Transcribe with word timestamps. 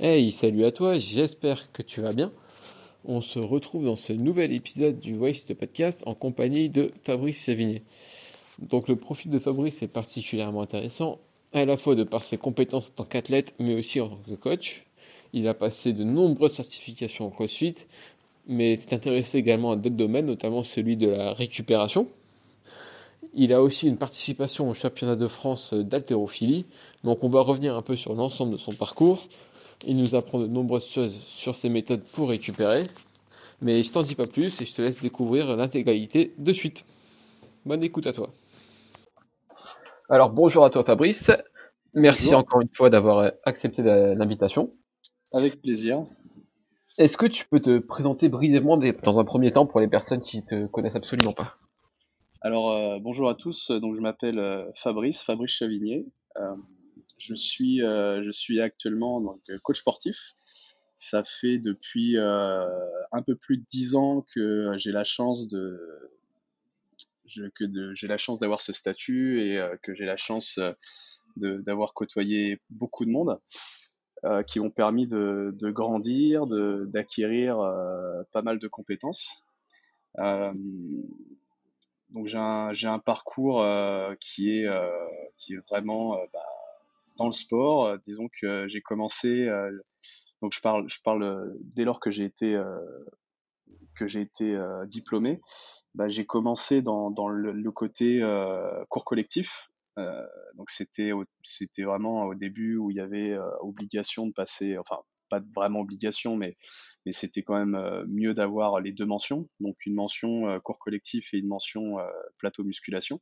Hey, 0.00 0.30
salut 0.30 0.64
à 0.64 0.70
toi, 0.70 0.96
j'espère 0.96 1.72
que 1.72 1.82
tu 1.82 2.00
vas 2.00 2.12
bien. 2.12 2.30
On 3.04 3.20
se 3.20 3.40
retrouve 3.40 3.84
dans 3.84 3.96
ce 3.96 4.12
nouvel 4.12 4.52
épisode 4.52 5.00
du 5.00 5.16
Waste 5.16 5.52
Podcast 5.54 6.04
en 6.06 6.14
compagnie 6.14 6.68
de 6.68 6.92
Fabrice 7.02 7.44
Chavigné. 7.44 7.82
Donc 8.60 8.86
le 8.86 8.94
profil 8.94 9.32
de 9.32 9.40
Fabrice 9.40 9.82
est 9.82 9.88
particulièrement 9.88 10.62
intéressant, 10.62 11.18
à 11.52 11.64
la 11.64 11.76
fois 11.76 11.96
de 11.96 12.04
par 12.04 12.22
ses 12.22 12.38
compétences 12.38 12.90
en 12.90 13.02
tant 13.02 13.04
qu'athlète, 13.06 13.56
mais 13.58 13.74
aussi 13.74 14.00
en 14.00 14.10
tant 14.10 14.20
que 14.24 14.36
coach. 14.36 14.84
Il 15.32 15.48
a 15.48 15.54
passé 15.54 15.92
de 15.92 16.04
nombreuses 16.04 16.52
certifications 16.52 17.26
en 17.26 17.30
CrossFit, 17.30 17.74
mais 18.46 18.76
s'est 18.76 18.94
intéressé 18.94 19.38
également 19.38 19.72
à 19.72 19.76
d'autres 19.76 19.96
domaines, 19.96 20.26
notamment 20.26 20.62
celui 20.62 20.96
de 20.96 21.08
la 21.08 21.32
récupération. 21.32 22.06
Il 23.34 23.52
a 23.52 23.60
aussi 23.60 23.88
une 23.88 23.96
participation 23.96 24.70
au 24.70 24.74
championnat 24.74 25.16
de 25.16 25.26
France 25.26 25.74
d'haltérophilie, 25.74 26.66
donc 27.02 27.24
on 27.24 27.28
va 27.28 27.40
revenir 27.40 27.76
un 27.76 27.82
peu 27.82 27.96
sur 27.96 28.14
l'ensemble 28.14 28.52
de 28.52 28.56
son 28.58 28.74
parcours. 28.74 29.18
Il 29.86 29.96
nous 29.96 30.14
apprend 30.14 30.38
de 30.40 30.46
nombreuses 30.46 30.88
choses 30.88 31.18
sur 31.28 31.54
ses 31.54 31.68
méthodes 31.68 32.02
pour 32.12 32.28
récupérer, 32.30 32.84
mais 33.62 33.82
je 33.82 33.92
t'en 33.92 34.02
dis 34.02 34.14
pas 34.14 34.26
plus 34.26 34.60
et 34.60 34.66
je 34.66 34.74
te 34.74 34.82
laisse 34.82 35.00
découvrir 35.00 35.56
l'intégralité 35.56 36.34
de 36.38 36.52
suite. 36.52 36.84
Bonne 37.64 37.82
écoute 37.82 38.06
à 38.06 38.12
toi. 38.12 38.30
Alors 40.08 40.30
bonjour 40.30 40.64
à 40.64 40.70
toi 40.70 40.84
Fabrice, 40.84 41.30
merci 41.94 42.26
Bonjour. 42.26 42.38
encore 42.40 42.60
une 42.62 42.74
fois 42.74 42.90
d'avoir 42.90 43.32
accepté 43.44 43.82
la- 43.82 44.14
l'invitation. 44.14 44.72
Avec 45.32 45.60
plaisir. 45.60 46.04
Est-ce 46.96 47.16
que 47.16 47.26
tu 47.26 47.46
peux 47.46 47.60
te 47.60 47.78
présenter 47.78 48.28
brièvement 48.28 48.76
dans 48.78 49.18
un 49.20 49.24
premier 49.24 49.52
temps 49.52 49.66
pour 49.66 49.80
les 49.80 49.88
personnes 49.88 50.20
qui 50.22 50.44
te 50.44 50.66
connaissent 50.66 50.96
absolument 50.96 51.32
pas? 51.32 51.54
Alors, 52.40 52.72
euh, 52.72 52.98
bonjour 53.00 53.28
à 53.28 53.34
tous. 53.34 53.70
Donc, 53.70 53.94
je 53.94 54.00
m'appelle 54.00 54.38
euh, 54.38 54.64
Fabrice, 54.82 55.22
Fabrice 55.22 55.52
Chavigné. 55.52 56.06
Euh, 56.36 56.54
je 57.18 57.34
suis, 57.34 57.82
euh, 57.82 58.22
je 58.24 58.30
suis 58.30 58.60
actuellement 58.60 59.38
euh, 59.50 59.58
coach 59.62 59.80
sportif. 59.80 60.36
Ça 60.96 61.22
fait 61.24 61.58
depuis 61.58 62.16
euh, 62.16 62.66
un 63.12 63.22
peu 63.22 63.36
plus 63.36 63.58
de 63.58 63.64
dix 63.70 63.94
ans 63.94 64.24
que 64.34 64.72
j'ai 64.78 64.92
la 64.92 65.04
chance 65.04 65.48
de, 65.48 66.10
que 67.54 67.94
j'ai 67.94 68.08
la 68.08 68.18
chance 68.18 68.38
d'avoir 68.38 68.60
ce 68.60 68.72
statut 68.72 69.42
et 69.42 69.62
que 69.82 69.94
j'ai 69.94 70.06
la 70.06 70.16
chance 70.16 70.58
d'avoir 71.36 71.94
côtoyé 71.94 72.60
beaucoup 72.70 73.04
de 73.04 73.10
monde 73.10 73.38
qui 74.48 74.58
m'ont 74.58 74.70
permis 74.70 75.06
de, 75.06 75.70
grandir, 75.70 76.46
d'acquérir 76.46 77.58
pas 78.32 78.42
mal 78.42 78.58
de 78.58 78.66
compétences. 78.66 79.44
Donc 80.16 80.64
j'ai 82.24 82.38
un, 82.38 82.72
un 82.72 82.98
parcours 82.98 83.64
qui 84.18 84.50
est, 84.50 84.68
qui 85.36 85.52
est 85.52 85.60
vraiment 85.68 86.18
bah, 86.32 86.57
dans 87.18 87.26
le 87.26 87.32
sport. 87.32 87.86
Euh, 87.86 87.96
disons 88.04 88.28
que 88.40 88.66
j'ai 88.68 88.80
commencé, 88.80 89.46
euh, 89.46 89.70
donc 90.40 90.54
je 90.54 90.60
parle, 90.60 90.88
je 90.88 90.98
parle 91.04 91.22
euh, 91.22 91.52
dès 91.60 91.84
lors 91.84 92.00
que 92.00 92.10
j'ai 92.10 92.24
été, 92.24 92.58
que 93.96 94.06
j'ai 94.06 94.22
été 94.22 94.58
diplômé, 94.86 95.40
bah, 95.94 96.08
j'ai 96.08 96.24
commencé 96.24 96.80
dans, 96.80 97.10
dans 97.10 97.28
le, 97.28 97.70
côté 97.72 98.22
cours 98.88 99.04
collectif. 99.04 99.68
Donc 100.54 100.70
c'était, 100.70 101.10
c'était 101.42 101.82
vraiment 101.82 102.24
au 102.26 102.34
début 102.34 102.76
où 102.76 102.90
il 102.90 102.96
y 102.96 103.00
avait 103.00 103.36
obligation 103.60 104.26
de 104.26 104.32
passer, 104.32 104.78
enfin 104.78 104.98
pas 105.28 105.40
vraiment 105.54 105.80
obligation, 105.80 106.36
mais, 106.36 106.56
mais 107.04 107.12
c'était 107.12 107.42
quand 107.42 107.58
même 107.58 108.06
mieux 108.06 108.32
d'avoir 108.32 108.80
les 108.80 108.92
deux 108.92 109.04
mentions, 109.04 109.48
donc 109.60 109.76
une 109.84 109.94
mention 109.94 110.60
cours 110.60 110.78
collectif 110.78 111.34
et 111.34 111.38
une 111.38 111.48
mention 111.48 111.96
plateau 112.38 112.62
musculation. 112.62 113.20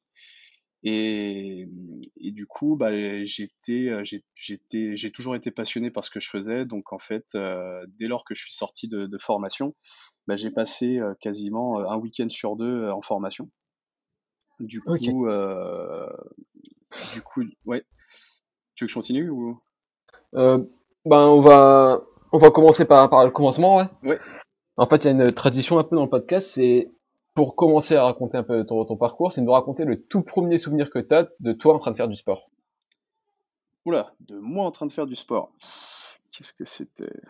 Et, 0.89 1.69
et 2.21 2.31
du 2.31 2.47
coup, 2.47 2.77
bah, 2.77 2.93
j'étais, 3.25 4.05
j'ai- 4.05 4.23
j'étais, 4.35 4.97
j'ai 4.97 5.11
toujours 5.11 5.35
été 5.35 5.51
passionné 5.51 5.91
par 5.91 6.05
ce 6.05 6.11
que 6.11 6.21
je 6.21 6.31
faisais. 6.31 6.65
Donc 6.65 6.93
en 6.93 7.01
fait, 7.01 7.25
euh, 7.35 7.85
dès 7.99 8.07
lors 8.07 8.25
que 8.25 8.37
je 8.37 8.43
suis 8.43 8.55
sorti 8.55 8.87
de, 8.87 9.07
de 9.07 9.19
formation, 9.19 9.75
bah, 10.29 10.37
j'ai 10.37 10.53
passé 10.53 10.99
euh, 10.99 11.15
quasiment 11.21 11.81
un 11.81 11.97
week-end 11.97 12.29
sur 12.29 12.55
deux 12.55 12.85
euh, 12.85 12.95
en 12.95 13.03
formation. 13.03 13.51
Du 14.61 14.81
coup, 14.81 14.97
du 17.15 17.23
coup, 17.23 17.43
ouais. 17.65 17.85
Tu 18.77 18.85
veux 18.85 18.87
que 18.87 18.93
je 18.93 18.95
continue 18.95 19.29
ou? 19.29 19.61
Ben 20.33 20.65
on 21.05 21.41
va 21.41 22.05
on 22.31 22.39
va 22.39 22.51
commencer 22.53 22.85
par, 22.85 23.11
par 23.11 23.25
le 23.25 23.33
commencement, 23.33 23.77
ouais. 23.77 23.87
Ouais. 24.05 24.19
En 24.77 24.87
fait, 24.87 25.05
il 25.05 25.07
y 25.07 25.09
a 25.09 25.13
une 25.25 25.33
tradition 25.33 25.79
un 25.81 25.85
peu 25.85 25.97
dans 25.97 26.05
le 26.05 26.09
podcast, 26.11 26.49
c'est 26.53 26.91
pour 27.37 27.55
commencer 27.55 27.95
à 27.95 28.05
raconter 28.05 28.39
un 28.39 28.43
peu 28.43 28.65
ton, 28.65 28.85
ton 28.87 28.97
parcours, 28.97 29.31
c'est 29.31 29.43
de 29.43 29.47
nous 29.47 29.53
raconter 29.53 29.85
le 29.85 30.03
tout 30.03 30.23
premier 30.23 30.59
souvenir 30.59 30.91
que 30.91 30.99
tu 30.99 31.15
as 31.15 31.29
de 31.39 31.53
toi 31.53 31.75
en 31.75 31.79
train 31.79 31.91
de 31.91 31.97
faire 31.97 32.09
du 32.09 32.17
sport. 32.17 32.51
Oula, 33.85 34.15
de 34.21 34.39
moi 34.39 34.65
en 34.65 34.73
train 34.73 34.87
de 34.87 34.93
faire 34.93 35.07
du 35.07 35.17
sport. 35.17 35.53
Qu'est-ce 36.33 36.55
que 36.55 36.65
c'était? 36.65 37.21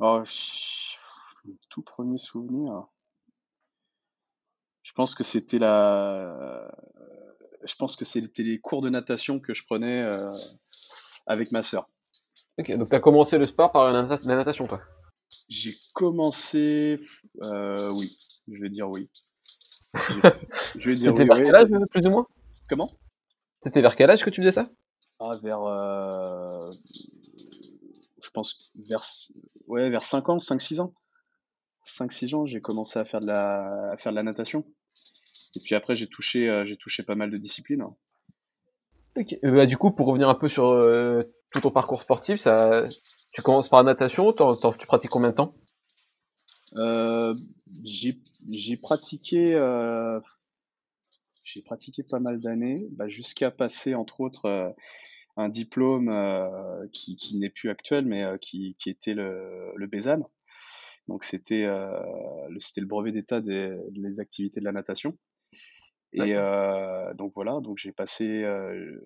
Oh, 0.00 0.20
mon 1.44 1.54
tout 1.70 1.82
premier 1.82 2.18
souvenir. 2.18 2.86
Je 4.82 4.92
pense 4.92 5.14
que 5.14 5.22
c'était 5.22 5.58
la, 5.58 6.68
je 7.62 7.74
pense 7.76 7.94
que 7.94 8.04
c'était 8.04 8.42
les 8.42 8.58
cours 8.58 8.82
de 8.82 8.90
natation 8.90 9.38
que 9.38 9.54
je 9.54 9.64
prenais 9.64 10.02
euh, 10.02 10.32
avec 11.26 11.52
ma 11.52 11.62
sœur. 11.62 11.88
Ok, 12.58 12.70
donc 12.76 12.90
tu 12.90 12.96
as 12.96 13.00
commencé 13.00 13.38
le 13.38 13.46
sport 13.46 13.70
par 13.70 13.92
la, 13.92 14.02
la 14.02 14.36
natation, 14.36 14.66
toi? 14.66 14.80
J'ai 15.48 15.74
commencé, 15.94 17.00
euh, 17.42 17.90
oui, 17.90 18.16
je 18.48 18.60
vais 18.60 18.70
dire 18.70 18.88
oui. 18.88 19.10
Je 20.78 20.90
vais 20.90 20.96
dire 20.96 21.12
C'était 21.12 21.22
oui, 21.22 21.28
vers 21.28 21.36
oui. 21.36 21.42
quel 21.44 21.54
âge, 21.54 21.68
euh, 21.70 21.86
plus 21.90 22.06
ou 22.06 22.10
moins? 22.10 22.26
Comment? 22.68 22.90
C'était 23.62 23.82
vers 23.82 23.94
quel 23.94 24.10
âge 24.10 24.24
que 24.24 24.30
tu 24.30 24.40
faisais 24.40 24.50
ça? 24.50 24.70
Ah, 25.20 25.36
vers, 25.42 25.62
euh, 25.62 26.70
je 28.22 28.30
pense 28.30 28.72
vers, 28.74 29.04
ouais, 29.66 29.90
vers 29.90 30.02
5 30.02 30.28
ans, 30.30 30.38
5-6 30.38 30.80
ans. 30.80 30.94
5-6 31.86 32.34
ans, 32.34 32.46
j'ai 32.46 32.60
commencé 32.60 32.98
à 32.98 33.04
faire 33.04 33.20
de 33.20 33.26
la, 33.26 33.90
à 33.92 33.96
faire 33.98 34.12
de 34.12 34.16
la 34.16 34.22
natation. 34.22 34.64
Et 35.56 35.60
puis 35.60 35.74
après, 35.74 35.94
j'ai 35.94 36.06
touché, 36.06 36.48
euh, 36.48 36.64
j'ai 36.64 36.76
touché 36.76 37.02
pas 37.02 37.14
mal 37.14 37.30
de 37.30 37.36
disciplines. 37.36 37.84
Ok. 39.18 39.36
Euh, 39.44 39.52
bah, 39.52 39.66
du 39.66 39.76
coup, 39.76 39.90
pour 39.90 40.06
revenir 40.06 40.28
un 40.28 40.34
peu 40.34 40.48
sur 40.48 40.68
euh, 40.68 41.22
tout 41.50 41.60
ton 41.60 41.70
parcours 41.70 42.00
sportif, 42.00 42.40
ça, 42.40 42.84
tu 43.32 43.42
commences 43.42 43.68
par 43.68 43.82
la 43.82 43.92
natation, 43.92 44.32
t'en- 44.32 44.56
tu 44.72 44.86
pratiques 44.86 45.10
combien 45.10 45.30
de 45.30 45.34
temps? 45.34 45.54
Euh, 46.76 47.34
j'ai, 47.84 48.76
pratiqué, 48.76 49.54
euh, 49.54 50.20
j'ai 51.44 51.62
pratiqué 51.62 52.02
pas 52.02 52.20
mal 52.20 52.40
d'années, 52.40 52.88
bah, 52.92 53.08
jusqu'à 53.08 53.50
passer 53.50 53.94
entre 53.94 54.20
autres 54.20 54.46
euh, 54.46 54.70
un 55.36 55.48
diplôme 55.48 56.08
euh, 56.10 56.86
qui, 56.92 57.16
qui 57.16 57.38
n'est 57.38 57.50
plus 57.50 57.70
actuel, 57.70 58.04
mais 58.06 58.22
euh, 58.22 58.36
qui, 58.38 58.76
qui 58.78 58.90
était 58.90 59.14
le, 59.14 59.72
le 59.76 59.86
BESAN. 59.86 60.30
Donc 61.08 61.24
c'était, 61.24 61.64
euh, 61.64 61.88
le, 62.48 62.58
le 62.80 62.86
brevet 62.86 63.12
d'état 63.12 63.40
des, 63.40 63.76
des 63.90 64.20
activités 64.20 64.60
de 64.60 64.64
la 64.64 64.72
natation. 64.72 65.16
Et 66.12 66.34
euh, 66.34 67.14
donc 67.14 67.32
voilà, 67.34 67.60
donc 67.60 67.78
j'ai 67.78 67.92
passé, 67.92 68.42
euh, 68.44 69.00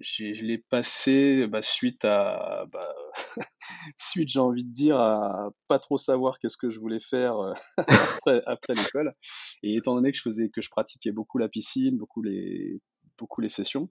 je 0.00 0.44
l'ai 0.44 0.58
passé 0.58 1.46
bah, 1.48 1.62
suite 1.62 2.04
à, 2.04 2.66
bah, 2.72 2.94
suite 3.98 4.28
j'ai 4.28 4.38
envie 4.38 4.64
de 4.64 4.72
dire 4.72 4.98
à 4.98 5.50
pas 5.68 5.78
trop 5.78 5.98
savoir 5.98 6.38
qu'est-ce 6.38 6.56
que 6.56 6.70
je 6.70 6.78
voulais 6.78 7.00
faire 7.00 7.38
euh, 7.38 7.54
après, 8.22 8.42
après 8.46 8.74
l'école. 8.74 9.14
Et 9.62 9.76
étant 9.76 9.94
donné 9.94 10.12
que 10.12 10.18
je 10.18 10.22
faisais, 10.22 10.48
que 10.50 10.62
je 10.62 10.70
pratiquais 10.70 11.12
beaucoup 11.12 11.38
la 11.38 11.48
piscine, 11.48 11.98
beaucoup 11.98 12.22
les, 12.22 12.80
beaucoup 13.18 13.40
les 13.40 13.48
sessions, 13.48 13.88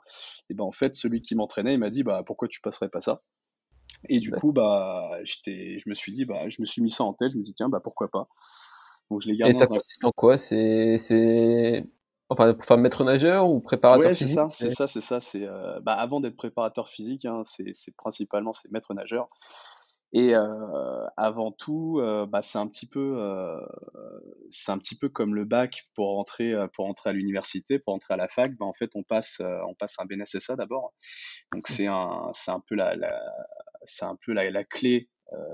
et 0.49 0.53
ben 0.53 0.63
en 0.63 0.71
fait 0.71 0.95
celui 0.95 1.21
qui 1.21 1.35
m'entraînait, 1.35 1.73
il 1.73 1.79
m'a 1.79 1.89
dit 1.89 2.03
bah 2.03 2.23
pourquoi 2.25 2.47
tu 2.47 2.61
passerais 2.61 2.89
pas 2.89 3.01
ça? 3.01 3.21
Et 4.09 4.19
du 4.19 4.31
coup 4.31 4.51
bah 4.53 5.09
j'étais, 5.23 5.79
je 5.79 5.89
me 5.89 5.95
suis 5.95 6.13
dit 6.13 6.25
bah 6.25 6.49
je 6.49 6.61
me 6.61 6.65
suis 6.65 6.81
mis 6.81 6.91
ça 6.91 7.03
en 7.03 7.13
tête, 7.13 7.31
je 7.33 7.37
me 7.37 7.43
dis 7.43 7.53
tiens 7.53 7.69
bah 7.69 7.81
pourquoi 7.83 8.09
pas? 8.09 8.27
Donc 9.09 9.21
je 9.21 9.27
l'ai 9.27 9.35
Et 9.35 9.37
gardé 9.37 9.53
ça 9.53 9.65
dans 9.65 9.73
un 9.73 9.77
consiste 9.77 10.05
en 10.05 10.11
quoi? 10.11 10.37
C'est, 10.37 10.97
enfin, 12.29 12.53
pour 12.53 12.65
faire 12.65 12.77
maître 12.77 13.03
nageur 13.03 13.49
ou 13.49 13.59
préparateur 13.59 14.05
Ouais, 14.05 14.13
c'est 14.13 14.25
physique 14.25 14.35
ça, 14.37 14.47
c'est 14.49 14.69
ça, 14.71 14.87
c'est 14.87 15.01
ça. 15.01 15.19
C'est 15.19 15.43
euh, 15.43 15.79
bah, 15.81 15.93
avant 15.93 16.19
d'être 16.19 16.35
préparateur 16.37 16.89
physique, 16.89 17.25
hein, 17.25 17.43
c'est 17.45 17.95
principalement 17.95 18.53
c'est 18.53 18.71
maître 18.71 18.93
nageur. 18.93 19.29
Et 20.13 20.33
euh, 20.35 21.05
avant 21.17 21.51
tout, 21.51 21.99
euh, 21.99 22.25
bah, 22.25 22.41
c'est 22.41 22.57
un 22.57 22.67
petit 22.67 22.87
peu, 22.87 23.17
euh, 23.19 23.59
c'est 24.49 24.71
un 24.71 24.77
petit 24.77 24.97
peu 24.97 25.09
comme 25.09 25.35
le 25.35 25.43
bac 25.43 25.83
pour 25.95 26.07
rentrer, 26.15 26.53
euh, 26.53 26.67
pour 26.67 26.85
entrer 26.85 27.09
à 27.09 27.13
l'université, 27.13 27.77
pour 27.77 27.93
entrer 27.93 28.13
à 28.13 28.17
la 28.17 28.29
fac. 28.29 28.55
Bah, 28.57 28.65
en 28.65 28.73
fait, 28.73 28.91
on 28.95 29.03
passe, 29.03 29.41
euh, 29.41 29.59
on 29.67 29.73
passe 29.73 29.95
un 29.99 30.05
BNSSA 30.05 30.55
d'abord. 30.55 30.93
Donc 31.53 31.67
c'est 31.67 31.87
un, 31.87 32.29
c'est 32.33 32.51
un 32.51 32.61
peu 32.65 32.75
la, 32.75 32.95
la, 32.95 33.21
c'est 33.83 34.05
un 34.05 34.17
peu 34.25 34.31
la, 34.31 34.49
la 34.49 34.63
clé, 34.63 35.09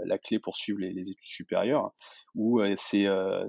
la 0.05 0.17
clé 0.17 0.39
pour 0.39 0.55
suivre 0.55 0.79
les, 0.79 0.91
les 0.93 1.09
études 1.09 1.25
supérieures. 1.25 1.91
Où 2.35 2.61
euh, 2.61 2.73
c'est, 2.77 3.05
euh, 3.05 3.45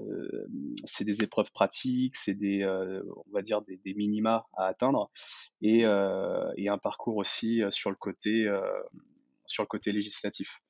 c'est 0.85 1.05
des 1.05 1.23
épreuves 1.23 1.51
pratiques, 1.51 2.15
c'est 2.15 2.35
des, 2.35 2.61
euh, 2.61 3.01
on 3.27 3.31
va 3.31 3.41
dire 3.41 3.61
des, 3.63 3.77
des 3.77 3.95
minima 3.95 4.45
à 4.55 4.67
atteindre, 4.67 5.09
et, 5.61 5.85
euh, 5.85 6.51
et 6.55 6.69
un 6.69 6.77
parcours 6.77 7.17
aussi 7.17 7.63
euh, 7.63 7.71
sur 7.71 7.89
le 7.89 7.95
côté, 7.95 8.45
euh, 8.47 8.61
sur 9.47 9.63
le 9.63 9.67
côté 9.67 9.91
législatif. 9.91 10.61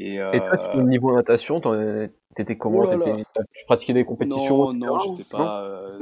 Et, 0.00 0.14
Et 0.14 0.18
toi, 0.18 0.74
euh, 0.74 0.78
au 0.78 0.82
niveau 0.82 1.14
natation, 1.14 1.60
t'étais 2.34 2.54
oh 2.54 2.56
comment 2.56 2.82
là, 2.82 2.96
T'étais- 2.96 3.24
Tu 3.54 3.64
pratiquais 3.66 3.92
des 3.92 4.04
compétitions, 4.04 4.72
non, 4.72 4.96
non, 4.96 5.16
j'étais 5.16 5.36
Non? 5.36 5.38
pas, 5.38 5.64
euh, 5.64 5.98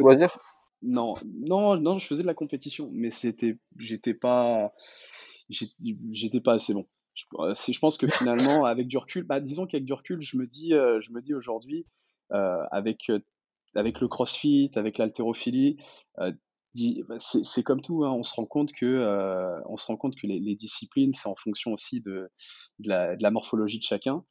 non, 0.82 1.14
non, 1.24 1.76
non, 1.76 1.98
je 1.98 2.06
faisais 2.06 2.22
de 2.22 2.26
la 2.26 2.34
compétition, 2.34 2.90
mais 2.92 3.10
c'était, 3.10 3.58
j'étais 3.78 4.14
pas, 4.14 4.72
j'étais 5.48 6.40
pas 6.40 6.54
assez 6.54 6.74
bon. 6.74 6.86
Je, 7.16 7.24
je 7.72 7.78
pense 7.78 7.96
que 7.96 8.06
finalement, 8.06 8.64
avec 8.64 8.86
du 8.86 8.98
recul, 8.98 9.24
bah, 9.24 9.40
disons 9.40 9.66
qu'avec 9.66 9.84
du 9.84 9.92
recul, 9.92 10.22
je 10.22 10.36
me 10.36 10.46
dis, 10.46 10.70
je 10.70 11.10
me 11.12 11.20
dis 11.20 11.34
aujourd'hui, 11.34 11.86
avec 12.30 13.10
avec 13.74 14.00
le 14.00 14.08
CrossFit, 14.08 14.70
avec 14.76 14.98
l'haltérophilie, 14.98 15.76
bah, 17.08 17.16
c'est 17.18 17.62
comme 17.62 17.80
tout, 17.80 18.04
hein, 18.04 18.12
on 18.12 18.22
se 18.22 18.34
rend 18.34 18.44
compte 18.44 18.72
que, 18.72 18.84
euh, 18.84 19.58
on 19.66 19.76
se 19.76 19.86
rend 19.86 19.96
compte 19.96 20.14
que 20.14 20.26
les, 20.26 20.56
disciplines, 20.56 21.12
c'est 21.12 21.28
en 21.28 21.36
fonction 21.36 21.72
aussi 21.72 22.00
de, 22.00 22.30
de, 22.80 22.88
la, 22.88 23.30
morphologie 23.30 23.78
de 23.78 23.84
chacun. 23.84 24.24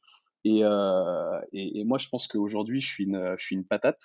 Euh, 0.46 1.40
et, 1.52 1.80
et, 1.80 1.84
moi, 1.84 1.98
je 1.98 2.08
pense 2.08 2.26
qu'aujourd'hui, 2.26 2.80
je 2.80 2.86
suis 2.86 3.04
une, 3.04 3.34
je 3.36 3.44
suis 3.44 3.56
une 3.56 3.66
patate. 3.66 4.00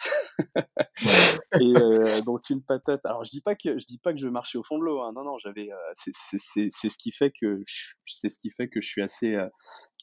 et 1.60 1.76
euh, 1.76 2.22
donc 2.26 2.50
une 2.50 2.64
patate. 2.64 3.06
Alors, 3.06 3.24
je 3.24 3.30
dis 3.30 3.42
pas 3.42 3.56
que 3.56 3.78
je 3.78 3.86
dis 3.86 4.00
pas 4.00 4.14
que 4.14 4.20
je 4.20 4.28
marchais 4.28 4.58
au 4.58 4.64
fond 4.64 4.80
de 4.80 4.84
l'eau. 4.84 5.02
Hein. 5.02 5.12
Non, 5.14 5.24
non, 5.24 5.38
j'avais. 5.40 5.70
c'est 5.96 6.12
ce 6.12 6.98
qui 6.98 7.12
fait 7.12 7.32
que 7.40 7.64
c'est 8.06 8.30
ce 8.30 8.40
qui 8.40 8.52
fait 8.52 8.70
que 8.70 8.82
je 8.82 8.88
suis 8.88 9.02
assez 9.02 9.38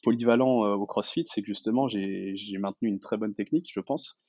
polyvalent 0.03 0.73
au 0.73 0.85
CrossFit, 0.85 1.25
c'est 1.25 1.41
que 1.41 1.47
justement, 1.47 1.87
j'ai 1.87 2.35
maintenu 2.59 2.89
une 2.89 2.99
très 2.99 3.17
bonne 3.17 3.33
technique, 3.33 3.69
je 3.73 3.79
pense. 3.79 4.23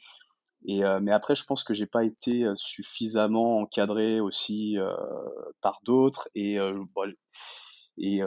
Et, 0.66 0.84
euh, 0.84 1.00
mais 1.00 1.12
après, 1.12 1.34
je 1.34 1.44
pense 1.44 1.64
que 1.64 1.72
j'ai 1.74 1.86
pas 1.86 2.04
été 2.04 2.44
euh, 2.44 2.54
suffisamment 2.54 3.60
encadré 3.60 4.20
aussi 4.20 4.78
euh, 4.78 4.92
par 5.62 5.80
d'autres 5.84 6.28
et 6.34 6.58
bon, 6.94 7.12
et 7.96 8.20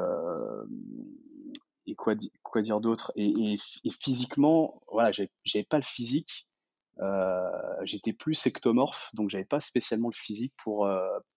et 1.85 1.95
quoi, 1.95 2.15
quoi 2.43 2.61
dire 2.61 2.79
d'autre 2.79 3.11
et, 3.15 3.55
et, 3.83 3.91
physiquement, 4.01 4.81
voilà, 4.91 5.11
j'avais 5.11 5.63
pas 5.63 5.77
le 5.77 5.83
physique. 5.83 6.47
Euh, 6.99 7.49
j'étais 7.85 8.13
plus 8.13 8.45
ectomorphe, 8.45 9.09
donc 9.13 9.31
j'avais 9.31 9.45
pas 9.45 9.59
spécialement 9.59 10.09
le 10.09 10.15
physique 10.15 10.53
pour 10.63 10.87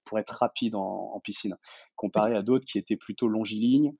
pour 0.04 0.18
être 0.18 0.30
rapide 0.38 0.74
en, 0.74 1.12
en 1.14 1.20
piscine, 1.20 1.56
comparé 1.96 2.36
à 2.36 2.42
d'autres 2.42 2.66
qui 2.66 2.78
étaient 2.78 2.96
plutôt 2.96 3.26
longilignes, 3.26 3.94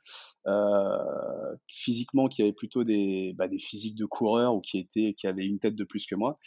euh, 0.46 1.56
physiquement 1.66 2.28
qui 2.28 2.43
avaient 2.43 2.52
plutôt 2.52 2.84
des 2.84 3.32
bah, 3.37 3.49
des 3.49 3.58
physiques 3.58 3.96
de 3.96 4.04
coureur 4.04 4.54
ou 4.54 4.60
qui 4.60 4.78
étaient 4.78 5.14
qui 5.14 5.26
avaient 5.26 5.46
une 5.46 5.58
tête 5.58 5.76
de 5.76 5.84
plus 5.84 6.04
que 6.06 6.14
moi. 6.14 6.38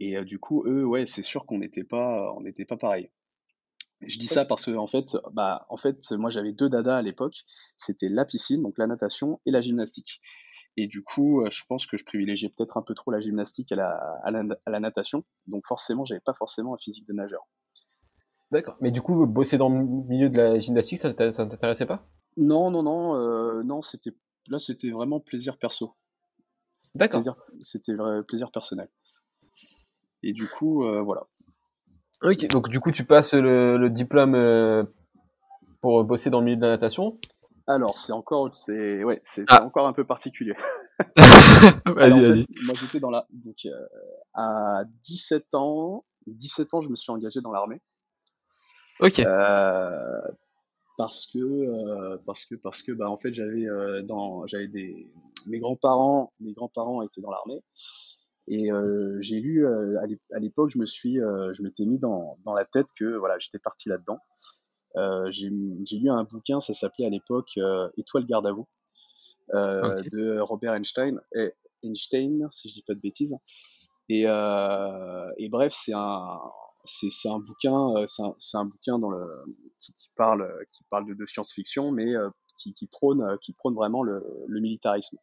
Et 0.00 0.22
du 0.24 0.38
coup, 0.38 0.64
eux, 0.66 0.84
ouais, 0.84 1.06
c'est 1.06 1.22
sûr 1.22 1.44
qu'on 1.46 1.58
n'était 1.58 1.84
pas, 1.84 2.32
on 2.36 2.40
n'était 2.40 2.64
pas 2.64 2.76
pareil. 2.76 3.10
Je 4.00 4.18
dis 4.18 4.28
ça 4.28 4.44
parce 4.44 4.66
que 4.66 4.76
en 4.76 4.86
fait, 4.86 5.16
bah, 5.32 5.66
en 5.68 5.76
fait, 5.76 6.10
moi 6.12 6.30
j'avais 6.30 6.52
deux 6.52 6.68
dadas 6.68 6.98
à 6.98 7.02
l'époque. 7.02 7.44
C'était 7.76 8.08
la 8.08 8.24
piscine, 8.24 8.62
donc 8.62 8.78
la 8.78 8.86
natation, 8.86 9.40
et 9.44 9.50
la 9.50 9.60
gymnastique. 9.60 10.20
Et 10.76 10.86
du 10.86 11.02
coup, 11.02 11.44
je 11.50 11.62
pense 11.68 11.86
que 11.86 11.96
je 11.96 12.04
privilégiais 12.04 12.50
peut-être 12.50 12.76
un 12.76 12.82
peu 12.82 12.94
trop 12.94 13.10
la 13.10 13.20
gymnastique 13.20 13.72
à 13.72 13.76
la, 13.76 13.98
à 14.22 14.30
la, 14.30 14.80
natation. 14.80 15.24
Donc 15.48 15.66
forcément, 15.66 16.04
j'avais 16.04 16.20
pas 16.20 16.34
forcément 16.34 16.74
un 16.74 16.78
physique 16.78 17.06
de 17.08 17.12
nageur. 17.12 17.48
D'accord. 18.52 18.76
Mais 18.80 18.92
du 18.92 19.02
coup, 19.02 19.26
bosser 19.26 19.58
dans 19.58 19.68
le 19.68 19.84
milieu 19.84 20.30
de 20.30 20.36
la 20.36 20.58
gymnastique, 20.60 20.98
ça 20.98 21.08
ne 21.08 21.14
t'intéressait 21.14 21.86
pas? 21.86 22.06
Non, 22.36 22.70
non, 22.70 22.84
non, 22.84 23.64
non. 23.64 23.82
C'était 23.82 24.12
là, 24.46 24.60
c'était 24.60 24.90
vraiment 24.90 25.18
plaisir 25.18 25.58
perso. 25.58 25.96
D'accord. 26.94 27.24
C'était 27.62 27.92
plaisir 28.28 28.52
personnel. 28.52 28.88
Et 30.22 30.32
du 30.32 30.48
coup, 30.48 30.84
euh, 30.84 31.00
voilà. 31.02 31.26
Ok, 32.22 32.48
donc 32.48 32.68
du 32.68 32.80
coup, 32.80 32.90
tu 32.90 33.04
passes 33.04 33.34
le, 33.34 33.88
diplôme 33.88 34.34
euh, 34.34 34.82
pour 35.80 36.02
bosser 36.04 36.30
dans 36.30 36.40
le 36.40 36.46
milieu 36.46 36.56
de 36.56 36.62
la 36.62 36.70
natation 36.70 37.18
Alors, 37.68 37.96
c'est 37.98 38.12
encore, 38.12 38.54
c'est, 38.56 39.04
ouais, 39.04 39.20
c'est 39.22 39.44
ah. 39.48 39.64
encore 39.64 39.86
un 39.86 39.92
peu 39.92 40.04
particulier. 40.04 40.54
vas-y, 41.86 42.20
vas-y. 42.20 42.44
Moi, 42.64 42.74
j'étais 42.74 42.98
dans 42.98 43.10
la, 43.10 43.26
donc, 43.30 43.56
euh, 43.66 43.86
à 44.34 44.82
17 45.04 45.54
ans, 45.54 46.04
17 46.26 46.74
ans, 46.74 46.80
je 46.80 46.88
me 46.88 46.96
suis 46.96 47.12
engagé 47.12 47.40
dans 47.40 47.52
l'armée. 47.52 47.80
Ok. 49.00 49.22
parce 50.96 51.26
que, 51.32 52.16
parce 52.26 52.44
que, 52.46 52.56
parce 52.56 52.82
que, 52.82 52.90
bah, 52.90 53.08
en 53.08 53.16
fait, 53.16 53.32
j'avais 53.32 53.66
dans, 54.02 54.44
j'avais 54.48 54.66
des, 54.66 55.08
mes 55.46 55.60
grands-parents, 55.60 56.32
mes 56.40 56.52
grands-parents 56.52 57.02
étaient 57.02 57.20
dans 57.20 57.30
l'armée. 57.30 57.62
Et 58.50 58.72
euh, 58.72 59.18
j'ai 59.20 59.40
lu 59.40 59.66
euh, 59.66 60.00
à 60.32 60.38
l'époque, 60.38 60.70
je 60.70 60.78
me 60.78 60.86
suis, 60.86 61.20
euh, 61.20 61.52
je 61.52 61.62
m'étais 61.62 61.84
mis 61.84 61.98
dans, 61.98 62.38
dans, 62.44 62.54
la 62.54 62.64
tête 62.64 62.86
que 62.98 63.16
voilà, 63.16 63.38
j'étais 63.38 63.58
parti 63.58 63.90
là-dedans. 63.90 64.20
j'ai 65.30 65.50
lu 65.50 66.10
un 66.10 66.24
bouquin, 66.24 66.60
ça 66.60 66.72
s'appelait 66.72 67.06
à 67.06 67.10
l'époque 67.10 67.58
Étoile 67.96 68.26
garde 68.26 68.46
à 68.46 68.52
vous 68.52 68.66
de 69.52 70.40
Robert 70.40 70.74
Einstein, 70.74 71.20
et 71.34 71.52
Einstein, 71.82 72.48
si 72.50 72.70
je 72.70 72.74
dis 72.74 72.82
pas 72.82 72.94
de 72.94 73.00
bêtises. 73.00 73.36
Et, 74.08 74.22
et 74.22 75.48
bref, 75.50 75.74
c'est 75.84 75.92
un, 75.94 76.40
c'est 76.86 77.28
un 77.28 77.40
bouquin, 77.40 78.06
c'est 78.06 78.22
un, 78.22 78.34
un, 78.60 78.64
bouquin 78.64 78.98
dans 78.98 79.10
le, 79.10 79.28
qui, 79.80 79.92
qui, 79.92 80.08
parle, 80.16 80.50
qui 80.72 80.84
parle 80.84 81.06
de, 81.06 81.12
de 81.12 81.26
science-fiction, 81.26 81.92
mais 81.92 82.14
qui, 82.58 82.72
qui, 82.72 82.86
prône, 82.86 83.38
qui 83.42 83.52
prône 83.52 83.74
vraiment 83.74 84.02
le, 84.02 84.24
le 84.46 84.60
militarisme. 84.60 85.18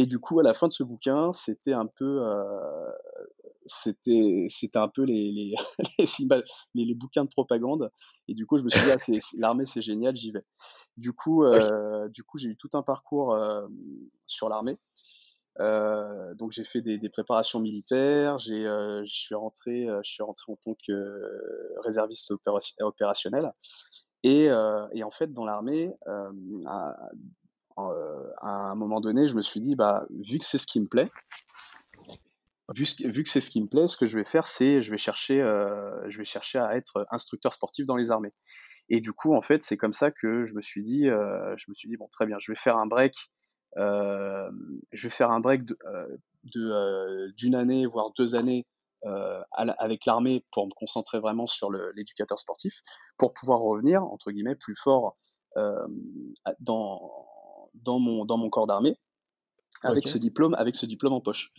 Et 0.00 0.06
du 0.06 0.18
coup, 0.18 0.40
à 0.40 0.42
la 0.42 0.54
fin 0.54 0.66
de 0.66 0.72
ce 0.72 0.82
bouquin, 0.82 1.30
c'était 1.34 1.74
un 1.74 1.84
peu, 1.84 2.22
euh, 2.22 2.90
c'était, 3.66 4.46
c'était 4.48 4.78
un 4.78 4.88
peu 4.88 5.02
les 5.02 5.30
les, 5.30 5.54
les, 6.74 6.84
les, 6.86 6.94
bouquins 6.94 7.24
de 7.24 7.28
propagande. 7.28 7.90
Et 8.26 8.32
du 8.32 8.46
coup, 8.46 8.56
je 8.56 8.62
me 8.62 8.70
suis 8.70 8.80
dit, 8.80 8.90
ah, 8.90 9.18
l'armée, 9.36 9.66
c'est 9.66 9.82
génial, 9.82 10.16
j'y 10.16 10.32
vais. 10.32 10.46
Du 10.96 11.12
coup, 11.12 11.44
euh, 11.44 12.08
du 12.08 12.24
coup, 12.24 12.38
j'ai 12.38 12.48
eu 12.48 12.56
tout 12.56 12.70
un 12.72 12.82
parcours 12.82 13.34
euh, 13.34 13.66
sur 14.24 14.48
l'armée. 14.48 14.78
Euh, 15.58 16.32
donc 16.34 16.52
j'ai 16.52 16.64
fait 16.64 16.80
des, 16.80 16.96
des, 16.96 17.10
préparations 17.10 17.60
militaires, 17.60 18.38
j'ai, 18.38 18.66
euh, 18.66 19.04
je 19.04 19.14
suis 19.14 19.34
rentré, 19.34 19.86
je 20.02 20.10
suis 20.10 20.22
rentré 20.22 20.50
en 20.50 20.56
tant 20.56 20.74
que 20.86 21.76
réserviste 21.84 22.32
opérationnel. 22.80 23.52
Et, 24.22 24.44
et, 24.94 25.04
en 25.04 25.10
fait, 25.10 25.30
dans 25.34 25.44
l'armée, 25.44 25.92
euh, 26.06 26.30
à 28.40 28.70
un 28.70 28.74
moment 28.74 29.00
donné, 29.00 29.28
je 29.28 29.34
me 29.34 29.42
suis 29.42 29.60
dit, 29.60 29.76
bah, 29.76 30.06
vu 30.10 30.38
que 30.38 30.44
c'est 30.44 30.58
ce 30.58 30.66
qui 30.66 30.80
me 30.80 30.86
plaît, 30.86 31.10
vu, 32.74 32.84
vu 33.04 33.22
que 33.22 33.28
c'est 33.28 33.40
ce 33.40 33.50
qui 33.50 33.60
me 33.60 33.68
plaît, 33.68 33.86
ce 33.86 33.96
que 33.96 34.06
je 34.06 34.16
vais 34.16 34.24
faire, 34.24 34.46
c'est 34.46 34.82
je 34.82 34.90
vais 34.90 34.98
chercher, 34.98 35.40
euh, 35.40 36.08
je 36.08 36.18
vais 36.18 36.24
chercher 36.24 36.58
à 36.58 36.76
être 36.76 37.06
instructeur 37.10 37.52
sportif 37.52 37.86
dans 37.86 37.96
les 37.96 38.10
armées. 38.10 38.32
Et 38.88 39.00
du 39.00 39.12
coup, 39.12 39.34
en 39.34 39.42
fait, 39.42 39.62
c'est 39.62 39.76
comme 39.76 39.92
ça 39.92 40.10
que 40.10 40.46
je 40.46 40.54
me 40.54 40.60
suis 40.60 40.82
dit, 40.82 41.08
euh, 41.08 41.54
je 41.56 41.66
me 41.68 41.74
suis 41.74 41.88
dit 41.88 41.96
bon, 41.96 42.08
très 42.08 42.26
bien, 42.26 42.38
je 42.40 42.50
vais 42.50 42.56
faire 42.56 42.76
un 42.76 42.86
break, 42.86 43.14
je 43.76 45.02
vais 45.02 45.10
faire 45.10 45.30
un 45.30 45.40
break 45.40 45.64
de, 45.64 47.30
d'une 47.36 47.54
année 47.54 47.86
voire 47.86 48.10
deux 48.16 48.34
années 48.34 48.66
avec 49.52 50.04
l'armée 50.06 50.44
pour 50.52 50.66
me 50.66 50.72
concentrer 50.74 51.20
vraiment 51.20 51.46
sur 51.46 51.70
l'éducateur 51.70 52.38
sportif, 52.38 52.74
pour 53.16 53.32
pouvoir 53.32 53.60
revenir 53.60 54.02
entre 54.02 54.32
guillemets 54.32 54.56
plus 54.56 54.76
fort 54.76 55.16
dans 56.58 57.26
dans 57.84 57.98
mon, 57.98 58.24
dans 58.24 58.36
mon 58.36 58.50
corps 58.50 58.66
d'armée 58.66 58.96
avec 59.82 60.08
ce 60.08 60.18
diplôme 60.18 60.54
avec 60.54 60.76
ce 60.76 60.86
diplôme 60.86 61.12
en 61.12 61.20
poche. 61.20 61.52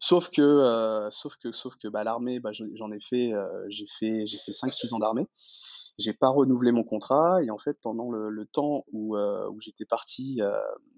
Sauf 0.00 0.30
que 0.30 0.42
euh, 0.42 1.10
sauf 1.10 1.36
que 1.36 1.52
sauf 1.52 1.74
que 1.76 1.88
bah, 1.88 2.04
l'armée 2.04 2.40
bah, 2.40 2.50
j'en 2.52 2.92
ai 2.92 3.00
fait 3.00 3.32
euh, 3.32 3.46
j'ai 3.68 3.86
fait 3.98 4.26
j'ai 4.26 4.38
fait 4.38 4.52
5 4.52 4.72
6 4.72 4.92
ans 4.92 4.98
d'armée. 4.98 5.26
J'ai 5.98 6.12
pas 6.12 6.28
renouvelé 6.28 6.72
mon 6.72 6.82
contrat 6.82 7.42
et 7.44 7.50
en 7.50 7.58
fait 7.58 7.78
pendant 7.80 8.10
le, 8.10 8.46
temps 8.46 8.84
où, 8.92 9.16
euh, 9.16 9.48
où 9.48 9.60
j'étais 9.60 9.84
parti 9.84 10.40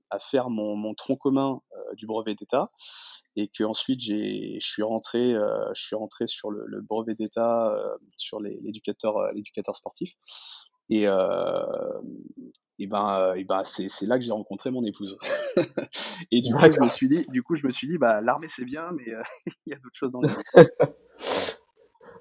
à 0.09 0.19
faire 0.19 0.49
mon, 0.49 0.75
mon 0.75 0.95
tronc 0.95 1.17
commun 1.17 1.61
du 1.97 2.07
brevet 2.07 2.35
d'état 2.35 2.71
et 3.37 3.49
que 3.49 3.63
ensuite 3.65 4.01
j'ai 4.01 4.59
je 4.59 4.67
suis 4.67 4.83
rentré 4.83 5.35
je 5.75 5.83
suis 5.83 5.97
rentré 5.97 6.27
sur 6.27 6.51
le, 6.51 6.65
le 6.67 6.81
brevet 6.81 7.15
d'état 7.15 7.77
sur 8.17 8.41
l'éducateur 8.41 9.33
l'éducateur 9.33 9.77
sportif. 9.77 10.15
Et, 10.89 11.07
et 12.79 12.87
ben, 12.87 13.35
et 13.35 13.45
ben 13.45 13.63
c'est, 13.65 13.89
c'est 13.89 14.07
là 14.07 14.19
que 14.19 14.25
j'ai 14.25 14.33
rencontré 14.33 14.71
mon 14.71 14.85
épouse. 14.85 15.19
et 16.31 16.41
du 16.41 16.55
coup, 16.55 16.71
je 16.71 16.81
me 16.81 16.89
suis 16.89 17.09
dit, 17.09 17.23
du 17.29 17.43
coup, 17.43 17.57
je 17.57 17.67
me 17.67 17.73
suis 17.73 17.89
dit, 17.89 17.99
bah, 17.99 18.21
l'armée 18.21 18.49
c'est 18.57 18.65
bien, 18.65 18.91
mais 18.93 19.05
il 19.67 19.71
y 19.71 19.73
a 19.73 19.77
d'autres 19.77 19.97
choses 19.97 20.13
dans 20.13 20.21
vie. 20.21 20.35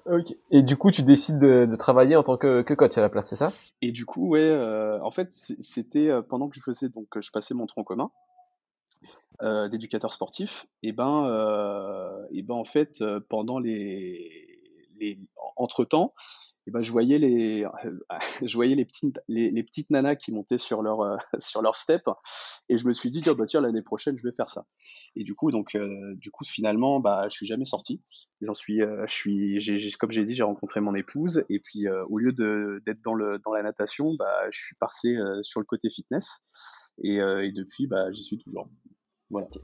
ok. 0.06 0.36
Et 0.50 0.62
du 0.62 0.76
coup, 0.76 0.90
tu 0.90 1.02
décides 1.02 1.38
de, 1.38 1.66
de, 1.66 1.76
travailler 1.76 2.16
en 2.16 2.22
tant 2.22 2.36
que, 2.36 2.62
que 2.62 2.74
coach 2.74 2.96
à 2.96 3.00
la 3.00 3.08
place, 3.08 3.28
c'est 3.28 3.36
ça? 3.36 3.52
Et 3.82 3.92
du 3.92 4.06
coup, 4.06 4.28
ouais, 4.28 4.40
euh, 4.40 5.00
en 5.02 5.10
fait, 5.10 5.30
c'était 5.60 6.10
pendant 6.28 6.48
que 6.48 6.56
je 6.56 6.62
faisais, 6.62 6.88
donc, 6.88 7.20
je 7.20 7.30
passais 7.30 7.54
mon 7.54 7.66
tronc 7.66 7.84
commun 7.84 8.10
euh, 9.42 9.68
d'éducateur 9.68 10.12
sportif. 10.12 10.66
Et 10.82 10.92
ben, 10.92 11.26
euh, 11.26 12.26
et 12.30 12.42
ben, 12.42 12.54
en 12.54 12.64
fait, 12.64 13.04
pendant 13.28 13.58
les, 13.58 14.58
les 14.98 15.18
entre 15.56 15.84
temps, 15.84 16.14
et 16.66 16.70
ben 16.70 16.82
je 16.82 16.90
voyais 16.90 17.18
les 17.18 17.64
je 18.42 18.54
voyais 18.54 18.74
les 18.74 18.84
petites 18.84 19.20
les, 19.28 19.62
petites 19.62 19.90
nanas 19.90 20.16
qui 20.16 20.32
montaient 20.32 20.58
sur 20.58 20.82
leur 20.82 21.00
euh, 21.00 21.16
sur 21.38 21.62
leur 21.62 21.76
step 21.76 22.02
et 22.68 22.78
je 22.78 22.86
me 22.86 22.92
suis 22.92 23.10
dit 23.10 23.22
oh, 23.28 23.34
bah 23.34 23.46
tiens 23.46 23.60
l'année 23.60 23.82
prochaine 23.82 24.18
je 24.18 24.22
vais 24.22 24.34
faire 24.34 24.50
ça. 24.50 24.66
Et 25.14 25.24
du 25.24 25.34
coup 25.34 25.50
donc 25.50 25.74
euh, 25.74 26.14
du 26.16 26.30
coup 26.30 26.44
finalement 26.44 27.00
bah 27.00 27.26
je 27.28 27.34
suis 27.34 27.46
jamais 27.46 27.64
sorti. 27.64 28.02
J'en 28.42 28.54
suis 28.54 28.82
euh, 28.82 29.06
je 29.06 29.12
suis 29.12 29.60
j'ai 29.60 29.90
comme 29.92 30.12
j'ai 30.12 30.24
dit 30.24 30.34
j'ai 30.34 30.42
rencontré 30.42 30.80
mon 30.80 30.94
épouse 30.94 31.44
et 31.48 31.60
puis 31.60 31.88
au 31.88 32.18
lieu 32.18 32.32
de 32.32 32.82
d'être 32.84 33.02
dans 33.02 33.14
le 33.14 33.38
dans 33.44 33.52
la 33.52 33.62
natation 33.62 34.14
bah 34.18 34.50
je 34.50 34.58
suis 34.58 34.76
passé 34.76 35.16
sur 35.42 35.60
le 35.60 35.66
côté 35.66 35.88
fitness 35.90 36.46
et, 37.02 37.16
et 37.16 37.52
depuis 37.52 37.86
bah 37.86 38.10
j'y 38.12 38.24
suis 38.24 38.38
toujours 38.38 38.68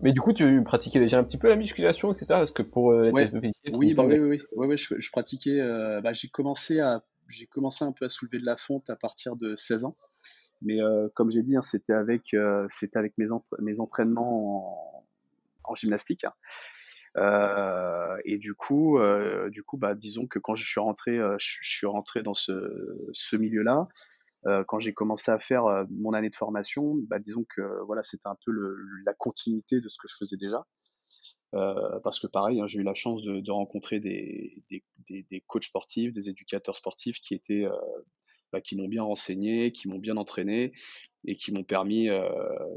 mais 0.01 0.13
du 0.13 0.21
coup, 0.21 0.33
tu 0.33 0.63
pratiquais 0.65 0.99
déjà 0.99 1.19
un 1.19 1.25
petit 1.25 1.39
peu 1.39 1.49
la 1.49 1.57
musculation, 1.57 2.13
etc. 2.13 2.27
Est-ce 2.43 2.53
que 2.53 2.63
pour 2.63 2.93
euh, 2.93 3.11
ouais. 3.11 3.31
oui, 3.73 3.95
bah, 3.95 4.05
oui, 4.05 4.19
oui, 4.19 4.43
oui, 4.57 4.67
oui, 4.67 4.77
je, 4.77 4.95
je 4.99 5.11
pratiquais. 5.11 5.61
Euh, 5.61 6.01
bah, 6.01 6.13
j'ai 6.13 6.29
commencé 6.29 6.81
à, 6.81 7.05
j'ai 7.29 7.47
commencé 7.47 7.85
un 7.85 7.93
peu 7.93 8.05
à 8.05 8.09
soulever 8.09 8.39
de 8.39 8.45
la 8.45 8.57
fonte 8.57 8.91
à 8.91 8.97
partir 8.97 9.37
de 9.37 9.55
16 9.55 9.85
ans. 9.85 9.97
Mais 10.65 10.79
comme 11.15 11.33
j'ai 11.33 11.43
dit, 11.43 11.57
hein, 11.57 11.61
c'était 11.61 11.93
avec, 11.93 12.37
c'était 12.69 12.97
avec 12.97 13.19
mes, 13.19 13.27
mes 13.59 13.81
entraînements 13.81 15.05
en, 15.65 15.75
gymnastique. 15.75 16.25
Hein. 16.25 18.17
et 18.25 18.39
du 18.39 18.55
coup, 18.55 18.97
du 19.51 19.65
coup, 19.65 19.77
bah, 19.77 19.97
disons 19.97 20.29
que 20.29 20.39
quand 20.39 20.55
je 20.55 20.65
suis 20.65 20.79
rentré, 20.79 21.19
je, 21.39 21.57
suis 21.63 21.89
rentré 21.89 22.23
dans 22.23 22.35
ce, 22.35 22.53
ce 23.13 23.35
milieu-là, 23.35 23.89
quand 24.67 24.81
j'ai 24.81 24.93
commencé 24.93 25.31
à 25.31 25.39
faire 25.39 25.65
mon 25.91 26.13
année 26.13 26.31
de 26.31 26.37
formation, 26.37 26.97
bah, 27.09 27.19
disons 27.19 27.45
que 27.49 27.63
voilà, 27.87 28.03
c'était 28.03 28.27
un 28.27 28.37
peu 28.45 28.51
le, 28.51 28.77
la 29.07 29.15
continuité 29.15 29.81
de 29.81 29.89
ce 29.89 29.97
que 29.99 30.09
je 30.09 30.17
faisais 30.19 30.37
déjà. 30.37 30.67
Euh, 31.55 32.01
parce 32.01 32.19
que 32.19 32.27
pareil, 32.27 32.61
hein, 32.61 32.67
j'ai 32.67 32.79
eu 32.79 32.83
la 32.83 32.95
chance 32.95 33.23
de, 33.23 33.41
de 33.41 33.51
rencontrer 33.51 34.01
des, 34.01 34.63
des, 34.71 34.83
des, 35.09 35.27
des, 35.31 35.41
coachs 35.43 35.65
sportifs, 35.65 36.13
des 36.13 36.31
éducateurs 36.31 36.77
sportifs 36.77 37.21
qui 37.21 37.35
étaient, 37.35 37.67
euh, 37.67 37.77
bah, 38.53 38.63
qui 38.63 38.75
m'ont 38.75 38.89
bien 38.89 39.03
renseigné, 39.03 39.71
qui 39.71 39.89
m'ont 39.89 39.99
bien 39.99 40.17
entraîné 40.17 40.73
et 41.27 41.37
qui 41.37 41.53
m'ont 41.53 41.65
permis, 41.65 42.09
euh, 42.09 42.25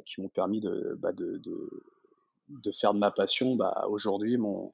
qui 0.05 0.21
m'ont 0.21 0.29
permis 0.29 0.59
de, 0.59 0.97
bah, 0.99 1.13
de, 1.13 1.37
de, 1.37 1.83
de, 2.49 2.71
faire 2.73 2.93
de 2.93 2.99
ma 2.99 3.11
passion 3.11 3.55
bah, 3.55 3.85
aujourd'hui 3.89 4.37
mon, 4.37 4.73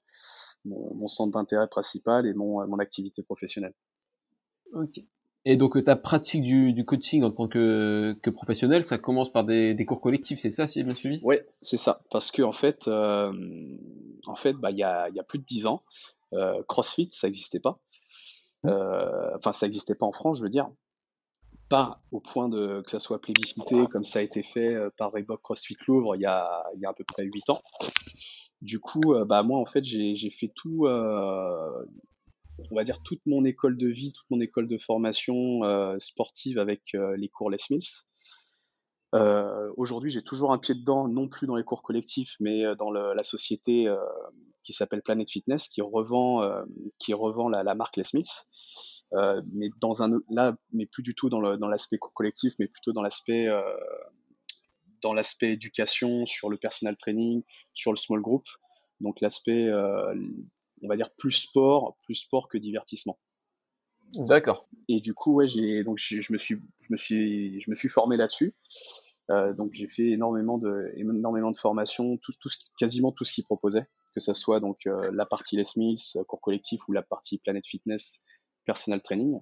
mon, 0.66 0.96
mon, 0.96 1.08
centre 1.08 1.34
d'intérêt 1.34 1.68
principal 1.68 2.26
et 2.26 2.34
mon, 2.34 2.66
mon 2.68 2.80
activité 2.80 3.22
professionnelle. 3.22 3.76
Ok. 4.74 5.00
Et 5.44 5.58
donc 5.58 5.84
ta 5.84 5.96
pratique 5.96 6.44
du, 6.44 6.72
du, 6.72 6.86
coaching 6.86 7.24
en 7.24 7.32
tant 7.32 7.48
que, 7.48 8.16
que, 8.22 8.30
professionnel, 8.30 8.84
ça 8.84 9.00
commence 9.00 9.32
par 9.32 9.44
des, 9.44 9.74
des 9.74 9.86
cours 9.86 10.00
collectifs, 10.00 10.40
c'est 10.40 10.52
ça, 10.52 10.68
si 10.68 10.80
j'ai 10.80 10.84
bien 10.84 10.94
suivi? 10.94 11.20
Oui, 11.24 11.38
c'est 11.62 11.78
ça. 11.78 12.02
Parce 12.12 12.32
que 12.32 12.44
en 12.44 12.52
fait, 12.52 12.88
euh, 12.88 13.34
en 14.28 14.36
fait, 14.36 14.54
bah, 14.54 14.70
il 14.70 14.78
y, 14.78 14.84
a, 14.84 15.10
y 15.10 15.20
a 15.20 15.24
plus 15.24 15.40
de 15.40 15.46
dix 15.46 15.66
ans, 15.66 15.82
euh, 16.34 16.62
CrossFit, 16.68 17.10
ça 17.12 17.28
n'existait 17.28 17.60
pas. 17.60 17.80
Euh, 18.66 19.36
enfin, 19.36 19.54
ça 19.54 19.66
n'existait 19.66 19.96
pas 19.96 20.06
en 20.06 20.12
France, 20.12 20.38
je 20.38 20.44
veux 20.44 20.50
dire. 20.50 20.70
Pas 21.70 22.02
au 22.12 22.20
point 22.20 22.50
de 22.50 22.82
que 22.82 22.92
ça 22.92 23.00
soit 23.00 23.22
plébiscité 23.22 23.88
comme 23.88 24.04
ça 24.04 24.20
a 24.20 24.22
été 24.22 24.44
fait 24.44 24.74
euh, 24.74 24.90
par 24.98 25.12
Reebok 25.12 25.42
CrossFit 25.42 25.78
Louvre 25.88 26.18
il 26.18 26.22
y 26.22 26.26
a, 26.26 26.66
il 26.76 26.82
y 26.82 26.86
a 26.86 26.90
à 26.90 26.94
peu 26.94 27.06
près 27.06 27.24
huit 27.24 27.50
ans. 27.50 27.62
Du 28.62 28.80
coup, 28.80 29.14
euh, 29.14 29.26
bah 29.26 29.42
moi 29.42 29.58
en 29.58 29.66
fait 29.66 29.84
j'ai 29.84 30.30
fait 30.30 30.52
tout, 30.54 30.86
euh, 30.86 31.86
on 32.70 32.76
va 32.76 32.84
dire, 32.84 33.02
toute 33.04 33.22
mon 33.26 33.46
école 33.46 33.78
de 33.78 33.88
vie, 33.88 34.12
toute 34.12 34.30
mon 34.30 34.42
école 34.42 34.68
de 34.68 34.78
formation 34.78 35.64
euh, 35.64 35.98
sportive 36.00 36.60
avec 36.60 36.94
euh, 36.96 37.16
les 37.18 37.30
cours 37.30 37.50
Les 37.50 37.58
Mills. 37.70 37.82
Euh, 39.14 39.72
Aujourd'hui, 39.78 40.10
j'ai 40.10 40.24
toujours 40.24 40.54
un 40.54 40.58
pied 40.58 40.76
dedans, 40.76 41.08
non 41.08 41.28
plus 41.28 41.48
dans 41.48 41.56
les 41.56 41.64
cours 41.64 41.82
collectifs, 41.82 42.36
mais 42.40 42.64
dans 42.78 42.92
la 42.92 43.24
société 43.24 43.94
qui 44.64 44.74
s'appelle 44.74 45.02
Planet 45.02 45.30
Fitness, 45.30 45.68
qui 45.68 45.82
revend, 45.82 46.64
qui 47.00 47.14
revend 47.14 47.50
la, 47.50 47.76
marque 47.76 47.98
Les 47.98 48.04
Mills. 48.14 49.44
mais 49.54 49.70
dans 49.82 50.02
un 50.02 50.20
là, 50.30 50.56
mais 50.72 50.86
plus 50.86 51.04
du 51.04 51.14
tout 51.14 51.30
dans 51.30 51.42
l'aspect 51.42 51.98
dans 52.02 52.10
collectif, 52.10 52.54
mais 52.60 52.68
plutôt 52.68 52.94
dans 52.94 53.02
l'aspect 53.02 53.48
dans 55.02 55.14
l'aspect 55.14 55.54
éducation, 55.54 56.26
sur 56.26 56.50
le 56.50 56.58
personal 56.58 56.96
training, 56.96 57.44
sur 57.74 57.92
le 57.92 57.98
small 57.98 58.22
group. 58.22 58.46
Donc 59.02 59.20
l'aspect 59.20 59.70
on 60.82 60.88
va 60.88 60.96
dire 60.96 61.12
plus 61.18 61.32
sport, 61.32 61.98
plus 62.04 62.16
sport 62.16 62.48
que 62.48 62.58
divertissement. 62.58 63.20
D'accord. 64.14 64.68
Et 64.90 65.00
du 65.00 65.14
coup, 65.14 65.36
ouais, 65.36 65.48
j'ai 65.48 65.84
donc 65.84 65.98
je, 65.98 66.34
me 66.34 66.38
suis 66.38 66.62
je 66.82 66.88
me 66.92 66.98
suis 66.98 67.62
je 67.62 67.70
me 67.70 67.76
suis 67.76 67.90
formé 67.90 68.18
là-dessus. 68.18 68.54
Euh, 69.30 69.54
donc 69.54 69.74
j'ai 69.74 69.88
fait 69.88 70.10
énormément 70.10 70.58
de 70.58 70.92
énormément 70.96 71.52
de 71.52 71.58
formations, 71.58 72.18
tout, 72.18 72.34
tout 72.42 72.50
quasiment 72.78 73.12
tout 73.12 73.24
ce 73.24 73.32
qu'ils 73.32 73.46
proposaient, 73.46 73.88
que 74.14 74.20
ce 74.20 74.34
soit 74.34 74.60
donc 74.60 74.86
euh, 74.88 75.10
la 75.14 75.26
partie 75.26 75.56
Les 75.56 75.64
Mills, 75.78 76.00
cours 76.28 76.42
collectif 76.42 76.86
ou 76.90 76.92
la 76.92 77.04
partie 77.04 77.38
Planet 77.38 77.66
Fitness, 77.66 78.24
personal 78.66 79.02
training. 79.02 79.40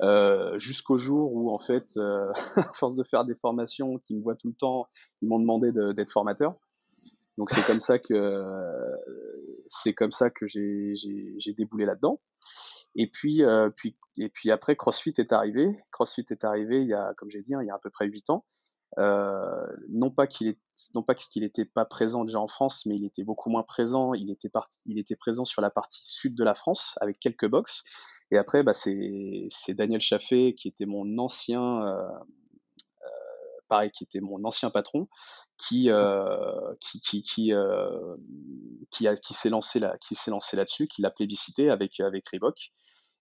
Euh, 0.00 0.56
jusqu'au 0.60 0.96
jour 0.96 1.32
où 1.34 1.50
en 1.50 1.58
fait, 1.58 1.96
euh, 1.96 2.30
à 2.56 2.72
force 2.74 2.94
de 2.94 3.02
faire 3.04 3.24
des 3.24 3.34
formations, 3.34 3.98
qui 4.06 4.14
me 4.14 4.22
voient 4.22 4.36
tout 4.36 4.48
le 4.48 4.54
temps, 4.54 4.86
ils 5.22 5.28
m'ont 5.28 5.40
demandé 5.40 5.72
d'être 5.72 6.12
formateur. 6.12 6.54
Donc 7.38 7.50
c'est 7.50 7.64
comme 7.64 7.80
ça 7.80 7.98
que 7.98 8.44
que 10.30 10.46
j'ai 10.46 11.52
déboulé 11.54 11.86
là-dedans. 11.86 12.20
Et 12.94 13.06
puis, 13.06 13.44
euh, 13.44 13.70
et 14.16 14.28
puis 14.28 14.50
après, 14.50 14.74
CrossFit 14.74 15.14
est 15.18 15.32
arrivé. 15.32 15.70
CrossFit 15.92 16.26
est 16.30 16.44
arrivé 16.44 16.82
il 16.82 16.88
y 16.88 16.94
a, 16.94 17.14
comme 17.16 17.30
j'ai 17.30 17.42
dit, 17.42 17.54
hein, 17.54 17.62
il 17.62 17.66
y 17.66 17.70
a 17.70 17.74
à 17.74 17.78
peu 17.78 17.90
près 17.90 18.06
huit 18.06 18.28
ans. 18.28 18.44
Euh, 18.98 19.66
non 19.90 20.10
pas 20.10 20.26
qu'il 20.26 20.56
qu'il 21.30 21.42
n'était 21.42 21.66
pas 21.66 21.84
présent 21.84 22.24
déjà 22.24 22.40
en 22.40 22.48
France, 22.48 22.86
mais 22.86 22.96
il 22.96 23.04
était 23.04 23.22
beaucoup 23.22 23.50
moins 23.50 23.62
présent. 23.62 24.14
Il 24.14 24.30
était, 24.30 25.16
présent 25.16 25.44
sur 25.44 25.62
la 25.62 25.70
partie 25.70 26.04
sud 26.04 26.34
de 26.34 26.42
la 26.42 26.54
France 26.54 26.98
avec 27.00 27.20
quelques 27.20 27.48
box. 27.48 27.84
Et 28.32 28.38
après, 28.38 28.64
bah, 28.64 28.72
c'est 28.74 29.74
Daniel 29.74 30.00
Chaffé 30.00 30.54
qui 30.54 30.66
était 30.66 30.86
mon 30.86 31.18
ancien, 31.18 31.86
euh, 31.86 32.08
pareil, 33.68 33.92
qui 33.92 34.04
était 34.04 34.20
mon 34.20 34.44
ancien 34.44 34.70
patron, 34.70 35.08
qui 35.58 35.90
euh, 35.90 36.74
qui 36.80 37.00
qui 37.00 37.22
qui, 37.22 37.52
euh, 37.52 38.16
qui, 38.90 39.08
a, 39.08 39.16
qui 39.16 39.34
s'est 39.34 39.50
lancé 39.50 39.80
là, 39.80 39.96
qui 40.00 40.14
s'est 40.14 40.30
lancé 40.30 40.56
là-dessus, 40.56 40.86
qui 40.86 41.02
l'a 41.02 41.10
plébiscité 41.10 41.70
avec 41.70 42.00
avec 42.00 42.28
Reebok. 42.28 42.56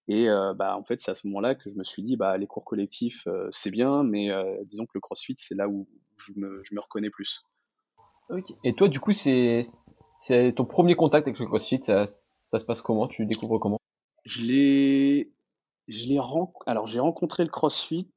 Et 0.08 0.30
euh, 0.30 0.54
bah 0.54 0.78
en 0.78 0.84
fait 0.84 1.02
c'est 1.02 1.12
à 1.12 1.16
ce 1.16 1.28
moment-là 1.28 1.56
que 1.56 1.70
je 1.70 1.76
me 1.76 1.84
suis 1.84 2.02
dit 2.04 2.16
bah 2.16 2.38
les 2.38 2.48
cours 2.48 2.64
collectifs 2.64 3.28
euh, 3.28 3.50
c'est 3.52 3.72
bien, 3.72 4.04
mais 4.04 4.32
euh, 4.32 4.64
disons 4.66 4.86
que 4.86 4.92
le 4.94 5.02
CrossFit 5.02 5.36
c'est 5.38 5.56
là 5.56 5.68
où 5.68 5.88
je 6.16 6.32
me, 6.38 6.62
je 6.64 6.74
me 6.74 6.80
reconnais 6.80 7.10
plus. 7.10 7.42
Okay. 8.30 8.56
Et 8.64 8.74
toi 8.74 8.88
du 8.88 9.00
coup 9.00 9.12
c'est 9.12 9.62
c'est 9.90 10.54
ton 10.56 10.66
premier 10.66 10.96
contact 10.96 11.28
avec 11.28 11.40
le 11.40 11.46
CrossFit, 11.46 11.82
ça, 11.82 12.06
ça 12.06 12.60
se 12.60 12.66
passe 12.66 12.82
comment? 12.82 13.08
Tu 13.08 13.26
découvres 13.26 13.60
comment? 13.60 13.80
Je 14.26 14.44
l'ai 14.44 15.34
je 15.90 16.06
l'ai 16.06 16.20
alors 16.66 16.88
j'ai 16.88 17.00
rencontré 17.00 17.44
le 17.44 17.50
CrossFit 17.50 18.10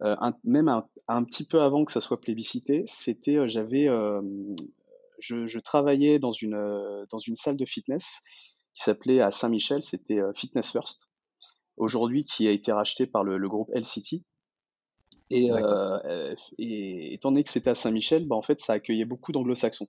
un, 0.00 0.34
même 0.44 0.68
un, 0.68 0.86
un, 1.08 1.24
petit 1.24 1.46
peu 1.46 1.60
avant 1.62 1.84
que 1.84 1.92
ça 1.92 2.00
soit 2.00 2.20
plébiscité, 2.20 2.84
c'était, 2.88 3.36
euh, 3.36 3.48
j'avais, 3.48 3.88
euh, 3.88 4.20
je, 5.20 5.46
je, 5.46 5.58
travaillais 5.58 6.18
dans 6.18 6.32
une, 6.32 7.06
dans 7.10 7.18
une 7.18 7.36
salle 7.36 7.56
de 7.56 7.64
fitness 7.64 8.04
qui 8.74 8.82
s'appelait 8.82 9.20
à 9.20 9.30
Saint-Michel, 9.30 9.82
c'était 9.82 10.20
Fitness 10.34 10.72
First, 10.72 11.08
aujourd'hui 11.76 12.24
qui 12.24 12.48
a 12.48 12.50
été 12.50 12.72
racheté 12.72 13.06
par 13.06 13.24
le, 13.24 13.38
le 13.38 13.48
groupe 13.48 13.70
LCT. 13.74 14.24
Et, 15.30 15.50
euh, 15.50 16.34
et, 16.58 17.14
étant 17.14 17.30
donné 17.30 17.44
que 17.44 17.50
c'était 17.50 17.70
à 17.70 17.74
Saint-Michel, 17.74 18.26
bah, 18.26 18.36
en 18.36 18.42
fait, 18.42 18.60
ça 18.60 18.74
accueillait 18.74 19.04
beaucoup 19.04 19.32
d'anglo-saxons. 19.32 19.88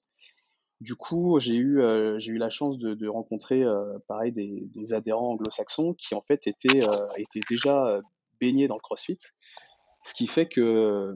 Du 0.81 0.95
coup, 0.95 1.39
j'ai 1.39 1.55
eu, 1.55 1.81
euh, 1.81 2.19
j'ai 2.19 2.31
eu 2.31 2.37
la 2.37 2.49
chance 2.49 2.77
de, 2.77 2.93
de 2.93 3.07
rencontrer, 3.07 3.63
euh, 3.63 3.97
pareil, 4.07 4.31
des, 4.31 4.67
des 4.73 4.93
adhérents 4.93 5.31
anglo-saxons 5.31 5.93
qui, 5.93 6.15
en 6.15 6.21
fait, 6.21 6.47
étaient, 6.47 6.79
étaient 7.17 7.45
déjà 7.49 8.01
baignés 8.39 8.67
dans 8.67 8.75
le 8.75 8.81
CrossFit 8.81 9.19
ce 10.05 10.13
qui 10.13 10.27
fait 10.27 10.47
que, 10.47 11.15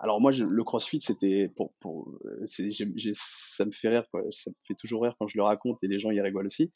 alors 0.00 0.20
moi, 0.20 0.32
je, 0.32 0.42
le 0.42 0.64
CrossFit, 0.64 1.00
c'était 1.00 1.48
pour, 1.54 1.72
pour 1.78 2.18
c'est, 2.46 2.72
j'ai, 2.72 2.88
j'ai, 2.96 3.12
ça 3.14 3.64
me 3.64 3.70
fait 3.70 3.88
rire, 3.88 4.04
quoi. 4.10 4.22
Ça 4.32 4.50
me 4.50 4.56
fait 4.66 4.74
toujours 4.74 5.04
rire 5.04 5.14
quand 5.20 5.28
je 5.28 5.38
le 5.38 5.44
raconte 5.44 5.78
et 5.84 5.86
les 5.86 6.00
gens 6.00 6.10
y 6.10 6.20
rigolent 6.20 6.46
aussi, 6.46 6.72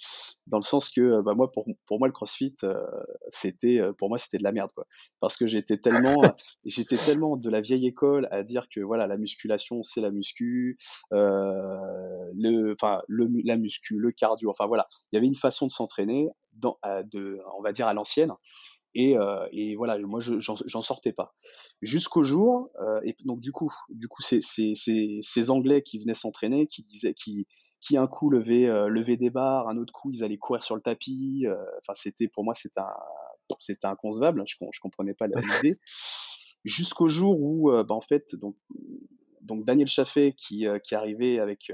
dans 0.46 0.58
le 0.58 0.62
sens 0.62 0.88
que, 0.88 1.20
bah 1.22 1.34
moi, 1.34 1.50
pour, 1.50 1.66
pour 1.86 1.98
moi, 1.98 2.06
le 2.06 2.12
CrossFit, 2.12 2.54
euh, 2.62 2.80
c'était, 3.32 3.80
pour 3.98 4.08
moi, 4.08 4.18
c'était 4.18 4.38
de 4.38 4.44
la 4.44 4.52
merde, 4.52 4.70
quoi. 4.72 4.86
Parce 5.18 5.36
que 5.36 5.48
j'étais 5.48 5.78
tellement, 5.78 6.14
j'étais 6.64 6.96
tellement 6.96 7.36
de 7.36 7.50
la 7.50 7.60
vieille 7.60 7.88
école 7.88 8.28
à 8.30 8.44
dire 8.44 8.68
que 8.72 8.78
voilà, 8.80 9.08
la 9.08 9.16
musculation, 9.16 9.82
c'est 9.82 10.00
la 10.00 10.12
muscu, 10.12 10.78
euh, 11.12 11.76
le, 12.34 12.76
enfin, 12.80 13.02
le, 13.08 13.28
la 13.44 13.56
muscu, 13.56 13.98
le 13.98 14.12
cardio, 14.12 14.48
enfin 14.48 14.66
voilà, 14.66 14.86
il 15.10 15.16
y 15.16 15.18
avait 15.18 15.26
une 15.26 15.34
façon 15.34 15.66
de 15.66 15.72
s'entraîner, 15.72 16.28
dans, 16.52 16.78
de, 17.10 17.40
on 17.58 17.62
va 17.62 17.72
dire 17.72 17.86
à 17.86 17.94
l'ancienne 17.94 18.32
et, 18.94 19.16
euh, 19.16 19.46
et 19.52 19.74
voilà, 19.76 19.98
moi, 19.98 20.20
j'en 20.20 20.82
sortais 20.82 21.12
pas. 21.12 21.34
Jusqu'au 21.80 22.22
jour, 22.22 22.70
euh, 22.80 23.00
et 23.04 23.16
donc 23.24 23.40
du 23.40 23.52
coup, 23.52 23.72
du 23.88 24.08
coup, 24.08 24.22
c'est 24.22 24.40
ces 24.42 25.50
Anglais 25.50 25.82
qui 25.82 25.98
venaient 25.98 26.14
s'entraîner, 26.14 26.66
qui 26.66 26.82
disaient, 26.84 27.14
qui, 27.14 27.46
qui 27.80 27.96
un 27.96 28.06
coup 28.06 28.30
levaient, 28.30 28.68
euh, 28.68 28.88
levaient 28.88 29.16
des 29.16 29.30
barres, 29.30 29.68
un 29.68 29.76
autre 29.76 29.92
coup 29.92 30.10
ils 30.12 30.22
allaient 30.22 30.38
courir 30.38 30.62
sur 30.62 30.76
le 30.76 30.82
tapis. 30.82 31.46
Euh, 31.46 31.56
enfin, 31.80 31.94
c'était 31.94 32.28
pour 32.28 32.44
moi, 32.44 32.54
c'était 32.54 32.80
un, 32.80 33.56
c'était 33.60 33.86
inconcevable. 33.86 34.44
Je, 34.46 34.56
je 34.72 34.80
comprenais 34.80 35.14
pas 35.14 35.26
l'idée. 35.26 35.78
Jusqu'au 36.64 37.08
jour 37.08 37.40
où, 37.40 37.70
bah, 37.70 37.94
en 37.94 38.00
fait, 38.00 38.36
donc, 38.36 38.56
donc 39.40 39.64
Daniel 39.64 39.88
Chaffé 39.88 40.34
qui, 40.34 40.66
euh, 40.66 40.78
qui 40.78 40.94
arrivait 40.94 41.40
avec, 41.40 41.72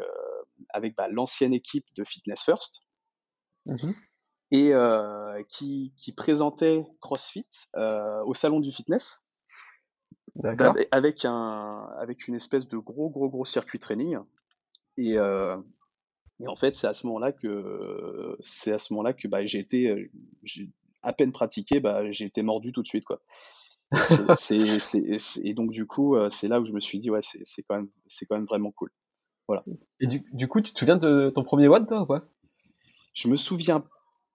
avec 0.70 0.96
bah, 0.96 1.08
l'ancienne 1.08 1.52
équipe 1.52 1.86
de 1.96 2.04
Fitness 2.04 2.42
First. 2.42 2.86
Mmh 3.66 3.92
et 4.50 4.72
euh, 4.72 5.42
qui, 5.48 5.92
qui, 5.96 6.12
présentait 6.12 6.86
CrossFit 7.00 7.46
euh, 7.76 8.22
au 8.24 8.34
salon 8.34 8.60
du 8.60 8.72
fitness. 8.72 9.24
Avec, 10.92 11.24
un, 11.24 11.88
avec 11.98 12.28
une 12.28 12.36
espèce 12.36 12.68
de 12.68 12.78
gros, 12.78 13.10
gros, 13.10 13.28
gros 13.28 13.44
circuit 13.44 13.80
training. 13.80 14.18
Et, 14.96 15.18
euh, 15.18 15.56
et 16.40 16.46
en 16.46 16.56
fait, 16.56 16.76
c'est 16.76 16.86
à 16.86 16.94
ce 16.94 17.06
moment-là 17.08 17.32
que, 17.32 18.36
c'est 18.40 18.72
à 18.72 18.78
ce 18.78 18.92
moment-là 18.92 19.12
que 19.12 19.26
bah, 19.26 19.44
j'ai 19.44 19.58
été, 19.58 20.10
à 21.02 21.12
peine 21.12 21.32
pratiqué, 21.32 21.80
bah, 21.80 22.10
j'ai 22.12 22.24
été 22.24 22.42
mordu 22.42 22.72
tout 22.72 22.82
de 22.82 22.86
suite, 22.86 23.04
quoi. 23.04 23.20
et 24.50 25.54
donc 25.54 25.70
du 25.70 25.86
coup, 25.86 26.16
c'est 26.30 26.46
là 26.46 26.60
où 26.60 26.66
je 26.66 26.72
me 26.72 26.80
suis 26.80 26.98
dit, 26.98 27.10
ouais, 27.10 27.20
c'est, 27.22 27.62
quand 27.62 27.76
même, 27.76 27.88
c'est 28.06 28.26
quand 28.26 28.36
même 28.36 28.46
vraiment 28.46 28.70
cool. 28.70 28.90
Voilà. 29.48 29.64
Et 29.98 30.06
du, 30.06 30.24
du, 30.32 30.46
coup, 30.46 30.60
tu 30.60 30.72
te 30.72 30.78
souviens 30.78 30.98
de 30.98 31.32
ton 31.34 31.42
premier 31.42 31.68
WOD, 31.68 31.88
toi, 31.88 32.02
ou 32.02 32.06
quoi 32.06 32.28
Je 33.14 33.28
me 33.28 33.36
souviens 33.36 33.82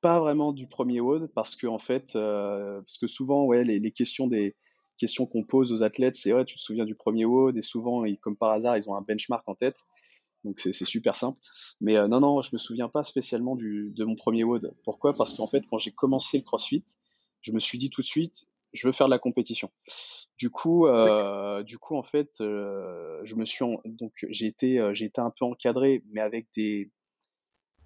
pas 0.04 0.20
vraiment 0.20 0.52
du 0.54 0.68
premier 0.68 1.00
WOD 1.00 1.32
parce 1.34 1.56
que 1.56 1.66
en 1.66 1.80
fait, 1.80 2.16
euh, 2.16 2.82
parce 2.82 2.98
que 3.00 3.08
souvent, 3.08 3.46
ouais, 3.46 3.64
les, 3.64 3.80
les, 3.80 3.92
questions 3.92 4.28
des 4.28 4.56
question 4.98 5.26
qu'on 5.26 5.44
pose 5.44 5.72
aux 5.72 5.82
athlètes, 5.82 6.16
c'est 6.16 6.34
ouais, 6.34 6.46
tu 6.46 6.58
te 6.58 6.62
souviens 6.62 6.86
du 6.86 6.94
premier 6.94 7.26
WOD 7.26 7.58
Et 7.58 7.62
souvent, 7.62 8.04
comme 8.22 8.38
par 8.38 8.52
hasard, 8.52 8.78
ils 8.78 8.88
ont 8.90 8.96
un 8.96 9.02
benchmark 9.02 9.48
en 9.48 9.56
tête. 9.56 9.78
Donc 10.44 10.60
c'est 10.60 10.74
super 10.74 11.16
simple. 11.16 11.40
Mais 11.82 11.96
non, 12.08 12.20
non, 12.20 12.42
je 12.42 12.50
me 12.54 12.60
souviens 12.60 12.90
pas 12.90 13.04
spécialement 13.04 13.56
du, 13.56 13.92
de 13.96 14.04
mon 14.04 14.16
premier 14.16 14.44
WOD. 14.44 14.76
Pourquoi? 14.84 15.14
Parce 15.14 15.34
qu'en 15.36 15.48
fait, 15.48 15.64
quand 15.70 15.80
j'ai 15.80 15.92
commencé 15.92 16.38
le 16.38 16.44
CrossFit, 16.44 16.84
je 17.42 17.52
me 17.54 17.60
suis 17.60 17.78
dit 17.78 17.90
tout 17.90 18.02
de 18.02 18.06
suite, 18.06 18.48
je 18.74 18.88
veux 18.88 18.94
faire 18.94 19.08
de 19.08 19.12
la 19.12 19.20
compétition. 19.20 19.72
Du 20.38 20.50
coup, 20.50 20.88
euh, 20.88 21.64
du 21.64 21.78
coup, 21.78 21.96
en 21.96 22.04
fait, 22.04 22.42
euh, 22.42 23.22
je 23.24 23.36
me 23.36 23.46
suis 23.46 23.64
donc 23.86 24.14
j'ai 24.30 24.48
été, 24.48 24.80
euh, 24.80 24.94
j'ai 24.94 25.06
été 25.06 25.22
un 25.22 25.30
peu 25.30 25.46
encadré, 25.46 26.04
mais 26.12 26.22
avec 26.22 26.48
des 26.56 26.92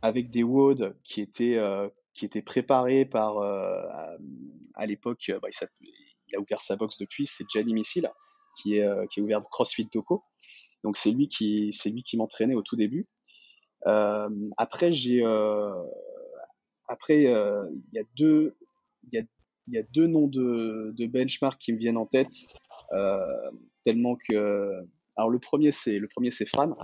avec 0.01 0.31
des 0.31 0.43
WOD 0.43 0.95
qui 1.03 1.21
étaient 1.21 1.57
qui 2.17 2.25
étaient 2.25 2.41
préparés 2.41 3.05
par 3.05 3.39
à, 3.39 4.85
l'époque, 4.85 5.31
bah, 5.41 5.49
il, 5.81 6.35
a 6.35 6.39
ouvert 6.39 6.61
sa 6.61 6.75
box 6.75 6.97
depuis, 6.97 7.27
c'est 7.27 7.49
Gianni 7.49 7.73
Missile 7.73 8.09
qui 8.61 8.77
est 8.77 9.09
qui 9.09 9.19
a 9.19 9.23
ouvert 9.23 9.41
CrossFit 9.49 9.87
Doco. 9.93 10.23
Donc 10.83 10.97
c'est 10.97 11.11
lui 11.11 11.29
qui 11.29 11.71
c'est 11.73 11.89
lui 11.89 12.03
qui 12.03 12.17
m'entraînait 12.17 12.55
au 12.55 12.63
tout 12.63 12.75
début. 12.75 13.07
après 14.57 14.91
j'ai 14.91 15.23
après 16.87 17.23
il 17.23 17.93
y 17.93 17.99
a 17.99 18.03
deux 18.15 18.57
il 19.11 19.19
y 19.19 19.21
a 19.21 19.23
y 19.67 19.77
a 19.77 19.83
deux 19.83 20.07
noms 20.07 20.27
de, 20.27 20.93
de 20.97 21.05
benchmark 21.05 21.59
qui 21.59 21.73
me 21.73 21.77
viennent 21.77 21.97
en 21.97 22.05
tête, 22.05 22.33
euh, 22.93 23.51
tellement 23.85 24.15
que. 24.15 24.87
Alors 25.17 25.29
le 25.29 25.39
premier 25.39 25.71
c'est 25.71 25.99
le 25.99 26.07
premier 26.07 26.31
c'est 26.31 26.45
Fran, 26.45 26.75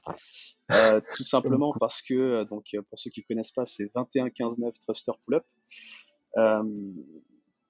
euh, 0.72 1.00
tout 1.16 1.24
simplement 1.24 1.74
parce 1.80 2.02
que 2.02 2.44
donc 2.46 2.66
pour 2.90 3.00
ceux 3.00 3.10
qui 3.10 3.24
connaissent 3.24 3.52
pas 3.52 3.66
c'est 3.66 3.92
21 3.94 4.30
15 4.30 4.58
9 4.58 4.74
thruster 4.80 5.12
pull 5.26 5.36
up. 5.36 5.46
Euh, 6.38 6.64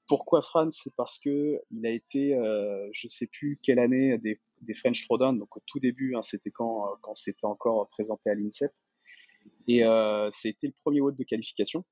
pourquoi 0.07 0.41
Fran? 0.41 0.69
C'est 0.71 0.93
parce 0.95 1.17
que 1.19 1.59
il 1.71 1.85
a 1.85 1.89
été, 1.89 2.35
euh, 2.35 2.89
je 2.93 3.07
sais 3.07 3.27
plus 3.27 3.59
quelle 3.63 3.79
année, 3.79 4.17
des, 4.17 4.39
des 4.61 4.73
French 4.73 5.05
Throwdown, 5.05 5.39
donc 5.39 5.55
au 5.55 5.61
tout 5.65 5.79
début, 5.79 6.15
hein, 6.15 6.21
c'était 6.21 6.51
quand, 6.51 6.97
quand 7.01 7.15
c'était 7.15 7.45
encore 7.45 7.87
présenté 7.89 8.29
à 8.29 8.35
l'INSEP. 8.35 8.71
Et 9.67 9.83
euh, 9.83 10.29
c'était 10.31 10.67
le 10.67 10.73
premier 10.83 10.99
vote 10.99 11.15
de 11.15 11.23
qualification. 11.23 11.85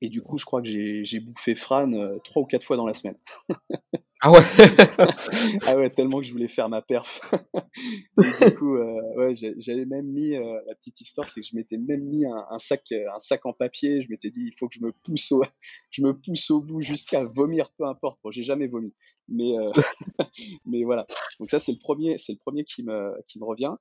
Et 0.00 0.08
du 0.08 0.22
coup, 0.22 0.38
je 0.38 0.44
crois 0.44 0.60
que 0.60 0.68
j'ai 0.68 1.20
bouffé 1.20 1.54
Fran 1.54 1.92
euh, 1.92 2.18
trois 2.24 2.42
ou 2.42 2.46
quatre 2.46 2.64
fois 2.64 2.76
dans 2.76 2.86
la 2.86 2.94
semaine. 2.94 3.18
ah 4.26 4.32
ouais 4.32 4.38
Ah 5.66 5.76
ouais, 5.76 5.90
tellement 5.90 6.20
que 6.20 6.24
je 6.24 6.32
voulais 6.32 6.48
faire 6.48 6.70
ma 6.70 6.80
perf. 6.80 7.20
du 8.16 8.54
coup, 8.54 8.76
euh, 8.76 9.00
ouais, 9.16 9.34
j'avais 9.58 9.84
même 9.84 10.06
mis, 10.06 10.34
euh, 10.34 10.60
la 10.66 10.74
petite 10.74 10.98
histoire, 11.02 11.28
c'est 11.28 11.42
que 11.42 11.46
je 11.46 11.54
m'étais 11.54 11.76
même 11.76 12.04
mis 12.04 12.24
un, 12.24 12.58
sac, 12.58 12.90
un 12.92 13.18
sac 13.18 13.44
en 13.44 13.52
papier. 13.52 14.00
Je 14.00 14.08
m'étais 14.08 14.30
dit, 14.30 14.44
il 14.46 14.54
faut 14.58 14.66
que 14.66 14.76
je 14.76 14.80
me 14.80 14.92
pousse 14.92 15.30
au, 15.30 15.42
je 15.90 16.00
me 16.00 16.18
pousse 16.18 16.50
au 16.50 16.62
bout 16.62 16.80
jusqu'à 16.80 17.24
vomir, 17.24 17.70
peu 17.76 17.84
importe. 17.84 18.18
Bon, 18.24 18.30
j'ai 18.30 18.44
jamais 18.44 18.66
vomi. 18.66 18.94
Mais, 19.28 19.52
mais 20.64 20.84
voilà. 20.84 21.06
Donc 21.38 21.50
ça, 21.50 21.58
c'est 21.58 21.72
le 21.72 21.78
premier, 21.78 22.16
c'est 22.16 22.32
le 22.32 22.38
premier 22.38 22.64
qui 22.64 22.82
me, 22.82 23.12
qui 23.28 23.38
me 23.38 23.44
revient. 23.44 23.74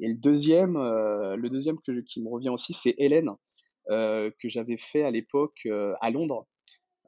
Et 0.00 0.08
le 0.08 0.16
deuxième, 0.16 0.74
le 0.74 1.48
deuxième 1.48 1.78
que, 1.80 2.00
qui 2.00 2.20
me 2.20 2.28
revient 2.28 2.50
aussi, 2.50 2.74
c'est 2.74 2.94
Hélène. 2.98 3.30
Euh, 3.88 4.32
que 4.40 4.48
j'avais 4.48 4.78
fait 4.78 5.04
à 5.04 5.12
l'époque 5.12 5.60
euh, 5.66 5.94
à 6.00 6.10
Londres. 6.10 6.48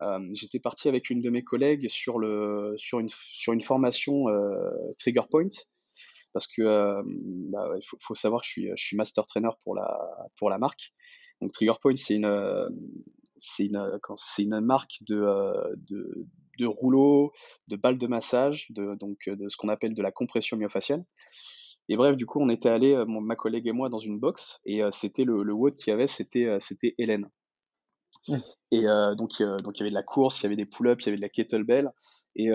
Euh, 0.02 0.28
j'étais 0.32 0.60
parti 0.60 0.88
avec 0.88 1.10
une 1.10 1.20
de 1.20 1.30
mes 1.30 1.42
collègues 1.42 1.88
sur, 1.88 2.20
une, 2.20 3.60
formation 3.62 4.24
Trigger 4.98 5.22
Point 5.30 5.50
parce 6.32 6.46
que 6.46 7.02
bah, 7.50 7.70
il 7.76 7.84
faut, 8.00 8.14
savoir 8.14 8.42
que 8.42 8.48
je 8.48 8.72
suis, 8.76 8.96
master 8.96 9.26
trainer 9.26 9.50
pour 9.64 9.74
la, 9.74 10.58
marque. 10.58 10.92
Donc 11.40 11.52
Trigger 11.52 11.74
Point, 11.80 11.96
c'est 11.96 12.16
une, 12.16 12.60
marque 14.60 14.96
de, 15.02 15.76
de, 15.90 16.26
de 16.58 16.66
rouleaux, 16.66 17.32
de 17.68 17.76
balles 17.76 17.98
de 17.98 18.06
massage, 18.06 18.66
de, 18.70 18.94
donc 18.96 19.28
de 19.28 19.48
ce 19.48 19.56
qu'on 19.56 19.68
appelle 19.68 19.94
de 19.94 20.02
la 20.02 20.12
compression 20.12 20.56
myofasciale. 20.56 21.04
Et 21.88 21.96
bref, 21.96 22.16
du 22.16 22.26
coup, 22.26 22.40
on 22.40 22.50
était 22.50 22.68
allé, 22.68 22.92
euh, 22.94 23.06
ma 23.06 23.34
collègue 23.34 23.66
et 23.66 23.72
moi, 23.72 23.88
dans 23.88 23.98
une 23.98 24.18
box, 24.18 24.60
et 24.66 24.82
euh, 24.82 24.90
c'était 24.90 25.24
le, 25.24 25.42
le 25.42 25.52
WOD 25.52 25.76
qu'il 25.76 25.90
y 25.90 25.94
avait, 25.94 26.06
euh, 26.36 26.58
c'était 26.60 26.94
Hélène. 26.98 27.30
Mmh. 28.28 28.36
Et 28.72 28.82
donc, 29.16 29.42
donc 29.62 29.76
il 29.76 29.80
y 29.80 29.82
avait 29.82 29.90
de 29.90 29.94
la 29.94 30.02
course, 30.02 30.40
il 30.40 30.44
y 30.44 30.46
avait 30.46 30.56
des 30.56 30.66
pull-ups, 30.66 31.04
il 31.04 31.06
y 31.06 31.08
avait 31.10 31.16
de 31.16 31.22
la 31.22 31.28
kettlebell. 31.28 31.90
Et 32.36 32.50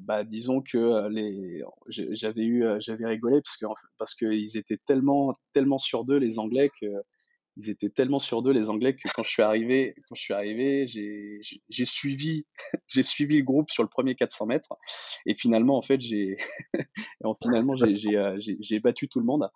bah, 0.00 0.24
disons 0.24 0.60
que 0.62 1.08
les, 1.08 1.62
j'avais 1.88 2.42
eu, 2.42 2.64
j'avais 2.80 3.06
rigolé 3.06 3.40
parce 3.40 3.56
que 3.56 3.66
parce 3.98 4.14
qu'ils 4.14 4.56
étaient 4.56 4.80
tellement 4.86 5.32
tellement 5.54 5.78
sur 5.78 6.04
d'eux 6.04 6.18
les 6.18 6.38
Anglais 6.38 6.70
que 6.80 6.86
ils 7.62 7.70
étaient 7.70 7.90
tellement 7.90 8.18
sur 8.18 8.42
d'eux 8.42 8.52
les 8.52 8.68
Anglais 8.70 8.94
que 8.94 9.08
quand 9.14 9.22
je 9.22 9.30
suis 9.30 9.42
arrivé, 9.42 9.94
quand 10.08 10.14
je 10.14 10.22
suis 10.22 10.34
arrivé, 10.34 10.86
j'ai 10.88 11.84
suivi, 11.84 12.46
j'ai 12.88 13.02
suivi 13.02 13.38
le 13.38 13.44
groupe 13.44 13.70
sur 13.70 13.82
le 13.82 13.88
premier 13.88 14.14
400 14.14 14.46
mètres. 14.46 14.74
Et 15.26 15.34
finalement 15.34 15.76
en 15.76 15.82
fait 15.82 16.00
j'ai, 16.00 16.36
finalement 17.42 17.74
euh, 17.80 18.38
j'ai 18.38 18.80
battu 18.80 19.08
tout 19.08 19.20
le 19.20 19.26
monde. 19.26 19.48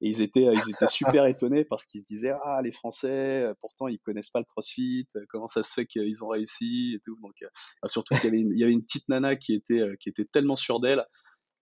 Et 0.00 0.08
ils 0.08 0.22
étaient 0.22 0.44
ils 0.52 0.70
étaient 0.70 0.88
super 0.88 1.26
étonnés 1.26 1.64
parce 1.64 1.86
qu'ils 1.86 2.00
se 2.00 2.06
disaient 2.06 2.34
ah 2.44 2.60
les 2.62 2.72
Français 2.72 3.08
euh, 3.10 3.54
pourtant 3.60 3.88
ils 3.88 4.00
connaissent 4.00 4.30
pas 4.30 4.40
le 4.40 4.44
CrossFit, 4.44 5.06
euh, 5.16 5.24
comment 5.28 5.48
ça 5.48 5.62
se 5.62 5.72
fait 5.72 5.86
qu'ils 5.86 6.24
ont 6.24 6.28
réussi 6.28 6.94
et 6.96 7.00
tout. 7.04 7.16
Donc 7.22 7.44
surtout 7.86 8.14
qu'il 8.14 8.34
y 8.58 8.64
avait 8.64 8.72
une, 8.72 8.82
petite 8.82 9.08
nana 9.08 9.36
qui 9.36 9.54
était 9.54 9.96
qui 10.00 10.08
était 10.08 10.24
tellement 10.24 10.56
sûre 10.56 10.80
d'elle 10.80 11.04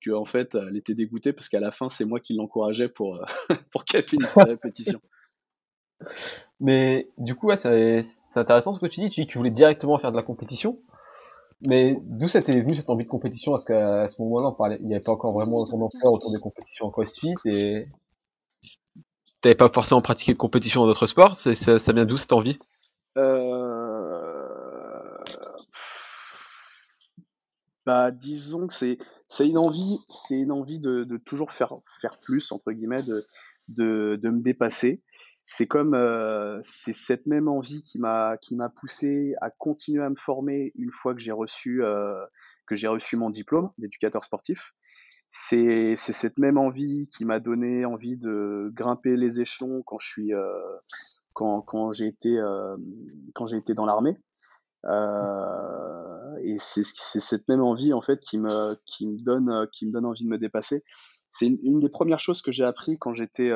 que 0.00 0.10
en 0.10 0.24
fait 0.24 0.54
elle 0.54 0.76
était 0.78 0.94
dégoûtée 0.94 1.34
parce 1.34 1.50
qu'à 1.50 1.60
la 1.60 1.70
fin 1.70 1.90
c'est 1.90 2.06
moi 2.06 2.20
qui 2.20 2.32
l'encourageais 2.32 2.88
pour 2.88 3.22
pour 3.72 3.84
qu'elle 3.84 4.04
finisse 4.04 4.34
la 4.36 4.44
répétition. 4.44 5.00
Mais 6.60 7.08
du 7.16 7.34
coup, 7.34 7.48
ouais, 7.48 7.56
c'est 7.56 8.02
intéressant 8.36 8.72
ce 8.72 8.78
que 8.78 8.86
tu 8.86 9.00
dis. 9.00 9.10
Tu 9.10 9.20
dis 9.22 9.26
que 9.26 9.32
tu 9.32 9.38
voulais 9.38 9.50
directement 9.50 9.96
faire 9.98 10.12
de 10.12 10.16
la 10.16 10.22
compétition. 10.22 10.78
Mais 11.66 11.98
d'où 12.02 12.28
c'était 12.28 12.58
venu 12.60 12.76
cette 12.76 12.88
envie 12.88 13.04
de 13.04 13.10
compétition? 13.10 13.52
Parce 13.52 13.64
qu'à 13.64 14.08
ce 14.08 14.20
moment-là, 14.22 14.76
il 14.80 14.86
n'y 14.86 14.94
avait 14.94 15.02
pas 15.02 15.12
encore 15.12 15.32
vraiment 15.32 15.56
autant 15.56 15.78
d'ampleur 15.78 16.12
autour 16.12 16.32
des 16.32 16.38
compétitions 16.38 16.86
en 16.86 16.90
CrossFit 16.90 17.34
et 17.44 17.86
t'avais 19.42 19.54
pas 19.54 19.68
forcément 19.70 20.02
pratiqué 20.02 20.32
de 20.32 20.38
compétition 20.38 20.82
dans 20.82 20.86
d'autres 20.86 21.06
sports? 21.06 21.36
Ça, 21.36 21.92
vient 21.92 22.04
d'où 22.04 22.16
cette 22.16 22.32
envie? 22.32 22.58
Euh... 23.16 24.46
Bah, 27.86 28.10
disons 28.10 28.66
que 28.66 28.74
c'est 28.74 28.98
une 29.40 29.58
envie, 29.58 29.98
c'est 30.28 30.36
une 30.36 30.52
envie 30.52 30.78
de, 30.78 31.04
toujours 31.24 31.52
faire 31.52 31.74
faire 32.00 32.18
plus 32.18 32.52
entre 32.52 32.72
guillemets, 32.72 33.02
de 33.02 34.18
me 34.22 34.40
dépasser 34.40 35.02
c'est 35.56 35.66
comme 35.66 35.94
euh, 35.94 36.60
c'est 36.62 36.92
cette 36.92 37.26
même 37.26 37.48
envie 37.48 37.82
qui 37.82 37.98
m'a 37.98 38.36
qui 38.38 38.54
m'a 38.54 38.68
poussé 38.68 39.34
à 39.40 39.50
continuer 39.50 40.02
à 40.02 40.10
me 40.10 40.16
former 40.16 40.72
une 40.76 40.90
fois 40.90 41.14
que 41.14 41.20
j'ai 41.20 41.32
reçu 41.32 41.82
euh, 41.82 42.24
que 42.66 42.76
j'ai 42.76 42.88
reçu 42.88 43.16
mon 43.16 43.30
diplôme 43.30 43.70
d'éducateur 43.78 44.24
sportif. 44.24 44.72
C'est 45.48 45.94
c'est 45.96 46.12
cette 46.12 46.38
même 46.38 46.58
envie 46.58 47.08
qui 47.16 47.24
m'a 47.24 47.40
donné 47.40 47.84
envie 47.84 48.16
de 48.16 48.70
grimper 48.74 49.16
les 49.16 49.40
échelons 49.40 49.82
quand 49.82 49.98
je 49.98 50.08
suis 50.08 50.34
euh, 50.34 50.52
quand 51.32 51.62
quand 51.62 51.92
j'ai 51.92 52.06
été 52.06 52.38
euh, 52.38 52.76
quand 53.34 53.46
j'ai 53.46 53.56
été 53.56 53.74
dans 53.74 53.86
l'armée. 53.86 54.16
Euh, 54.86 56.36
et 56.42 56.56
c'est 56.58 56.84
c'est 56.84 57.20
cette 57.20 57.48
même 57.48 57.60
envie 57.60 57.92
en 57.92 58.00
fait 58.00 58.20
qui 58.20 58.38
me 58.38 58.76
qui 58.86 59.06
me 59.06 59.18
donne 59.18 59.68
qui 59.72 59.86
me 59.86 59.92
donne 59.92 60.06
envie 60.06 60.24
de 60.24 60.30
me 60.30 60.38
dépasser. 60.38 60.84
C'est 61.38 61.46
une, 61.46 61.80
des 61.80 61.88
premières 61.88 62.20
choses 62.20 62.42
que 62.42 62.52
j'ai 62.52 62.64
appris 62.64 62.98
quand 62.98 63.12
j'étais 63.12 63.50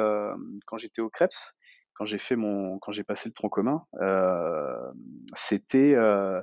quand 0.67 0.77
j'étais 0.77 1.03
au 1.03 1.11
Krebs 1.11 1.55
quand 1.95 2.05
j'ai 2.05 2.19
fait 2.19 2.37
mon, 2.37 2.79
quand 2.79 2.93
j'ai 2.93 3.05
passé 3.05 3.29
le 3.29 3.35
tronc 3.35 3.49
commun, 3.49 3.85
euh, 4.01 4.93
c'était, 5.35 5.95
euh, 5.95 6.41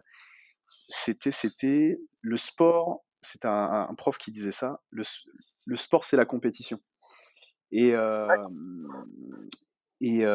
c'était, 0.88 1.32
c'était 1.32 2.00
le 2.22 2.38
sport. 2.38 3.04
C'est 3.22 3.46
un, 3.46 3.94
prof 3.98 4.18
qui 4.18 4.32
disait 4.32 4.52
ça. 4.52 4.82
Le, 4.90 5.04
sport, 5.76 6.06
c'est 6.06 6.18
la 6.18 6.26
compétition. 6.26 6.80
Et 7.72 7.94
euh, 7.96 8.28
et 10.00 10.26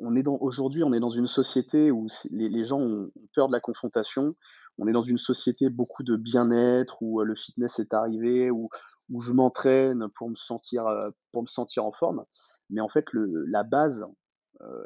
on 0.00 0.14
est 0.14 0.26
aujourd'hui, 0.26 0.84
on 0.84 0.92
est 0.92 1.00
dans 1.00 1.10
une 1.10 1.26
société 1.26 1.90
où 1.90 2.06
les, 2.30 2.48
les, 2.48 2.64
gens 2.64 2.80
ont 2.80 3.10
peur 3.34 3.48
de 3.48 3.52
la 3.52 3.60
confrontation. 3.60 4.34
On 4.78 4.86
est 4.86 4.92
dans 4.92 5.02
une 5.02 5.18
société 5.18 5.68
beaucoup 5.68 6.04
de 6.04 6.16
bien-être 6.16 7.02
où 7.02 7.20
le 7.20 7.34
fitness 7.34 7.80
est 7.80 7.92
arrivé, 7.92 8.50
où, 8.50 8.70
où 9.10 9.20
je 9.20 9.32
m'entraîne 9.32 10.08
pour 10.14 10.30
me 10.30 10.36
sentir 10.36 10.86
pour 11.32 11.42
me 11.42 11.48
sentir 11.48 11.84
en 11.84 11.92
forme. 11.92 12.24
Mais 12.70 12.80
en 12.80 12.88
fait, 12.88 13.12
le, 13.12 13.44
la 13.46 13.64
base 13.64 14.06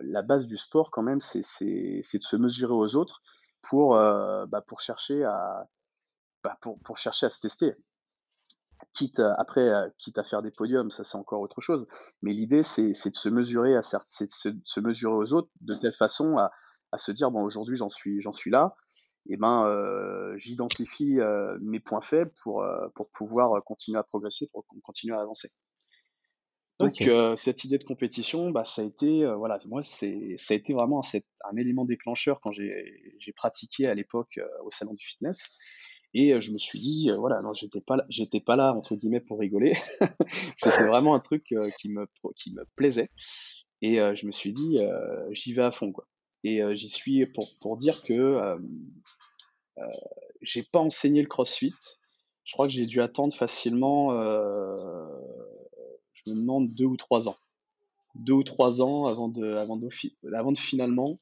la 0.02 0.22
base 0.22 0.46
du 0.46 0.56
sport 0.56 0.90
quand 0.90 1.02
même, 1.02 1.20
c'est 1.20 1.40
de 1.40 2.02
se 2.02 2.36
mesurer 2.36 2.74
aux 2.74 2.96
autres 2.96 3.22
pour, 3.62 3.96
euh, 3.96 4.46
bah, 4.46 4.60
pour 4.60 4.80
chercher 4.80 5.24
à 5.24 5.66
bah, 6.42 6.58
chercher 6.96 7.26
à 7.26 7.30
se 7.30 7.40
tester. 7.40 7.74
Quitte 8.94 9.20
à, 9.20 9.34
après, 9.38 9.70
quitte 9.98 10.18
à 10.18 10.24
faire 10.24 10.42
des 10.42 10.50
podiums, 10.50 10.90
ça 10.90 11.04
c'est 11.04 11.16
encore 11.16 11.40
autre 11.40 11.60
chose. 11.60 11.86
Mais 12.20 12.32
l'idée, 12.32 12.62
c'est 12.64 12.90
de 12.90 13.14
se 13.14 13.28
mesurer 13.28 13.76
à 13.76 13.82
c'est 13.82 14.26
de 14.26 14.60
se, 14.64 14.80
mesurer 14.80 15.14
aux 15.14 15.32
autres 15.32 15.50
de 15.60 15.74
telle 15.74 15.94
façon 15.94 16.36
à, 16.36 16.50
se 16.98 17.12
dire 17.12 17.30
bon 17.30 17.42
aujourd'hui 17.42 17.76
j'en 17.76 17.88
suis 17.88 18.50
là. 18.50 18.74
Et 19.26 19.36
ben 19.36 19.64
euh, 19.66 20.36
j'identifie 20.36 21.18
mes 21.60 21.78
points 21.78 22.00
faibles 22.00 22.32
pour 22.42 23.08
pouvoir 23.14 23.62
continuer 23.62 23.98
à 23.98 24.02
progresser, 24.02 24.50
pour 24.52 24.66
continuer 24.82 25.16
à 25.16 25.20
avancer. 25.20 25.52
Donc 26.78 27.00
euh, 27.02 27.36
cette 27.36 27.64
idée 27.64 27.78
de 27.78 27.84
compétition, 27.84 28.50
bah, 28.50 28.64
ça 28.64 28.82
a 28.82 28.84
été, 28.84 29.24
euh, 29.24 29.36
voilà, 29.36 29.58
moi 29.66 29.82
c'est, 29.82 30.36
ça 30.36 30.54
a 30.54 30.56
été 30.56 30.72
vraiment 30.72 31.00
un, 31.00 31.18
un 31.50 31.56
élément 31.56 31.84
déclencheur 31.84 32.40
quand 32.40 32.52
j'ai, 32.52 33.12
pratiqué 33.36 33.86
à 33.86 33.94
l'époque 33.94 34.38
euh, 34.38 34.46
au 34.64 34.70
salon 34.70 34.94
du 34.94 35.04
fitness. 35.04 35.56
Et 36.14 36.38
je 36.42 36.52
me 36.52 36.58
suis 36.58 36.78
dit, 36.78 37.10
voilà, 37.16 37.40
non, 37.40 37.54
j'étais 37.54 37.80
pas, 37.80 37.96
là, 37.96 38.04
j'étais 38.10 38.40
pas 38.40 38.54
là 38.54 38.74
entre 38.74 38.96
guillemets 38.96 39.22
pour 39.22 39.38
rigoler. 39.40 39.78
C'était 40.56 40.84
vraiment 40.84 41.14
un 41.14 41.20
truc 41.20 41.54
qui 41.78 41.88
me, 41.88 42.06
qui 42.36 42.52
me 42.52 42.66
plaisait. 42.76 43.08
Et 43.80 43.96
je 43.96 44.26
me 44.26 44.30
suis 44.30 44.52
dit, 44.52 44.78
j'y 45.30 45.54
vais 45.54 45.62
à 45.62 45.72
fond, 45.72 45.90
quoi. 45.90 46.06
Et 46.44 46.60
j'y 46.74 46.90
suis 46.90 47.24
pour, 47.24 47.48
pour 47.62 47.78
dire 47.78 48.02
que 48.02 48.58
j'ai 50.42 50.64
pas 50.64 50.80
enseigné 50.80 51.22
le 51.22 51.28
CrossFit. 51.28 51.72
Je 52.44 52.52
crois 52.52 52.66
que 52.66 52.74
j'ai 52.74 52.84
dû 52.84 53.00
attendre 53.00 53.34
facilement, 53.34 54.12
je 56.26 56.32
me 56.32 56.40
demande 56.40 56.68
deux 56.74 56.84
ou 56.84 56.96
trois 56.96 57.28
ans 57.28 57.36
deux 58.14 58.32
ou 58.32 58.42
trois 58.42 58.82
ans 58.82 59.06
avant 59.06 59.28
de, 59.28 59.54
avant 59.54 59.76
de, 59.76 59.88
avant 60.34 60.52
de 60.52 60.58
finalement 60.58 61.18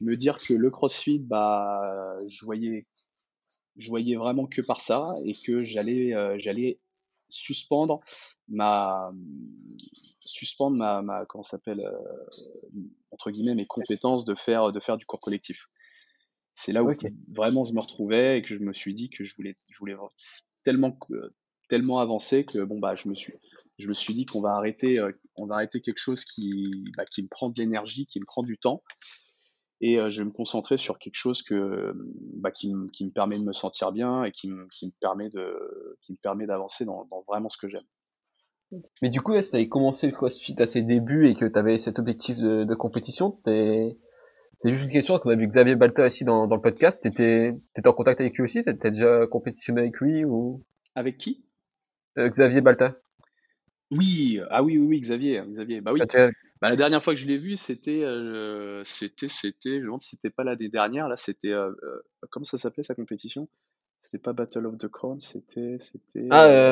me 0.00 0.16
dire 0.16 0.38
que 0.38 0.54
le 0.54 0.70
CrossFit, 0.70 1.20
bah, 1.20 2.18
je 2.26 2.44
voyais, 2.44 2.86
je 3.76 3.88
voyais 3.88 4.16
vraiment 4.16 4.46
que 4.46 4.60
par 4.60 4.80
ça 4.80 5.14
et 5.24 5.32
que 5.32 5.62
j'allais, 5.62 6.14
euh, 6.14 6.36
j'allais 6.38 6.80
suspendre 7.28 8.00
ma, 8.48 9.12
suspendre 10.18 10.76
ma, 10.76 11.02
ma 11.02 11.24
comment 11.26 11.44
s'appelle, 11.44 11.80
euh, 11.80 12.78
entre 13.12 13.30
guillemets, 13.30 13.54
mes 13.54 13.66
compétences 13.66 14.24
de 14.24 14.34
faire, 14.34 14.72
de 14.72 14.80
faire 14.80 14.96
du 14.96 15.06
cours 15.06 15.20
collectif. 15.20 15.68
C'est 16.56 16.72
là 16.72 16.84
où 16.84 16.92
vraiment 17.32 17.64
je 17.64 17.72
me 17.72 17.80
retrouvais 17.80 18.38
et 18.38 18.42
que 18.42 18.54
je 18.54 18.60
me 18.60 18.72
suis 18.72 18.94
dit 18.94 19.10
que 19.10 19.24
je 19.24 19.34
voulais, 19.34 19.56
je 19.70 19.78
voulais 19.78 19.96
tellement, 20.64 20.96
tellement 21.68 21.98
avancer 21.98 22.44
que 22.44 22.62
bon 22.62 22.78
bah 22.78 22.94
je 22.94 23.08
me 23.08 23.14
suis, 23.16 23.34
je 23.78 23.88
me 23.88 23.94
suis 23.94 24.14
dit 24.14 24.26
qu'on 24.26 24.40
va 24.40 24.50
arrêter, 24.50 24.98
euh, 24.98 25.12
on 25.36 25.46
va 25.46 25.56
arrêter 25.56 25.80
quelque 25.80 25.98
chose 25.98 26.24
qui, 26.24 26.84
bah, 26.96 27.04
qui 27.06 27.22
me 27.22 27.28
prend 27.28 27.50
de 27.50 27.60
l'énergie, 27.60 28.06
qui 28.06 28.20
me 28.20 28.24
prend 28.24 28.42
du 28.42 28.58
temps, 28.58 28.82
et 29.80 29.98
euh, 29.98 30.10
je 30.10 30.20
vais 30.22 30.24
me 30.24 30.32
concentrer 30.32 30.76
sur 30.78 30.98
quelque 30.98 31.16
chose 31.16 31.42
que, 31.42 31.92
bah, 32.36 32.50
qui, 32.50 32.72
qui, 32.92 33.04
me 33.04 33.10
permet 33.10 33.38
de 33.38 33.44
me 33.44 33.52
sentir 33.52 33.92
bien 33.92 34.24
et 34.24 34.32
qui, 34.32 34.48
me, 34.48 34.66
qui 34.68 34.86
me 34.86 34.92
permet 35.00 35.30
de, 35.30 35.98
qui 36.02 36.12
me 36.12 36.18
permet 36.18 36.46
d'avancer 36.46 36.84
dans, 36.84 37.04
dans, 37.06 37.22
vraiment 37.26 37.48
ce 37.48 37.58
que 37.58 37.68
j'aime. 37.68 37.84
Mais 39.02 39.10
du 39.10 39.20
coup, 39.20 39.32
là, 39.32 39.42
si 39.42 39.50
tu 39.50 39.56
avais 39.56 39.68
commencé 39.68 40.06
le 40.06 40.12
CrossFit 40.12 40.60
à 40.60 40.66
ses 40.66 40.82
débuts 40.82 41.28
et 41.28 41.34
que 41.34 41.44
tu 41.44 41.58
avais 41.58 41.78
cet 41.78 41.98
objectif 41.98 42.38
de, 42.38 42.64
de 42.64 42.74
compétition, 42.74 43.38
c'est 43.44 44.70
juste 44.70 44.84
une 44.84 44.90
question 44.90 45.18
qu'on 45.18 45.30
a 45.30 45.36
vu 45.36 45.46
Xavier 45.46 45.76
Balta 45.76 46.06
ici 46.06 46.24
dans, 46.24 46.46
dans 46.46 46.56
le 46.56 46.62
podcast. 46.62 47.02
Tu 47.02 47.08
étais, 47.08 47.52
en 47.84 47.92
contact 47.92 48.20
avec 48.20 48.34
lui 48.34 48.44
aussi? 48.44 48.64
Tu 48.64 48.90
déjà 48.90 49.26
compétitionné 49.26 49.82
avec 49.82 50.00
lui 50.00 50.24
ou? 50.24 50.64
Avec 50.94 51.18
qui? 51.18 51.44
Euh, 52.18 52.28
Xavier 52.28 52.60
Balta. 52.60 52.96
Oui, 53.90 54.40
ah 54.50 54.62
oui, 54.62 54.78
oui, 54.78 54.86
oui, 54.86 55.00
Xavier, 55.00 55.42
Xavier. 55.46 55.80
Bah 55.80 55.92
oui. 55.92 56.00
Ah, 56.02 56.28
bah, 56.60 56.70
la 56.70 56.76
dernière 56.76 57.02
fois 57.02 57.14
que 57.14 57.20
je 57.20 57.26
l'ai 57.26 57.38
vu, 57.38 57.56
c'était, 57.56 58.02
euh, 58.02 58.82
c'était, 58.84 59.28
c'était, 59.28 59.76
je 59.76 59.80
me 59.80 59.84
demande 59.84 60.00
si 60.00 60.16
c'était 60.16 60.30
pas 60.30 60.44
la 60.44 60.56
des 60.56 60.68
dernières. 60.68 61.08
Là, 61.08 61.16
c'était, 61.16 61.52
euh, 61.52 61.72
euh, 61.82 62.02
comment 62.30 62.44
ça 62.44 62.58
s'appelait 62.58 62.82
sa 62.82 62.94
compétition? 62.94 63.48
C'était 64.00 64.18
pas 64.18 64.32
Battle 64.32 64.66
of 64.66 64.78
the 64.78 64.88
Crown, 64.88 65.20
c'était, 65.20 65.78
c'était. 65.78 66.26
Ah, 66.30 66.70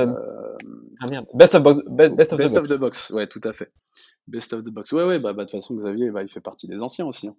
ah 1.01 1.07
merde, 1.11 1.27
Best 1.35 1.55
of, 1.55 1.63
Best 1.63 2.33
of, 2.33 2.69
the, 2.69 2.79
box. 2.79 3.11
Ouais, 3.11 3.27
tout 3.27 3.41
à 3.45 3.53
fait. 3.53 3.73
Best 4.29 4.53
of 4.53 4.63
the 4.65 4.69
Box. 4.69 4.93
Ouais, 4.93 5.05
ouais, 5.05 5.19
bah, 5.19 5.33
bah 5.33 5.45
de 5.45 5.51
toute 5.51 5.61
façon, 5.61 5.75
Xavier, 5.75 6.11
bah, 6.11 6.23
il 6.23 6.29
fait 6.29 6.41
partie 6.41 6.69
des 6.69 6.79
anciens 6.79 7.07
aussi. 7.07 7.29
Hein. 7.29 7.37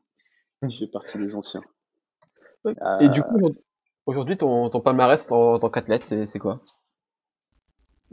Il 0.63 0.75
fait 0.75 0.87
partie 0.87 1.17
des 1.17 1.35
anciens. 1.35 1.61
Et 3.01 3.09
du 3.09 3.21
coup, 3.21 3.55
aujourd'hui, 4.05 4.37
ton, 4.37 4.69
ton 4.69 4.79
palmarès 4.79 5.25
en 5.29 5.59
tant 5.59 5.69
qu'athlète, 5.69 6.05
c'est 6.25 6.39
quoi? 6.39 6.61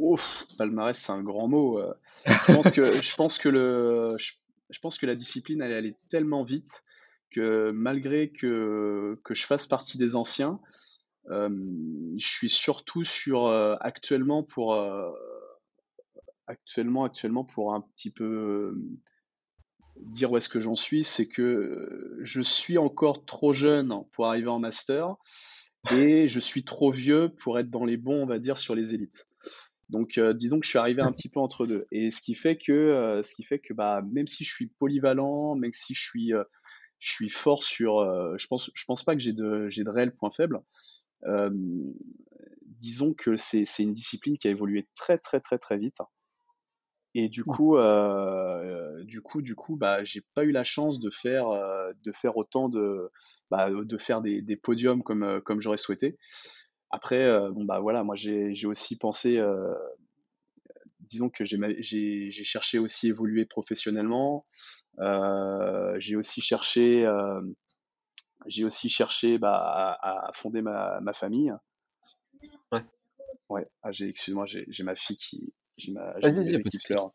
Ouf, 0.00 0.46
palmarès, 0.56 0.96
c'est 0.96 1.12
un 1.12 1.22
grand 1.22 1.46
mot. 1.46 1.78
Euh. 1.78 1.94
Je 2.26 2.54
pense 2.54 2.70
que, 2.70 2.82
je 3.02 3.14
pense 3.16 3.38
que, 3.38 3.48
le, 3.48 4.16
je, 4.18 4.78
pense 4.80 4.96
que 4.96 5.06
la 5.06 5.14
discipline, 5.14 5.60
elle, 5.60 5.86
est 5.86 5.96
tellement 6.08 6.42
vite 6.42 6.82
que 7.30 7.70
malgré 7.70 8.30
que, 8.30 9.20
que 9.24 9.34
je 9.34 9.44
fasse 9.44 9.66
partie 9.66 9.98
des 9.98 10.16
anciens, 10.16 10.58
euh, 11.28 11.50
je 12.18 12.26
suis 12.26 12.48
surtout 12.48 13.04
sur 13.04 13.46
euh, 13.46 13.76
actuellement 13.80 14.42
pour 14.42 14.74
actuellement 16.46 17.04
actuellement 17.04 17.44
pour 17.44 17.74
un 17.74 17.82
petit 17.82 18.10
peu 18.10 18.74
dire 19.96 20.32
où 20.32 20.36
est-ce 20.38 20.48
que 20.48 20.60
j'en 20.60 20.76
suis, 20.76 21.04
c'est 21.04 21.28
que 21.28 22.18
je 22.22 22.40
suis 22.40 22.78
encore 22.78 23.24
trop 23.26 23.52
jeune 23.52 24.02
pour 24.12 24.26
arriver 24.26 24.48
en 24.48 24.58
master 24.58 25.14
et 25.92 26.28
je 26.28 26.40
suis 26.40 26.64
trop 26.64 26.90
vieux 26.90 27.30
pour 27.42 27.58
être 27.58 27.70
dans 27.70 27.84
les 27.84 27.96
bons, 27.96 28.22
on 28.22 28.26
va 28.26 28.38
dire, 28.38 28.58
sur 28.58 28.74
les 28.74 28.94
élites. 28.94 29.26
Donc, 29.90 30.18
euh, 30.18 30.32
disons 30.32 30.60
que 30.60 30.64
je 30.64 30.70
suis 30.70 30.78
arrivé 30.78 31.02
un 31.02 31.12
petit 31.12 31.28
peu 31.28 31.40
entre 31.40 31.66
deux. 31.66 31.86
Et 31.90 32.12
ce 32.12 32.22
qui 32.22 32.36
fait 32.36 32.56
que, 32.56 32.72
euh, 32.72 33.22
ce 33.24 33.34
qui 33.34 33.42
fait 33.42 33.58
que 33.58 33.74
bah, 33.74 34.02
même 34.12 34.28
si 34.28 34.44
je 34.44 34.50
suis 34.50 34.68
polyvalent, 34.68 35.56
même 35.56 35.72
si 35.72 35.94
je 35.94 36.00
suis, 36.00 36.32
euh, 36.32 36.44
je 37.00 37.10
suis 37.10 37.28
fort 37.28 37.64
sur. 37.64 37.98
je 38.38 38.46
pense, 38.46 38.70
je 38.72 38.84
pense 38.84 39.02
pas 39.04 39.14
que 39.14 39.20
j'ai 39.20 39.32
de, 39.32 39.68
j'ai 39.68 39.82
de 39.84 39.90
réels 39.90 40.14
points 40.14 40.30
faibles. 40.30 40.60
disons 42.64 43.14
que 43.14 43.36
c'est, 43.36 43.64
c'est 43.64 43.82
une 43.82 43.92
discipline 43.92 44.38
qui 44.38 44.48
a 44.48 44.50
évolué 44.50 44.88
très, 44.94 45.18
très, 45.18 45.40
très, 45.40 45.58
très 45.58 45.76
vite. 45.76 45.98
Et 47.14 47.28
du 47.28 47.42
coup, 47.42 47.76
du 49.04 49.22
coup, 49.22 49.42
du 49.42 49.54
coup, 49.56 49.76
bah, 49.76 50.04
j'ai 50.04 50.22
pas 50.34 50.44
eu 50.44 50.52
la 50.52 50.62
chance 50.62 51.00
de 51.00 51.10
faire, 51.10 51.48
de 52.04 52.12
faire 52.12 52.36
autant 52.36 52.68
de, 52.68 53.10
bah, 53.50 53.70
de 53.70 53.98
faire 53.98 54.20
des, 54.20 54.40
des 54.42 54.56
podiums 54.56 55.02
comme, 55.02 55.40
comme 55.40 55.60
j'aurais 55.60 55.78
souhaité. 55.78 56.16
Après, 56.90 57.22
euh, 57.22 57.50
bon 57.50 57.64
bah 57.64 57.78
voilà, 57.78 58.02
moi 58.02 58.16
j'ai 58.16 58.66
aussi 58.66 58.98
pensé, 58.98 59.38
euh, 59.38 59.74
disons 61.00 61.30
que 61.30 61.44
j'ai 61.44 62.30
cherché 62.32 62.78
aussi 62.78 63.06
à 63.06 63.10
évoluer 63.10 63.46
professionnellement. 63.46 64.46
Euh, 64.98 65.94
j'ai 66.00 66.16
aussi 66.16 66.40
cherché, 66.40 67.08
j'ai 68.46 68.64
aussi 68.64 68.88
cherché 68.88 69.38
bah, 69.38 69.98
à, 70.02 70.32
fonder 70.34 70.62
ma, 70.62 71.00
ma 71.00 71.12
famille. 71.12 71.52
Ouais. 72.72 72.84
Ouais. 73.48 73.68
Ah, 73.82 73.92
j'ai, 73.92 74.08
excuse-moi, 74.08 74.46
j'ai 74.46 74.82
ma 74.82 74.96
fille 74.96 75.16
qui, 75.16 75.52
j'ai 75.76 75.92
ma, 75.92 76.14
fille 76.20 76.62
qui 76.70 76.78
pleure. 76.78 77.12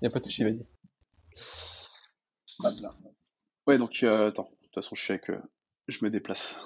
Il 0.00 0.06
n'y 0.06 0.08
a 0.08 0.10
pas 0.10 0.20
de 0.20 0.24
souci, 0.24 0.42
vas-y. 0.42 0.66
Ouais, 3.66 3.78
donc 3.78 4.02
attends, 4.02 4.50
de 4.52 4.66
toute 4.66 4.74
façon, 4.74 4.94
je 4.94 5.04
sais 5.04 5.18
que 5.18 5.32
je 5.88 6.04
me 6.04 6.10
déplace. 6.10 6.58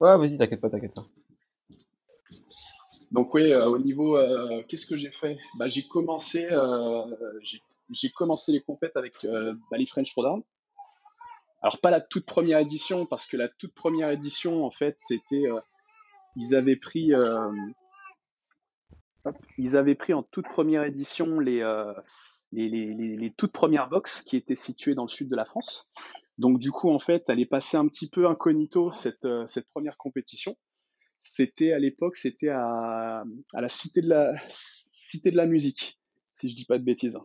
Ouais, 0.00 0.16
vas-y, 0.18 0.36
t'inquiète 0.36 0.60
pas, 0.60 0.70
t'inquiète 0.70 0.94
pas. 0.94 1.06
Donc 3.14 3.32
oui, 3.32 3.52
euh, 3.52 3.66
au 3.68 3.78
niveau, 3.78 4.16
euh, 4.16 4.64
qu'est-ce 4.66 4.86
que 4.86 4.96
j'ai 4.96 5.12
fait? 5.12 5.38
Bah, 5.56 5.68
J'ai 5.68 5.86
commencé, 5.86 6.48
euh, 6.50 7.04
commencé 8.16 8.50
les 8.50 8.60
compètes 8.60 8.96
avec 8.96 9.14
bah, 9.24 9.78
les 9.78 9.86
French 9.86 10.10
Throwdown. 10.10 10.42
Alors 11.62 11.78
pas 11.80 11.92
la 11.92 12.00
toute 12.00 12.26
première 12.26 12.58
édition, 12.58 13.06
parce 13.06 13.28
que 13.28 13.36
la 13.36 13.48
toute 13.48 13.72
première 13.72 14.10
édition, 14.10 14.66
en 14.66 14.72
fait, 14.72 14.96
c'était, 14.98 15.44
ils 16.34 16.56
avaient 16.56 16.74
pris, 16.74 17.12
ils 19.58 19.76
avaient 19.76 19.94
pris 19.94 20.12
en 20.12 20.24
toute 20.24 20.48
première 20.48 20.82
édition 20.82 21.38
les, 21.38 21.62
les, 22.50 23.32
toutes 23.38 23.52
premières 23.52 23.88
boxes 23.88 24.22
qui 24.22 24.36
étaient 24.36 24.56
situées 24.56 24.96
dans 24.96 25.04
le 25.04 25.08
sud 25.08 25.30
de 25.30 25.36
la 25.36 25.44
France. 25.44 25.92
Donc 26.36 26.58
du 26.58 26.72
coup, 26.72 26.90
en 26.90 26.98
fait, 26.98 27.22
elle 27.28 27.38
est 27.38 27.46
passée 27.46 27.76
un 27.76 27.86
petit 27.86 28.10
peu 28.10 28.26
incognito 28.26 28.92
cette, 28.92 29.28
cette 29.46 29.68
première 29.70 29.96
compétition. 29.96 30.56
C'était 31.32 31.72
à 31.72 31.78
l'époque, 31.78 32.16
c'était 32.16 32.48
à, 32.48 33.24
à, 33.54 33.60
la 33.60 33.68
cité 33.68 34.00
de 34.00 34.08
la 34.08 34.34
cité 34.48 35.30
de 35.30 35.36
la 35.36 35.46
musique, 35.46 35.98
si 36.36 36.50
je 36.50 36.56
dis 36.56 36.64
pas 36.64 36.78
de 36.78 36.84
bêtises. 36.84 37.18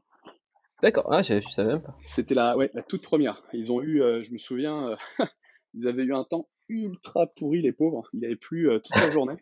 D'accord, 0.81 1.11
ah, 1.11 1.21
je, 1.21 1.41
savais 1.41 1.73
même 1.73 1.81
pas. 1.81 1.97
C'était 2.15 2.33
la, 2.33 2.55
ouais, 2.55 2.71
la 2.73 2.83
toute 2.83 3.03
première. 3.03 3.43
Ils 3.51 3.71
ont 3.71 3.81
eu, 3.81 4.01
euh, 4.01 4.23
je 4.23 4.31
me 4.31 4.37
souviens, 4.37 4.89
euh, 4.89 4.95
ils 5.73 5.87
avaient 5.87 6.03
eu 6.03 6.13
un 6.13 6.23
temps 6.23 6.47
ultra 6.69 7.27
pourri, 7.27 7.61
les 7.61 7.73
pauvres. 7.73 8.07
Il 8.13 8.23
avait 8.23 8.37
plu 8.37 8.69
euh, 8.69 8.79
toute 8.79 8.95
la 8.95 9.11
journée. 9.11 9.35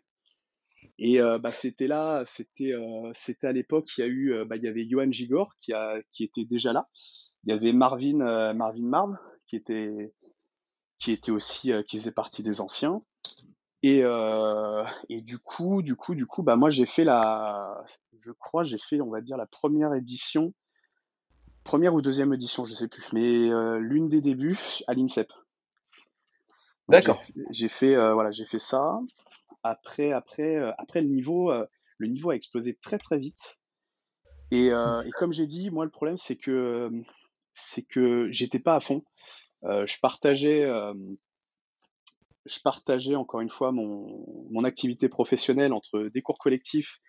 Et 1.00 1.20
bah, 1.20 1.50
c'était 1.50 1.86
là, 1.86 2.24
c'était 2.26 2.72
c'était 3.14 3.46
à 3.46 3.52
l'époque, 3.52 3.86
il 3.96 4.00
y 4.00 4.04
a 4.04 4.08
eu, 4.08 4.44
bah, 4.46 4.56
il 4.56 4.64
y 4.64 4.66
avait 4.66 4.84
Johan 4.88 5.12
Gigor 5.12 5.54
qui, 5.60 5.72
a, 5.72 5.96
qui 6.12 6.24
était 6.24 6.44
déjà 6.44 6.72
là. 6.72 6.88
Il 7.44 7.50
y 7.50 7.52
avait 7.52 7.72
Marvin, 7.72 8.52
Marvin 8.52 8.82
Marv 8.82 9.16
qui 9.46 9.54
était, 9.54 10.12
qui 10.98 11.12
était 11.12 11.30
aussi, 11.30 11.70
qui 11.86 12.00
faisait 12.00 12.10
partie 12.10 12.42
des 12.42 12.60
anciens. 12.60 13.00
Et, 13.82 14.00
euh, 14.02 14.84
et 15.08 15.20
du 15.20 15.38
coup, 15.38 15.82
du 15.82 15.94
coup, 15.94 16.14
du 16.14 16.26
coup, 16.26 16.42
bah 16.42 16.56
moi 16.56 16.70
j'ai 16.70 16.86
fait 16.86 17.04
la, 17.04 17.84
je 18.18 18.32
crois, 18.32 18.64
j'ai 18.64 18.78
fait, 18.78 19.00
on 19.00 19.10
va 19.10 19.20
dire 19.20 19.36
la 19.36 19.46
première 19.46 19.94
édition, 19.94 20.52
première 21.62 21.94
ou 21.94 22.02
deuxième 22.02 22.32
édition, 22.32 22.64
je 22.64 22.74
sais 22.74 22.88
plus, 22.88 23.04
mais 23.12 23.50
euh, 23.50 23.78
l'une 23.78 24.08
des 24.08 24.20
débuts 24.20 24.58
à 24.88 24.94
l'INSEP. 24.94 25.32
D'accord. 26.88 27.22
J'ai 27.50 27.68
fait, 27.68 27.94
euh, 27.94 28.14
voilà, 28.14 28.32
j'ai 28.32 28.46
fait 28.46 28.58
ça. 28.58 28.98
Après, 29.62 30.12
après, 30.12 30.56
après 30.78 31.00
le 31.00 31.08
niveau, 31.08 31.52
le 31.98 32.06
niveau 32.06 32.30
a 32.30 32.34
explosé 32.34 32.78
très 32.82 32.98
très 32.98 33.18
vite. 33.18 33.58
Et, 34.50 34.68
et 34.68 35.10
comme 35.18 35.32
j'ai 35.32 35.46
dit, 35.46 35.70
moi 35.70 35.84
le 35.84 35.90
problème 35.90 36.16
c'est 36.16 36.36
que 36.36 36.90
c'est 37.54 37.82
que 37.82 38.28
j'étais 38.30 38.60
pas 38.60 38.76
à 38.76 38.80
fond. 38.80 39.04
je 39.62 40.00
partageais 40.00 40.64
je 42.48 42.60
partageais 42.60 43.14
encore 43.14 43.40
une 43.40 43.50
fois 43.50 43.72
mon, 43.72 44.24
mon, 44.50 44.64
activité 44.64 45.08
professionnelle 45.08 45.72
entre 45.72 46.10
des 46.12 46.22
cours 46.22 46.38
collectifs 46.38 47.00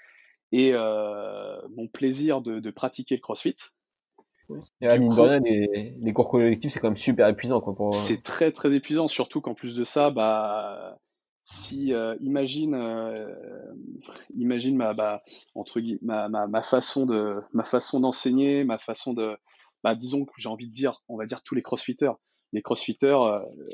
et 0.51 0.71
euh, 0.73 1.57
mon 1.75 1.87
plaisir 1.87 2.41
de, 2.41 2.59
de, 2.59 2.71
pratiquer 2.71 3.15
le 3.15 3.21
CrossFit. 3.21 3.55
Et 4.81 4.87
à 4.87 4.97
mine 4.97 5.15
de 5.15 5.21
rien, 5.21 5.39
les, 5.39 5.95
les, 5.99 6.13
cours 6.13 6.29
collectifs, 6.29 6.71
c'est 6.71 6.79
quand 6.79 6.87
même 6.87 6.97
super 6.97 7.27
épuisant. 7.27 7.61
Quoi, 7.61 7.75
pour... 7.75 7.93
C'est 7.93 8.23
très 8.23 8.51
très 8.51 8.73
épuisant, 8.73 9.07
surtout 9.07 9.41
qu'en 9.41 9.53
plus 9.53 9.75
de 9.75 9.83
ça, 9.83 10.09
bah, 10.09 10.97
si 11.45 11.93
imagine 12.19 12.75
imagine 14.35 14.75
ma 14.75 14.95
bah, 14.95 15.21
entre 15.53 15.79
ma, 16.01 16.29
ma, 16.29 16.47
ma, 16.47 16.63
façon 16.63 17.05
de 17.05 17.41
ma 17.53 17.63
façon 17.63 17.99
d'enseigner, 17.99 18.63
ma 18.63 18.79
façon 18.79 19.13
de 19.13 19.37
bah, 19.83 19.95
disons 19.95 20.25
que 20.25 20.33
j'ai 20.37 20.49
envie 20.49 20.67
de 20.67 20.73
dire, 20.73 21.01
on 21.07 21.17
va 21.17 21.25
dire 21.25 21.41
tous 21.43 21.55
les 21.55 21.61
crossfitters. 21.61 22.11
Les 22.51 22.61
crossfitters, 22.61 23.19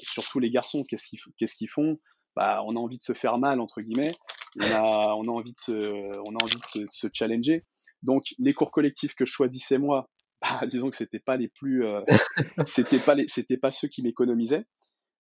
surtout 0.02 0.40
les 0.40 0.50
garçons, 0.50 0.84
qu'est-ce 0.84 1.08
qu'ils 1.08 1.20
qu'est-ce 1.38 1.56
qu'ils 1.56 1.70
font? 1.70 1.98
Bah, 2.36 2.62
on 2.66 2.76
a 2.76 2.80
envie 2.80 2.98
de 2.98 3.04
se 3.04 3.14
faire 3.14 3.38
mal 3.38 3.62
entre 3.62 3.82
guillemets, 3.82 4.14
on 4.60 4.76
a, 4.76 5.16
on 5.16 5.24
a 5.24 5.32
envie 5.32 5.54
de 5.54 5.60
se, 5.60 5.72
on 5.72 6.36
a 6.36 6.44
envie 6.44 6.60
de 6.60 6.66
se, 6.66 6.80
de 6.80 6.92
se 6.92 7.08
challenger. 7.14 7.64
Donc 8.04 8.26
les 8.38 8.54
cours 8.54 8.72
collectifs 8.72 9.16
que 9.16 9.26
je 9.26 9.32
choisissais 9.32 9.78
moi, 9.78 10.10
bah, 10.42 10.68
disons 10.68 10.90
que 10.90 10.96
c'était 10.96 11.20
pas 11.20 11.38
les 11.38 11.48
plus, 11.48 11.86
euh, 11.86 12.02
c'était 12.68 13.00
pas 13.00 13.16
les, 13.16 13.28
c'était 13.28 13.58
pas 13.58 13.72
ceux 13.72 13.88
qui 13.88 14.02
m'économisaient. 14.02 14.66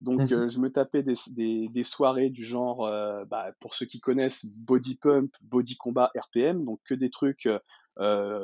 Donc 0.02 0.32
mmh 0.32 0.34
euh, 0.34 0.50
je 0.50 0.60
me 0.60 0.70
tapais 0.70 1.02
des, 1.02 1.14
des, 1.28 1.70
des 1.70 1.84
soirées 1.84 2.30
du 2.30 2.44
genre, 2.44 2.86
euh, 2.86 3.24
bah, 3.26 3.54
pour 3.62 3.74
ceux 3.74 3.86
qui 3.86 4.02
connaissent, 4.02 4.46
body 4.46 4.98
pump, 5.02 5.32
body 5.42 5.78
combat, 5.78 6.12
RPM, 6.16 6.66
donc 6.66 6.82
que 6.84 6.94
des 6.94 7.10
trucs, 7.10 7.48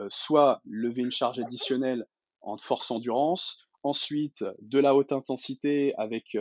soit 0.10 0.62
lever 0.66 1.02
une 1.04 1.12
charge 1.12 1.40
additionnelle 1.40 2.06
en 2.42 2.58
force 2.58 2.92
endurance, 2.92 3.68
ensuite 3.84 4.44
de 4.62 4.80
la 4.80 4.96
haute 4.96 5.12
intensité 5.12 5.94
avec, 5.98 6.38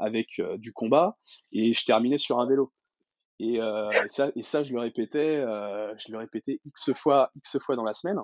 avec 0.00 0.40
du 0.56 0.72
combat, 0.72 1.18
et 1.52 1.74
je 1.74 1.84
terminais 1.84 2.18
sur 2.18 2.40
un 2.40 2.46
vélo. 2.46 2.72
Et, 3.40 3.54
et, 3.56 4.08
ça, 4.08 4.30
et 4.34 4.42
ça, 4.42 4.62
je 4.62 4.72
le 4.72 4.80
répétais, 4.80 5.36
je 5.36 6.12
le 6.12 6.18
répétais 6.18 6.60
x 6.64 6.92
fois, 6.94 7.30
x 7.36 7.58
fois 7.58 7.76
dans 7.76 7.84
la 7.84 7.92
semaine. 7.92 8.18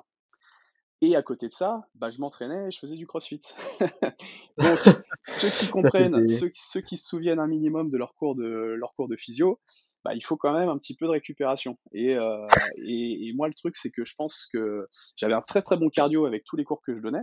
Et 1.00 1.16
à 1.16 1.22
côté 1.22 1.48
de 1.48 1.52
ça, 1.52 1.82
bah, 1.96 2.10
je 2.10 2.18
m'entraînais 2.18 2.68
et 2.68 2.70
je 2.70 2.78
faisais 2.78 2.96
du 2.96 3.06
crossfit. 3.06 3.42
Donc, 4.58 4.78
ceux 5.26 5.66
qui 5.66 5.70
comprennent, 5.70 6.26
ceux, 6.26 6.50
ceux, 6.54 6.80
qui 6.80 6.96
se 6.96 7.06
souviennent 7.06 7.40
un 7.40 7.46
minimum 7.46 7.90
de 7.90 7.98
leur 7.98 8.14
cours 8.14 8.34
de, 8.34 8.44
leur 8.44 8.94
cours 8.94 9.08
de 9.08 9.16
physio, 9.16 9.60
bah, 10.04 10.14
il 10.14 10.24
faut 10.24 10.36
quand 10.36 10.52
même 10.52 10.68
un 10.68 10.78
petit 10.78 10.96
peu 10.96 11.06
de 11.06 11.10
récupération. 11.10 11.78
Et, 11.92 12.14
euh, 12.14 12.46
et, 12.86 13.28
et 13.28 13.32
moi, 13.34 13.48
le 13.48 13.54
truc, 13.54 13.76
c'est 13.76 13.90
que 13.90 14.04
je 14.04 14.14
pense 14.16 14.48
que 14.52 14.88
j'avais 15.16 15.34
un 15.34 15.42
très 15.42 15.62
très 15.62 15.76
bon 15.76 15.90
cardio 15.90 16.26
avec 16.26 16.44
tous 16.44 16.56
les 16.56 16.64
cours 16.64 16.80
que 16.80 16.94
je 16.94 17.00
donnais. 17.00 17.22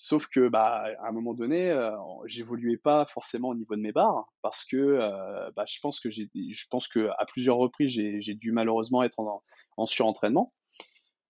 Sauf 0.00 0.28
que, 0.28 0.48
bah, 0.48 0.84
à 1.00 1.08
un 1.08 1.12
moment 1.12 1.34
donné, 1.34 1.72
euh, 1.72 1.90
j'évoluais 2.24 2.76
pas 2.76 3.04
forcément 3.06 3.48
au 3.48 3.56
niveau 3.56 3.74
de 3.74 3.80
mes 3.80 3.90
barres 3.90 4.32
parce 4.42 4.64
que, 4.64 4.76
euh, 4.76 5.50
bah, 5.56 5.64
je 5.66 5.80
pense 5.80 5.98
que 5.98 6.08
j'ai, 6.08 6.30
je 6.34 6.66
pense 6.70 6.86
que 6.86 7.08
à 7.18 7.26
plusieurs 7.26 7.56
reprises, 7.56 7.90
j'ai 7.90 8.34
dû 8.34 8.52
malheureusement 8.52 9.02
être 9.02 9.18
en, 9.18 9.42
en 9.76 9.86
surentraînement. 9.86 10.54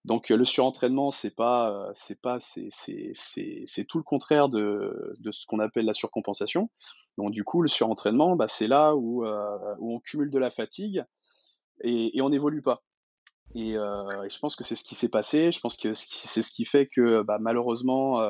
Donc 0.05 0.29
le 0.29 0.45
surentraînement, 0.45 1.11
c'est 1.11 1.35
pas, 1.35 1.91
c'est 1.95 2.21
pas, 2.21 2.41
c'est, 2.41 2.69
c'est, 3.15 3.85
tout 3.87 3.99
le 3.99 4.05
contraire 4.05 4.51
de, 4.51 5.15
de 5.19 5.33
ce 5.33 5.47
qu'on 5.47 5.61
appelle 5.61 5.87
la 5.87 5.95
surcompensation. 5.95 6.71
Donc 7.17 7.31
du 7.33 7.45
coup, 7.45 7.63
le 7.63 7.69
surentraînement, 7.69 8.37
bah, 8.37 8.49
c'est 8.49 8.69
là 8.69 8.95
où, 8.97 9.25
où 9.25 9.95
on 9.95 10.01
cumule 10.01 10.31
de 10.31 10.39
la 10.39 10.51
fatigue 10.51 11.05
et, 11.83 12.17
et 12.17 12.21
on 12.21 12.29
n'évolue 12.29 12.63
pas. 12.63 12.83
Et, 13.55 13.73
et, 13.73 13.75
je 13.75 14.39
pense 14.39 14.57
que 14.57 14.65
c'est 14.65 14.77
ce 14.77 14.85
qui 14.85 14.95
s'est 14.95 15.09
passé. 15.09 15.53
Je 15.53 15.61
pense 15.61 15.77
que 15.77 15.95
c'est 15.95 16.43
ce 16.43 16.53
qui 16.53 16.65
fait 16.65 16.87
que 16.87 17.23
bah, 17.23 17.39
malheureusement, 17.41 18.21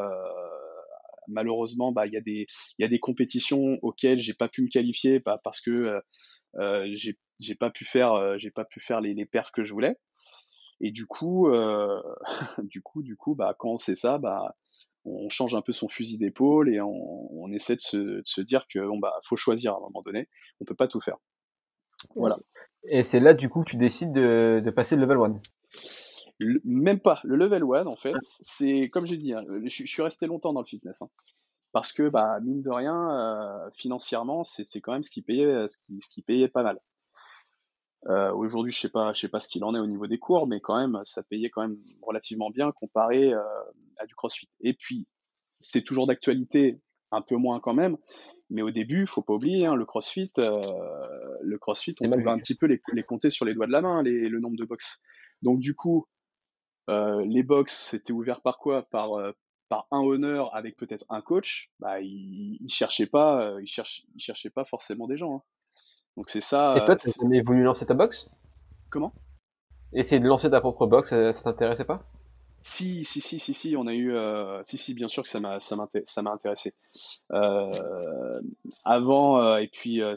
malheureusement, 1.29 1.93
bah, 1.93 2.07
il 2.07 2.13
y 2.13 2.17
a 2.17 2.21
des, 2.21 2.47
y 2.79 2.85
a 2.85 2.89
des 2.89 2.99
compétitions 2.99 3.79
auxquelles 3.83 4.21
j'ai 4.21 4.35
pas 4.35 4.49
pu 4.49 4.63
me 4.63 4.69
qualifier 4.69 5.21
bah, 5.21 5.41
parce 5.45 5.61
que 5.61 6.01
euh, 6.57 6.97
j'ai 7.39 7.55
pas 7.55 7.71
pu 7.71 7.85
faire, 7.85 8.39
j'ai 8.39 8.51
pas 8.51 8.65
pu 8.65 8.81
faire 8.81 9.01
les, 9.01 9.15
les 9.15 9.27
perfs 9.27 9.53
que 9.53 9.65
je 9.65 9.73
voulais. 9.73 9.97
Et 10.81 10.91
du 10.91 11.07
coup, 11.07 11.49
euh, 11.49 12.01
du 12.63 12.83
coup, 12.83 13.03
du 13.03 13.17
coup, 13.17 13.35
bah, 13.35 13.55
quand 13.59 13.77
sait 13.77 13.97
ça, 13.97 14.19
bah, 14.19 14.57
on 15.05 15.29
change 15.29 15.55
un 15.55 15.63
peu 15.63 15.73
son 15.73 15.89
fusil 15.89 16.19
d'épaule 16.19 16.73
et 16.73 16.81
on, 16.81 17.33
on 17.33 17.51
essaie 17.53 17.77
de 17.77 17.81
se, 17.81 17.97
de 17.97 18.23
se, 18.25 18.41
dire 18.41 18.67
que 18.69 18.79
bon 18.81 18.99
bah 18.99 19.15
faut 19.29 19.37
choisir 19.37 19.73
à 19.73 19.77
un 19.77 19.81
moment 19.81 20.03
donné. 20.03 20.29
On 20.61 20.65
peut 20.65 20.75
pas 20.75 20.89
tout 20.89 21.01
faire. 21.01 21.17
Voilà. 22.15 22.37
Et 22.85 23.03
c'est 23.03 23.21
là 23.21 23.35
du 23.35 23.49
coup 23.49 23.63
que 23.63 23.71
tu 23.71 23.77
décides 23.77 24.13
de, 24.13 24.63
de 24.65 24.71
passer 24.71 24.97
le 24.97 25.03
level 25.03 25.41
1 26.41 26.51
Même 26.65 27.01
pas. 27.01 27.21
Le 27.25 27.37
level 27.37 27.63
1 27.63 27.87
en 27.87 27.97
fait, 27.97 28.15
c'est 28.41 28.89
comme 28.91 29.07
j'ai 29.07 29.17
dit, 29.17 29.33
hein, 29.33 29.45
je, 29.49 29.69
je, 29.69 29.87
suis 29.87 30.03
resté 30.03 30.27
longtemps 30.27 30.53
dans 30.53 30.61
le 30.61 30.67
fitness. 30.67 31.03
Hein, 31.03 31.09
parce 31.73 31.93
que 31.93 32.09
bah 32.09 32.41
mine 32.41 32.63
de 32.63 32.71
rien, 32.71 33.11
euh, 33.11 33.71
financièrement, 33.77 34.45
c'est 34.45 34.81
quand 34.81 34.93
même 34.93 35.03
ce 35.03 35.11
qui 35.11 35.23
payait, 35.23 35.69
ce 35.69 35.79
qui, 35.79 36.01
ce 36.01 36.15
qui 36.15 36.23
payait 36.23 36.49
pas 36.49 36.63
mal. 36.63 36.81
Euh, 38.07 38.33
Aujourd'hui, 38.33 38.73
je 38.73 38.81
sais 38.81 38.89
pas, 38.89 39.13
je 39.13 39.21
sais 39.21 39.29
pas 39.29 39.41
ce 39.41 39.49
qu'il 39.49 39.65
en 39.65 39.75
est 39.75 39.79
au 39.79 39.87
niveau 39.87 40.07
des 40.07 40.19
cours, 40.19 40.47
mais 40.47 40.61
quand 40.61 40.79
même, 40.79 41.01
ça 41.05 41.23
payait 41.23 41.51
quand 41.51 41.63
même 41.63 41.77
relativement 42.03 42.51
bien 42.51 42.73
comparé 42.73 43.35
euh, 43.35 43.43
à 43.99 44.07
du 44.07 44.15
CrossFit. 44.15 44.49
Et 44.61 44.73
puis, 44.73 45.07
c'est 45.59 45.83
toujours 45.83 46.07
d'actualité, 46.07 46.81
un 47.11 47.23
peu 47.23 47.37
moins 47.37 47.61
quand 47.61 47.75
même. 47.75 47.97
Mais 48.51 48.63
au 48.63 48.71
début, 48.71 49.07
faut 49.07 49.23
pas 49.23 49.35
oublier, 49.35 49.67
hein, 49.67 49.75
le 49.75 49.85
CrossFit, 49.85 50.33
euh, 50.39 51.37
le 51.43 51.59
CrossFit, 51.59 51.95
on 52.01 52.09
va 52.09 52.33
un 52.33 52.39
petit 52.39 52.55
peu 52.55 52.67
les, 52.67 52.81
les, 52.93 53.03
compter 53.03 53.31
sur 53.31 53.45
les 53.45 53.55
doigts 53.55 53.67
de 53.67 53.73
la 53.73 53.83
main, 53.83 54.03
les, 54.03 54.29
le 54.29 54.41
nombre 54.41 54.57
de 54.57 54.65
box. 54.65 55.03
Donc 55.43 55.59
du 55.59 55.75
coup, 55.75 56.07
euh, 56.89 57.23
les 57.27 57.43
box 57.43 57.91
c'était 57.91 58.13
ouvert 58.13 58.41
par 58.41 58.59
quoi? 58.59 58.83
Par 58.91 59.15
euh, 59.15 59.33
par 59.69 59.87
un 59.91 60.01
honneur 60.01 60.55
avec 60.55 60.77
peut-être 60.79 61.05
un 61.11 61.21
coach? 61.21 61.71
Bah, 61.79 62.01
il, 62.01 62.57
il 62.61 62.71
cherchait 62.71 63.07
pas, 63.07 63.55
il 63.61 63.67
cherche, 63.67 64.05
il 64.15 64.21
cherchait 64.21 64.51
pas 64.51 64.65
forcément 64.65 65.07
des 65.07 65.19
gens. 65.19 65.37
Hein. 65.37 65.43
Donc 66.17 66.31
c'est 66.31 66.41
ça. 66.41 66.75
Et 66.79 66.85
toi, 66.87 66.97
tu 66.97 67.11
voulu 67.43 67.63
lancer 67.63 67.85
ta 67.85 67.95
box? 67.95 68.31
Comment? 68.91 69.13
Essayer 69.93 70.21
de 70.21 70.27
lancer 70.27 70.51
ta 70.51 70.61
propre 70.61 70.87
box, 70.87 71.11
ça, 71.11 71.33
ça 71.33 71.45
t'intéressait 71.45 71.85
pas? 71.85 72.03
Si, 72.62 73.05
si, 73.05 73.21
si, 73.21 73.38
si, 73.38 73.55
si, 73.55 73.77
on 73.77 73.87
a 73.87 73.94
eu, 73.94 74.14
euh, 74.14 74.62
si, 74.64 74.79
si, 74.79 74.94
bien 74.94 75.09
sûr 75.09 75.23
que 75.23 75.29
ça 75.29 75.40
m'a, 75.40 75.61
ça 75.61 75.77
m'a, 75.77 76.31
intéressé. 76.31 76.75
Euh, 77.33 78.40
avant, 78.85 79.40
euh, 79.40 79.59
et 79.59 79.68
puis, 79.68 80.03
euh, 80.03 80.14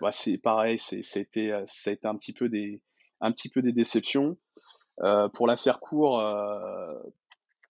bah, 0.00 0.12
c'est 0.12 0.38
pareil, 0.38 0.78
c'est, 0.78 1.02
ça 1.02 1.20
a 1.20 1.38
euh, 1.38 1.64
ça 1.66 1.90
a 1.90 1.92
été 1.92 2.06
un 2.06 2.16
petit 2.16 2.32
peu 2.32 2.48
des, 2.48 2.80
un 3.20 3.32
petit 3.32 3.48
peu 3.48 3.62
des 3.62 3.72
déceptions. 3.72 4.36
Euh, 5.02 5.28
pour 5.28 5.46
la 5.46 5.56
faire 5.56 5.78
court, 5.78 6.20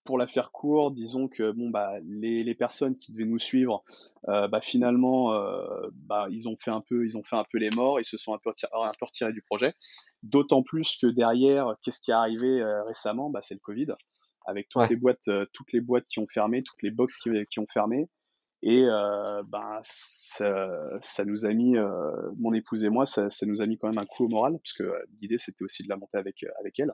pour 0.09 0.17
la 0.17 0.25
faire 0.25 0.49
court, 0.51 0.89
disons 0.89 1.27
que 1.27 1.51
bon 1.51 1.69
bah 1.69 1.99
les, 2.01 2.43
les 2.43 2.55
personnes 2.55 2.97
qui 2.97 3.11
devaient 3.11 3.29
nous 3.29 3.37
suivre, 3.37 3.83
euh, 4.27 4.47
bah 4.47 4.59
finalement 4.59 5.35
euh, 5.35 5.87
bah 5.93 6.25
ils 6.31 6.49
ont 6.49 6.57
fait 6.57 6.71
un 6.71 6.81
peu 6.81 7.05
ils 7.05 7.15
ont 7.15 7.21
fait 7.21 7.35
un 7.35 7.45
peu 7.51 7.59
les 7.59 7.69
morts, 7.69 7.99
ils 7.99 8.05
se 8.05 8.17
sont 8.17 8.33
un 8.33 8.39
peu 8.39 8.49
retirés, 8.49 8.71
un 8.73 8.91
peu 8.99 9.05
retirés 9.05 9.33
du 9.33 9.43
projet. 9.43 9.75
D'autant 10.23 10.63
plus 10.63 10.97
que 10.99 11.05
derrière, 11.05 11.75
qu'est-ce 11.83 12.01
qui 12.01 12.09
est 12.09 12.15
arrivé 12.15 12.59
euh, 12.59 12.83
récemment? 12.85 13.29
Bah 13.29 13.41
c'est 13.43 13.53
le 13.53 13.59
Covid, 13.59 13.89
avec 14.47 14.67
toutes 14.69 14.81
ouais. 14.81 14.87
les 14.89 14.95
boîtes 14.95 15.29
toutes 15.53 15.71
les 15.73 15.79
boîtes 15.79 16.07
qui 16.07 16.17
ont 16.17 16.27
fermé, 16.27 16.63
toutes 16.63 16.81
les 16.81 16.89
box 16.89 17.15
qui, 17.19 17.29
qui 17.45 17.59
ont 17.59 17.67
fermé. 17.71 18.09
Et 18.63 18.87
bah 19.45 19.79
ça, 19.83 20.99
ça, 21.01 21.23
nous 21.23 21.45
a 21.45 21.53
mis 21.53 21.75
mon 22.39 22.51
épouse 22.53 22.83
et 22.83 22.89
moi, 22.89 23.05
ça, 23.05 23.29
ça, 23.29 23.45
nous 23.45 23.61
a 23.61 23.67
mis 23.67 23.77
quand 23.77 23.89
même 23.89 23.99
un 23.99 24.07
coup 24.07 24.25
au 24.25 24.27
moral, 24.27 24.53
parce 24.53 24.73
que 24.73 24.91
l'idée 25.21 25.37
c'était 25.37 25.63
aussi 25.63 25.83
de 25.83 25.89
la 25.89 25.97
monter 25.97 26.17
avec 26.17 26.43
avec 26.59 26.79
elle. 26.79 26.93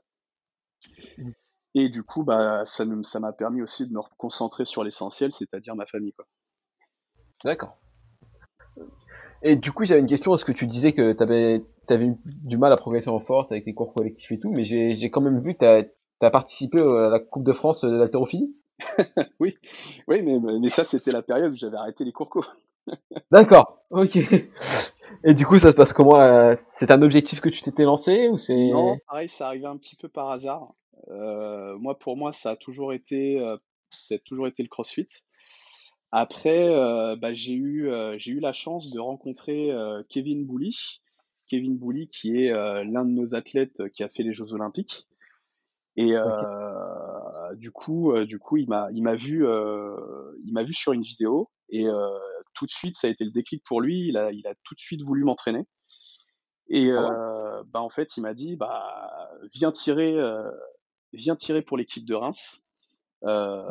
Et 1.77 1.89
du 1.89 2.03
coup, 2.03 2.23
bah, 2.23 2.63
ça 2.65 2.85
m'a 2.85 3.33
permis 3.33 3.61
aussi 3.61 3.85
de 3.85 3.93
me 3.93 3.99
concentrer 4.17 4.63
sur 4.63 4.83
l'essentiel, 4.83 5.33
c'est-à-dire 5.33 5.75
ma 5.75 5.85
famille. 5.85 6.13
D'accord. 7.43 7.77
Et 9.43 9.57
du 9.57 9.73
coup, 9.73 9.83
j'avais 9.83 9.99
une 9.99 10.07
question. 10.07 10.33
Est-ce 10.33 10.45
que 10.45 10.53
tu 10.53 10.67
disais 10.67 10.93
que 10.93 11.11
tu 11.11 11.21
avais, 11.21 11.63
avais, 11.89 12.05
eu 12.05 12.15
du 12.25 12.57
mal 12.57 12.71
à 12.71 12.77
progresser 12.77 13.09
en 13.09 13.19
force 13.19 13.51
avec 13.51 13.65
les 13.65 13.73
cours 13.73 13.93
collectifs 13.93 14.31
et 14.31 14.39
tout, 14.39 14.49
mais 14.51 14.63
j'ai 14.63 15.09
quand 15.11 15.19
même 15.19 15.41
vu 15.41 15.53
que 15.53 15.59
tu 15.59 15.65
as, 15.65 15.83
as, 16.21 16.31
participé 16.31 16.79
à 16.79 17.09
la 17.09 17.19
Coupe 17.19 17.43
de 17.43 17.51
France 17.51 17.83
d'haltérophilie 17.83 18.55
Oui, 19.39 19.57
oui 20.07 20.21
mais, 20.21 20.39
mais 20.39 20.69
ça, 20.69 20.85
c'était 20.85 21.11
la 21.11 21.21
période 21.21 21.51
où 21.51 21.57
j'avais 21.57 21.77
arrêté 21.77 22.05
les 22.05 22.13
cours 22.13 22.29
co. 22.29 22.45
D'accord, 23.31 23.81
ok. 23.89 24.17
Et 25.23 25.33
du 25.33 25.45
coup, 25.45 25.59
ça 25.59 25.71
se 25.71 25.75
passe 25.75 25.91
comment 25.91 26.19
euh, 26.21 26.55
C'est 26.57 26.89
un 26.91 27.01
objectif 27.01 27.41
que 27.41 27.49
tu 27.49 27.61
t'étais 27.61 27.83
lancé 27.83 28.29
ou 28.29 28.37
c'est 28.37 28.69
Non, 28.69 28.97
pareil, 29.07 29.27
ça 29.27 29.47
arrivait 29.47 29.67
un 29.67 29.77
petit 29.77 29.95
peu 29.95 30.07
par 30.07 30.31
hasard. 30.31 30.73
Euh, 31.09 31.77
moi, 31.77 31.97
pour 31.97 32.17
moi, 32.17 32.33
ça 32.33 32.51
a 32.51 32.55
toujours 32.55 32.93
été, 32.93 33.39
euh, 33.39 33.57
ça 33.91 34.15
a 34.15 34.19
toujours 34.19 34.47
été 34.47 34.63
le 34.63 34.69
CrossFit. 34.69 35.09
Après, 36.11 36.69
euh, 36.69 37.17
bah, 37.17 37.33
j'ai 37.33 37.53
eu, 37.53 37.89
euh, 37.89 38.15
j'ai 38.17 38.31
eu 38.31 38.39
la 38.39 38.53
chance 38.53 38.89
de 38.89 38.99
rencontrer 38.99 39.71
euh, 39.71 40.01
Kevin 40.07 40.45
Bouly. 40.45 41.01
Kevin 41.49 41.77
Bouly, 41.77 42.07
qui 42.07 42.37
est 42.37 42.51
l'un 42.51 43.05
de 43.05 43.11
nos 43.11 43.35
athlètes 43.35 43.87
qui 43.89 44.01
a 44.01 44.09
fait 44.09 44.23
les 44.23 44.33
Jeux 44.33 44.53
Olympiques. 44.53 45.07
Et 45.95 46.17
okay. 46.17 47.57
du 47.57 47.71
coup, 47.71 48.17
du 48.23 48.39
coup, 48.39 48.57
il 48.57 48.67
m'a, 48.67 48.87
il 48.93 49.03
m'a 49.03 49.15
vu, 49.15 49.45
il 49.45 50.53
m'a 50.53 50.63
vu 50.63 50.73
sur 50.73 50.93
une 50.93 51.03
vidéo 51.03 51.51
et 51.69 51.85
tout 52.55 52.65
de 52.65 52.71
suite, 52.71 52.97
ça 52.97 53.05
a 53.05 53.11
été 53.11 53.23
le 53.23 53.29
déclic 53.29 53.63
pour 53.63 53.79
lui. 53.79 54.07
Il 54.07 54.17
a, 54.17 54.31
il 54.31 54.47
a 54.47 54.55
tout 54.63 54.73
de 54.73 54.79
suite 54.79 55.03
voulu 55.03 55.23
m'entraîner. 55.23 55.67
Et 56.67 56.89
ah 56.91 57.59
ouais. 57.59 57.63
bah 57.67 57.81
en 57.81 57.91
fait, 57.91 58.17
il 58.17 58.21
m'a 58.21 58.33
dit, 58.33 58.55
bah 58.55 59.29
viens 59.53 59.71
tirer, 59.71 60.17
viens 61.15 61.35
tirer 61.35 61.61
pour 61.61 61.77
l'équipe 61.77 62.05
de 62.05 62.13
Reims, 62.13 62.63
euh, 63.23 63.63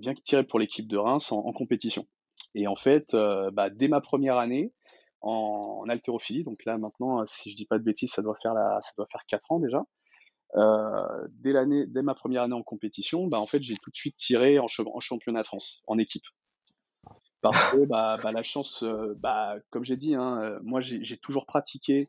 viens 0.00 0.14
tirer 0.14 0.44
pour 0.44 0.58
l'équipe 0.58 0.88
de 0.88 0.96
Reims 0.96 1.30
en, 1.32 1.52
compétition. 1.52 2.06
Et 2.54 2.66
en 2.66 2.76
fait, 2.76 3.14
euh, 3.14 3.50
bah, 3.52 3.70
dès 3.70 3.88
ma 3.88 4.00
première 4.00 4.38
année 4.38 4.72
en, 5.20 5.82
en, 5.84 5.88
haltérophilie, 5.88 6.44
donc 6.44 6.64
là 6.64 6.78
maintenant, 6.78 7.24
si 7.26 7.50
je 7.50 7.56
dis 7.56 7.66
pas 7.66 7.78
de 7.78 7.84
bêtises, 7.84 8.10
ça 8.12 8.22
doit 8.22 8.36
faire 8.42 8.54
la, 8.54 8.80
ça 8.80 8.92
doit 8.96 9.06
faire 9.10 9.24
quatre 9.28 9.50
ans 9.52 9.60
déjà. 9.60 9.84
Euh, 10.54 11.28
dès 11.30 12.02
ma 12.02 12.14
première 12.14 12.42
année 12.42 12.54
en 12.54 12.62
compétition, 12.62 13.26
bah 13.26 13.40
en 13.40 13.46
fait 13.46 13.62
j'ai 13.62 13.74
tout 13.76 13.90
de 13.90 13.96
suite 13.96 14.16
tiré 14.16 14.58
en, 14.58 14.66
en 14.86 15.00
championnat 15.00 15.42
de 15.42 15.46
France 15.46 15.82
en 15.86 15.98
équipe. 15.98 16.24
parce 17.42 17.72
que 17.72 17.84
bah, 17.84 18.16
bah, 18.22 18.30
la 18.32 18.42
chance, 18.42 18.84
bah, 19.18 19.56
comme 19.70 19.84
j'ai 19.84 19.96
dit, 19.96 20.14
hein, 20.14 20.58
moi 20.62 20.80
j'ai 20.80 21.18
toujours 21.18 21.46
pratiqué, 21.46 22.08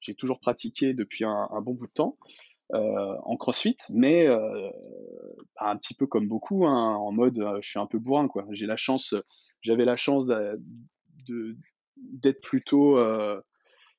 j'ai 0.00 0.14
toujours 0.14 0.40
pratiqué 0.40 0.94
depuis 0.94 1.24
un, 1.24 1.48
bon 1.62 1.74
bout 1.74 1.86
de 1.86 1.92
temps 1.92 2.16
en 2.72 3.36
CrossFit, 3.36 3.76
mais 3.90 4.26
bah, 4.26 5.68
un 5.70 5.76
petit 5.76 5.94
peu 5.94 6.06
comme 6.06 6.28
beaucoup, 6.28 6.66
hein, 6.66 6.96
en 6.96 7.12
mode 7.12 7.38
je 7.60 7.68
suis 7.68 7.78
un 7.78 7.86
peu 7.86 7.98
bourrin 7.98 8.28
quoi. 8.28 8.46
J'ai 8.50 8.66
la 8.66 8.76
chance, 8.76 9.14
j'avais 9.60 9.84
la 9.84 9.96
chance 9.96 10.26
d'être 11.96 12.40
plutôt 12.40 12.98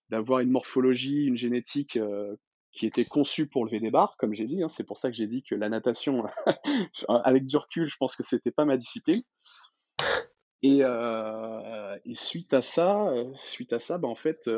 d'avoir 0.10 0.40
une 0.40 0.52
morphologie, 0.52 1.26
une 1.26 1.38
génétique 1.38 2.00
qui 2.76 2.86
était 2.86 3.06
conçue 3.06 3.48
pour 3.48 3.66
lever 3.66 3.80
des 3.80 3.90
barres, 3.90 4.18
comme 4.18 4.34
j'ai 4.34 4.46
dit. 4.46 4.62
Hein. 4.62 4.68
c'est 4.68 4.84
pour 4.84 4.98
ça 4.98 5.10
que 5.10 5.16
j'ai 5.16 5.28
dit 5.28 5.44
que 5.44 5.56
la 5.56 5.70
natation, 5.70 6.26
avec 7.08 7.46
du 7.46 7.58
recul, 7.58 7.88
je 7.88 7.96
pense 7.98 8.16
que 8.16 8.24
c'était 8.24 8.52
pas 8.52 8.66
ma 8.66 8.78
discipline. 8.78 9.24
Et, 10.62 10.82
suite 12.14 12.54
à 12.54 12.62
ça, 12.62 13.14
suite 13.36 13.72
à 13.72 13.80
ça, 13.80 13.98
bah, 13.98 14.08
en 14.08 14.16
fait, 14.16 14.50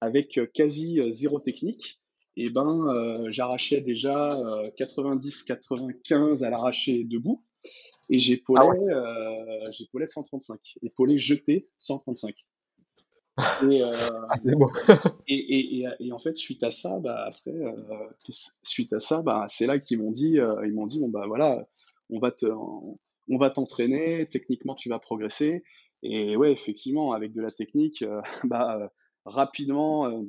avec 0.00 0.38
quasi 0.54 1.00
zéro 1.10 1.40
technique, 1.40 2.00
et 2.00 2.07
eh 2.44 2.50
ben, 2.50 3.30
j'arrachais 3.30 3.80
déjà 3.80 4.40
90-95 4.78 6.44
à 6.44 6.50
l'arraché 6.50 7.04
debout, 7.04 7.42
et 8.10 8.18
j'épaulais, 8.18 8.92
ah 8.92 9.70
j'épaulais 9.72 10.06
135, 10.06 10.58
épaulé 10.82 11.18
jeté 11.18 11.68
135. 11.78 12.34
Et, 13.62 13.82
euh, 13.82 13.90
ah, 14.30 14.36
et, 15.28 15.80
et, 15.80 15.86
et, 16.00 16.12
en 16.12 16.18
fait, 16.18 16.36
suite 16.36 16.62
à 16.64 16.70
ça, 16.70 16.98
bah, 16.98 17.24
après, 17.26 17.50
euh, 17.52 17.72
suite 18.62 18.92
à 18.92 19.00
ça, 19.00 19.22
bah, 19.22 19.46
c'est 19.48 19.66
là 19.66 19.78
qu'ils 19.78 19.98
m'ont 19.98 20.10
dit, 20.10 20.38
euh, 20.38 20.66
ils 20.66 20.72
m'ont 20.72 20.86
dit, 20.86 21.00
bon 21.00 21.08
bah 21.08 21.24
voilà, 21.26 21.66
on 22.10 22.18
va 22.18 22.30
te, 22.30 22.46
on 22.46 23.38
va 23.38 23.50
t'entraîner, 23.50 24.26
techniquement 24.28 24.74
tu 24.74 24.88
vas 24.88 24.98
progresser. 24.98 25.62
Et 26.02 26.36
ouais, 26.36 26.52
effectivement, 26.52 27.12
avec 27.12 27.32
de 27.32 27.42
la 27.42 27.50
technique, 27.50 28.04
bah 28.44 28.92
rapidement, 29.24 30.24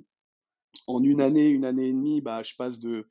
en 0.87 1.03
une 1.03 1.21
année, 1.21 1.47
une 1.47 1.65
année 1.65 1.87
et 1.87 1.93
demie, 1.93 2.21
bah 2.21 2.43
je 2.43 2.55
passe 2.55 2.79
de 2.79 3.07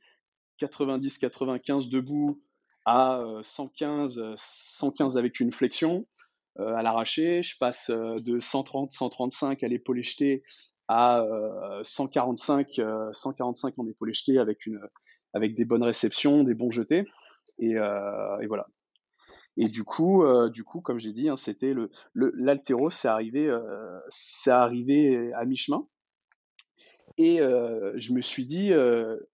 90-95 0.61 1.91
debout 1.91 2.43
à 2.85 3.23
115, 3.43 4.35
115 4.37 5.17
avec 5.17 5.41
une 5.41 5.53
flexion. 5.53 6.07
À 6.59 6.83
l'arraché. 6.83 7.45
Je 7.45 7.57
passe 7.57 7.89
de 7.89 8.41
130, 8.41 8.93
135 8.93 9.63
à 9.63 9.69
l'épaule 9.69 10.03
jetée 10.03 10.43
à 10.89 11.23
145, 11.83 12.79
euh, 12.79 13.13
145 13.13 13.75
en 13.79 13.87
épaule 13.87 14.15
jetée 14.15 14.39
avec 14.39 14.67
une, 14.67 14.81
avec 15.35 15.55
des 15.55 15.65
bonnes 15.65 15.83
réceptions, 15.83 16.43
des 16.43 16.55
bons 16.55 16.71
jetés. 16.71 17.05
Et, 17.59 17.75
voilà. 17.77 18.67
Et 19.57 19.69
du 19.69 19.85
coup, 19.85 20.25
du 20.51 20.65
coup, 20.65 20.81
comme 20.81 20.99
j'ai 20.99 21.13
dit, 21.13 21.29
hein, 21.29 21.37
c'était 21.37 21.75
le, 21.75 21.91
l'altéro, 22.15 22.91
c'est 22.91 23.09
arrivé, 23.09 23.55
arrivé 24.47 25.33
à 25.35 25.45
mi-chemin. 25.45 25.87
Et 27.19 27.39
je 27.39 28.13
me 28.13 28.23
suis 28.23 28.47
dit, 28.47 28.71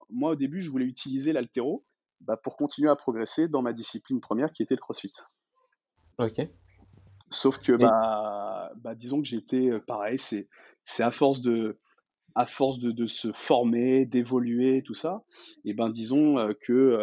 moi 0.08 0.32
au 0.32 0.34
début, 0.36 0.62
je 0.62 0.70
voulais 0.70 0.86
utiliser 0.86 1.32
l'altéro 1.32 1.84
bah, 2.20 2.36
pour 2.36 2.56
continuer 2.56 2.90
à 2.90 2.96
progresser 2.96 3.46
dans 3.46 3.60
ma 3.60 3.72
discipline 3.72 4.20
première 4.20 4.52
qui 4.52 4.62
était 4.62 4.74
le 4.74 4.80
CrossFit. 4.80 5.12
Ok. 6.18 6.40
Sauf 7.30 7.58
que, 7.58 7.72
bah, 7.72 8.72
bah, 8.76 8.94
disons 8.94 9.20
que 9.20 9.28
j'ai 9.28 9.36
été 9.36 9.78
pareil, 9.86 10.18
c'est, 10.18 10.48
c'est 10.84 11.02
à 11.02 11.10
force 11.10 11.42
de, 11.42 11.78
à 12.34 12.46
force 12.46 12.78
de, 12.78 12.90
de 12.90 13.06
se 13.06 13.32
former, 13.32 14.06
d'évoluer, 14.06 14.82
tout 14.82 14.94
ça, 14.94 15.24
et 15.64 15.74
ben 15.74 15.90
disons 15.90 16.36
que, 16.62 16.98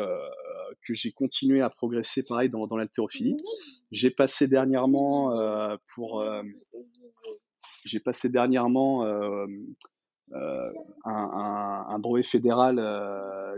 que 0.88 0.94
j'ai 0.94 1.12
continué 1.12 1.62
à 1.62 1.70
progresser 1.70 2.24
pareil 2.28 2.50
dans, 2.50 2.66
dans 2.66 2.78
l'haltérophilie. 2.78 3.38
J'ai 3.92 4.10
passé 4.10 4.48
dernièrement 4.48 5.78
pour, 5.94 6.24
j'ai 7.86 8.00
passé 8.00 8.30
dernièrement 8.30 9.06
un, 10.34 11.86
un, 11.90 12.00
brevet 12.00 12.24
fédéral 12.24 12.76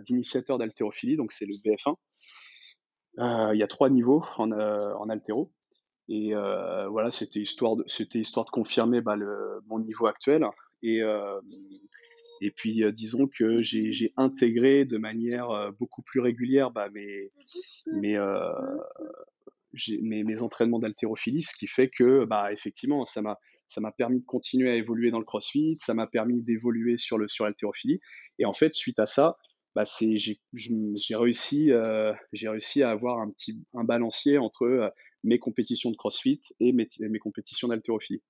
d'initiateur 0.06 0.58
d'haltérophilie, 0.58 1.18
donc 1.18 1.32
c'est 1.32 1.46
le 1.46 1.54
BF1. 1.54 1.96
il 3.54 3.58
y 3.58 3.64
a 3.64 3.68
trois 3.68 3.90
niveaux 3.90 4.24
en, 4.38 4.52
en 4.52 5.10
haltéro. 5.10 5.52
Et 6.10 6.36
euh, 6.36 6.88
voilà, 6.90 7.12
c'était 7.12 7.40
histoire 7.40 7.78
de, 7.78 7.84
c'était 7.88 8.20
histoire 8.20 8.46
de 8.46 8.52
confirmer 8.52 9.02
bah, 9.02 9.16
mon 9.68 9.80
niveau 9.80 10.08
actuel. 10.08 10.46
Et, 10.82 11.02
euh, 11.02 11.40
et 12.42 12.52
puis, 12.52 12.84
euh, 12.84 12.92
disons 12.92 13.28
que 13.28 13.62
j'ai, 13.62 14.14
intégré 14.18 14.84
de 14.86 14.98
manière 14.98 15.50
euh, 15.52 15.72
beaucoup 15.72 16.02
plus 16.02 16.20
régulière 16.20 16.72
bah, 16.72 16.90
mes, 16.90 17.32
mes, 17.88 18.20
mes, 20.02 20.24
mes, 20.24 20.42
entraînements 20.42 20.80
d'haltérophilie, 20.80 21.42
ce 21.42 21.56
qui 21.56 21.68
fait 21.68 21.88
que, 21.88 22.26
bah, 22.26 22.52
effectivement, 22.52 23.06
ça 23.06 23.22
m'a, 23.22 23.40
ça 23.68 23.82
m'a 23.82 23.92
permis 23.92 24.20
de 24.20 24.26
continuer 24.26 24.70
à 24.70 24.76
évoluer 24.76 25.12
dans 25.12 25.20
le 25.20 25.26
crossfit, 25.26 25.78
ça 25.80 25.94
m'a 25.94 26.08
permis 26.08 26.42
d'évoluer 26.42 26.98
sur, 26.98 27.18
le, 27.18 27.28
sur 27.28 27.46
l'haltérophilie. 27.46 28.00
Et 28.40 28.46
en 28.46 28.54
fait, 28.54 28.74
suite 28.74 29.00
à 29.00 29.06
ça, 29.06 29.38
bah 29.76 29.86
c'est 29.86 30.20
j'ai 30.20 30.40
j'ai 30.54 31.16
réussi 31.16 31.72
euh, 31.72 32.14
j'ai 32.32 32.48
réussi 32.48 32.84
à 32.84 32.92
avoir 32.92 33.20
un 33.20 33.32
petit 33.32 33.66
un 33.74 33.84
balancier 33.84 34.38
entre 34.38 34.94
mes 35.24 35.40
compétitions 35.40 35.90
de 35.90 35.96
CrossFit 35.96 36.42
et 36.60 36.72
mes, 36.74 36.88
mes 37.00 37.18
compétitions 37.18 37.70
d'haltérophilie. 37.70 38.22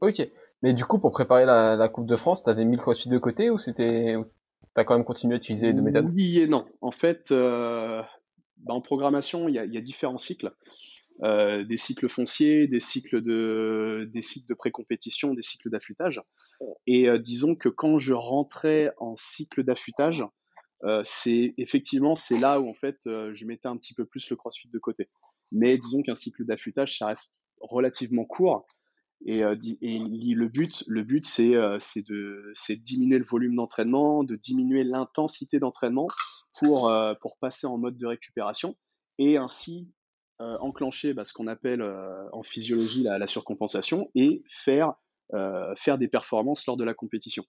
Ok, 0.00 0.28
mais 0.60 0.74
du 0.74 0.84
coup 0.84 0.98
pour 0.98 1.12
préparer 1.12 1.46
la, 1.46 1.76
la 1.76 1.88
Coupe 1.88 2.06
de 2.06 2.16
France, 2.16 2.42
t'avais 2.42 2.66
mis 2.66 2.76
le 2.76 2.82
CrossFit 2.82 3.08
de 3.08 3.16
côté 3.16 3.48
ou 3.48 3.58
c'était 3.58 4.16
t'as 4.74 4.84
quand 4.84 4.94
même 4.94 5.04
continué 5.04 5.34
à 5.34 5.38
utiliser 5.38 5.68
les 5.68 5.72
deux 5.72 5.82
méthodes? 5.82 6.10
Oui 6.14 6.40
et 6.40 6.46
non. 6.46 6.66
En 6.80 6.90
fait, 6.92 7.30
euh, 7.30 8.02
bah 8.58 8.74
en 8.74 8.80
programmation, 8.80 9.48
il 9.48 9.54
y 9.54 9.58
a, 9.58 9.80
différents 9.80 10.18
cycles. 10.18 10.52
Euh, 11.22 11.62
des 11.64 11.76
cycles 11.76 12.08
fonciers, 12.08 12.66
des 12.66 12.80
cycles 12.80 13.20
de, 13.20 14.08
des 14.12 14.22
cycles 14.22 14.48
de 14.48 14.54
pré-compétition, 14.54 15.34
des 15.34 15.42
cycles 15.42 15.70
d'affûtage. 15.70 16.20
Et 16.86 17.08
euh, 17.08 17.18
disons 17.18 17.54
que 17.54 17.68
quand 17.68 17.98
je 17.98 18.12
rentrais 18.12 18.92
en 18.98 19.14
cycle 19.14 19.62
d'affûtage, 19.62 20.24
euh, 20.84 21.02
c'est 21.04 21.54
effectivement 21.58 22.16
c'est 22.16 22.38
là 22.38 22.60
où 22.60 22.68
en 22.68 22.74
fait 22.74 22.98
je 23.04 23.44
mettais 23.44 23.68
un 23.68 23.76
petit 23.76 23.94
peu 23.94 24.04
plus 24.04 24.28
le 24.30 24.36
crossfit 24.36 24.68
de 24.68 24.78
côté. 24.78 25.10
Mais 25.52 25.78
disons 25.78 26.02
qu'un 26.02 26.16
cycle 26.16 26.44
d'affûtage, 26.44 26.98
ça 26.98 27.06
reste 27.06 27.40
relativement 27.60 28.24
court. 28.24 28.66
Et, 29.24 29.42
le 29.42 30.46
but, 30.48 30.82
le 30.88 31.04
but 31.04 31.24
c'est 31.24 31.52
de, 31.52 31.78
de 32.02 32.74
diminuer 32.74 33.18
le 33.18 33.24
volume 33.24 33.54
d'entraînement, 33.54 34.24
de 34.24 34.34
diminuer 34.34 34.82
l'intensité 34.82 35.60
d'entraînement 35.60 36.08
pour, 36.58 36.92
pour 37.20 37.36
passer 37.38 37.68
en 37.68 37.78
mode 37.78 37.96
de 37.96 38.06
récupération 38.06 38.74
et 39.18 39.36
ainsi 39.36 39.92
enclencher 40.60 41.14
bah, 41.14 41.24
ce 41.24 41.32
qu'on 41.32 41.46
appelle 41.46 41.82
en 42.32 42.42
physiologie 42.42 43.02
la, 43.02 43.18
la, 43.18 43.26
surcompensation 43.26 44.10
et 44.14 44.42
faire, 44.48 44.94
faire 45.76 45.98
des 45.98 46.08
performances 46.08 46.66
lors 46.66 46.76
de 46.76 46.84
la 46.84 46.94
compétition. 46.94 47.44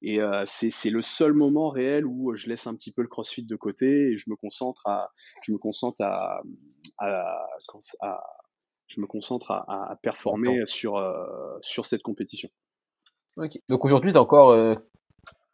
Et 0.00 0.20
euh, 0.20 0.44
c'est 0.46 0.90
le 0.90 1.02
seul 1.02 1.32
moment 1.32 1.70
réel 1.70 2.06
où 2.06 2.34
je 2.36 2.48
laisse 2.48 2.66
un 2.66 2.74
petit 2.74 2.92
peu 2.92 3.02
le 3.02 3.08
crossfit 3.08 3.44
de 3.44 3.56
côté 3.56 4.12
et 4.12 4.16
je 4.16 4.30
me 4.30 4.36
concentre 4.36 4.86
à, 4.86 5.10
je 5.42 5.52
me 5.52 5.58
concentre 5.58 6.00
à, 6.02 6.40
à, 6.98 7.46
à 8.00 8.20
je 8.86 9.00
me 9.00 9.06
concentre 9.06 9.50
à, 9.50 9.90
à 9.90 9.96
performer 9.96 10.64
sur, 10.66 10.96
euh, 10.96 11.58
sur 11.60 11.84
cette 11.84 12.02
compétition. 12.02 12.48
Okay. 13.36 13.60
Donc 13.68 13.84
aujourd'hui, 13.84 14.12
tu 14.12 14.18
as 14.18 14.22
encore 14.22 14.50
euh, 14.50 14.74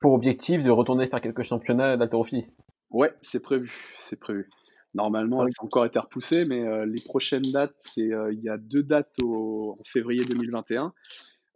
pour 0.00 0.12
objectif 0.12 0.62
de 0.62 0.70
retourner 0.70 1.06
faire 1.06 1.20
quelques 1.20 1.42
championnats 1.42 1.96
d'haltérophilie? 1.96 2.46
Ouais, 2.90 3.12
c'est 3.22 3.40
prévu, 3.40 3.72
c'est 3.98 4.20
prévu. 4.20 4.48
Normalement, 4.94 5.46
ça 5.48 5.56
a 5.60 5.64
encore 5.64 5.84
été 5.84 5.98
repoussé, 5.98 6.44
mais 6.44 6.62
euh, 6.62 6.86
les 6.86 7.02
prochaines 7.02 7.42
dates, 7.42 7.74
c'est 7.78 8.12
euh, 8.12 8.32
il 8.32 8.40
y 8.40 8.48
a 8.48 8.56
deux 8.56 8.82
dates 8.82 9.12
au, 9.22 9.76
en 9.80 9.84
février 9.84 10.24
2021 10.24 10.92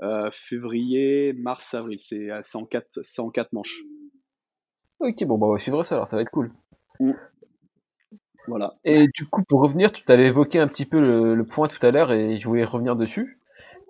euh, 0.01 0.31
février, 0.33 1.33
mars, 1.33 1.75
avril. 1.75 1.99
C'est 2.01 2.31
en, 2.55 2.65
quatre, 2.65 3.01
en 3.19 3.31
quatre 3.31 3.53
manches. 3.53 3.81
Ok, 5.01 5.25
bon, 5.25 5.39
bah, 5.39 5.47
on 5.47 5.53
va 5.53 5.59
suivre 5.59 5.83
ça 5.83 5.97
alors, 5.97 6.07
ça 6.07 6.17
va 6.17 6.23
être 6.23 6.31
cool. 6.31 6.53
Mm. 7.01 7.13
Voilà. 8.47 8.75
Et 8.85 9.07
du 9.09 9.27
coup, 9.27 9.43
pour 9.43 9.63
revenir, 9.63 9.93
tu 9.93 10.05
t'avais 10.05 10.27
évoqué 10.27 10.59
un 10.59 10.69
petit 10.69 10.87
peu 10.87 11.01
le, 11.01 11.35
le 11.35 11.45
point 11.45 11.69
tout 11.69 11.85
à 11.85 11.91
l'heure 11.91 12.13
et 12.13 12.39
je 12.39 12.49
voulais 12.49 12.65
revenir 12.65 12.97
dessus. 12.97 13.41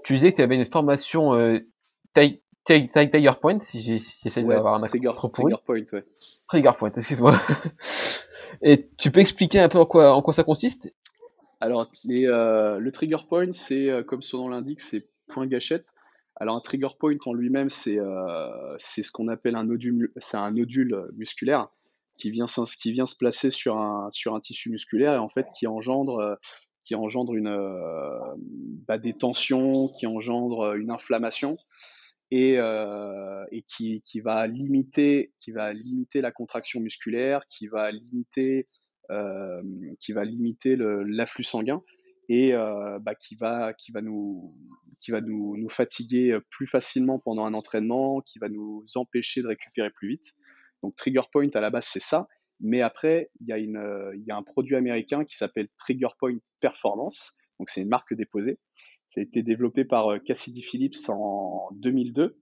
Tu 0.02 0.14
disais 0.14 0.32
que 0.32 0.36
tu 0.36 0.42
avais 0.42 0.56
une 0.56 0.64
formation 0.64 1.34
Tiger 2.14 3.32
Point, 3.40 3.60
si 3.62 3.80
j'essaie 3.80 4.42
ouais, 4.42 4.54
d'avoir 4.54 4.74
un 4.74 4.86
trigger, 4.86 5.12
trop 5.16 5.28
trigger 5.28 5.56
Point, 5.64 5.84
ouais. 5.92 6.04
Trigger 6.48 6.72
Point, 6.78 6.92
excuse-moi. 6.96 7.34
et 8.62 8.88
tu 8.96 9.10
peux 9.10 9.20
expliquer 9.20 9.60
un 9.60 9.68
peu 9.68 9.78
en 9.78 9.86
quoi, 9.86 10.32
ça 10.32 10.44
consiste? 10.44 10.92
Alors, 11.60 11.90
euh, 12.08 12.78
le 12.78 12.92
Trigger 12.92 13.24
Point, 13.28 13.52
c'est, 13.52 13.90
euh, 13.90 14.02
comme 14.02 14.22
son 14.22 14.38
nom 14.38 14.48
l'indique, 14.48 14.80
c'est 14.80 15.08
point 15.28 15.46
gâchette. 15.46 15.86
Alors 16.40 16.54
un 16.54 16.60
trigger 16.60 16.90
point 17.00 17.16
en 17.26 17.32
lui-même, 17.32 17.68
c'est 17.68 17.98
euh, 17.98 18.78
ce 18.78 19.10
qu'on 19.10 19.26
appelle 19.26 19.56
un 19.56 19.64
nodule, 19.64 20.12
c'est 20.18 20.36
un 20.36 20.52
nodule 20.52 21.08
musculaire 21.16 21.66
qui 22.16 22.30
vient, 22.30 22.46
qui 22.80 22.92
vient 22.92 23.06
se 23.06 23.16
placer 23.16 23.50
sur 23.50 23.76
un, 23.76 24.08
sur 24.12 24.36
un 24.36 24.40
tissu 24.40 24.70
musculaire 24.70 25.14
et 25.14 25.18
en 25.18 25.28
fait 25.28 25.48
qui 25.58 25.66
engendre, 25.66 26.38
qui 26.84 26.94
engendre 26.94 27.34
une, 27.34 27.52
bah, 28.86 28.98
des 28.98 29.14
tensions, 29.14 29.88
qui 29.88 30.06
engendre 30.06 30.74
une 30.76 30.92
inflammation 30.92 31.58
et, 32.30 32.58
euh, 32.58 33.44
qui, 33.66 34.20
va 34.20 34.46
limiter, 34.46 35.32
qui 35.40 35.52
va 35.52 35.72
limiter 35.72 36.20
la 36.20 36.32
contraction 36.32 36.80
musculaire, 36.80 37.42
qui 37.48 37.66
va 37.66 37.90
limiter, 37.90 38.68
euh, 39.10 39.62
qui 40.00 40.12
va 40.12 40.24
limiter 40.24 40.76
l'afflux 40.76 41.44
sanguin 41.44 41.82
et 42.28 42.52
bah, 42.52 43.14
qui 43.14 43.36
va, 43.36 43.72
qui 43.72 43.90
va, 43.92 44.02
nous, 44.02 44.54
qui 45.00 45.10
va 45.10 45.22
nous, 45.22 45.56
nous, 45.56 45.70
fatiguer 45.70 46.38
plus 46.50 46.66
facilement 46.66 47.18
pendant 47.18 47.46
un 47.46 47.54
entraînement, 47.54 48.20
qui 48.20 48.38
va 48.38 48.48
nous 48.50 48.84
empêcher 48.94 49.42
de 49.42 49.48
récupérer 49.48 49.90
plus 49.90 50.08
vite. 50.08 50.34
Donc 50.82 50.94
Trigger 50.96 51.22
Point 51.32 51.48
à 51.54 51.60
la 51.60 51.70
base 51.70 51.86
c'est 51.90 52.02
ça, 52.02 52.28
mais 52.60 52.82
après 52.82 53.30
il 53.40 53.48
y, 53.48 53.52
a 53.52 53.58
il 53.58 54.24
y 54.26 54.30
a 54.30 54.36
un 54.36 54.42
produit 54.42 54.76
américain 54.76 55.24
qui 55.24 55.36
s'appelle 55.36 55.68
Trigger 55.76 56.08
Point 56.18 56.38
Performance, 56.60 57.36
donc 57.58 57.70
c'est 57.70 57.82
une 57.82 57.88
marque 57.88 58.14
déposée. 58.14 58.58
Ça 59.10 59.20
a 59.20 59.22
été 59.22 59.42
développé 59.42 59.84
par 59.84 60.22
Cassidy 60.24 60.62
Phillips 60.62 61.08
en 61.08 61.70
2002. 61.72 62.36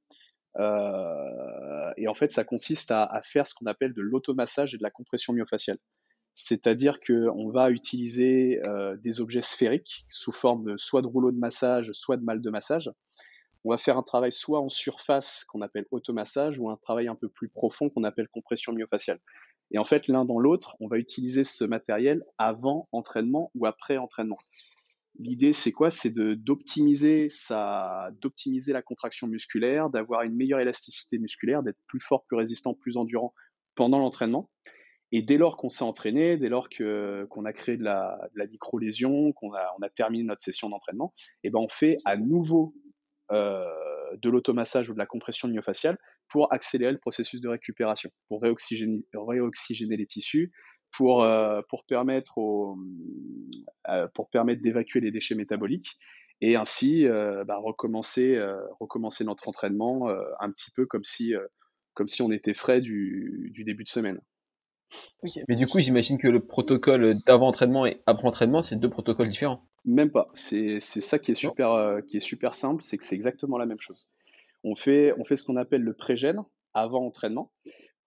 Euh, 0.58 1.92
et 1.96 2.08
en 2.08 2.14
fait, 2.14 2.32
ça 2.32 2.44
consiste 2.44 2.90
à, 2.90 3.20
faire 3.24 3.46
ce 3.46 3.54
qu'on 3.54 3.66
appelle 3.66 3.92
de 3.92 4.02
l'automassage 4.02 4.74
et 4.74 4.78
de 4.78 4.82
la 4.82 4.90
compression 4.90 5.32
myofaciale. 5.32 5.78
C'est-à-dire 6.34 7.00
qu'on 7.00 7.50
va 7.50 7.70
utiliser 7.70 8.60
euh, 8.66 8.96
des 8.96 9.20
objets 9.20 9.42
sphériques 9.42 10.04
sous 10.08 10.32
forme 10.32 10.78
soit 10.78 11.02
de 11.02 11.06
rouleau 11.06 11.30
de 11.30 11.38
massage, 11.38 11.90
soit 11.92 12.16
de 12.16 12.24
mal 12.24 12.42
de 12.42 12.50
massage. 12.50 12.90
On 13.64 13.70
va 13.70 13.78
faire 13.78 13.96
un 13.96 14.02
travail 14.02 14.32
soit 14.32 14.60
en 14.60 14.68
surface 14.68 15.44
qu'on 15.44 15.60
appelle 15.60 15.86
automassage 15.90 16.58
ou 16.58 16.70
un 16.70 16.76
travail 16.76 17.08
un 17.08 17.16
peu 17.16 17.28
plus 17.28 17.48
profond 17.48 17.90
qu'on 17.90 18.04
appelle 18.04 18.28
compression 18.28 18.72
myofaciale. 18.72 19.18
Et 19.72 19.78
en 19.78 19.84
fait, 19.84 20.06
l'un 20.08 20.24
dans 20.24 20.38
l'autre, 20.38 20.76
on 20.78 20.86
va 20.86 20.98
utiliser 20.98 21.42
ce 21.42 21.64
matériel 21.64 22.22
avant 22.38 22.88
entraînement 22.92 23.50
ou 23.54 23.66
après 23.66 23.96
entraînement. 23.96 24.38
L'idée, 25.18 25.52
c'est 25.52 25.72
quoi? 25.72 25.90
C'est 25.90 26.14
d'optimiser 26.14 27.28
la 27.50 28.82
contraction 28.82 29.26
musculaire, 29.26 29.88
d'avoir 29.90 30.22
une 30.22 30.34
meilleure 30.34 30.60
élasticité 30.60 31.18
musculaire, 31.18 31.62
d'être 31.62 31.78
plus 31.86 32.00
fort, 32.00 32.24
plus 32.26 32.36
résistant, 32.36 32.74
plus 32.74 32.96
endurant 32.96 33.32
pendant 33.74 33.98
l'entraînement. 33.98 34.50
Et 35.12 35.22
dès 35.22 35.36
lors 35.36 35.56
qu'on 35.56 35.70
s'est 35.70 35.84
entraîné, 35.84 36.36
dès 36.36 36.48
lors 36.48 36.68
qu'on 36.68 37.44
a 37.44 37.52
créé 37.52 37.76
de 37.76 37.84
la, 37.84 38.18
micro-lésion, 38.50 39.32
qu'on 39.32 39.54
a, 39.54 39.74
on 39.78 39.82
a 39.82 39.88
terminé 39.88 40.24
notre 40.24 40.42
session 40.42 40.68
d'entraînement, 40.68 41.14
et 41.44 41.48
eh 41.48 41.50
ben 41.50 41.60
on 41.60 41.68
fait 41.68 41.96
à 42.04 42.16
nouveau 42.16 42.74
euh, 43.30 43.64
de 44.18 44.28
l'automassage 44.28 44.88
ou 44.90 44.94
de 44.94 44.98
la 44.98 45.06
compression 45.06 45.48
myofasciale 45.48 45.98
pour 46.28 46.52
accélérer 46.52 46.92
le 46.92 46.98
processus 46.98 47.40
de 47.40 47.48
récupération, 47.48 48.10
pour 48.28 48.42
réoxygéner 48.42 49.96
les 49.96 50.06
tissus, 50.06 50.52
pour, 50.92 51.22
euh, 51.22 51.60
pour 51.68 51.84
permettre, 51.84 52.38
au, 52.38 52.78
euh, 53.88 54.08
pour 54.14 54.28
permettre 54.30 54.62
d'évacuer 54.62 55.00
les 55.00 55.10
déchets 55.10 55.34
métaboliques 55.34 55.98
et 56.40 56.56
ainsi 56.56 57.06
euh, 57.06 57.44
bah, 57.44 57.56
recommencer, 57.58 58.38
recommencer 58.80 59.24
notre 59.24 59.48
entraînement 59.48 60.08
un 60.40 60.50
petit 60.50 60.70
peu 60.70 60.86
comme 60.86 61.04
si, 61.04 61.34
comme 61.94 62.08
si 62.08 62.22
on 62.22 62.30
était 62.30 62.54
frais 62.54 62.80
du, 62.80 63.50
du 63.52 63.64
début 63.64 63.84
de 63.84 63.88
semaine. 63.88 64.20
Mais 65.48 65.56
du 65.56 65.66
coup, 65.66 65.80
j'imagine 65.80 66.16
que 66.16 66.28
le 66.28 66.40
protocole 66.40 67.16
d'avant-entraînement 67.26 67.86
et 67.86 68.00
après-entraînement, 68.06 68.62
c'est 68.62 68.76
deux 68.76 68.90
protocoles 68.90 69.28
différents. 69.28 69.66
Même 69.84 70.10
pas. 70.10 70.30
C'est 70.34 70.80
ça 70.80 71.18
qui 71.18 71.32
est 71.32 71.36
super, 71.36 72.00
qui 72.06 72.18
est 72.18 72.20
super 72.20 72.54
simple, 72.54 72.82
c'est 72.82 72.96
que 72.96 73.04
c'est 73.04 73.16
exactement 73.16 73.58
la 73.58 73.66
même 73.66 73.80
chose. 73.80 74.08
On 74.62 74.76
fait, 74.76 75.12
on 75.18 75.24
fait 75.24 75.36
ce 75.36 75.44
qu'on 75.44 75.56
appelle 75.56 75.82
le 75.82 75.94
pré-gène 75.94 76.42
avant 76.74 77.04
entraînement 77.06 77.50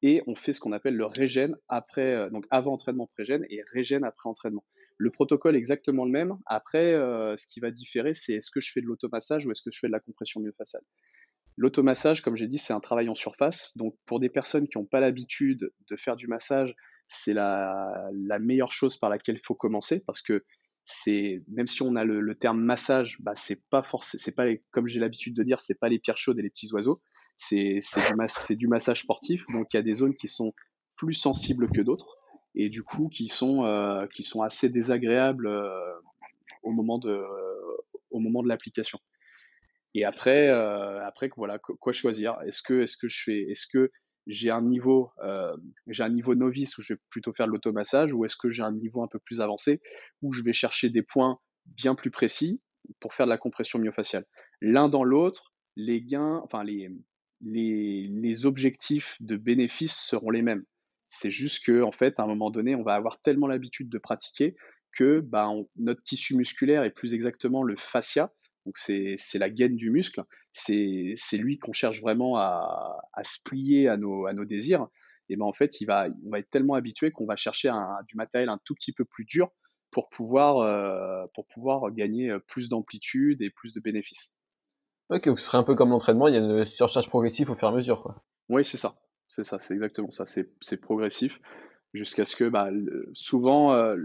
et 0.02 0.22
on 0.28 0.36
fait 0.36 0.54
ce 0.54 0.60
qu'on 0.60 0.72
appelle 0.72 0.96
le 0.96 1.06
régène 1.06 1.56
après, 1.68 2.14
euh, 2.14 2.30
donc 2.30 2.46
avant 2.52 2.74
entraînement 2.74 3.08
pré-gène 3.08 3.46
et 3.50 3.62
régène 3.72 4.04
après 4.04 4.30
entraînement. 4.30 4.64
Le 4.98 5.12
protocole 5.12 5.56
est 5.56 5.60
exactement 5.60 6.06
le 6.06 6.12
même. 6.12 6.38
Après, 6.46 6.94
euh, 6.94 7.36
ce 7.38 7.48
qui 7.48 7.60
va 7.60 7.72
différer, 7.72 8.14
c'est 8.14 8.34
est-ce 8.34 8.52
que 8.52 8.60
je 8.60 8.72
fais 8.72 8.82
de 8.82 8.86
l'automassage 8.86 9.46
ou 9.46 9.52
est-ce 9.52 9.62
que 9.62 9.72
je 9.72 9.80
fais 9.80 9.88
de 9.88 9.94
la 9.94 10.00
compression 10.00 10.42
myofasciale. 10.42 10.84
L'automassage, 11.58 12.22
comme 12.22 12.38
j'ai 12.38 12.48
dit, 12.48 12.58
c'est 12.58 12.74
un 12.74 12.80
travail 12.80 13.10
en 13.10 13.16
surface. 13.16 13.76
Donc, 13.78 13.96
pour 14.06 14.20
des 14.20 14.30
personnes 14.30 14.68
qui 14.68 14.78
n'ont 14.78 14.86
pas 14.86 15.00
l'habitude 15.00 15.72
de 15.90 15.96
faire 15.98 16.16
du 16.16 16.28
massage, 16.28 16.74
c'est 17.10 17.34
la, 17.34 18.10
meilleure 18.40 18.72
chose 18.72 18.98
par 18.98 19.10
laquelle 19.10 19.36
il 19.36 19.46
faut 19.46 19.56
commencer 19.56 20.04
parce 20.06 20.22
que 20.22 20.46
c'est 20.86 21.44
même 21.48 21.68
si 21.68 21.82
on 21.82 21.96
a 21.96 22.04
le, 22.04 22.36
terme 22.36 22.62
massage, 22.62 23.18
bah 23.20 23.34
c'est 23.36 23.62
pas 23.70 23.84
forcément, 23.84 24.22
c'est 24.24 24.36
pas 24.36 24.48
comme 24.72 24.88
j'ai 24.88 25.00
l'habitude 25.00 25.36
de 25.36 25.44
dire, 25.44 25.60
c'est 25.60 25.78
pas 25.78 25.90
les 25.90 26.00
pierres 26.00 26.18
chaudes 26.18 26.40
et 26.40 26.42
les 26.42 26.50
petits 26.50 26.72
oiseaux. 26.72 27.02
C'est 27.40 27.80
du, 28.50 28.56
du, 28.58 28.68
massage 28.68 29.02
sportif. 29.02 29.44
Donc, 29.54 29.74
il 29.74 29.78
y 29.78 29.80
a 29.80 29.84
des 29.84 29.94
zones 29.96 30.16
qui 30.16 30.28
sont 30.28 30.54
plus 30.96 31.14
sensibles 31.14 31.70
que 31.70 31.82
d'autres 31.82 32.18
et 32.56 32.70
du 32.70 32.84
coup 32.84 33.10
qui 33.10 33.28
sont 33.28 33.64
euh, 33.64 34.06
qui 34.08 34.24
sont 34.24 34.42
assez 34.42 34.70
désagréables 34.70 35.48
euh, 35.48 35.94
au 36.64 36.72
moment 36.72 36.98
de 36.98 37.24
au 38.12 38.20
moment 38.20 38.44
de 38.44 38.50
l'application. 38.50 39.00
Et 39.96 40.06
après, 40.06 40.50
euh, 40.50 41.06
après 41.06 41.30
voilà, 41.36 41.58
quoi 41.60 41.94
choisir? 41.94 42.38
Est-ce 42.46 42.62
que, 42.62 42.82
est-ce 42.82 42.98
que 42.98 43.08
je 43.08 43.24
fais, 43.24 43.42
est-ce 43.50 43.66
que 43.68 43.92
j'ai 44.28 44.52
un 44.52 44.62
niveau, 44.62 45.12
euh, 45.24 45.56
j'ai 45.88 46.04
un 46.04 46.10
niveau 46.10 46.36
novice 46.36 46.78
où 46.78 46.84
je 46.84 46.94
vais 46.94 47.00
plutôt 47.10 47.34
faire 47.34 47.48
de 47.48 47.52
l'automassage, 47.52 48.14
ou 48.14 48.26
est-ce 48.26 48.36
que 48.36 48.50
j'ai 48.50 48.62
un 48.62 48.72
niveau 48.72 49.02
un 49.02 49.08
peu 49.08 49.20
plus 49.20 49.42
avancé 49.42 49.82
où 50.22 50.32
je 50.32 50.44
vais 50.44 50.54
chercher 50.54 50.90
des 50.90 51.02
points 51.02 51.40
bien 51.66 51.96
plus 51.96 52.12
précis 52.12 52.62
pour 53.00 53.14
faire 53.14 53.26
de 53.26 53.32
la 53.32 53.40
compression 53.40 53.80
myofaciale? 53.80 54.26
L'un 54.62 54.90
dans 54.90 55.04
l'autre, 55.04 55.56
les 55.76 56.02
gains, 56.02 56.42
enfin 56.44 56.64
les, 56.64 56.92
les, 57.42 58.46
objectifs 58.46 59.16
de 59.20 59.36
bénéfice 59.36 59.96
seront 59.96 60.30
les 60.30 60.42
mêmes. 60.42 60.64
C'est 61.10 61.32
juste 61.32 61.66
que, 61.66 61.82
en 61.82 61.92
fait, 61.92 62.20
à 62.20 62.24
un 62.24 62.28
moment 62.28 62.52
donné, 62.52 62.76
on 62.76 62.84
va 62.84 62.94
avoir 62.94 63.20
tellement 63.22 63.48
l'habitude 63.48 63.90
de 63.90 63.98
pratiquer 63.98 64.56
que 64.92 65.20
bah, 65.20 65.50
notre 65.76 66.04
tissu 66.04 66.36
musculaire, 66.36 66.84
et 66.84 66.92
plus 66.92 67.14
exactement 67.14 67.64
le 67.64 67.76
fascia, 67.78 68.34
donc 68.66 68.78
c'est 68.78 69.18
la 69.36 69.50
gaine 69.50 69.76
du 69.76 69.90
muscle, 69.90 70.24
c'est 70.54 71.16
lui 71.34 71.60
qu'on 71.60 71.74
cherche 71.74 72.02
vraiment 72.02 72.38
à, 72.38 73.00
se 73.24 73.38
plier 73.44 73.88
à 73.88 73.98
nos, 73.98 74.46
désirs. 74.46 74.88
Et 75.30 75.36
ben 75.36 75.46
en 75.46 75.54
fait, 75.54 75.80
il 75.80 75.86
va, 75.86 76.08
on 76.26 76.32
va 76.32 76.40
être 76.40 76.50
tellement 76.50 76.74
habitué 76.74 77.12
qu'on 77.12 77.26
va 77.26 77.36
chercher 77.36 77.72
du 78.08 78.16
matériel 78.16 78.50
un 78.50 78.60
tout 78.66 78.74
petit 78.74 78.94
peu 78.94 79.06
plus 79.06 79.26
dur 79.26 79.50
pour 79.92 80.10
pouvoir, 80.10 80.58
euh, 80.58 81.26
pour 81.34 81.48
pouvoir 81.48 81.92
gagner 81.92 82.36
plus 82.48 82.70
d'amplitude 82.70 83.42
et 83.42 83.50
plus 83.50 83.74
de 83.74 83.80
bénéfices. 83.80 84.36
Ok, 85.10 85.26
donc 85.26 85.40
ce 85.40 85.46
serait 85.46 85.58
un 85.58 85.64
peu 85.64 85.76
comme 85.76 85.90
l'entraînement, 85.90 86.28
il 86.28 86.36
y 86.36 86.38
a 86.38 86.40
une 86.40 86.66
surcharge 86.66 87.10
progressive 87.10 87.50
au 87.50 87.56
fur 87.56 87.68
et 87.68 87.72
à 87.72 87.76
mesure. 87.76 88.04
Quoi. 88.04 88.24
Oui, 88.50 88.64
c'est 88.64 88.78
ça. 88.78 88.96
C'est 89.28 89.44
ça, 89.44 89.60
c'est 89.60 89.74
exactement 89.74 90.10
ça. 90.10 90.26
C'est 90.26 90.82
progressif 90.82 91.40
jusqu'à 91.94 92.26
ce 92.26 92.36
que 92.36 92.48
bah, 92.48 92.70
souvent, 93.14 93.74
euh, 93.74 93.96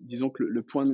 disons 0.00 0.28
que 0.30 0.42
le, 0.42 0.62
point, 0.62 0.86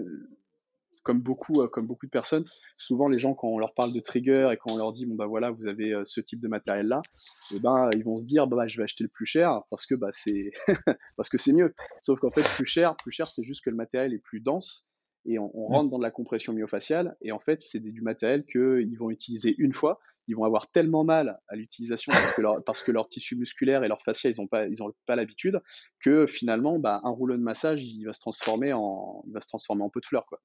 comme 1.03 1.21
beaucoup, 1.21 1.63
euh, 1.63 1.69
comme 1.69 1.87
beaucoup 1.87 2.07
de 2.07 2.11
personnes, 2.11 2.45
souvent 2.77 3.09
les 3.09 3.19
gens 3.19 3.35
quand 3.35 3.49
on 3.49 3.59
leur 3.59 3.75
parle 3.75 3.93
de 3.93 4.01
trigger 4.01 4.51
et 4.53 4.57
quand 4.57 4.73
on 4.73 4.77
leur 4.77 4.93
dit 4.93 5.07
bon 5.07 5.15
bah 5.15 5.27
voilà 5.27 5.51
vous 5.51 5.67
avez 5.67 5.93
euh, 5.93 6.05
ce 6.05 6.21
type 6.21 6.41
de 6.41 6.49
matériel 6.49 6.87
là, 6.87 7.03
et 7.51 7.57
eh 7.57 7.61
ben 7.61 7.89
ils 7.95 8.05
vont 8.05 8.19
se 8.19 8.25
dire 8.25 8.47
bah, 8.47 8.67
je 8.67 8.77
vais 8.77 8.85
acheter 8.85 9.05
le 9.05 9.11
plus 9.11 9.27
cher 9.27 9.63
parce 9.71 9.87
que 9.87 9.95
bah 9.95 10.11
c'est 10.13 11.53
mieux. 11.53 11.75
Sauf 12.01 12.21
qu'en 12.21 12.31
fait 12.31 12.43
plus 12.57 12.67
cher, 12.67 12.97
plus 12.97 13.13
cher 13.13 13.27
c'est 13.27 13.43
juste 13.43 13.65
que 13.65 13.71
le 13.71 13.77
matériel 13.77 14.13
est 14.13 14.23
plus 14.23 14.41
dense 14.41 14.92
et 15.25 15.39
on, 15.39 15.47
mmh. 15.47 15.73
rentre 15.73 15.91
dans 15.91 15.99
de 15.99 16.03
la 16.03 16.11
compression 16.11 16.53
myofaciale 16.53 17.17
et 17.21 17.33
en 17.33 17.39
fait 17.39 17.63
c'est 17.63 17.81
du 17.81 18.01
matériel 18.01 18.45
qu'ils 18.45 18.97
vont 18.99 19.11
utiliser 19.11 19.55
une 19.59 19.73
fois. 19.73 20.01
Ils 20.29 20.37
vont 20.37 20.45
avoir 20.45 20.71
tellement 20.71 21.03
mal 21.03 21.41
à 21.49 21.57
l'utilisation 21.57 22.13
parce 22.13 22.35
que 22.35 22.43
leur 22.43 22.65
parce 22.65 22.83
que 22.83 22.93
leur 22.93 23.09
tissu 23.09 23.35
musculaire 23.35 23.83
et 23.83 23.89
leur 23.89 24.03
fascia 24.03 24.31
ils 24.31 24.41
ont 24.41 24.47
pas 24.47 24.69
ils 24.69 24.83
ont 24.83 24.93
pas 25.05 25.17
l'habitude 25.17 25.61
que 26.01 26.27
finalement 26.27 26.79
bah, 26.79 27.01
un 27.03 27.11
rouleau 27.11 27.37
de 27.37 27.43
massage 27.43 27.83
il 27.83 28.05
va 28.05 28.13
se 28.13 28.21
transformer 28.21 28.73
en 28.73 29.25
il 29.27 29.33
va 29.33 29.41
se 29.41 29.49
transformer 29.49 29.83
en 29.83 29.91
pot 29.91 29.99
de 29.99 30.07
fleurs 30.07 30.27
quoi 30.27 30.41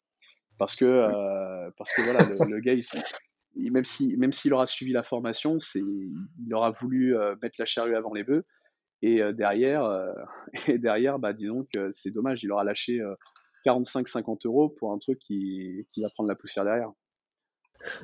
parce 0.57 0.75
que 0.75 0.85
euh, 0.85 1.69
parce 1.77 1.93
que 1.93 2.01
voilà 2.01 2.25
le, 2.47 2.59
gars 2.59 2.73
il, 2.73 3.71
même 3.71 3.83
si 3.83 4.17
même 4.17 4.33
s'il 4.33 4.51
aura 4.51 4.65
suivi 4.65 4.93
la 4.93 5.03
formation 5.03 5.59
c'est 5.59 5.79
il 5.79 6.53
aura 6.53 6.71
voulu 6.71 7.15
euh, 7.15 7.35
mettre 7.43 7.57
la 7.59 7.67
charrue 7.67 7.95
avant 7.95 8.15
les 8.15 8.23
bœufs 8.23 8.45
et 9.03 9.21
euh, 9.21 9.31
derrière 9.31 9.87
et 10.67 10.79
derrière 10.79 11.19
bah 11.19 11.33
disons 11.33 11.67
que 11.71 11.91
c'est 11.91 12.09
dommage 12.09 12.43
il 12.43 12.51
aura 12.51 12.63
lâché 12.63 12.99
45-50 13.67 14.45
euros 14.45 14.69
pour 14.69 14.91
un 14.91 14.97
truc 14.97 15.19
qui, 15.19 15.85
va 15.97 16.09
prendre 16.09 16.29
la 16.29 16.35
poussière 16.35 16.63
derrière 16.63 16.91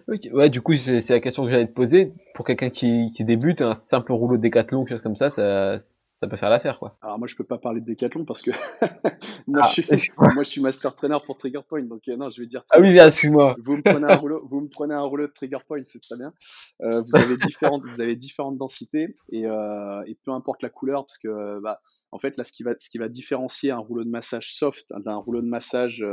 Ouais, 0.07 0.49
du 0.49 0.61
coup, 0.61 0.73
c'est 0.75 1.09
la 1.09 1.19
question 1.19 1.45
que 1.45 1.51
j'allais 1.51 1.65
te 1.65 1.73
poser. 1.73 2.13
Pour 2.35 2.45
quelqu'un 2.45 2.69
qui, 2.69 3.11
qui 3.11 3.25
débute, 3.25 3.61
un 3.61 3.73
simple 3.73 4.11
rouleau 4.11 4.37
de 4.37 4.41
décathlon, 4.41 4.85
quelque 4.85 4.97
chose 4.97 5.01
comme 5.01 5.15
ça, 5.15 5.29
ça, 5.31 5.79
ça 6.23 6.29
peut 6.29 6.37
faire 6.37 6.49
l'affaire, 6.49 6.79
quoi. 6.79 6.97
Alors 7.01 7.19
moi, 7.19 7.27
je 7.27 7.35
peux 7.35 7.43
pas 7.43 7.57
parler 7.57 7.81
de 7.81 7.85
décathlon 7.85 8.23
parce 8.23 8.41
que 8.41 8.51
moi, 9.47 9.63
je 9.75 9.81
ah, 9.89 9.97
suis, 9.97 10.11
moi, 10.17 10.43
je 10.43 10.49
suis 10.49 10.61
master 10.61 10.95
trainer 10.95 11.17
pour 11.25 11.37
Trigger 11.37 11.59
Point, 11.67 11.83
donc 11.83 12.07
euh, 12.07 12.15
non, 12.15 12.29
je 12.29 12.39
vais 12.39 12.47
dire. 12.47 12.63
Ah 12.69 12.79
oui, 12.79 12.93
bien, 12.93 13.07
excuse-moi. 13.07 13.57
Vous 13.61 13.75
me 13.75 13.81
prenez 13.81 14.09
un 14.09 14.15
rouleau, 14.15 14.47
vous 14.49 14.61
me 14.61 14.69
prenez 14.69 14.93
un 14.93 15.01
rouleau 15.01 15.27
de 15.27 15.33
Trigger 15.33 15.57
Point, 15.67 15.81
c'est 15.85 16.01
très 16.01 16.15
bien. 16.15 16.33
Euh, 16.81 17.01
vous 17.01 17.17
avez 17.17 17.35
différentes, 17.35 17.83
vous 17.83 17.99
avez 17.99 18.15
différentes 18.15 18.57
densités 18.57 19.17
et, 19.33 19.45
euh, 19.45 20.01
et 20.05 20.17
peu 20.23 20.31
importe 20.31 20.61
la 20.61 20.69
couleur, 20.69 21.05
parce 21.05 21.17
que 21.17 21.59
bah, 21.59 21.81
en 22.13 22.19
fait, 22.19 22.37
là, 22.37 22.45
ce 22.45 22.53
qui 22.53 22.63
va, 22.63 22.71
ce 22.79 22.89
qui 22.89 22.99
va 22.99 23.09
différencier 23.09 23.71
un 23.71 23.79
rouleau 23.79 24.05
de 24.05 24.09
massage 24.09 24.53
soft 24.55 24.85
d'un 24.91 25.15
rouleau 25.15 25.41
de 25.41 25.47
massage 25.47 26.05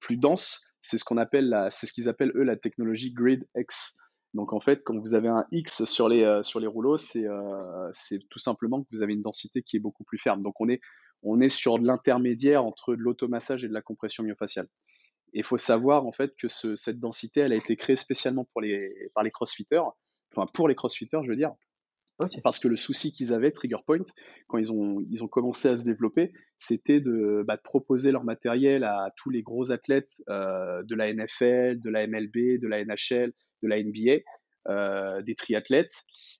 plus 0.00 0.16
dense, 0.16 0.72
c'est 0.80 0.96
ce 0.96 1.04
qu'on 1.04 1.18
appelle 1.18 1.50
la, 1.50 1.70
c'est 1.70 1.86
ce 1.86 1.92
qu'ils 1.92 2.08
appellent 2.08 2.32
eux 2.34 2.44
la 2.44 2.56
technologie 2.56 3.12
Grid 3.12 3.46
X. 3.54 3.98
Donc 4.36 4.52
en 4.52 4.60
fait, 4.60 4.82
quand 4.84 4.98
vous 4.98 5.14
avez 5.14 5.28
un 5.28 5.46
X 5.50 5.86
sur 5.86 6.10
les, 6.10 6.22
euh, 6.22 6.42
sur 6.42 6.60
les 6.60 6.66
rouleaux, 6.66 6.98
euh, 7.16 7.90
c'est 7.94 8.18
tout 8.28 8.38
simplement 8.38 8.82
que 8.82 8.88
vous 8.92 9.02
avez 9.02 9.14
une 9.14 9.22
densité 9.22 9.62
qui 9.62 9.76
est 9.76 9.80
beaucoup 9.80 10.04
plus 10.04 10.18
ferme. 10.18 10.42
Donc 10.42 10.60
on 10.60 10.68
est, 10.68 10.80
on 11.22 11.40
est 11.40 11.48
sur 11.48 11.78
de 11.78 11.86
l'intermédiaire 11.86 12.62
entre 12.62 12.94
de 12.94 13.00
l'automassage 13.00 13.64
et 13.64 13.68
de 13.68 13.72
la 13.72 13.80
compression 13.80 14.22
myofaciale. 14.22 14.68
Et 15.32 15.38
il 15.38 15.44
faut 15.44 15.56
savoir 15.56 16.06
en 16.06 16.12
fait 16.12 16.34
que 16.38 16.48
ce, 16.48 16.76
cette 16.76 17.00
densité, 17.00 17.40
elle 17.40 17.52
a 17.52 17.56
été 17.56 17.76
créée 17.76 17.96
spécialement 17.96 18.44
pour 18.52 18.60
les, 18.60 18.90
par 19.14 19.24
les 19.24 19.30
crossfitters, 19.30 19.82
enfin 20.34 20.44
pour 20.52 20.68
les 20.68 20.74
crossfitters, 20.74 21.20
je 21.24 21.30
veux 21.30 21.36
dire, 21.36 21.54
Parce 22.42 22.58
que 22.58 22.68
le 22.68 22.76
souci 22.76 23.12
qu'ils 23.12 23.32
avaient, 23.32 23.50
Trigger 23.50 23.76
Point, 23.84 24.04
quand 24.48 24.56
ils 24.56 24.72
ont, 24.72 25.04
ils 25.10 25.22
ont 25.22 25.28
commencé 25.28 25.68
à 25.68 25.76
se 25.76 25.84
développer, 25.84 26.32
c'était 26.56 27.00
de, 27.00 27.44
bah, 27.46 27.56
de 27.56 27.62
proposer 27.62 28.10
leur 28.10 28.24
matériel 28.24 28.84
à 28.84 29.12
tous 29.16 29.28
les 29.28 29.42
gros 29.42 29.70
athlètes 29.70 30.10
euh, 30.30 30.82
de 30.82 30.94
la 30.94 31.12
NFL, 31.12 31.78
de 31.78 31.90
la 31.90 32.06
MLB, 32.06 32.58
de 32.58 32.68
la 32.68 32.82
NHL, 32.82 33.32
de 33.62 33.68
la 33.68 33.82
NBA, 33.82 34.22
euh, 34.68 35.20
des 35.22 35.34
triathlètes. 35.34 35.92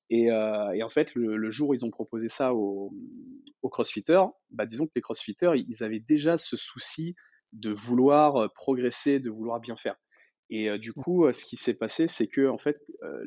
Et, 0.08 0.32
euh, 0.32 0.72
et 0.72 0.82
en 0.82 0.88
fait, 0.88 1.14
le, 1.14 1.36
le, 1.36 1.50
jour 1.50 1.70
où 1.70 1.74
ils 1.74 1.84
ont 1.84 1.90
proposé 1.90 2.30
ça 2.30 2.54
aux, 2.54 2.94
aux 3.60 3.68
crossfitters, 3.68 4.24
bah, 4.50 4.64
disons 4.64 4.86
que 4.86 4.92
les 4.96 5.02
crossfitters, 5.02 5.52
ils 5.68 5.82
avaient 5.84 6.00
déjà 6.00 6.38
ce 6.38 6.56
souci 6.56 7.16
de 7.52 7.70
vouloir 7.70 8.50
progresser, 8.54 9.20
de 9.20 9.30
vouloir 9.30 9.60
bien 9.60 9.76
faire. 9.76 9.96
Et 10.48 10.78
du 10.78 10.92
coup, 10.92 11.30
ce 11.32 11.44
qui 11.44 11.56
s'est 11.56 11.74
passé, 11.74 12.06
c'est 12.06 12.28
que 12.28 12.48
en 12.48 12.58
fait, 12.58 12.78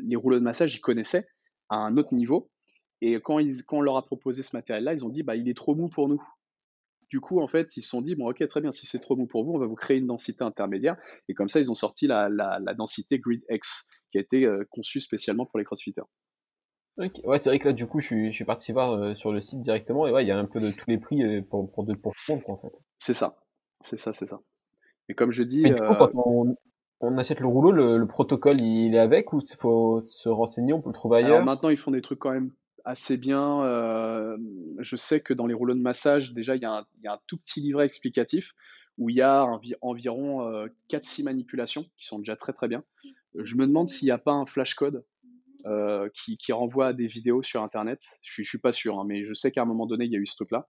les 0.02 0.16
rouleaux 0.16 0.40
de 0.40 0.44
massage, 0.44 0.74
ils 0.76 0.80
connaissaient 0.80 1.26
à 1.70 1.78
un 1.78 1.98
autre 1.98 2.14
niveau. 2.14 2.50
Et 3.02 3.16
quand, 3.16 3.40
ils, 3.40 3.64
quand 3.64 3.78
on 3.78 3.82
leur 3.82 3.98
a 3.98 4.06
proposé 4.06 4.44
ce 4.44 4.56
matériel-là, 4.56 4.94
ils 4.94 5.06
ont 5.06 5.10
dit, 5.10 5.24
bah, 5.24 5.36
il 5.36 5.48
est 5.48 5.56
trop 5.56 5.76
mou 5.76 5.88
pour 5.88 6.10
nous. 6.10 6.22
Du 7.10 7.22
coup, 7.22 7.40
en 7.40 7.48
fait, 7.48 7.76
ils 7.78 7.82
se 7.82 7.90
sont 7.90 8.02
dit, 8.02 8.16
bon, 8.16 8.30
ok, 8.30 8.46
très 8.48 8.62
bien, 8.62 8.72
si 8.72 8.86
c'est 8.86 9.00
trop 9.00 9.16
mou 9.16 9.26
pour 9.26 9.44
vous, 9.44 9.54
on 9.54 9.58
va 9.58 9.66
vous 9.66 9.76
créer 9.76 9.98
une 9.98 10.08
densité 10.08 10.44
intermédiaire. 10.44 10.98
Et 11.28 11.34
comme 11.34 11.50
ça, 11.50 11.60
ils 11.60 11.72
ont 11.72 11.76
sorti 11.76 12.06
la, 12.06 12.30
la, 12.30 12.60
la 12.60 12.74
densité 12.74 13.18
Grid 13.18 13.44
X, 13.50 13.88
qui 14.12 14.18
a 14.18 14.22
été 14.22 14.46
euh, 14.46 14.64
conçue 14.70 15.00
spécialement 15.00 15.46
pour 15.46 15.60
les 15.60 15.66
crossfitters. 15.66 16.04
Ouais, 16.98 17.38
c'est 17.38 17.50
vrai 17.50 17.60
que 17.60 17.70
là, 17.70 17.74
du 17.74 17.88
coup, 17.88 18.02
je 18.02 18.08
suis, 18.08 18.26
je 18.28 18.36
suis 18.36 18.44
parti 18.44 18.74
voir 18.74 18.92
euh, 18.92 19.16
sur 19.16 19.32
le 19.32 19.40
site 19.40 19.62
directement, 19.62 20.06
et 20.06 20.12
ouais, 20.12 20.26
il 20.26 20.28
y 20.28 20.32
a 20.32 20.38
un 20.38 20.46
peu 20.46 20.60
de 20.60 20.70
tous 20.70 20.90
les 20.90 20.98
prix 20.98 21.24
euh, 21.24 21.42
pour, 21.42 21.72
pour, 21.72 21.86
pour, 21.86 22.14
pour 22.26 22.50
en 22.50 22.58
fait. 22.58 22.78
C'est 22.98 23.14
ça, 23.14 23.40
c'est 23.82 23.96
ça, 23.96 24.12
c'est 24.12 24.26
ça. 24.26 24.42
Et 25.08 25.14
comme 25.14 25.32
je 25.32 25.44
dis. 25.44 25.62
Mais 25.62 25.72
du 25.72 25.80
coup, 25.80 25.96
quand 25.98 26.12
on, 26.14 26.58
on 27.02 27.18
achète 27.18 27.40
le 27.40 27.48
rouleau, 27.48 27.72
le, 27.72 28.06
protocole 28.08 28.60
il 28.60 28.96
est 28.96 29.00
avec 29.00 29.34
ou 29.34 29.42
il 29.42 29.56
faut 29.56 30.02
se 30.06 30.30
renseigner, 30.30 30.74
on 30.74 30.82
peut 30.82 30.90
le 30.90 30.94
trouver 30.94 31.18
ailleurs? 31.18 31.36
Alors 31.36 31.46
maintenant 31.46 31.70
ils 31.70 31.78
font 31.78 31.92
des 31.92 32.02
trucs 32.02 32.20
quand 32.20 32.32
même 32.32 32.52
assez 32.86 33.18
bien. 33.18 33.64
Euh, 33.64 34.38
je 34.80 34.96
sais 34.96 35.22
que 35.22 35.34
dans 35.34 35.46
les 35.46 35.54
rouleaux 35.54 35.76
de 35.76 35.82
massage, 35.82 36.34
déjà 36.34 36.56
il 36.56 36.62
y, 36.62 36.66
a 36.66 36.86
un, 37.06 37.20
tout 37.28 37.38
petit 37.38 37.62
livret 37.62 37.86
explicatif 37.86 38.54
où 38.98 39.10
il 39.10 39.16
y 39.16 39.22
a 39.22 39.48
environ 39.82 40.46
euh, 40.48 40.68
4-6 40.90 41.24
manipulations 41.24 41.86
qui 41.98 42.06
sont 42.06 42.20
déjà 42.20 42.36
très 42.36 42.52
très 42.52 42.68
bien. 42.68 42.84
Je 43.36 43.56
me 43.56 43.66
demande 43.66 43.90
s'il 43.90 44.08
n'y 44.08 44.12
a 44.12 44.18
pas 44.18 44.34
un 44.34 44.46
flash 44.46 44.74
code 44.74 45.06
euh, 45.66 46.10
qui, 46.14 46.52
renvoie 46.52 46.88
à 46.88 46.94
des 46.94 47.08
vidéos 47.08 47.44
sur 47.44 47.64
internet. 47.64 48.02
Je 48.22 48.42
ne 48.42 48.46
suis 48.46 48.60
pas 48.60 48.72
sûr, 48.72 49.00
hein, 49.00 49.04
mais 49.06 49.24
je 49.26 49.34
sais 49.34 49.52
qu'à 49.52 49.62
un 49.62 49.66
moment 49.66 49.86
donné 49.86 50.06
il 50.06 50.12
y 50.12 50.16
a 50.16 50.20
eu 50.20 50.26
ce 50.26 50.36
truc 50.36 50.52
là. 50.52 50.68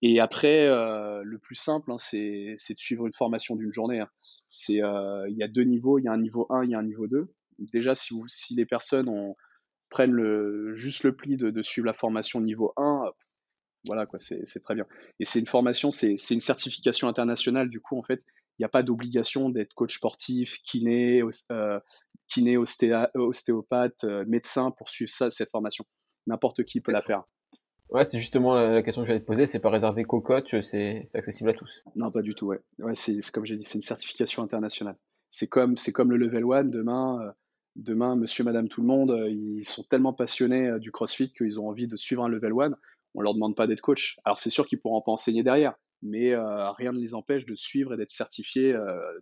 Et 0.00 0.20
après, 0.20 0.66
euh, 0.66 1.22
le 1.22 1.38
plus 1.38 1.54
simple, 1.54 1.92
hein, 1.92 1.98
c'est 1.98 2.56
de 2.56 2.78
suivre 2.78 3.06
une 3.06 3.12
formation 3.12 3.56
d'une 3.56 3.72
journée. 3.72 4.00
Hein. 4.00 4.08
C'est, 4.50 4.82
euh, 4.82 5.28
il 5.28 5.36
y 5.36 5.42
a 5.42 5.48
deux 5.48 5.62
niveaux, 5.62 5.98
il 5.98 6.04
y 6.04 6.08
a 6.08 6.12
un 6.12 6.18
niveau 6.18 6.46
1, 6.50 6.64
il 6.64 6.70
y 6.70 6.74
a 6.74 6.78
un 6.78 6.84
niveau 6.84 7.06
2. 7.06 7.32
Déjà, 7.72 7.94
si, 7.94 8.14
vous, 8.14 8.26
si 8.28 8.54
les 8.54 8.66
personnes 8.66 9.08
ont, 9.08 9.36
prennent 9.90 10.12
le, 10.12 10.74
juste 10.76 11.04
le 11.04 11.14
pli 11.14 11.36
de, 11.36 11.50
de, 11.50 11.62
suivre 11.62 11.86
la 11.86 11.94
formation 11.94 12.40
niveau 12.40 12.72
1, 12.76 13.12
voilà, 13.86 14.06
quoi, 14.06 14.18
c'est 14.18 14.62
très 14.62 14.74
bien. 14.74 14.86
Et 15.20 15.24
c'est 15.24 15.38
une 15.38 15.46
formation, 15.46 15.90
c'est 15.92 16.16
une 16.30 16.40
certification 16.40 17.08
internationale. 17.08 17.70
Du 17.70 17.80
coup, 17.80 17.98
en 17.98 18.02
fait, 18.02 18.22
il 18.58 18.62
n'y 18.62 18.66
a 18.66 18.68
pas 18.68 18.82
d'obligation 18.82 19.48
d'être 19.48 19.72
coach 19.74 19.96
sportif, 19.96 20.58
kiné, 20.66 21.22
euh, 21.50 21.80
kiné 22.28 22.56
ostéopathe, 22.58 24.04
médecin 24.26 24.70
pour 24.70 24.90
suivre 24.90 25.10
ça, 25.10 25.30
cette 25.30 25.50
formation. 25.50 25.86
N'importe 26.26 26.64
qui 26.64 26.80
peut 26.80 26.92
la 26.92 27.02
faire. 27.02 27.24
Ouais, 27.90 28.04
c'est 28.04 28.20
justement 28.20 28.54
la 28.54 28.82
question 28.82 29.02
que 29.02 29.08
j'allais 29.08 29.20
te 29.20 29.26
poser, 29.26 29.46
c'est 29.46 29.58
pas 29.58 29.70
réservé 29.70 30.04
qu'aux 30.04 30.20
coachs, 30.20 30.60
c'est 30.62 31.08
accessible 31.14 31.50
à 31.50 31.54
tous. 31.54 31.82
Non, 31.96 32.10
pas 32.12 32.22
du 32.22 32.34
tout, 32.34 32.46
ouais. 32.46 32.60
ouais 32.78 32.94
c'est 32.94 33.20
comme 33.32 33.44
j'ai 33.44 33.56
dit, 33.56 33.64
c'est 33.64 33.78
une 33.78 33.82
certification 33.82 34.42
internationale. 34.42 34.96
C'est 35.30 35.48
comme, 35.48 35.76
c'est 35.76 35.92
comme 35.92 36.10
le 36.10 36.16
level 36.16 36.44
1, 36.52 36.64
demain, 36.64 37.20
euh, 37.22 37.32
demain, 37.76 38.14
monsieur, 38.14 38.44
madame, 38.44 38.68
tout 38.68 38.80
le 38.80 38.86
monde, 38.86 39.10
euh, 39.10 39.28
ils 39.30 39.64
sont 39.64 39.84
tellement 39.84 40.12
passionnés 40.12 40.68
euh, 40.68 40.78
du 40.78 40.92
CrossFit 40.92 41.32
qu'ils 41.32 41.58
ont 41.58 41.68
envie 41.68 41.88
de 41.88 41.96
suivre 41.96 42.24
un 42.24 42.28
level 42.28 42.52
1, 42.52 42.76
on 43.14 43.20
leur 43.22 43.34
demande 43.34 43.56
pas 43.56 43.66
d'être 43.66 43.80
coach. 43.80 44.18
Alors 44.24 44.38
c'est 44.38 44.50
sûr 44.50 44.66
qu'ils 44.66 44.80
pourront 44.80 45.02
pas 45.02 45.12
enseigner 45.12 45.42
derrière, 45.42 45.74
mais 46.02 46.34
rien 46.36 46.92
ne 46.92 46.98
les 46.98 47.14
empêche 47.14 47.44
de 47.44 47.56
suivre 47.56 47.92
et 47.92 47.96
d'être 47.96 48.12
certifiés 48.12 48.74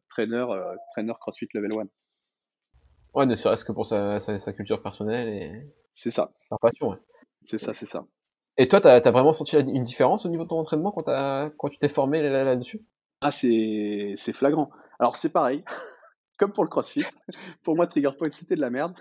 trainer, 0.09 0.47
trainer 0.93 1.14
CrossFit 1.19 1.49
level 1.55 1.73
1. 1.73 1.89
Ouais, 3.14 3.27
ne 3.27 3.35
serait-ce 3.35 3.64
que 3.64 3.73
pour 3.73 3.87
sa, 3.87 4.21
sa, 4.21 4.53
culture 4.53 4.83
personnelle 4.83 5.29
et. 5.29 5.66
C'est 5.93 6.11
ça. 6.11 6.31
Sa 6.51 6.59
passion, 6.59 6.91
ouais. 6.91 6.99
C'est 7.43 7.59
ça, 7.59 7.73
c'est 7.73 7.87
ça. 7.87 8.07
Et 8.61 8.67
toi, 8.67 8.81
t'as 8.81 8.97
as 8.97 9.11
vraiment 9.11 9.33
senti 9.33 9.57
une 9.57 9.85
différence 9.85 10.27
au 10.27 10.29
niveau 10.29 10.43
de 10.43 10.49
ton 10.49 10.59
entraînement 10.59 10.91
quand, 10.91 11.05
quand 11.57 11.69
tu 11.69 11.79
t'es 11.79 11.89
formé 11.89 12.21
là-dessus? 12.21 12.83
Ah, 13.21 13.31
c'est 13.31 14.17
flagrant. 14.33 14.71
Alors, 14.99 15.15
c'est 15.17 15.33
pareil, 15.33 15.65
comme 16.39 16.53
pour 16.53 16.65
le 16.65 16.69
CrossFit. 16.69 17.05
Pour 17.63 17.77
moi, 17.77 17.87
Trigger 17.87 18.11
Point, 18.19 18.31
c'était 18.31 18.57
de 18.57 18.61
la 18.61 18.71
merde. 18.71 18.95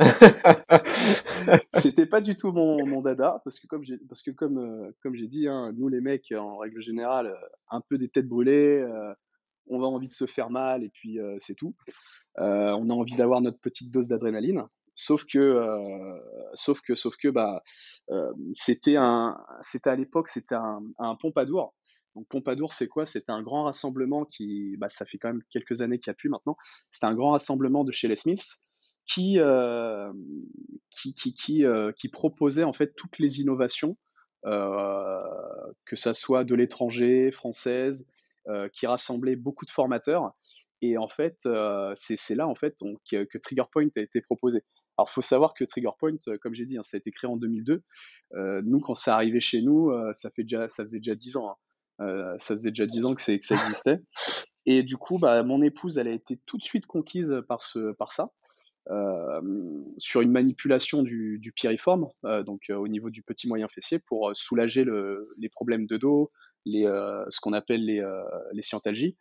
c'était 1.80 2.06
pas 2.06 2.20
du 2.20 2.36
tout 2.36 2.50
mon, 2.50 2.84
mon, 2.84 3.00
dada 3.00 3.40
parce 3.44 3.60
que 3.60 3.68
comme 3.68 3.84
j'ai 3.84 3.96
parce 4.08 4.20
que 4.20 4.32
comme 4.32 4.58
euh, 4.58 4.90
comme 5.02 5.14
j'ai 5.14 5.28
dit 5.28 5.46
hein, 5.46 5.72
nous 5.76 5.86
les 5.88 6.00
mecs 6.00 6.34
en 6.36 6.58
règle 6.58 6.82
générale 6.82 7.28
euh, 7.28 7.36
un 7.70 7.80
peu 7.80 7.96
des 7.96 8.08
têtes 8.08 8.26
brûlées 8.26 8.80
euh, 8.80 9.14
on 9.68 9.82
a 9.82 9.86
envie 9.86 10.08
de 10.08 10.12
se 10.12 10.26
faire 10.26 10.50
mal 10.50 10.82
et 10.82 10.88
puis 10.88 11.20
c'est 11.40 11.54
tout 11.54 11.76
on 12.36 12.90
a 12.90 12.92
envie 12.92 13.14
d'avoir 13.14 13.40
notre 13.40 13.60
petite 13.60 13.92
dose 13.92 14.08
d'adrénaline 14.08 14.64
Sauf 14.96 15.24
que, 15.26 15.38
euh, 15.38 16.18
sauf 16.54 16.80
que, 16.80 16.94
sauf 16.94 17.16
que, 17.18 17.28
bah, 17.28 17.62
euh, 18.10 18.32
c'était 18.54 18.96
un, 18.96 19.38
c'était 19.60 19.90
à 19.90 19.94
l'époque, 19.94 20.28
c'était 20.28 20.54
un, 20.54 20.80
un, 20.98 21.14
Pompadour. 21.16 21.74
Donc 22.14 22.26
Pompadour, 22.28 22.72
c'est 22.72 22.88
quoi? 22.88 23.04
C'était 23.04 23.30
un 23.30 23.42
grand 23.42 23.64
rassemblement 23.64 24.24
qui, 24.24 24.74
bah, 24.78 24.88
ça 24.88 25.04
fait 25.04 25.18
quand 25.18 25.28
même 25.28 25.42
quelques 25.50 25.82
années 25.82 25.98
qu'il 25.98 26.10
n'y 26.10 26.14
a 26.14 26.16
plus 26.16 26.30
maintenant. 26.30 26.56
C'était 26.90 27.04
un 27.04 27.14
grand 27.14 27.32
rassemblement 27.32 27.84
de 27.84 27.92
chez 27.92 28.08
les 28.08 28.16
Smiths 28.16 28.64
qui, 29.06 29.38
euh, 29.38 30.10
qui, 30.90 31.14
qui, 31.14 31.34
qui, 31.34 32.08
proposait 32.08 32.64
en 32.64 32.72
fait 32.72 32.94
toutes 32.96 33.18
les 33.18 33.40
innovations, 33.40 33.98
que 34.44 35.96
ça 35.96 36.14
soit 36.14 36.44
de 36.44 36.54
l'étranger, 36.54 37.30
française, 37.32 38.06
qui 38.72 38.86
rassemblait 38.86 39.36
beaucoup 39.36 39.66
de 39.66 39.70
formateurs. 39.70 40.32
Et 40.82 40.96
en 40.98 41.08
fait, 41.08 41.36
c'est 41.94 42.34
là 42.34 42.48
en 42.48 42.54
fait 42.54 42.76
que, 43.10 43.24
que 43.24 43.38
Trigger 43.38 43.64
Point 43.70 43.88
a 43.96 44.00
été 44.00 44.20
proposé. 44.22 44.64
Alors, 44.98 45.10
faut 45.10 45.22
savoir 45.22 45.54
que 45.54 45.64
Trigger 45.64 45.90
Point, 45.98 46.16
euh, 46.28 46.38
comme 46.38 46.54
j'ai 46.54 46.64
dit, 46.64 46.78
hein, 46.78 46.82
ça 46.82 46.96
a 46.96 46.98
été 46.98 47.10
créé 47.10 47.28
en 47.28 47.36
2002. 47.36 47.82
Euh, 48.34 48.62
nous, 48.64 48.80
quand 48.80 48.94
ça 48.94 49.14
arrivé 49.14 49.40
chez 49.40 49.60
nous, 49.60 49.90
euh, 49.90 50.12
ça, 50.14 50.30
fait 50.30 50.42
déjà, 50.42 50.68
ça 50.70 50.84
faisait 50.84 50.98
déjà 50.98 51.14
10 51.14 51.36
ans. 51.36 51.56
Hein. 51.98 52.36
ça 52.38 52.54
faisait 52.54 52.70
déjà 52.70 52.86
10 52.86 53.04
ans 53.04 53.14
que, 53.14 53.22
ça 53.22 53.32
existait. 53.32 54.00
Et 54.64 54.82
du 54.82 54.96
coup, 54.96 55.18
bah, 55.18 55.42
mon 55.42 55.62
épouse, 55.62 55.98
elle 55.98 56.08
a 56.08 56.12
été 56.12 56.40
tout 56.46 56.56
de 56.56 56.62
suite 56.62 56.86
conquise 56.86 57.42
par, 57.46 57.62
ce, 57.62 57.92
par 57.92 58.12
ça. 58.12 58.30
sur 59.98 60.22
une 60.22 60.32
manipulation 60.32 61.02
du, 61.02 61.52
piriforme, 61.54 62.08
donc 62.44 62.70
au 62.70 62.88
niveau 62.88 63.10
du 63.10 63.22
petit 63.22 63.48
moyen 63.48 63.68
fessier, 63.68 63.98
pour 63.98 64.30
soulager 64.34 64.82
le, 64.82 65.28
les 65.38 65.48
problèmes 65.48 65.86
de 65.86 65.96
dos, 65.98 66.32
les, 66.64 66.84
ce 67.28 67.40
qu'on 67.40 67.52
appelle 67.52 67.84
les, 67.84 68.02
les 68.52 68.62
scientalgies. 68.62 69.16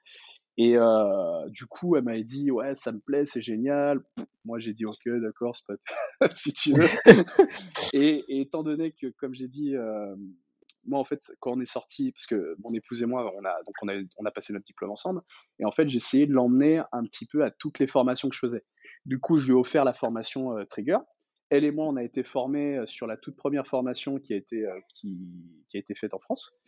Et 0.57 0.77
euh, 0.77 1.49
du 1.49 1.65
coup, 1.65 1.95
elle 1.95 2.03
m'avait 2.03 2.23
dit 2.23 2.49
ouais, 2.49 2.75
ça 2.75 2.91
me 2.91 2.99
plaît, 2.99 3.25
c'est 3.25 3.41
génial. 3.41 4.01
Moi, 4.45 4.59
j'ai 4.59 4.73
dit 4.73 4.85
ok, 4.85 5.07
d'accord, 5.21 5.55
c'est 5.55 5.75
pas 6.19 6.29
si 6.35 6.53
tu 6.53 6.73
veux. 6.73 6.87
et, 7.93 8.23
et, 8.29 8.41
étant 8.41 8.63
donné 8.63 8.91
que, 8.93 9.07
comme 9.17 9.33
j'ai 9.33 9.49
dit, 9.49 9.75
euh, 9.75 10.15
moi 10.85 10.99
en 10.99 11.03
fait, 11.03 11.21
quand 11.39 11.51
on 11.51 11.61
est 11.61 11.65
sorti, 11.65 12.11
parce 12.13 12.25
que 12.25 12.55
mon 12.59 12.73
épouse 12.73 13.01
et 13.01 13.05
moi, 13.05 13.33
on 13.35 13.43
a 13.43 13.63
donc 13.63 13.75
on 13.81 13.89
a 13.89 13.93
on 14.17 14.25
a 14.25 14.31
passé 14.31 14.53
notre 14.53 14.65
diplôme 14.65 14.91
ensemble, 14.91 15.21
et 15.59 15.65
en 15.65 15.71
fait, 15.71 15.89
j'ai 15.89 15.97
essayé 15.97 16.25
de 16.25 16.33
l'emmener 16.33 16.81
un 16.93 17.03
petit 17.03 17.25
peu 17.25 17.43
à 17.43 17.51
toutes 17.51 17.79
les 17.79 17.87
formations 17.87 18.29
que 18.29 18.35
je 18.35 18.39
faisais. 18.39 18.63
Du 19.05 19.19
coup, 19.19 19.37
je 19.37 19.47
lui 19.47 19.53
ai 19.53 19.55
offert 19.55 19.83
la 19.83 19.93
formation 19.93 20.57
euh, 20.57 20.63
Trigger. 20.65 20.99
Elle 21.49 21.63
et 21.63 21.71
moi, 21.71 21.85
on 21.85 21.95
a 21.95 22.03
été 22.03 22.23
formés 22.23 22.81
sur 22.87 23.05
la 23.05 23.17
toute 23.17 23.35
première 23.35 23.67
formation 23.67 24.19
qui 24.19 24.33
a 24.33 24.35
été 24.35 24.65
qui, 24.95 25.29
qui 25.69 25.77
a 25.77 25.79
été 25.79 25.93
faite 25.93 26.15
en 26.15 26.19
France. 26.19 26.59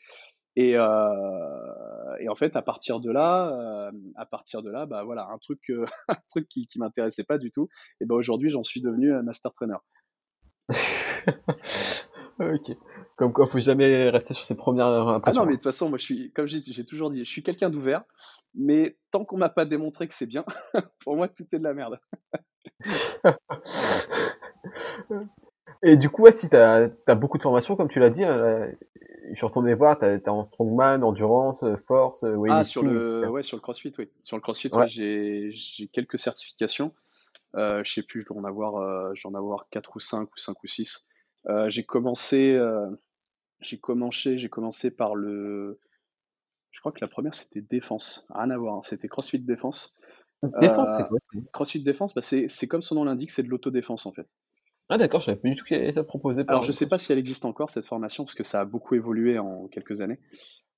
Et, 0.60 0.74
euh, 0.76 2.18
et, 2.20 2.28
en 2.30 2.36
fait, 2.36 2.56
à 2.56 2.64
partir 2.64 3.00
de 3.00 3.12
là, 3.12 3.50
euh, 3.50 3.92
à 4.16 4.26
partir 4.26 4.64
de 4.64 4.72
là, 4.72 4.88
bah 4.88 5.04
voilà, 5.04 5.28
un 5.32 5.38
truc, 5.38 5.70
euh, 5.70 5.86
un 6.10 6.18
truc 6.30 6.50
qui, 6.50 6.66
qui 6.66 6.80
m'intéressait 6.80 7.24
pas 7.24 7.38
du 7.38 7.52
tout. 7.52 7.70
Et 8.02 8.06
ben 8.06 8.16
aujourd'hui, 8.16 8.50
j'en 8.50 8.64
suis 8.64 8.82
devenu 8.82 9.14
un 9.14 9.22
master 9.22 9.54
trainer. 9.54 9.78
ok. 12.40 12.76
Comme 13.18 13.34
quoi, 13.34 13.46
faut 13.46 13.60
jamais 13.60 14.10
rester 14.10 14.34
sur 14.34 14.46
ses 14.46 14.56
premières 14.56 14.88
impressions. 14.88 15.42
Ah 15.42 15.46
non, 15.46 15.48
mais 15.48 15.58
de 15.58 15.58
toute 15.58 15.72
façon, 15.72 15.90
moi, 15.90 16.00
je 16.00 16.06
suis, 16.06 16.32
comme 16.34 16.48
j'ai 16.48 16.86
toujours 16.86 17.12
dit, 17.12 17.24
je 17.24 17.30
suis 17.30 17.44
quelqu'un 17.44 17.70
d'ouvert. 17.70 18.04
Mais 18.56 18.98
tant 19.12 19.26
qu'on 19.26 19.38
m'a 19.38 19.50
pas 19.50 19.66
démontré 19.66 20.08
que 20.08 20.16
c'est 20.16 20.26
bien, 20.26 20.44
pour 21.04 21.16
moi, 21.16 21.28
tout 21.28 21.46
est 21.52 21.60
de 21.60 21.64
la 21.64 21.76
merde. 21.76 22.00
Et 25.84 25.98
du 25.98 26.10
coup, 26.10 26.24
ouais, 26.24 26.32
si 26.32 26.50
tu 26.50 26.56
as, 26.56 26.90
beaucoup 27.16 27.38
de 27.38 27.44
formations, 27.44 27.76
comme 27.76 27.90
tu 27.90 28.00
l'as 28.00 28.10
dit, 28.10 28.24
hein, 28.24 28.72
je 29.38 29.42
suis 29.42 29.46
retourné 29.46 29.76
voir, 29.76 30.00
tu 30.00 30.06
as, 30.06 30.34
en 30.34 30.48
strongman, 30.48 31.04
endurance, 31.04 31.62
euh, 31.62 31.78
force, 31.78 32.24
euh, 32.24 32.34
weightlifting. 32.34 32.60
Ah, 32.60 32.66
sur 32.66 32.82
le, 32.82 33.30
ouais, 33.30 33.44
sur 33.44 33.56
le 33.56 33.62
crossfit, 33.62 33.94
oui. 34.00 34.10
Sur 34.24 34.36
le 34.36 34.42
crossfit, 34.42 34.68
ouais. 34.74 34.88
j'ai 34.88 35.88
quelques 35.94 36.18
certifications. 36.18 36.92
Euh, 37.56 37.84
je 37.84 37.94
sais 37.94 38.02
plus, 38.02 38.22
je 38.22 38.26
dois 38.26 38.38
en 38.38 38.46
avoir, 38.46 38.78
euh, 38.78 39.12
j'en 39.14 39.36
avoir 39.36 39.70
4 39.70 39.96
ou 39.96 40.00
5 40.00 40.24
ou 40.24 40.38
5 40.38 40.64
ou 40.64 40.68
6. 40.68 41.08
Euh, 41.50 41.70
j'ai 41.70 41.84
commencé, 41.84 42.54
euh, 42.54 42.90
j'ai 43.60 43.78
commencé, 43.78 44.40
j'ai 44.40 44.50
commencé 44.50 44.90
par 44.90 45.14
le, 45.14 45.80
je 46.72 46.80
crois 46.80 46.92
que 46.92 47.02
la 47.02 47.08
première 47.08 47.36
c'était 47.36 47.62
défense, 47.62 48.28
rien 48.34 48.50
à 48.50 48.58
voir, 48.58 48.78
hein. 48.78 48.82
c'était 48.86 49.08
CrossFit 49.08 49.38
défense. 49.38 50.00
Défense, 50.60 50.90
c'est 50.98 51.08
quoi 51.08 51.20
CrossFit 51.54 51.84
défense, 51.84 52.16
bah, 52.16 52.24
c'est 52.24 52.68
comme 52.68 52.82
son 52.82 52.96
nom 52.96 53.04
l'indique, 53.04 53.30
c'est 53.30 53.44
de 53.44 53.50
l'autodéfense 53.50 54.08
en 54.08 54.12
fait. 54.14 54.28
Ah 54.90 54.98
d'accord, 54.98 55.20
je 55.22 55.26
savais 55.26 55.38
pas 55.38 55.50
du 55.50 55.56
tout 55.56 55.66
qu'elle 55.66 55.84
était 55.84 56.04
proposée 56.04 56.46
par 56.46 56.56
Alors, 56.56 56.64
je 56.64 56.72
sais 56.72 56.88
pas 56.88 56.98
si 56.98 57.12
elle 57.12 57.18
existe 57.18 57.44
encore, 57.44 57.70
cette 57.70 57.86
formation, 57.86 58.24
parce 58.24 58.36
que 58.36 58.44
ça 58.44 58.62
a 58.62 58.66
beaucoup 58.66 58.96
évolué 58.96 59.38
en 59.38 59.68
quelques 59.68 60.00
années. 60.02 60.20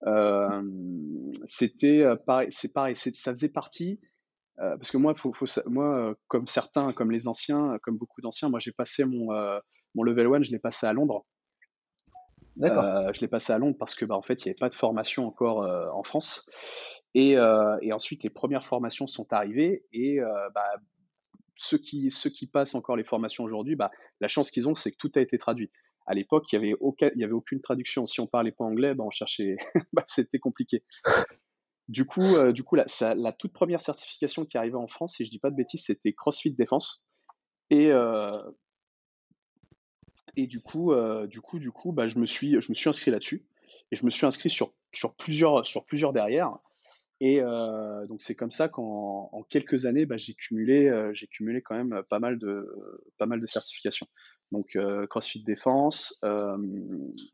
Euh, 0.07 0.61
c'était 1.45 2.01
euh, 2.01 2.15
pareil, 2.15 2.47
c'est 2.51 2.73
pareil, 2.73 2.95
ça 2.95 3.11
faisait 3.31 3.49
partie, 3.49 3.99
euh, 4.59 4.77
parce 4.77 4.89
que 4.89 4.97
moi, 4.97 5.13
faut, 5.15 5.33
faut 5.33 5.45
sa- 5.45 5.63
moi, 5.67 6.15
comme 6.27 6.47
certains, 6.47 6.91
comme 6.93 7.11
les 7.11 7.27
anciens, 7.27 7.77
comme 7.83 7.97
beaucoup 7.97 8.21
d'anciens, 8.21 8.49
moi 8.49 8.59
j'ai 8.59 8.71
passé 8.71 9.05
mon, 9.05 9.31
euh, 9.33 9.59
mon 9.93 10.03
level 10.03 10.27
1, 10.27 10.41
je 10.43 10.51
l'ai 10.51 10.59
passé 10.59 10.87
à 10.87 10.93
Londres. 10.93 11.25
D'accord. 12.55 13.13
Je 13.13 13.21
l'ai 13.21 13.27
passé 13.27 13.53
à 13.53 13.57
Londres 13.57 13.77
parce 13.77 13.95
que 13.95 14.05
bah, 14.05 14.15
en 14.15 14.21
fait, 14.21 14.43
il 14.43 14.47
n'y 14.47 14.51
avait 14.51 14.59
pas 14.59 14.69
de 14.69 14.73
formation 14.75 15.27
encore 15.27 15.59
en 15.95 16.03
France. 16.03 16.49
Et, 17.13 17.31
et 17.81 17.93
ensuite, 17.93 18.23
les 18.23 18.29
premières 18.29 18.65
formations 18.65 19.07
sont 19.07 19.31
arrivées 19.31 19.85
et 19.93 20.19
bah, 20.53 20.65
ceux 21.59 21.77
qui, 21.77 22.47
passent 22.51 22.73
encore 22.73 22.95
les 22.95 23.03
formations 23.03 23.43
aujourd'hui, 23.43 23.75
bah, 23.75 23.91
la 24.21 24.27
chance 24.27 24.49
qu'ils 24.49 24.67
ont, 24.67 24.75
c'est 24.75 24.91
que 24.91 24.97
tout 24.97 25.11
a 25.15 25.21
été 25.21 25.37
traduit. 25.37 25.69
À 26.07 26.13
l'époque, 26.13 26.45
il 26.51 26.59
n'y 26.59 27.23
avait, 27.23 27.33
aucune 27.33 27.61
traduction. 27.61 28.05
Si 28.05 28.19
on 28.19 28.27
parlait 28.27 28.51
pas 28.51 28.63
anglais, 28.63 28.95
bah, 28.95 29.03
bah, 29.93 30.05
c'était 30.07 30.39
compliqué. 30.39 30.83
Du 31.89 32.05
coup, 32.05 32.21
euh, 32.21 32.53
la, 33.01 33.31
toute 33.33 33.51
première 33.51 33.81
certification 33.81 34.45
qui 34.45 34.57
arrivait 34.57 34.75
en 34.75 34.87
France, 34.87 35.15
si 35.17 35.25
je 35.25 35.31
dis 35.31 35.39
pas 35.39 35.51
de 35.51 35.55
bêtises, 35.55 35.83
c'était 35.85 36.13
CrossFit 36.13 36.53
Défense. 36.53 37.07
Et, 37.69 37.91
euh, 37.91 38.41
du 40.37 40.61
coup, 40.61 40.93
euh, 40.93 41.27
je 41.29 42.19
me 42.19 42.25
suis, 42.25 42.55
inscrit 42.87 43.11
là-dessus. 43.11 43.45
Et 43.91 43.97
je 43.97 44.05
me 44.05 44.09
suis 44.09 44.25
inscrit 44.25 44.49
sur 44.49 44.73
plusieurs, 45.17 45.65
sur 45.65 45.83
plusieurs 45.83 46.13
derrière. 46.13 46.57
Et 47.21 47.41
euh, 47.41 48.05
donc 48.07 48.21
c'est 48.21 48.35
comme 48.35 48.51
ça 48.51 48.69
qu'en 48.69 49.29
en 49.31 49.43
quelques 49.43 49.85
années, 49.85 50.05
bah, 50.05 50.17
j'ai 50.17 50.33
cumulé, 50.33 50.87
euh, 50.87 51.13
j'ai 51.13 51.27
cumulé 51.27 51.61
quand 51.61 51.75
même 51.75 52.01
pas 52.09 52.19
mal 52.19 52.39
de, 52.39 52.65
pas 53.17 53.25
mal 53.25 53.41
de 53.41 53.45
certifications. 53.45 54.07
Donc 54.51 54.75
euh, 54.75 55.05
CrossFit 55.05 55.43
Défense, 55.43 56.17
euh, 56.23 56.57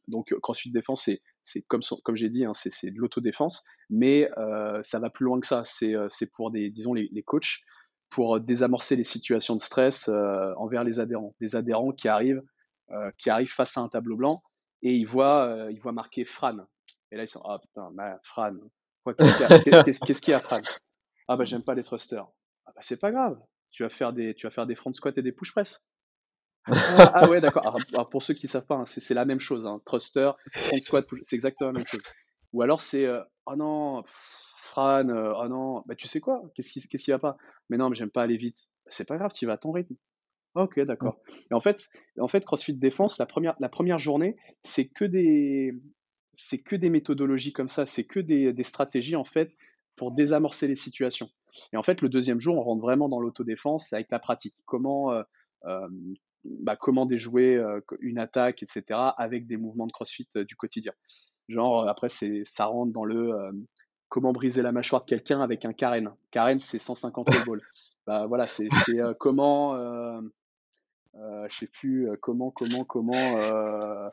donc 0.07 0.33
CrossFit 0.41 0.71
Défense, 0.71 1.09
c'est, 1.43 1.61
comme, 1.67 1.81
comme 2.03 2.15
j'ai 2.15 2.29
dit, 2.29 2.43
hein, 2.45 2.53
c'est, 2.53 2.71
c'est 2.71 2.91
de 2.91 2.97
l'autodéfense, 2.97 3.63
mais 3.89 4.29
euh, 4.37 4.81
ça 4.83 4.99
va 4.99 5.09
plus 5.09 5.25
loin 5.25 5.39
que 5.39 5.47
ça. 5.47 5.63
C'est, 5.65 5.95
euh, 5.95 6.07
c'est 6.09 6.29
pour 6.33 6.51
des, 6.51 6.69
disons 6.71 6.93
les, 6.93 7.07
les 7.11 7.23
coachs, 7.23 7.61
pour 8.09 8.39
désamorcer 8.39 8.95
les 8.95 9.03
situations 9.03 9.55
de 9.55 9.61
stress 9.61 10.07
euh, 10.07 10.53
envers 10.57 10.83
les 10.83 10.99
adhérents, 10.99 11.35
des 11.39 11.55
adhérents 11.55 11.91
qui 11.91 12.07
arrivent, 12.07 12.43
euh, 12.91 13.11
qui 13.17 13.29
arrivent 13.29 13.53
face 13.53 13.77
à 13.77 13.81
un 13.81 13.89
tableau 13.89 14.15
blanc 14.15 14.41
et 14.81 14.93
ils 14.93 15.05
voient, 15.07 15.45
euh, 15.45 15.71
ils 15.71 15.79
voient 15.79 15.91
marqué 15.91 16.25
Fran. 16.25 16.57
Et 17.11 17.17
là 17.17 17.23
ils 17.23 17.27
sont 17.27 17.41
ah 17.45 17.59
putain, 17.59 17.89
Fran, 18.23 18.55
Qu'est-ce 19.13 19.33
qu'il 19.35 19.43
y 19.43 19.47
a, 19.47 19.53
Qu'est- 19.53 19.77
qu'est-ce- 19.83 20.01
qu'est-ce 20.03 20.21
qu'il 20.21 20.31
y 20.31 20.35
a, 20.35 20.39
Fran? 20.39 20.61
Ah 21.27 21.37
bah 21.37 21.45
j'aime 21.45 21.63
pas 21.63 21.75
les 21.75 21.83
thrusters. 21.83 22.27
Ah 22.65 22.71
bah 22.75 22.81
c'est 22.81 22.99
pas 22.99 23.11
grave. 23.11 23.39
Tu 23.71 23.83
vas 23.83 23.89
faire 23.89 24.13
des, 24.13 24.33
tu 24.35 24.47
vas 24.47 24.51
faire 24.51 24.67
des 24.67 24.75
front 24.75 24.93
squats 24.93 25.11
et 25.17 25.21
des 25.21 25.31
push 25.31 25.51
press. 25.51 25.85
Ah, 26.67 27.11
ah 27.13 27.29
ouais, 27.29 27.41
d'accord. 27.41 27.77
Pour 28.11 28.23
ceux 28.23 28.33
qui 28.33 28.47
savent 28.47 28.65
pas, 28.65 28.75
hein, 28.75 28.85
c'est 28.85 29.13
la 29.13 29.25
même 29.25 29.39
chose. 29.39 29.65
Hein. 29.65 29.81
Thruster, 29.85 30.31
front 30.53 30.77
squat, 30.77 31.05
push- 31.07 31.19
c'est 31.21 31.35
exactement 31.35 31.71
la 31.71 31.79
même 31.79 31.87
chose. 31.87 32.01
Ou 32.53 32.61
alors 32.61 32.81
c'est, 32.81 33.05
euh, 33.05 33.21
oh 33.45 33.55
non, 33.55 34.03
pff, 34.03 34.13
Fran, 34.61 35.09
euh, 35.09 35.33
oh 35.37 35.47
non, 35.47 35.83
bah 35.85 35.95
tu 35.95 36.07
sais 36.07 36.19
quoi? 36.19 36.41
Qu'est-ce 36.55 36.71
qui, 36.71 36.87
qu'est-ce 36.87 37.03
qui 37.03 37.11
va 37.11 37.19
pas? 37.19 37.37
Mais 37.69 37.77
non, 37.77 37.89
mais 37.89 37.95
j'aime 37.95 38.09
pas 38.09 38.23
aller 38.23 38.37
vite. 38.37 38.57
C'est 38.87 39.07
pas 39.07 39.17
grave, 39.17 39.31
tu 39.33 39.45
vas 39.45 39.53
à 39.53 39.57
ton 39.57 39.71
rythme. 39.71 39.95
Ok, 40.55 40.79
d'accord. 40.81 41.17
Et 41.51 41.53
en 41.53 41.61
fait, 41.61 41.85
en 42.19 42.27
fait, 42.29 42.45
CrossFit 42.45 42.73
Défense, 42.73 43.17
la 43.19 43.25
première, 43.25 43.55
la 43.59 43.69
première 43.69 43.99
journée, 43.99 44.37
c'est 44.63 44.87
que 44.87 45.05
des, 45.05 45.73
c'est 46.37 46.59
que 46.59 46.75
des 46.75 46.89
méthodologies 46.89 47.53
comme 47.53 47.69
ça, 47.69 47.85
c'est 47.85 48.03
que 48.05 48.19
des, 48.19 48.53
des 48.53 48.63
stratégies 48.63 49.15
en 49.15 49.23
fait 49.25 49.51
pour 49.95 50.11
désamorcer 50.11 50.67
les 50.67 50.75
situations. 50.75 51.29
Et 51.73 51.77
en 51.77 51.83
fait, 51.83 52.01
le 52.01 52.09
deuxième 52.09 52.39
jour, 52.39 52.57
on 52.57 52.61
rentre 52.63 52.81
vraiment 52.81 53.07
dans 53.09 53.19
l'autodéfense 53.19 53.93
avec 53.93 54.11
la 54.11 54.19
pratique. 54.19 54.55
Comment, 54.65 55.11
euh, 55.13 55.23
euh, 55.65 55.87
bah, 56.43 56.75
comment 56.75 57.05
déjouer 57.05 57.55
euh, 57.55 57.79
une 58.01 58.19
attaque, 58.19 58.61
etc., 58.61 59.13
avec 59.17 59.47
des 59.47 59.57
mouvements 59.57 59.87
de 59.87 59.91
CrossFit 59.93 60.27
du 60.35 60.55
quotidien. 60.55 60.91
Genre, 61.47 61.87
après, 61.87 62.09
ça 62.09 62.65
rentre 62.65 62.91
dans 62.91 63.05
le 63.05 63.31
comment 64.09 64.33
briser 64.33 64.61
la 64.61 64.71
mâchoire 64.71 65.03
de 65.03 65.09
quelqu'un 65.09 65.41
avec 65.41 65.63
un 65.65 65.73
Karen. 65.73 66.11
Karen, 66.31 66.59
c'est 66.59 66.79
150 66.79 67.27
balls. 67.47 67.61
Bah 68.07 68.27
voilà, 68.27 68.45
c'est, 68.45 68.69
comment, 69.19 69.73
euh, 69.75 70.21
je 71.49 71.55
sais 71.57 71.65
plus 71.67 72.07
comment, 72.21 72.51
comment, 72.51 72.83
comment, 72.83 73.13
co- 73.13 74.11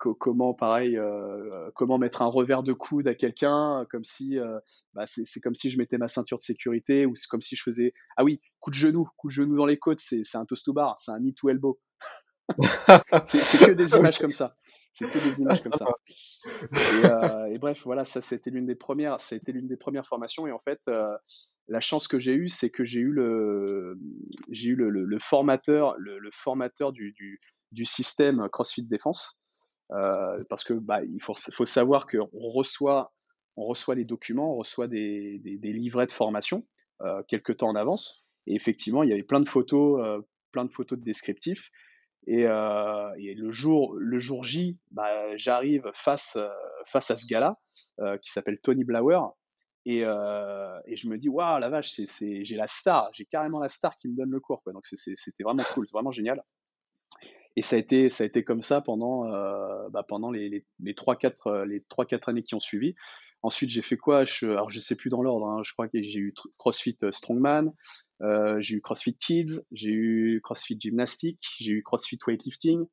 comment, 0.00 0.54
pareil, 0.54 0.96
euh, 0.96 1.70
comment 1.74 1.98
mettre 1.98 2.22
un 2.22 2.26
revers 2.26 2.62
de 2.62 2.72
coude 2.72 3.06
à 3.08 3.14
quelqu'un, 3.14 3.80
euh, 3.80 3.84
comme 3.84 4.04
si, 4.04 4.38
euh, 4.38 4.58
bah, 4.94 5.04
c'est, 5.06 5.40
comme 5.40 5.54
si 5.54 5.70
je 5.70 5.78
mettais 5.78 5.98
ma 5.98 6.08
ceinture 6.08 6.38
de 6.38 6.42
sécurité, 6.42 7.06
ou 7.06 7.16
c'est 7.16 7.26
comme 7.26 7.40
si 7.42 7.56
je 7.56 7.62
faisais, 7.62 7.92
ah 8.16 8.24
oui, 8.24 8.40
coup 8.60 8.70
de 8.70 8.76
genou, 8.76 9.08
coup 9.16 9.28
de 9.28 9.32
genou 9.32 9.56
dans 9.56 9.66
les 9.66 9.78
côtes, 9.78 10.00
c'est, 10.00 10.22
un 10.34 10.44
toast 10.46 10.64
to 10.64 10.72
bar, 10.72 11.00
c'est 11.00 11.10
un 11.12 11.18
knee 11.18 11.34
to 11.34 11.48
elbow. 11.48 11.78
c'est, 13.26 13.66
que 13.66 13.72
des 13.72 13.90
images 13.96 14.18
comme 14.18 14.32
ça. 14.32 14.56
C'est 14.92 15.06
que 15.06 15.18
des 15.18 15.40
images 15.40 15.62
comme 15.62 15.72
ça. 15.74 15.86
Et, 16.62 17.06
euh, 17.06 17.46
et 17.46 17.58
bref, 17.58 17.80
voilà, 17.84 18.04
ça 18.04 18.20
c'était 18.20 18.50
l'une 18.50 18.66
des 18.66 18.74
premières, 18.74 19.20
ça 19.20 19.34
a 19.34 19.38
été 19.38 19.52
l'une 19.52 19.68
des 19.68 19.76
premières 19.76 20.06
formations. 20.06 20.46
Et 20.46 20.52
en 20.52 20.58
fait, 20.58 20.80
euh, 20.88 21.16
la 21.68 21.80
chance 21.80 22.08
que 22.08 22.18
j'ai 22.18 22.34
eue, 22.34 22.48
c'est 22.48 22.70
que 22.70 22.84
j'ai 22.84 23.00
eu 23.00 23.12
le, 23.12 23.98
j'ai 24.50 24.70
eu 24.70 24.74
le, 24.74 24.90
le- 24.90 25.04
le 25.04 25.18
formateur, 25.20 25.94
le, 25.98 26.18
le 26.18 26.30
formateur 26.32 26.92
du, 26.92 27.12
du, 27.12 27.40
du 27.70 27.84
système 27.84 28.48
CrossFit 28.50 28.82
Défense, 28.82 29.39
euh, 29.39 29.39
parce 30.48 30.64
que 30.64 30.74
bah, 30.74 31.02
il 31.02 31.20
faut, 31.22 31.34
savoir 31.64 32.06
qu'on 32.06 32.28
reçoit, 32.32 33.12
on 33.56 33.64
reçoit 33.64 33.94
les 33.94 34.04
documents, 34.04 34.54
on 34.54 34.58
reçoit 34.58 34.88
des, 34.88 35.40
livrets 35.62 36.06
de 36.06 36.12
formation 36.12 36.66
euh, 37.02 37.22
quelques 37.28 37.58
temps 37.58 37.68
en 37.68 37.76
avance. 37.76 38.26
Et 38.46 38.54
effectivement, 38.54 39.02
il 39.02 39.10
y 39.10 39.12
avait 39.12 39.22
plein 39.22 39.40
de 39.40 39.48
photos, 39.48 40.00
euh, 40.02 40.20
plein 40.52 40.64
de 40.64 40.70
photos 40.70 40.98
de 40.98 41.04
descriptifs. 41.04 41.70
Et, 42.26 42.46
euh, 42.46 43.10
le 43.16 43.50
jour, 43.50 43.94
le 43.96 44.18
jour 44.18 44.44
J, 44.44 44.78
bah, 44.90 45.36
j'arrive 45.36 45.90
face, 45.94 46.36
euh, 46.36 46.48
à 46.94 47.00
ce 47.00 47.26
gars-là 47.26 47.58
euh, 48.00 48.18
qui 48.18 48.30
s'appelle 48.30 48.60
Tony 48.60 48.84
Blauer. 48.84 49.20
Et, 49.86 50.04
euh, 50.04 50.78
je 50.86 51.08
me 51.08 51.16
dis, 51.16 51.28
waouh, 51.28 51.58
la 51.58 51.70
vache, 51.70 51.98
j'ai 52.20 52.56
la 52.56 52.66
star, 52.66 53.10
j'ai 53.14 53.24
carrément 53.24 53.60
la 53.60 53.68
star 53.68 53.96
qui 53.98 54.08
me 54.08 54.16
donne 54.16 54.30
le 54.30 54.40
cours. 54.40 54.62
Donc 54.66 54.84
c'était 54.86 55.42
vraiment 55.42 55.62
cool, 55.74 55.86
c'est 55.86 55.92
vraiment 55.92 56.12
génial. 56.12 56.42
Et 57.56 57.62
ça 57.62 57.76
a 57.76 57.78
été, 57.78 58.08
ça 58.10 58.24
a 58.24 58.26
été 58.26 58.44
comme 58.44 58.62
ça 58.62 58.80
pendant, 58.80 59.26
euh, 59.32 59.88
bah, 59.90 60.04
pendant 60.06 60.30
les, 60.30 60.48
les, 60.48 60.64
les 60.80 60.94
3-4 60.94 61.64
les 61.64 61.80
3-4 61.80 62.30
années 62.30 62.42
qui 62.42 62.54
ont 62.54 62.60
suivi. 62.60 62.94
Ensuite, 63.42 63.70
j'ai 63.70 63.82
fait 63.82 63.96
quoi? 63.96 64.24
Alors, 64.42 64.70
je 64.70 64.80
sais 64.80 64.94
plus 64.94 65.08
dans 65.08 65.22
l'ordre. 65.22 65.46
Hein, 65.46 65.62
je 65.64 65.72
crois 65.72 65.88
que 65.88 66.00
j'ai 66.02 66.18
eu 66.18 66.34
CrossFit 66.58 66.98
Strongman, 67.10 67.72
euh, 68.22 68.60
j'ai 68.60 68.76
eu 68.76 68.80
CrossFit 68.82 69.14
Kids, 69.14 69.60
j'ai 69.72 69.90
eu 69.90 70.40
CrossFit 70.42 70.78
Gymnastique, 70.78 71.40
j'ai 71.58 71.72
eu 71.72 71.82
CrossFit 71.82 72.18
Weightlifting. 72.26 72.84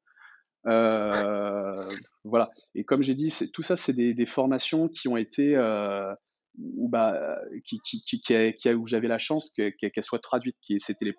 Euh, 0.68 1.76
voilà. 2.24 2.50
Et 2.76 2.86
comme 2.86 3.04
j'ai 3.04 3.16
dit, 3.16 3.34
tout 3.54 3.64
ça, 3.64 3.76
c'est 3.76 3.94
des, 3.94 4.26
formations 4.26 4.88
qui 4.88 5.10
ont 5.10 5.18
été, 5.18 5.56
euh, 5.56 6.14
où, 6.58 6.88
bah, 6.88 7.40
qui, 7.66 7.80
qui, 7.82 8.02
qui, 8.04 8.22
qui, 8.22 8.70
a, 8.70 8.74
où 8.74 8.88
j'avais 8.88 9.10
la 9.10 9.20
chance 9.20 9.52
que, 9.52 9.70
qu'elles 9.70 10.04
soient 10.04 10.20
traduites. 10.20 10.58
C'était 10.80 11.06
les 11.06 11.16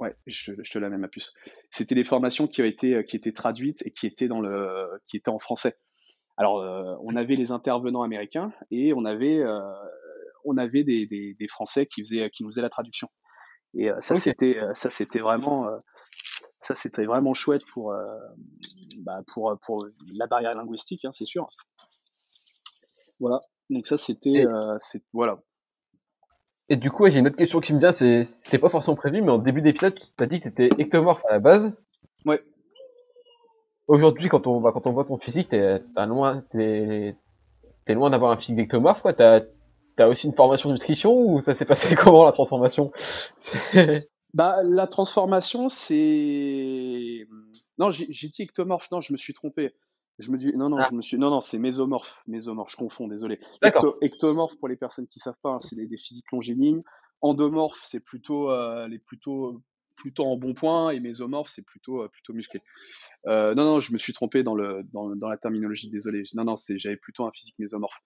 Ouais, 0.00 0.14
je, 0.26 0.52
je 0.62 0.70
te 0.70 0.78
la 0.78 0.88
mets 0.90 0.98
ma 0.98 1.08
puce. 1.08 1.32
C'était 1.72 1.94
les 1.94 2.04
formations 2.04 2.46
qui 2.46 2.62
ont 2.62 2.66
été 2.66 3.04
qui 3.04 3.16
étaient 3.16 3.32
traduites 3.32 3.84
et 3.84 3.90
qui 3.90 4.06
étaient 4.06 4.28
dans 4.28 4.40
le 4.40 4.88
qui 5.08 5.16
étaient 5.16 5.30
en 5.30 5.40
français. 5.40 5.76
Alors 6.38 6.60
euh, 6.60 6.94
on 7.02 7.16
avait 7.16 7.34
les 7.34 7.50
intervenants 7.50 8.02
américains 8.02 8.52
et 8.70 8.94
on 8.94 9.04
avait 9.04 9.40
euh, 9.40 9.60
on 10.44 10.56
avait 10.56 10.84
des, 10.84 11.04
des, 11.06 11.34
des, 11.34 11.48
Français 11.48 11.86
qui 11.86 12.02
faisaient 12.04 12.30
qui 12.30 12.44
nous 12.44 12.50
faisaient 12.50 12.62
la 12.62 12.70
traduction. 12.70 13.08
Et 13.74 13.90
euh, 13.90 14.00
ça 14.00 14.14
okay. 14.14 14.30
c'était 14.30 14.56
ça 14.74 14.88
c'était 14.90 15.18
vraiment 15.18 15.68
ça 16.60 16.76
c'était 16.76 17.06
vraiment 17.06 17.34
chouette 17.34 17.64
pour 17.72 17.92
bah, 19.02 19.20
pour 19.34 19.58
pour 19.66 19.84
la 20.16 20.28
barrière 20.28 20.54
linguistique 20.54 21.04
hein, 21.04 21.12
c'est 21.12 21.26
sûr. 21.26 21.48
Voilà. 23.18 23.40
Donc 23.68 23.86
ça 23.86 23.98
c'était 23.98 24.44
c'est 24.78 25.02
voilà. 25.12 25.40
Et 26.68 26.76
du 26.76 26.90
coup, 26.90 27.08
j'ai 27.08 27.18
une 27.18 27.26
autre 27.26 27.36
question 27.36 27.60
qui 27.60 27.72
me 27.74 27.78
vient, 27.78 27.92
c'est, 27.92 28.24
c'était 28.24 28.58
pas 28.58 28.68
forcément 28.68 28.96
prévu, 28.96 29.22
mais 29.22 29.30
en 29.30 29.38
début 29.38 29.62
d'épisode, 29.62 29.94
tu 29.94 30.10
t'as 30.16 30.26
dit 30.26 30.40
que 30.40 30.48
t'étais 30.48 30.82
ectomorphe 30.82 31.24
à 31.28 31.32
la 31.32 31.38
base. 31.38 31.76
Ouais. 32.26 32.40
Aujourd'hui, 33.86 34.28
quand 34.28 34.46
on, 34.46 34.60
bah, 34.60 34.70
quand 34.74 34.86
on 34.86 34.92
voit 34.92 35.06
ton 35.06 35.16
physique, 35.16 35.48
t'es, 35.48 35.80
t'es 35.80 36.06
loin, 36.06 36.42
t'es, 36.50 37.16
t'es 37.86 37.94
loin 37.94 38.10
d'avoir 38.10 38.32
un 38.32 38.36
physique 38.36 38.56
d'ectomorphe, 38.56 39.00
quoi. 39.00 39.14
T'as, 39.14 39.40
t'as 39.96 40.08
aussi 40.08 40.26
une 40.26 40.34
formation 40.34 40.70
nutrition 40.70 41.16
ou 41.16 41.40
ça 41.40 41.54
s'est 41.54 41.64
passé 41.64 41.94
comment 42.02 42.24
la 42.24 42.32
transformation? 42.32 42.92
Bah, 44.34 44.58
la 44.62 44.86
transformation, 44.86 45.70
c'est, 45.70 47.26
non, 47.78 47.90
j'ai, 47.90 48.06
j'ai 48.10 48.28
dit 48.28 48.42
ectomorphe, 48.42 48.90
non, 48.92 49.00
je 49.00 49.14
me 49.14 49.16
suis 49.16 49.32
trompé. 49.32 49.74
Je 50.18 50.30
me 50.32 50.38
dis 50.38 50.52
non 50.56 50.68
non, 50.68 50.78
ah. 50.78 50.88
je 50.90 50.96
me 50.96 51.02
suis 51.02 51.16
non 51.16 51.30
non, 51.30 51.40
c'est 51.40 51.58
mésomorphe, 51.58 52.22
mésomorphe, 52.26 52.72
je 52.72 52.76
confonds, 52.76 53.06
désolé. 53.06 53.38
Ecto, 53.62 53.96
ectomorphe 54.02 54.56
pour 54.58 54.68
les 54.68 54.76
personnes 54.76 55.06
qui 55.06 55.20
savent 55.20 55.38
pas, 55.42 55.50
hein, 55.50 55.58
c'est 55.60 55.76
des, 55.76 55.86
des, 55.86 55.96
physiques 55.96 56.30
longiligne. 56.32 56.82
Endomorphe, 57.20 57.78
c'est 57.84 58.04
plutôt 58.04 58.50
euh, 58.50 58.88
les 58.88 58.98
plutôt 58.98 59.62
plutôt 59.96 60.24
en 60.24 60.36
bon 60.36 60.54
point 60.54 60.90
et 60.90 61.00
mésomorphe, 61.00 61.50
c'est 61.50 61.64
plutôt 61.64 62.02
euh, 62.02 62.08
plutôt 62.08 62.32
musclé. 62.32 62.62
Euh, 63.26 63.54
non 63.54 63.64
non, 63.64 63.80
je 63.80 63.92
me 63.92 63.98
suis 63.98 64.12
trompé 64.12 64.42
dans 64.42 64.54
le 64.54 64.82
dans, 64.92 65.14
dans 65.14 65.28
la 65.28 65.36
terminologie, 65.36 65.88
désolé. 65.88 66.24
Non 66.34 66.44
non, 66.44 66.56
c'est 66.56 66.78
j'avais 66.78 66.96
plutôt 66.96 67.24
un 67.24 67.30
physique 67.32 67.56
mésomorphe. 67.58 67.98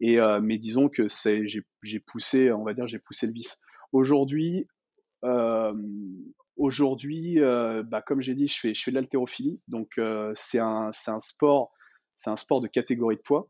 Et 0.00 0.18
mais 0.42 0.58
disons 0.58 0.88
que 0.88 1.06
c'est 1.06 1.46
j'ai 1.46 1.62
j'ai 1.84 2.00
poussé, 2.00 2.50
on 2.50 2.64
va 2.64 2.74
dire, 2.74 2.88
j'ai 2.88 2.98
poussé 2.98 3.28
le 3.28 3.32
vice. 3.32 3.62
Aujourd'hui, 3.92 4.66
aujourd'hui, 6.56 7.38
bah, 7.40 8.02
comme 8.02 8.20
j'ai 8.20 8.34
dit, 8.34 8.48
je 8.48 8.58
fais, 8.58 8.72
de 8.72 8.94
l'haltérophilie. 8.94 9.60
Donc, 9.68 10.00
c'est 10.34 10.58
un, 10.58 10.90
sport, 10.92 11.72
de 12.26 12.68
catégorie 12.68 13.16
de 13.16 13.22
poids. 13.22 13.48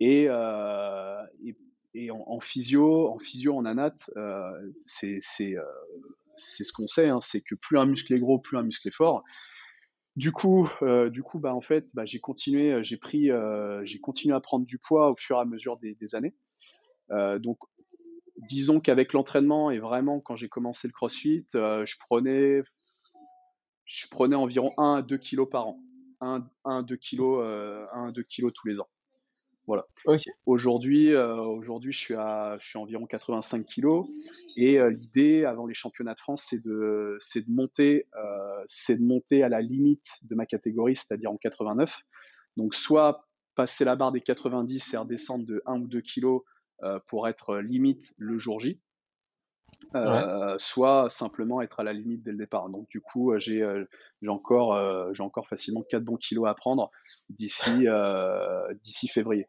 Et, 0.00 0.28
en, 0.30 2.40
physio, 2.40 3.08
en 3.08 3.18
physio, 3.18 3.56
en 3.56 3.64
anat, 3.64 3.96
c'est 4.86 5.20
ce 6.36 6.72
qu'on 6.72 6.86
sait, 6.86 7.08
hein, 7.08 7.20
c'est 7.20 7.42
que 7.42 7.54
plus 7.54 7.78
un 7.78 7.86
muscle 7.86 8.12
est 8.14 8.20
gros, 8.20 8.38
plus 8.38 8.56
un 8.56 8.62
muscle 8.62 8.88
est 8.88 8.94
fort. 8.94 9.24
Du 10.16 10.32
coup, 10.32 10.68
du 11.10 11.22
coup, 11.22 11.38
bah 11.38 11.54
en 11.54 11.60
fait, 11.60 11.86
bah, 11.94 12.04
j'ai 12.04 12.18
continué, 12.18 12.82
j'ai 12.82 14.00
continué 14.00 14.34
à 14.34 14.40
prendre 14.40 14.66
du 14.66 14.78
poids 14.78 15.10
au 15.10 15.16
fur 15.16 15.36
et 15.36 15.40
à 15.40 15.44
mesure 15.44 15.78
des, 15.78 16.14
années. 16.14 16.34
Donc, 17.10 17.58
disons 18.38 18.80
qu'avec 18.80 19.12
l'entraînement 19.12 19.70
et 19.70 19.78
vraiment 19.78 20.20
quand 20.20 20.36
j'ai 20.36 20.48
commencé 20.48 20.88
le 20.88 20.92
CrossFit, 20.92 21.46
euh, 21.54 21.84
je 21.84 21.96
prenais, 21.98 22.62
je 23.84 24.06
prenais 24.08 24.36
environ 24.36 24.72
1 24.78 24.96
à 24.96 25.02
2 25.02 25.18
kilos 25.18 25.48
par 25.50 25.68
an, 25.68 25.80
1 26.20 26.46
à 26.64 26.82
2 26.82 26.96
kilos, 26.96 27.44
1 27.92 28.08
à 28.08 28.12
2 28.12 28.22
kilos 28.22 28.52
tous 28.54 28.68
les 28.68 28.80
ans. 28.80 28.88
Voilà. 29.68 29.86
Aujourd'hui, 30.46 31.12
euh, 31.12 31.36
aujourd'hui, 31.36 31.92
je 31.92 31.98
suis 31.98 32.14
à, 32.14 32.56
je 32.58 32.66
suis 32.66 32.78
environ 32.78 33.04
85 33.04 33.66
kilos. 33.66 34.08
Et 34.56 34.78
euh, 34.78 34.88
l'idée, 34.88 35.44
avant 35.44 35.66
les 35.66 35.74
championnats 35.74 36.14
de 36.14 36.20
France, 36.20 36.46
c'est 36.48 36.64
de, 36.64 37.18
c'est 37.20 37.46
de 37.46 37.52
monter, 37.54 38.06
euh, 38.16 38.64
c'est 38.66 38.96
de 38.96 39.04
monter 39.04 39.42
à 39.42 39.50
la 39.50 39.60
limite 39.60 40.06
de 40.22 40.34
ma 40.34 40.46
catégorie, 40.46 40.96
c'est-à-dire 40.96 41.30
en 41.30 41.36
89. 41.36 42.00
Donc, 42.56 42.74
soit 42.74 43.28
passer 43.56 43.84
la 43.84 43.94
barre 43.94 44.10
des 44.10 44.22
90 44.22 44.94
et 44.94 44.96
redescendre 44.96 45.44
de 45.44 45.62
1 45.66 45.82
ou 45.82 45.86
2 45.86 46.00
kilos 46.00 46.40
pour 47.06 47.28
être 47.28 47.58
limite 47.58 48.14
le 48.16 48.38
jour 48.38 48.60
J. 48.60 48.80
soit 50.58 51.08
simplement 51.10 51.60
être 51.62 51.80
à 51.80 51.84
la 51.84 51.92
limite 51.92 52.22
dès 52.22 52.32
le 52.32 52.38
départ. 52.38 52.68
Donc 52.68 52.88
du 52.88 53.00
coup, 53.00 53.36
j'ai 53.38 53.64
j'ai 54.22 54.28
encore 54.28 55.14
j'ai 55.14 55.22
encore 55.22 55.48
facilement 55.48 55.82
4 55.82 56.02
bons 56.02 56.16
kilos 56.16 56.48
à 56.48 56.54
prendre 56.54 56.90
d'ici 57.30 57.86
d'ici 58.82 59.08
février. 59.08 59.48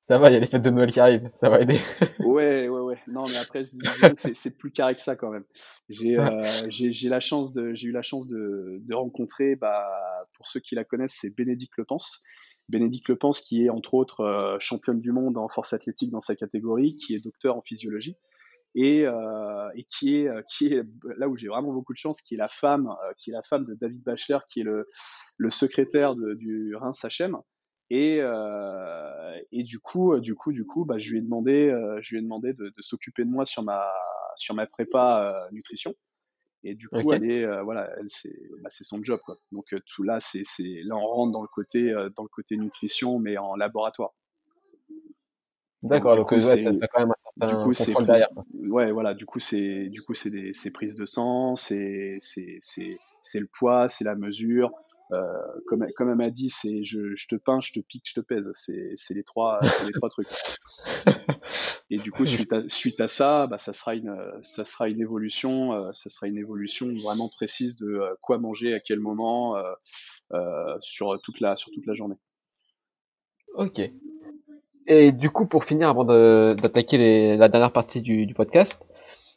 Ça 0.00 0.18
va, 0.18 0.30
il 0.30 0.34
y 0.34 0.36
a 0.36 0.40
les 0.40 0.46
fêtes 0.46 0.62
de 0.62 0.70
Noël 0.70 0.90
qui 0.90 1.00
arrivent, 1.00 1.28
ça 1.34 1.50
va 1.50 1.60
aider. 1.60 1.78
ouais, 2.20 2.66
ouais, 2.68 2.80
ouais. 2.80 2.98
Non, 3.08 3.24
mais 3.26 3.36
après, 3.36 3.64
c'est 4.32 4.56
plus 4.56 4.70
carré 4.70 4.94
que 4.94 5.02
ça 5.02 5.16
quand 5.16 5.30
même. 5.30 5.44
J'ai 5.90 6.18
euh, 6.18 6.42
j'ai 6.70 7.08
la 7.10 7.20
chance 7.20 7.52
de, 7.52 7.74
j'ai 7.74 7.88
eu 7.88 7.92
la 7.92 8.02
chance 8.02 8.26
de, 8.26 8.78
de 8.80 8.94
rencontrer, 8.94 9.54
bah, 9.56 9.86
pour 10.34 10.48
ceux 10.48 10.60
qui 10.60 10.76
la 10.76 10.84
connaissent, 10.84 11.18
c'est 11.20 11.34
Bénédicte 11.34 11.76
Lepence. 11.76 12.22
Bénédicte 12.68 13.08
Lepence, 13.08 13.40
qui 13.40 13.64
est 13.64 13.70
entre 13.70 13.94
autres 13.94 14.20
euh, 14.20 14.58
championne 14.58 15.00
du 15.00 15.12
monde 15.12 15.38
en 15.38 15.48
force 15.48 15.72
athlétique 15.72 16.10
dans 16.10 16.20
sa 16.20 16.36
catégorie, 16.36 16.96
qui 16.96 17.14
est 17.14 17.20
docteur 17.20 17.56
en 17.56 17.62
physiologie 17.62 18.16
et, 18.74 19.06
euh, 19.06 19.70
et 19.74 19.84
qui 19.84 20.16
est 20.16 20.28
qui 20.50 20.74
est 20.74 20.82
là 21.16 21.28
où 21.28 21.36
j'ai 21.36 21.48
vraiment 21.48 21.72
beaucoup 21.72 21.94
de 21.94 21.98
chance, 21.98 22.20
qui 22.20 22.34
est 22.34 22.38
la 22.38 22.48
femme, 22.48 22.94
qui 23.16 23.30
est 23.30 23.32
la 23.32 23.42
femme 23.42 23.64
de 23.64 23.74
David 23.74 24.02
Bachler, 24.02 24.38
qui 24.50 24.60
est 24.60 24.64
le, 24.64 24.86
le 25.38 25.50
secrétaire 25.50 26.14
du 26.14 26.74
Reims 26.76 27.04
HM 27.04 27.38
et, 27.90 28.18
euh, 28.20 29.40
et 29.50 29.62
du 29.62 29.78
coup, 29.78 30.12
euh, 30.12 30.20
du 30.20 30.34
coup, 30.34 30.52
du 30.52 30.66
coup, 30.66 30.84
bah, 30.84 30.98
je 30.98 31.10
lui 31.10 31.18
ai 31.18 31.22
demandé, 31.22 31.68
euh, 31.70 31.98
je 32.02 32.10
lui 32.10 32.18
ai 32.18 32.22
demandé 32.22 32.52
de, 32.52 32.68
de 32.68 32.82
s'occuper 32.82 33.24
de 33.24 33.30
moi 33.30 33.46
sur 33.46 33.62
ma, 33.62 33.90
sur 34.36 34.54
ma 34.54 34.66
prépa 34.66 35.32
euh, 35.32 35.48
nutrition. 35.52 35.94
Et 36.64 36.74
du 36.74 36.88
coup, 36.88 37.12
elle 37.12 37.30
est, 37.30 37.44
euh, 37.44 37.62
voilà, 37.62 37.88
elle 37.98 38.08
c'est, 38.08 38.36
bah, 38.62 38.68
c'est 38.70 38.84
son 38.84 39.02
job, 39.02 39.20
quoi. 39.24 39.36
Donc 39.52 39.66
tout 39.86 40.02
là, 40.02 40.18
c'est, 40.20 40.42
c'est, 40.44 40.82
là 40.84 40.96
on 40.96 41.06
rentre 41.06 41.32
dans 41.32 41.42
le 41.42 41.48
côté, 41.48 41.92
dans 42.16 42.24
le 42.24 42.28
côté 42.28 42.56
nutrition, 42.56 43.18
mais 43.18 43.38
en 43.38 43.54
laboratoire. 43.54 44.14
D'accord, 45.82 46.16
donc, 46.16 46.30
donc 46.32 46.44
ouais, 46.44 46.62
ça 46.62 46.72
fait 46.72 46.88
quand 46.92 47.00
même 47.00 47.12
un 47.12 47.22
certain 47.22 47.56
du 47.56 47.64
coup, 47.64 47.84
contrôle 47.84 48.06
derrière. 48.06 48.28
Ouais, 48.54 48.90
voilà, 48.90 49.14
du 49.14 49.26
coup 49.26 49.38
c'est, 49.38 49.88
du 49.88 50.02
coup 50.02 50.12
c'est 50.14 50.30
des, 50.30 50.52
c'est 50.52 50.72
prises 50.72 50.96
de 50.96 51.06
sang, 51.06 51.54
c'est, 51.54 52.18
c'est, 52.20 52.58
c'est, 52.62 52.98
c'est 53.22 53.38
le 53.38 53.46
poids, 53.46 53.88
c'est 53.88 54.02
la 54.02 54.16
mesure, 54.16 54.72
euh, 54.74 54.87
comme, 55.66 55.86
comme 55.96 56.10
elle 56.10 56.16
m'a 56.16 56.30
dit, 56.30 56.50
c'est 56.50 56.84
je, 56.84 57.14
je, 57.14 57.26
te 57.28 57.36
peins, 57.36 57.60
je 57.60 57.72
te 57.72 57.80
pique, 57.80 58.04
je 58.06 58.14
te 58.14 58.20
pèse. 58.20 58.50
C'est 58.54 59.14
les 59.14 59.24
trois, 59.24 59.60
les 59.86 59.92
trois 59.92 60.10
trucs. 60.10 60.28
Et 61.90 61.98
du 61.98 62.12
coup, 62.12 62.26
suite 62.26 62.52
à, 62.52 62.68
suite 62.68 63.00
à 63.00 63.08
ça, 63.08 63.46
bah, 63.46 63.56
ça 63.56 63.72
sera 63.72 63.94
une, 63.94 64.14
ça 64.42 64.66
sera 64.66 64.88
une 64.88 65.00
évolution, 65.00 65.72
euh, 65.72 65.92
ça 65.92 66.10
sera 66.10 66.26
une 66.26 66.36
évolution 66.36 66.92
vraiment 67.02 67.30
précise 67.30 67.76
de 67.76 67.86
euh, 67.86 68.14
quoi 68.20 68.38
manger 68.38 68.74
à 68.74 68.80
quel 68.80 69.00
moment 69.00 69.56
euh, 69.56 69.62
euh, 70.32 70.76
sur 70.82 71.18
toute 71.22 71.40
la, 71.40 71.56
sur 71.56 71.70
toute 71.72 71.86
la 71.86 71.94
journée. 71.94 72.16
Ok. 73.54 73.80
Et 74.86 75.12
du 75.12 75.30
coup, 75.30 75.46
pour 75.46 75.64
finir, 75.64 75.88
avant 75.88 76.04
d'attaquer 76.04 77.36
la 77.36 77.48
dernière 77.48 77.72
partie 77.72 78.02
du, 78.02 78.26
du 78.26 78.34
podcast, 78.34 78.82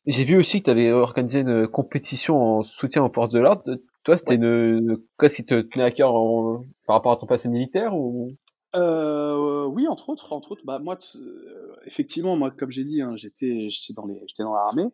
j'ai 0.05 0.25
vu 0.25 0.37
aussi 0.37 0.59
que 0.59 0.65
tu 0.65 0.71
avais 0.71 0.91
organisé 0.91 1.39
une 1.39 1.67
compétition 1.67 2.37
en 2.37 2.63
soutien 2.63 3.03
aux 3.03 3.11
forces 3.11 3.31
de 3.31 3.39
l'ordre. 3.39 3.77
Toi, 4.03 4.17
c'était 4.17 4.35
une, 4.35 4.97
ce 5.21 5.35
qui 5.35 5.45
te 5.45 5.61
tenait 5.61 5.83
à 5.85 5.91
cœur 5.91 6.13
en, 6.15 6.63
par 6.87 6.95
rapport 6.95 7.11
à 7.11 7.17
ton 7.17 7.27
passé 7.27 7.49
militaire 7.49 7.95
ou? 7.95 8.31
Euh, 8.75 9.65
Oui, 9.65 9.87
entre 9.87 10.09
autres, 10.09 10.33
entre 10.33 10.51
autres. 10.53 10.65
Bah 10.65 10.79
moi, 10.79 10.97
euh, 11.15 11.75
effectivement, 11.85 12.35
moi, 12.35 12.51
comme 12.51 12.71
j'ai 12.71 12.83
dit, 12.83 13.01
hein, 13.01 13.15
j'étais, 13.15 13.69
j'étais 13.69 13.93
dans 13.93 14.05
les, 14.05 14.23
j'étais 14.27 14.43
dans 14.43 14.53
l'armée. 14.53 14.89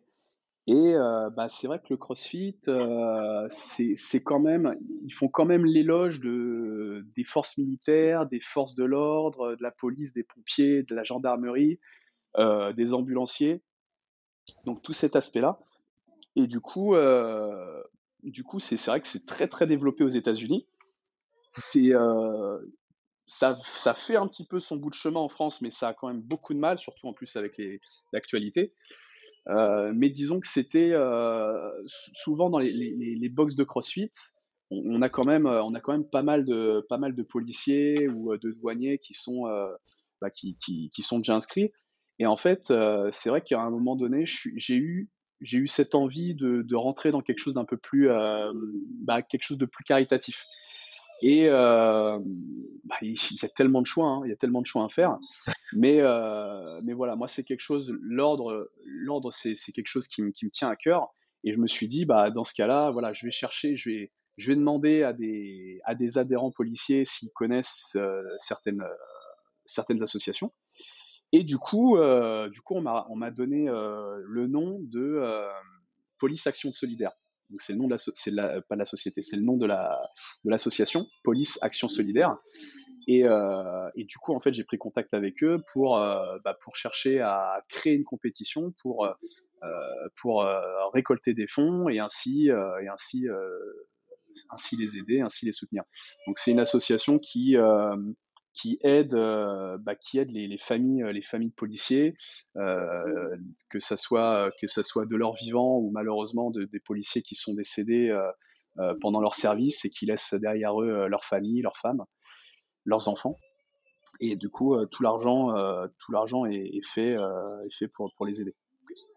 Et 0.66 0.94
euh, 0.94 1.30
bah, 1.30 1.48
c'est 1.48 1.66
vrai 1.66 1.78
que 1.78 1.86
le 1.88 1.96
CrossFit, 1.96 2.58
euh, 2.68 3.48
c'est 3.48 4.22
quand 4.22 4.38
même, 4.38 4.76
ils 5.02 5.14
font 5.14 5.28
quand 5.28 5.46
même 5.46 5.64
l'éloge 5.64 6.20
de 6.20 7.06
des 7.16 7.24
forces 7.24 7.56
militaires, 7.56 8.26
des 8.26 8.40
forces 8.40 8.74
de 8.74 8.84
l'ordre, 8.84 9.56
de 9.56 9.62
la 9.62 9.70
police, 9.70 10.12
des 10.12 10.24
pompiers, 10.24 10.82
de 10.82 10.94
la 10.94 11.04
gendarmerie, 11.04 11.80
euh, 12.36 12.74
des 12.74 12.92
ambulanciers. 12.92 13.62
Donc 14.66 14.82
tout 14.82 14.92
cet 14.92 15.16
aspect-là. 15.16 15.58
Et 16.36 16.46
du 16.46 16.60
coup, 16.60 16.94
euh, 16.94 17.82
du 18.22 18.44
coup, 18.44 18.60
c'est 18.60 18.76
vrai 18.86 19.00
que 19.00 19.08
c'est 19.08 19.26
très 19.26 19.48
très 19.48 19.66
développé 19.66 20.04
aux 20.04 20.08
États-Unis. 20.08 20.66
C'est 21.52 21.94
euh, 21.94 22.58
ça, 23.26 23.58
ça 23.76 23.94
fait 23.94 24.16
un 24.16 24.26
petit 24.26 24.46
peu 24.46 24.60
son 24.60 24.76
bout 24.76 24.90
de 24.90 24.94
chemin 24.94 25.20
en 25.20 25.28
France, 25.28 25.60
mais 25.60 25.70
ça 25.70 25.88
a 25.88 25.94
quand 25.94 26.08
même 26.08 26.20
beaucoup 26.20 26.54
de 26.54 26.58
mal, 26.58 26.78
surtout 26.78 27.06
en 27.06 27.12
plus 27.12 27.36
avec 27.36 27.60
l'actualité. 28.12 28.74
Euh, 29.48 29.92
mais 29.94 30.10
disons 30.10 30.40
que 30.40 30.48
c'était 30.48 30.90
euh, 30.92 31.70
souvent 31.86 32.50
dans 32.50 32.58
les, 32.58 32.72
les, 32.72 33.28
box 33.30 33.54
de 33.54 33.64
CrossFit, 33.64 34.10
on, 34.70 35.00
a 35.00 35.08
quand 35.08 35.24
même, 35.24 35.46
on 35.46 35.74
a 35.74 35.80
quand 35.80 35.92
même 35.92 36.08
pas 36.08 36.22
mal 36.22 36.44
de, 36.44 36.84
pas 36.90 36.98
mal 36.98 37.14
de 37.14 37.22
policiers 37.22 38.08
ou 38.08 38.36
de 38.36 38.52
douaniers 38.52 38.98
qui 38.98 39.14
sont, 39.14 39.44
bah, 40.20 40.28
qui, 40.28 40.58
qui, 40.64 40.90
qui, 40.94 41.02
sont 41.02 41.18
déjà 41.18 41.34
inscrits. 41.34 41.72
Et 42.18 42.26
en 42.26 42.36
fait, 42.36 42.64
c'est 43.12 43.30
vrai 43.30 43.40
qu'à 43.40 43.60
un 43.60 43.70
moment 43.70 43.96
donné, 43.96 44.24
j'ai 44.26 44.74
eu 44.74 45.08
j'ai 45.40 45.58
eu 45.58 45.68
cette 45.68 45.94
envie 45.94 46.34
de, 46.34 46.62
de, 46.62 46.76
rentrer 46.76 47.10
dans 47.10 47.20
quelque 47.20 47.38
chose 47.38 47.54
d'un 47.54 47.64
peu 47.64 47.76
plus, 47.76 48.10
euh, 48.10 48.52
bah, 49.02 49.22
quelque 49.22 49.44
chose 49.44 49.58
de 49.58 49.66
plus 49.66 49.84
caritatif. 49.84 50.44
Et 51.20 51.48
euh, 51.48 52.18
bah, 52.84 52.96
il 53.02 53.14
y 53.14 53.44
a 53.44 53.48
tellement 53.48 53.80
de 53.82 53.86
choix, 53.86 54.06
hein, 54.06 54.22
il 54.24 54.30
y 54.30 54.32
a 54.32 54.36
tellement 54.36 54.62
de 54.62 54.66
choix 54.66 54.84
à 54.84 54.88
faire. 54.88 55.18
Mais, 55.74 55.98
euh, 56.00 56.80
mais 56.84 56.92
voilà, 56.92 57.16
moi 57.16 57.28
c'est 57.28 57.44
quelque 57.44 57.60
chose, 57.60 57.92
l'ordre, 58.00 58.66
c'est, 59.32 59.54
quelque 59.72 59.88
chose 59.88 60.08
qui, 60.08 60.22
qui 60.32 60.46
me 60.46 60.50
tient 60.50 60.68
à 60.68 60.76
cœur. 60.76 61.08
Et 61.44 61.52
je 61.52 61.58
me 61.58 61.66
suis 61.66 61.88
dit, 61.88 62.04
bah 62.04 62.30
dans 62.30 62.44
ce 62.44 62.54
cas-là, 62.54 62.90
voilà, 62.90 63.12
je 63.12 63.26
vais 63.26 63.30
chercher, 63.30 63.76
je 63.76 63.90
vais, 63.90 64.12
je 64.38 64.50
vais 64.50 64.56
demander 64.56 65.02
à 65.02 65.12
des, 65.12 65.80
à 65.84 65.94
des 65.94 66.18
adhérents 66.18 66.50
policiers 66.52 67.04
s'ils 67.04 67.32
connaissent 67.34 67.96
certaines, 68.38 68.84
certaines 69.66 70.02
associations. 70.02 70.52
Et 71.32 71.44
du 71.44 71.58
coup, 71.58 71.96
euh, 71.96 72.48
du 72.48 72.60
coup, 72.60 72.74
on 72.74 72.80
m'a 72.80 73.06
on 73.10 73.16
m'a 73.16 73.30
donné 73.30 73.68
euh, 73.68 74.20
le 74.26 74.46
nom 74.46 74.78
de 74.80 75.00
euh, 75.00 75.48
Police 76.18 76.46
Action 76.46 76.72
Solidaire. 76.72 77.12
Donc 77.50 77.62
c'est 77.62 77.72
le 77.72 77.78
nom 77.78 77.86
de 77.86 77.92
la, 77.92 77.98
c'est 77.98 78.30
la, 78.30 78.60
pas 78.62 78.76
la 78.76 78.84
société, 78.84 79.22
c'est 79.22 79.36
le 79.36 79.42
nom 79.42 79.56
de 79.56 79.66
la 79.66 79.98
de 80.44 80.50
l'association 80.50 81.06
Police 81.24 81.58
Action 81.62 81.88
Solidaire. 81.88 82.36
Et, 83.06 83.24
euh, 83.24 83.88
et 83.94 84.04
du 84.04 84.18
coup, 84.18 84.34
en 84.34 84.40
fait, 84.40 84.52
j'ai 84.52 84.64
pris 84.64 84.76
contact 84.76 85.14
avec 85.14 85.42
eux 85.42 85.62
pour 85.72 85.96
euh, 85.96 86.38
bah, 86.44 86.56
pour 86.62 86.76
chercher 86.76 87.20
à 87.20 87.62
créer 87.70 87.94
une 87.94 88.04
compétition 88.04 88.74
pour 88.82 89.06
euh, 89.06 89.12
pour 90.20 90.46
récolter 90.92 91.34
des 91.34 91.46
fonds 91.46 91.88
et 91.88 91.98
ainsi 91.98 92.48
et 92.48 92.88
ainsi 92.88 93.26
ainsi 94.50 94.76
les 94.76 94.96
aider, 94.96 95.20
ainsi 95.20 95.46
les 95.46 95.52
soutenir. 95.52 95.82
Donc 96.26 96.38
c'est 96.38 96.52
une 96.52 96.60
association 96.60 97.18
qui 97.18 97.56
qui 98.60 98.78
aide, 98.82 99.14
euh, 99.14 99.78
bah, 99.78 99.94
qui 99.94 100.18
aide 100.18 100.30
les, 100.30 100.46
les, 100.46 100.58
familles, 100.58 101.04
les 101.12 101.22
familles 101.22 101.50
de 101.50 101.54
policiers, 101.54 102.16
euh, 102.56 103.36
que 103.70 103.78
ça 103.80 103.96
soit 103.96 104.50
que 104.60 104.66
ça 104.66 104.82
soit 104.82 105.06
de 105.06 105.16
leur 105.16 105.34
vivant 105.34 105.78
ou 105.78 105.90
malheureusement 105.90 106.50
de, 106.50 106.64
des 106.64 106.80
policiers 106.80 107.22
qui 107.22 107.34
sont 107.34 107.54
décédés 107.54 108.10
euh, 108.78 108.94
pendant 109.00 109.20
leur 109.20 109.34
service 109.34 109.84
et 109.84 109.90
qui 109.90 110.06
laissent 110.06 110.34
derrière 110.34 110.80
eux 110.80 111.08
leur 111.08 111.24
famille, 111.24 111.62
leurs 111.62 111.78
femmes, 111.78 112.04
leurs 112.84 113.08
enfants. 113.08 113.36
Et 114.20 114.36
du 114.36 114.48
coup, 114.48 114.74
tout 114.86 115.02
l'argent, 115.02 115.52
tout 115.98 116.12
l'argent 116.12 116.46
est, 116.46 116.56
est, 116.56 116.86
fait, 116.94 117.12
est 117.12 117.74
fait 117.78 117.88
pour, 117.88 118.10
pour 118.16 118.26
les 118.26 118.40
aider. 118.40 118.54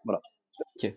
Voilà. 0.04 0.20
Ok. 0.76 0.94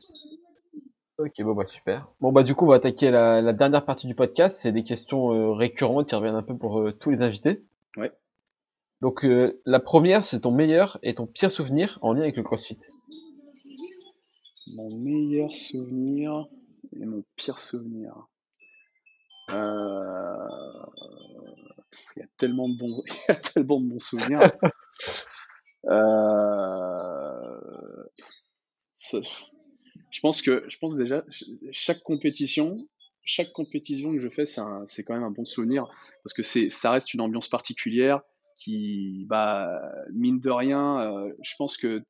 Ok, 1.17 1.31
bon 1.39 1.53
bah 1.53 1.65
super. 1.65 2.09
Bon 2.19 2.33
bah 2.33 2.43
du 2.43 2.55
coup 2.55 2.65
on 2.65 2.69
va 2.69 2.75
attaquer 2.75 3.09
la, 3.09 3.41
la 3.41 3.53
dernière 3.53 3.85
partie 3.85 4.05
du 4.05 4.15
podcast. 4.15 4.57
C'est 4.59 4.73
des 4.73 4.83
questions 4.83 5.31
euh, 5.31 5.53
récurrentes 5.53 6.09
qui 6.09 6.15
reviennent 6.15 6.35
un 6.35 6.43
peu 6.43 6.57
pour 6.57 6.81
euh, 6.81 6.91
tous 6.91 7.09
les 7.09 7.21
invités. 7.21 7.63
Ouais. 7.95 8.11
Donc 9.05 9.23
euh, 9.23 9.61
la 9.67 9.79
première, 9.79 10.23
c'est 10.23 10.39
ton 10.39 10.51
meilleur 10.51 10.97
et 11.03 11.13
ton 11.13 11.27
pire 11.27 11.51
souvenir 11.51 11.99
en 12.01 12.13
lien 12.13 12.21
avec 12.21 12.37
le 12.37 12.41
CrossFit. 12.41 12.79
Mon 14.65 14.97
meilleur 14.97 15.53
souvenir 15.53 16.47
et 16.99 17.05
mon 17.05 17.23
pire 17.35 17.59
souvenir. 17.59 18.15
Euh, 19.51 20.47
il 22.15 22.21
y 22.21 22.23
a 22.23 22.27
tellement 22.37 22.67
de 22.67 22.79
bons, 22.79 23.03
il 23.07 23.13
y 23.29 23.31
a 23.31 23.35
tellement 23.35 23.79
de 23.79 23.89
bons 23.89 23.99
souvenirs. 23.99 24.39
Euh, 25.87 27.59
je 30.09 30.19
pense 30.19 30.41
que, 30.41 30.65
je 30.67 30.79
pense 30.79 30.95
déjà, 30.95 31.23
chaque 31.71 32.01
compétition, 32.01 32.79
chaque 33.21 33.51
compétition 33.51 34.11
que 34.13 34.19
je 34.19 34.29
fais, 34.29 34.45
c'est 34.45 35.03
quand 35.03 35.13
même 35.13 35.21
un 35.21 35.29
bon 35.29 35.45
souvenir 35.45 35.85
parce 36.23 36.33
que 36.33 36.41
ça 36.41 36.89
reste 36.89 37.13
une 37.13 37.21
ambiance 37.21 37.47
particulière 37.47 38.23
qui, 38.57 39.25
bah, 39.27 39.81
mine 40.13 40.39
de 40.39 40.49
rien, 40.49 41.01
euh, 41.01 41.33
je 41.43 41.53
pense 41.57 41.77
que 41.77 42.03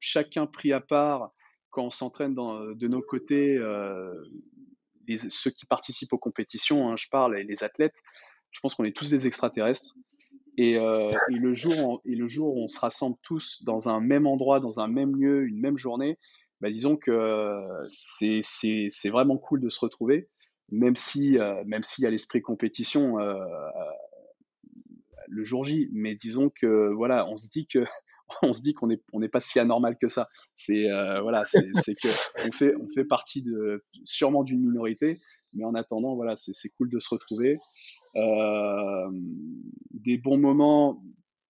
chacun 0.00 0.46
pris 0.46 0.72
à 0.72 0.80
part, 0.80 1.30
quand 1.70 1.84
on 1.84 1.90
s'entraîne 1.90 2.34
de 2.34 2.88
nos 2.88 3.02
côtés, 3.02 3.56
euh, 3.56 4.14
ceux 5.28 5.50
qui 5.50 5.66
participent 5.66 6.12
aux 6.12 6.18
compétitions, 6.18 6.90
hein, 6.90 6.96
je 6.96 7.06
parle, 7.10 7.38
et 7.38 7.44
les 7.44 7.62
athlètes, 7.62 7.96
je 8.50 8.60
pense 8.60 8.74
qu'on 8.74 8.84
est 8.84 8.96
tous 8.96 9.10
des 9.10 9.26
extraterrestres. 9.26 9.94
Et, 10.58 10.78
euh, 10.78 11.10
et, 11.30 11.34
le 11.34 11.54
jour, 11.54 12.00
et 12.06 12.14
le 12.14 12.28
jour 12.28 12.56
où 12.56 12.64
on 12.64 12.68
se 12.68 12.80
rassemble 12.80 13.16
tous 13.22 13.62
dans 13.64 13.90
un 13.90 14.00
même 14.00 14.26
endroit, 14.26 14.58
dans 14.58 14.80
un 14.80 14.88
même 14.88 15.14
lieu, 15.14 15.46
une 15.46 15.60
même 15.60 15.76
journée, 15.76 16.18
bah, 16.62 16.70
disons 16.70 16.96
que 16.96 17.60
c'est, 17.88 19.10
vraiment 19.10 19.36
cool 19.36 19.60
de 19.60 19.68
se 19.68 19.78
retrouver, 19.80 20.30
même 20.70 20.96
si 20.96 21.38
euh, 21.38 21.62
même 21.66 21.82
y 21.98 22.06
a 22.06 22.10
l'esprit 22.10 22.42
compétition 22.42 23.20
euh, 23.20 23.44
le 25.28 25.44
jour 25.44 25.64
J. 25.64 25.88
Mais 25.92 26.14
disons 26.14 26.50
que 26.50 26.92
voilà, 26.92 27.26
on 27.28 27.36
se 27.36 27.48
dit 27.48 27.66
que 27.66 27.84
on 28.42 28.52
se 28.52 28.62
dit 28.62 28.74
qu'on 28.74 28.88
n'est 28.88 29.28
pas 29.28 29.40
si 29.40 29.58
anormal 29.58 29.96
que 29.98 30.08
ça. 30.08 30.28
C'est 30.54 30.90
euh, 30.90 31.20
voilà, 31.20 31.44
c'est, 31.44 31.60
que 31.94 32.48
on 32.48 32.52
fait 32.52 32.74
on 32.76 32.88
fait 32.88 33.04
partie 33.04 33.42
de 33.42 33.84
sûrement 34.04 34.44
d'une 34.44 34.60
minorité, 34.60 35.18
mais 35.52 35.64
en 35.64 35.74
attendant 35.74 36.14
voilà, 36.14 36.36
c'est, 36.36 36.68
cool 36.76 36.90
de 36.90 36.98
se 36.98 37.08
retrouver. 37.10 37.56
Euh, 38.16 39.10
des 39.90 40.18
bons 40.18 40.38
moments. 40.38 41.02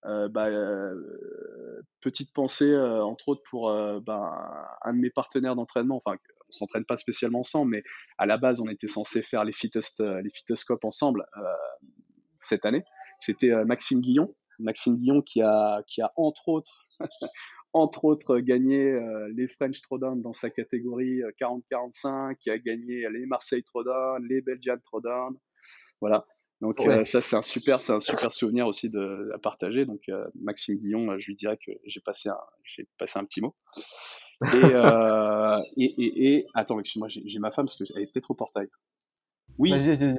Euh, 0.04 0.28
bah, 0.28 0.46
euh, 0.46 1.82
petite 2.00 2.32
pensée, 2.32 2.76
entre 2.78 3.30
autres, 3.30 3.42
pour 3.50 3.72
bah, 4.02 4.78
un 4.82 4.94
de 4.94 5.00
mes 5.00 5.10
partenaires 5.10 5.56
d'entraînement, 5.56 6.00
enfin, 6.04 6.16
on 6.48 6.52
s'entraîne 6.52 6.84
pas 6.84 6.96
spécialement 6.96 7.40
ensemble, 7.40 7.72
mais 7.72 7.82
à 8.16 8.26
la 8.26 8.38
base, 8.38 8.60
on 8.60 8.68
était 8.68 8.86
censé 8.86 9.22
faire 9.22 9.42
les, 9.42 9.52
les 9.52 10.30
fitoscopes 10.30 10.84
ensemble 10.84 11.26
cette 12.40 12.64
année. 12.64 12.84
C'était 13.20 13.64
Maxime 13.64 14.00
Guillon. 14.00 14.34
Maxime 14.58 14.96
Guillon 14.96 15.22
qui 15.22 15.42
a, 15.42 15.82
qui 15.86 16.00
a 16.00 16.12
entre 16.16 16.48
autres, 16.48 16.88
entre 17.72 18.04
autres 18.04 18.38
gagné 18.38 18.98
les 19.34 19.48
French 19.48 19.80
Throwdown 19.82 20.22
dans 20.22 20.32
sa 20.32 20.50
catégorie 20.50 21.20
40-45, 21.40 22.36
qui 22.36 22.50
a 22.50 22.58
gagné 22.58 23.08
les 23.10 23.26
Marseille 23.26 23.62
Throwdown, 23.62 24.26
les 24.26 24.40
Belgian 24.40 24.78
Throwdown. 24.78 25.36
Voilà. 26.00 26.26
Donc 26.62 26.80
euh, 26.80 27.04
ça 27.04 27.20
c'est 27.20 27.36
un 27.36 27.42
super 27.42 27.80
c'est 27.82 27.92
un 27.92 28.00
super 28.00 28.32
souvenir 28.32 28.66
aussi 28.66 28.88
de, 28.88 29.30
à 29.34 29.38
partager. 29.38 29.84
Donc 29.84 30.00
euh, 30.08 30.26
Maxime 30.40 30.78
Guillon, 30.78 31.10
euh, 31.10 31.18
je 31.18 31.26
lui 31.26 31.34
dirais 31.34 31.58
que 31.58 31.72
j'ai 31.84 32.00
passé 32.00 32.30
un 32.30 32.38
j'ai 32.64 32.88
passé 32.98 33.18
un 33.18 33.24
petit 33.24 33.42
mot. 33.42 33.54
Et, 34.42 34.46
euh, 34.54 35.60
et, 35.76 35.84
et, 35.84 36.36
et, 36.36 36.46
attends, 36.54 36.80
excuse-moi, 36.80 37.08
j'ai 37.08 37.38
ma 37.38 37.50
femme 37.50 37.66
parce 37.66 37.76
qu'elle 37.76 38.02
est 38.02 38.12
peut-être 38.12 38.30
au 38.30 38.34
portail. 38.34 38.68
Oui. 39.58 39.70
Vas-y, 39.70 39.96
vas-y. 39.96 40.16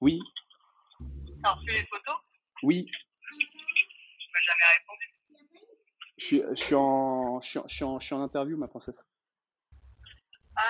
Oui. 0.00 0.20
T'as 1.42 1.52
reçu 1.52 1.70
les 1.70 1.84
photos 1.86 2.16
Oui. 2.62 2.86
Tu 3.38 4.28
m'as 4.32 4.40
jamais 4.40 4.78
répondu. 4.78 5.06
Je 6.18 6.24
suis, 6.24 6.42
je 6.50 6.62
suis 6.62 6.74
en 6.74 7.40
je 7.40 7.48
suis, 7.48 7.60
je 7.68 7.74
suis 7.74 7.84
en 7.84 7.98
je 7.98 8.06
suis 8.06 8.14
en 8.14 8.22
interview 8.22 8.56
ma 8.56 8.68
princesse. 8.68 9.02
Ah, 10.56 10.62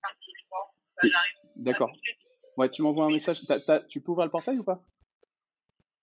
parti, 0.00 0.30
bon, 0.50 0.56
bah, 1.02 1.08
j'arrive. 1.08 1.32
D'accord. 1.56 1.90
Ouais, 2.56 2.70
tu 2.70 2.82
m'envoies 2.82 3.04
un 3.06 3.10
message. 3.10 3.44
T'as- 3.46 3.60
t'as- 3.60 3.80
tu 3.80 4.00
peux 4.00 4.12
ouvrir 4.12 4.26
le 4.26 4.30
portail 4.30 4.58
ou 4.58 4.64
pas? 4.64 4.80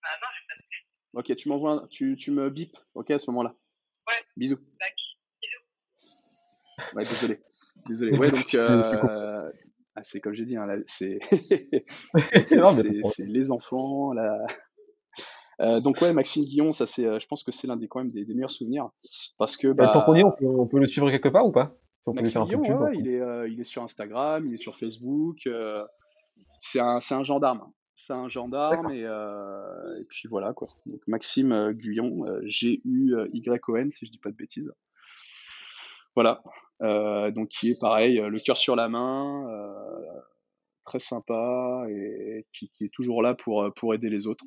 Ah 0.04 0.18
non, 0.22 0.28
j'ai 0.34 0.48
pas 0.48 0.62
de 0.62 1.32
Ok, 1.32 1.36
tu 1.38 1.48
m'envoies, 1.48 1.72
un- 1.72 1.88
tu, 1.88 2.18
tu 2.18 2.32
me 2.32 2.50
bip, 2.50 2.76
ok, 2.94 3.12
à 3.12 3.20
ce 3.20 3.30
moment-là. 3.32 3.56
Ouais. 4.10 4.26
Bisous. 4.36 4.60
Tac. 4.80 4.96
Ouais, 6.94 7.04
désolé. 7.04 7.42
Désolé. 7.88 8.18
Ouais, 8.18 8.32
donc, 8.32 8.54
euh, 8.56 9.52
ah, 9.96 10.04
c'est 10.04 10.20
comme 10.20 10.34
j'ai 10.34 10.46
dit, 10.46 10.56
hein, 10.56 10.68
c'est, 10.88 11.20
les 13.20 13.52
enfants, 13.52 14.14
là. 14.14 14.38
Euh, 15.60 15.80
donc 15.80 16.02
ouais, 16.02 16.12
Maxime 16.12 16.44
Guillon, 16.44 16.72
ça 16.72 16.88
c'est, 16.88 17.06
euh, 17.06 17.20
je 17.20 17.28
pense 17.28 17.44
que 17.44 17.52
c'est 17.52 17.68
l'un 17.68 17.76
des 17.76 17.88
quand 17.88 18.00
même 18.00 18.10
des, 18.10 18.26
des 18.26 18.34
meilleurs 18.34 18.50
souvenirs 18.50 18.90
parce 19.38 19.58
que 19.58 19.68
Bah, 19.68 19.86
bah, 19.86 19.92
tant 19.92 20.02
qu'on 20.02 20.16
y 20.16 20.22
est, 20.22 20.24
on 20.24 20.32
peut, 20.32 20.48
on 20.48 20.66
peut 20.66 20.80
le 20.80 20.88
suivre 20.88 21.12
quelque 21.12 21.30
part 21.30 21.46
ou 21.46 21.52
pas? 21.52 21.76
On 22.08 22.14
Maxime 22.14 22.46
Guillon, 22.46 22.62
ouais, 22.62 22.98
il 22.98 23.08
est, 23.08 23.22
euh, 23.22 23.48
il 23.48 23.60
est 23.60 23.66
sur 23.66 23.84
Instagram, 23.84 24.48
il 24.48 24.56
est 24.56 24.58
sur 24.58 24.76
Facebook. 24.76 25.46
euh, 25.46 25.86
c'est 26.60 26.80
un, 26.80 27.00
c'est 27.00 27.14
un 27.14 27.22
gendarme. 27.24 27.72
C'est 27.94 28.14
un 28.14 28.30
gendarme 28.30 28.92
et, 28.92 29.04
euh, 29.04 30.00
et 30.00 30.06
puis 30.06 30.28
voilà 30.28 30.54
quoi. 30.54 30.70
Donc 30.88 31.02
Maxime 31.08 31.52
euh, 31.52 31.74
Guyon, 31.74 32.26
euh, 32.26 32.42
G-U-Y-O-N 32.46 33.92
si 33.92 34.06
je 34.08 34.12
dis 34.12 34.18
pas 34.18 34.32
de 34.32 34.36
bêtises. 34.36 34.72
Voilà. 36.16 36.42
Euh, 36.82 37.30
donc 37.32 37.50
qui 37.50 37.72
est 37.72 37.80
pareil, 37.80 38.20
euh, 38.20 38.30
le 38.30 38.40
cœur 38.40 38.58
sur 38.58 38.76
la 38.76 38.90
main, 38.90 39.48
euh, 39.50 40.20
très 40.84 41.00
sympa 41.00 41.86
et 41.90 42.48
qui, 42.54 42.70
qui 42.70 42.86
est 42.86 42.94
toujours 42.94 43.22
là 43.22 43.36
pour, 43.36 43.72
pour 43.76 43.94
aider 43.94 44.10
les 44.10 44.26
autres. 44.26 44.44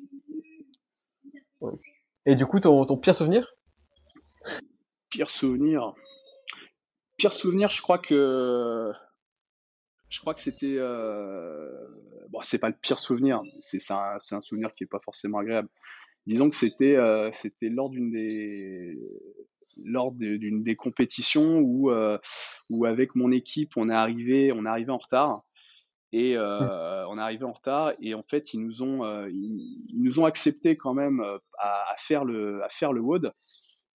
Et 2.25 2.35
du 2.35 2.45
coup, 2.45 2.59
ton, 2.59 2.85
ton 2.85 2.97
pire 2.97 3.15
souvenir? 3.15 3.55
Pire 5.09 5.29
souvenir. 5.29 5.93
Pire 7.15 7.31
souvenir, 7.31 7.69
je 7.69 7.81
crois 7.81 7.99
que 7.99 8.91
je 10.09 10.19
crois 10.19 10.33
que 10.33 10.41
c'était 10.41 10.75
euh... 10.77 11.71
bon, 12.29 12.41
c'est 12.41 12.59
pas 12.59 12.69
le 12.69 12.75
pire 12.75 12.99
souvenir, 12.99 13.41
c'est 13.61 13.79
un, 13.91 14.17
un 14.31 14.41
souvenir 14.41 14.73
qui 14.75 14.83
est 14.83 14.87
pas 14.87 14.99
forcément 14.99 15.37
agréable. 15.37 15.69
Disons 16.27 16.49
que 16.49 16.55
c'était 16.55 16.97
euh, 16.97 17.31
c'était 17.31 17.69
lors 17.69 17.89
d'une 17.89 18.11
des 18.11 18.99
lors 19.83 20.11
d'une 20.11 20.63
des 20.63 20.75
compétitions 20.75 21.59
où 21.59 21.91
euh, 21.91 22.17
où 22.69 22.85
avec 22.85 23.15
mon 23.15 23.31
équipe 23.31 23.73
on 23.75 23.89
est 23.89 23.93
arrivé 23.93 24.51
on 24.51 24.65
est 24.65 24.69
arrivé 24.69 24.91
en 24.91 24.97
retard. 24.97 25.43
Et 26.17 26.37
euh, 26.37 27.05
on 27.09 27.17
est 27.17 27.21
arrivé 27.21 27.43
en 27.43 27.51
retard 27.51 27.91
et 27.99 28.13
en 28.13 28.23
fait 28.23 28.53
ils 28.53 28.61
nous 28.61 28.81
ont 28.81 29.03
euh, 29.03 29.29
ils, 29.29 29.83
ils 29.89 30.01
nous 30.01 30.19
ont 30.21 30.23
accepté 30.23 30.77
quand 30.77 30.93
même 30.93 31.19
à, 31.59 31.91
à 31.91 31.95
faire 31.97 32.23
le 32.23 32.63
à 32.63 32.69
faire 32.69 32.93
le 32.93 33.01
WOD. 33.01 33.33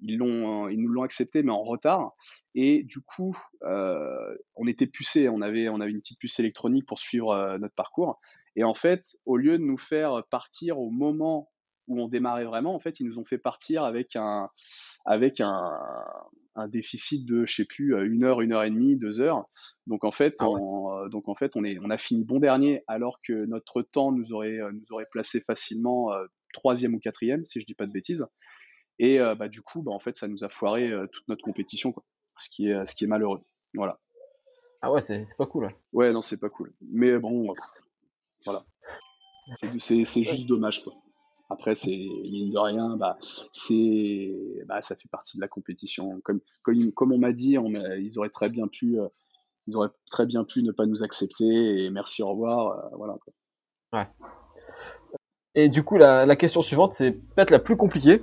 Ils 0.00 0.18
l'ont 0.18 0.68
ils 0.68 0.78
nous 0.82 0.90
l'ont 0.90 1.02
accepté 1.02 1.42
mais 1.42 1.52
en 1.52 1.62
retard. 1.62 2.12
Et 2.54 2.82
du 2.82 3.00
coup 3.00 3.34
euh, 3.62 4.36
on 4.54 4.66
était 4.66 4.86
pucés. 4.86 5.30
On 5.30 5.40
avait 5.40 5.70
on 5.70 5.80
avait 5.80 5.92
une 5.92 6.00
petite 6.00 6.18
puce 6.18 6.38
électronique 6.38 6.84
pour 6.84 6.98
suivre 6.98 7.56
notre 7.58 7.74
parcours. 7.74 8.20
Et 8.54 8.64
en 8.64 8.74
fait 8.74 9.02
au 9.24 9.38
lieu 9.38 9.56
de 9.56 9.64
nous 9.64 9.78
faire 9.78 10.22
partir 10.30 10.78
au 10.78 10.90
moment 10.90 11.50
où 11.88 12.02
on 12.02 12.08
démarrait 12.08 12.44
vraiment 12.44 12.74
en 12.74 12.80
fait 12.80 13.00
ils 13.00 13.06
nous 13.06 13.18
ont 13.18 13.24
fait 13.24 13.38
partir 13.38 13.82
avec 13.84 14.14
un 14.14 14.50
avec 15.04 15.40
un, 15.40 15.78
un 16.56 16.68
déficit 16.68 17.26
de 17.26 17.46
je 17.46 17.54
sais 17.56 17.64
plus 17.64 17.94
euh, 17.94 18.06
une 18.06 18.24
heure 18.24 18.40
une 18.40 18.52
heure 18.52 18.64
et 18.64 18.70
demie 18.70 18.96
deux 18.96 19.20
heures 19.20 19.44
donc 19.86 20.04
en 20.04 20.12
fait 20.12 20.34
Ah 20.40 20.48
ouais. 20.50 20.60
on, 20.60 20.92
euh, 20.96 21.08
donc 21.08 21.28
en 21.28 21.34
fait 21.34 21.56
on 21.56 21.64
est 21.64 21.78
on 21.82 21.90
a 21.90 21.98
fini 21.98 22.24
bon 22.24 22.38
dernier 22.40 22.82
alors 22.86 23.20
que 23.22 23.46
notre 23.46 23.82
temps 23.82 24.12
nous 24.12 24.32
aurait 24.32 24.58
euh, 24.60 24.72
nous 24.72 24.92
aurait 24.92 25.06
placé 25.10 25.40
facilement 25.40 26.12
euh, 26.12 26.24
troisième 26.52 26.94
ou 26.94 26.98
quatrième 26.98 27.44
si 27.44 27.60
je 27.60 27.66
dis 27.66 27.74
pas 27.74 27.86
de 27.86 27.92
bêtises 27.92 28.26
et 29.02 29.18
euh, 29.18 29.34
bah, 29.34 29.48
du 29.48 29.62
coup, 29.62 29.82
bah, 29.82 29.92
en 29.92 29.98
fait, 29.98 30.18
ça 30.18 30.28
nous 30.28 30.44
a 30.44 30.50
foiré 30.50 30.90
euh, 30.90 31.06
toute 31.06 31.26
notre 31.26 31.42
compétition, 31.42 31.90
quoi. 31.90 32.04
Ce 32.36 32.50
qui 32.50 32.68
est, 32.68 32.84
ce 32.86 32.94
qui 32.94 33.04
est 33.04 33.06
malheureux. 33.06 33.40
Voilà. 33.72 33.98
Ah 34.82 34.92
ouais, 34.92 35.00
c'est 35.00 35.24
pas 35.38 35.46
cool. 35.46 35.64
ouais. 35.64 35.76
Ouais, 35.94 36.12
non, 36.12 36.20
c'est 36.20 36.38
pas 36.38 36.50
cool. 36.50 36.74
Mais 36.82 37.18
bon, 37.18 37.54
voilà. 38.44 38.66
C'est 39.78 40.04
juste 40.22 40.46
dommage, 40.46 40.84
quoi. 40.84 40.92
Après, 41.50 41.74
c'est 41.74 41.96
mine 41.96 42.50
de 42.50 42.58
rien, 42.58 42.96
bah, 42.96 43.18
c'est, 43.52 44.32
bah, 44.66 44.80
ça 44.82 44.94
fait 44.94 45.08
partie 45.08 45.36
de 45.36 45.42
la 45.42 45.48
compétition. 45.48 46.20
Comme, 46.22 46.40
comme, 46.62 46.92
comme 46.92 47.12
on 47.12 47.18
m'a 47.18 47.32
dit, 47.32 47.58
on 47.58 47.70
ils 47.70 48.18
auraient 48.18 48.30
très 48.30 48.48
bien 48.48 48.68
pu, 48.68 49.00
euh, 49.00 49.08
ils 49.66 49.76
auraient 49.76 49.90
très 50.10 50.26
bien 50.26 50.44
pu 50.44 50.62
ne 50.62 50.70
pas 50.70 50.86
nous 50.86 51.02
accepter 51.02 51.84
et 51.84 51.90
merci, 51.90 52.22
au 52.22 52.30
revoir, 52.30 52.78
euh, 52.78 52.96
voilà. 52.96 53.16
quoi. 53.90 54.06
Et 55.56 55.68
du 55.68 55.82
coup, 55.82 55.96
la, 55.98 56.24
la 56.24 56.36
question 56.36 56.62
suivante, 56.62 56.92
c'est 56.92 57.10
peut-être 57.10 57.50
la 57.50 57.58
plus 57.58 57.76
compliquée. 57.76 58.22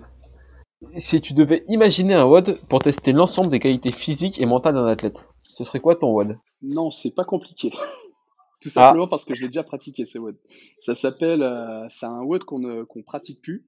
Si 0.95 1.19
tu 1.19 1.33
devais 1.33 1.65
imaginer 1.67 2.13
un 2.13 2.25
WOD 2.25 2.61
pour 2.69 2.79
tester 2.79 3.11
l'ensemble 3.11 3.49
des 3.49 3.59
qualités 3.59 3.91
physiques 3.91 4.39
et 4.39 4.45
mentales 4.45 4.75
d'un 4.75 4.85
athlète, 4.85 5.17
ce 5.43 5.65
serait 5.65 5.79
quoi 5.79 5.95
ton 5.95 6.13
WOD? 6.13 6.37
Non, 6.61 6.91
c'est 6.91 7.13
pas 7.13 7.25
compliqué. 7.25 7.73
Tout 8.67 8.79
Ah. 8.79 8.85
simplement 8.85 9.07
parce 9.07 9.23
que 9.25 9.33
je 9.33 9.41
l'ai 9.41 9.47
déjà 9.47 9.63
pratiqué 9.63 10.03
ce 10.05 10.17
WOD. 10.17 10.37
Ça 10.81 10.93
s'appelle, 10.95 11.41
euh, 11.41 11.87
c'est 11.89 12.05
un 12.05 12.21
WOD 12.21 12.43
qu'on 12.43 12.59
ne 12.59 12.83
qu'on 12.83 13.01
pratique 13.03 13.41
plus. 13.41 13.65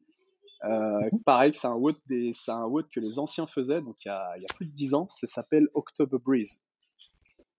Euh, 0.66 1.00
pareil, 1.26 1.54
c'est 1.56 1.68
un 1.68 1.76
WOD 1.76 1.96
des, 2.08 2.34
c'est 2.34 2.52
un 2.52 2.66
WOD 2.66 2.90
que 2.94 3.00
les 3.00 3.18
anciens 3.18 3.48
faisaient, 3.48 3.82
donc 3.82 3.96
il 4.04 4.10
y 4.10 4.12
a, 4.12 4.34
il 4.38 4.42
y 4.42 4.46
a 4.46 4.54
plus 4.56 4.66
de 4.66 4.72
10 4.74 4.94
ans. 4.94 5.08
Ça 5.10 5.26
s'appelle 5.28 5.68
October 5.74 6.18
Breeze. 6.24 6.64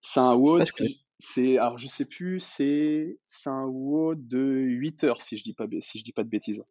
C'est 0.03 0.21
un 0.21 0.35
WOD, 0.35 0.65
Ah, 0.81 0.85
c'est, 1.19 1.59
alors 1.59 1.79
je 1.79 1.87
sais 1.87 2.05
plus, 2.05 2.41
c'est, 2.41 3.19
c'est 3.27 3.49
un 3.51 3.65
WOD 3.67 4.27
de 4.29 4.39
8 4.39 5.05
heures 5.05 5.23
si 5.23 5.39
je 5.39 5.45
dis 5.45 5.55
pas, 5.55 5.67
si 5.81 5.99
je 5.99 6.05
dis 6.05 6.13
pas 6.13 6.25
de 6.25 6.29
bêtises. 6.29 6.65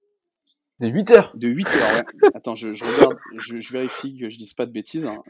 De 0.79 0.87
8 0.87 1.11
heures? 1.11 1.31
De 1.35 1.47
8 1.47 1.67
heures, 1.67 1.95
ouais. 1.97 2.29
Attends, 2.35 2.55
je, 2.55 2.73
je 2.73 2.85
regarde, 2.85 3.17
je, 3.37 3.59
je 3.59 3.73
vérifie 3.73 4.17
que 4.17 4.29
je 4.29 4.37
dise 4.37 4.53
pas 4.53 4.65
de 4.67 4.71
bêtises. 4.71 5.05
hein. 5.05 5.21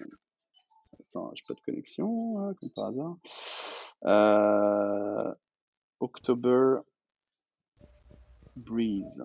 Attends, 0.99 1.31
j'ai 1.33 1.43
pas 1.47 1.53
de 1.53 1.59
connexion, 1.61 2.39
hein, 2.39 2.53
comme 2.59 2.69
par 2.75 2.85
hasard. 2.87 3.15
Euh, 4.05 5.33
October 5.99 6.77
Breeze. 8.55 9.23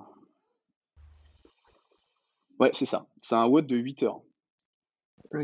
Ouais, 2.58 2.70
c'est 2.72 2.86
ça. 2.86 3.06
C'est 3.22 3.34
un 3.34 3.46
WOD 3.46 3.66
de 3.66 3.76
8 3.76 4.02
heures. 4.04 4.22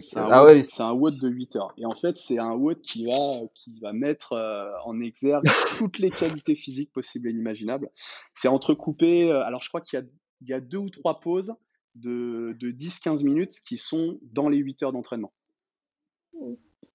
C'est 0.00 0.18
un, 0.18 0.28
Ah 0.30 0.44
WOD, 0.44 0.56
ouais, 0.56 0.62
c'est 0.64 0.82
un 0.82 0.92
WOD 0.92 1.18
de 1.18 1.28
8 1.28 1.56
heures. 1.56 1.74
Et 1.76 1.84
en 1.86 1.94
fait, 1.94 2.16
c'est 2.16 2.38
un 2.38 2.52
WOD 2.52 2.80
qui 2.80 3.04
va, 3.06 3.40
qui 3.54 3.80
va 3.80 3.92
mettre 3.92 4.34
euh, 4.34 4.70
en 4.84 5.00
exergue 5.00 5.44
toutes 5.78 5.98
les 5.98 6.10
qualités 6.10 6.54
physiques 6.54 6.92
possibles 6.92 7.28
et 7.28 7.32
inimaginables. 7.32 7.90
C'est 8.34 8.48
entrecoupé. 8.48 9.30
euh, 9.30 9.42
alors, 9.44 9.62
je 9.62 9.68
crois 9.68 9.80
qu'il 9.80 9.98
y 9.98 10.02
a, 10.02 10.06
il 10.42 10.48
y 10.48 10.52
a 10.52 10.60
deux 10.60 10.78
ou 10.78 10.90
trois 10.90 11.20
pauses 11.20 11.54
de, 11.96 12.56
de 12.60 12.70
10-15 12.70 13.24
minutes 13.24 13.60
qui 13.66 13.76
sont 13.76 14.18
dans 14.22 14.48
les 14.48 14.58
8 14.58 14.82
heures 14.84 14.92
d'entraînement. 14.92 15.32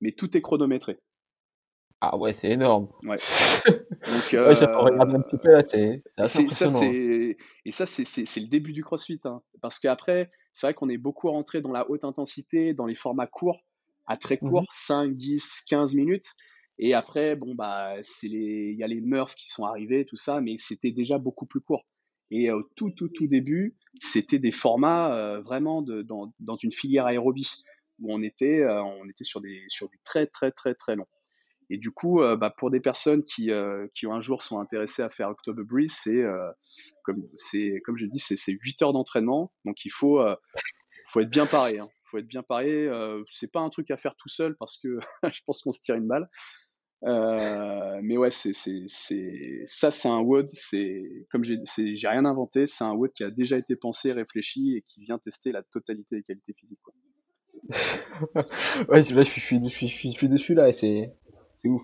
Mais 0.01 0.13
tout 0.13 0.35
est 0.37 0.41
chronométré. 0.41 0.99
Ah 2.13 2.17
ouais, 2.17 2.33
c'est 2.33 2.51
énorme. 2.51 2.89
Ouais. 3.03 3.19
Donc, 4.05 4.33
Ouais, 4.45 4.55
euh, 4.63 4.77
regardé 4.77 5.15
un 5.15 5.21
petit 5.21 5.37
peu 5.37 5.51
là, 5.51 5.63
c'est 5.63 6.03
assez 6.17 6.47
ça, 6.49 6.69
impressionnant. 6.69 6.79
c'est 6.79 7.37
et 7.65 7.71
ça, 7.71 7.85
c'est 7.85 8.03
le 8.39 8.47
début 8.47 8.73
du 8.73 8.83
CrossFit, 8.83 9.19
hein. 9.25 9.41
Parce 9.61 9.79
qu'après, 9.79 10.31
c'est 10.53 10.67
vrai 10.67 10.73
qu'on 10.73 10.89
est 10.89 10.97
beaucoup 10.97 11.29
rentré 11.31 11.61
dans 11.61 11.71
la 11.71 11.89
haute 11.89 12.03
intensité, 12.03 12.73
dans 12.73 12.85
les 12.85 12.95
formats 12.95 13.27
courts, 13.27 13.61
à 14.07 14.17
très 14.17 14.39
Mhm. 14.41 14.49
courts, 14.49 14.65
5, 14.71 15.15
10, 15.15 15.61
15 15.67 15.93
minutes. 15.95 16.27
Et 16.77 16.93
après, 16.93 17.35
bon, 17.35 17.55
bah, 17.55 17.95
c'est 18.03 18.27
les, 18.27 18.71
il 18.73 18.77
y 18.77 18.83
a 18.83 18.87
les 18.87 19.01
Murphs 19.01 19.35
qui 19.35 19.47
sont 19.49 19.65
arrivés, 19.65 20.05
tout 20.05 20.17
ça, 20.17 20.41
mais 20.41 20.57
c'était 20.59 20.91
déjà 20.91 21.17
beaucoup 21.17 21.45
plus 21.45 21.61
court. 21.61 21.85
Et 22.31 22.51
au 22.51 22.63
tout, 22.75 22.91
tout, 22.91 23.09
tout 23.09 23.27
début, 23.27 23.77
c'était 24.01 24.39
des 24.39 24.51
formats 24.51 25.15
euh, 25.15 25.41
vraiment 25.41 25.81
de, 25.81 26.01
dans, 26.01 26.33
dans 26.39 26.55
une 26.55 26.71
filière 26.73 27.05
aérobie, 27.05 27.49
où 27.99 28.13
on 28.13 28.21
était, 28.23 28.59
euh, 28.61 28.83
on 28.83 29.07
était 29.09 29.23
sur, 29.23 29.41
des, 29.41 29.63
sur 29.69 29.89
du 29.89 29.99
très, 30.03 30.27
très, 30.27 30.51
très, 30.51 30.75
très 30.75 30.95
long. 30.95 31.07
Et 31.69 31.77
du 31.77 31.91
coup, 31.91 32.21
euh, 32.21 32.35
bah, 32.35 32.53
pour 32.55 32.69
des 32.69 32.79
personnes 32.79 33.23
qui, 33.23 33.51
euh, 33.51 33.87
qui 33.95 34.05
un 34.05 34.21
jour 34.21 34.43
sont 34.43 34.59
intéressées 34.59 35.01
à 35.01 35.09
faire 35.09 35.29
October 35.29 35.63
Breeze, 35.63 35.95
c'est 36.03 36.21
euh, 36.21 36.51
comme 37.03 37.97
je 37.97 38.05
dis, 38.05 38.19
c'est 38.19 38.37
c'est 38.37 38.53
8 38.53 38.81
heures 38.83 38.93
d'entraînement, 38.93 39.51
donc 39.65 39.83
il 39.85 39.91
faut 39.91 40.19
euh, 40.19 40.35
faut 41.09 41.21
être 41.21 41.29
bien 41.29 41.45
paré. 41.45 41.79
Hein. 41.79 41.89
Faut 42.11 42.17
être 42.19 42.27
bien 42.27 42.43
paré. 42.43 42.87
C'est 43.31 43.51
pas 43.51 43.61
un 43.61 43.69
truc 43.69 43.89
à 43.89 43.97
faire 43.97 44.15
tout 44.15 44.29
seul 44.29 44.55
parce 44.57 44.77
que 44.77 44.99
je 45.33 45.41
pense 45.45 45.61
qu'on 45.61 45.71
se 45.71 45.81
tire 45.81 45.95
une 45.95 46.07
balle. 46.07 46.29
Mais 47.01 48.17
ouais, 48.17 48.31
ça, 48.31 48.51
c'est 49.91 50.07
un 50.07 50.19
WOD. 50.19 50.47
C'est 50.47 51.27
comme 51.31 51.43
j'ai 51.43 52.07
rien 52.07 52.25
inventé. 52.25 52.67
C'est 52.67 52.83
un 52.83 52.93
WOD 52.93 53.11
qui 53.13 53.23
a 53.23 53.31
déjà 53.31 53.57
été 53.57 53.75
pensé, 53.75 54.11
réfléchi 54.11 54.75
et 54.75 54.81
qui 54.83 55.01
vient 55.01 55.17
tester 55.17 55.51
la 55.51 55.63
totalité 55.63 56.17
des 56.17 56.23
qualités 56.23 56.53
physiques. 56.53 56.81
Quoi. 56.83 56.93
Ouais, 58.89 59.01
là, 59.01 59.23
je 59.23 59.29
suis, 59.29 59.59
je 59.59 60.25
dessus 60.27 60.53
là, 60.53 60.71
c'est, 60.73 61.13
c'est 61.55 61.69
ouf. 61.69 61.83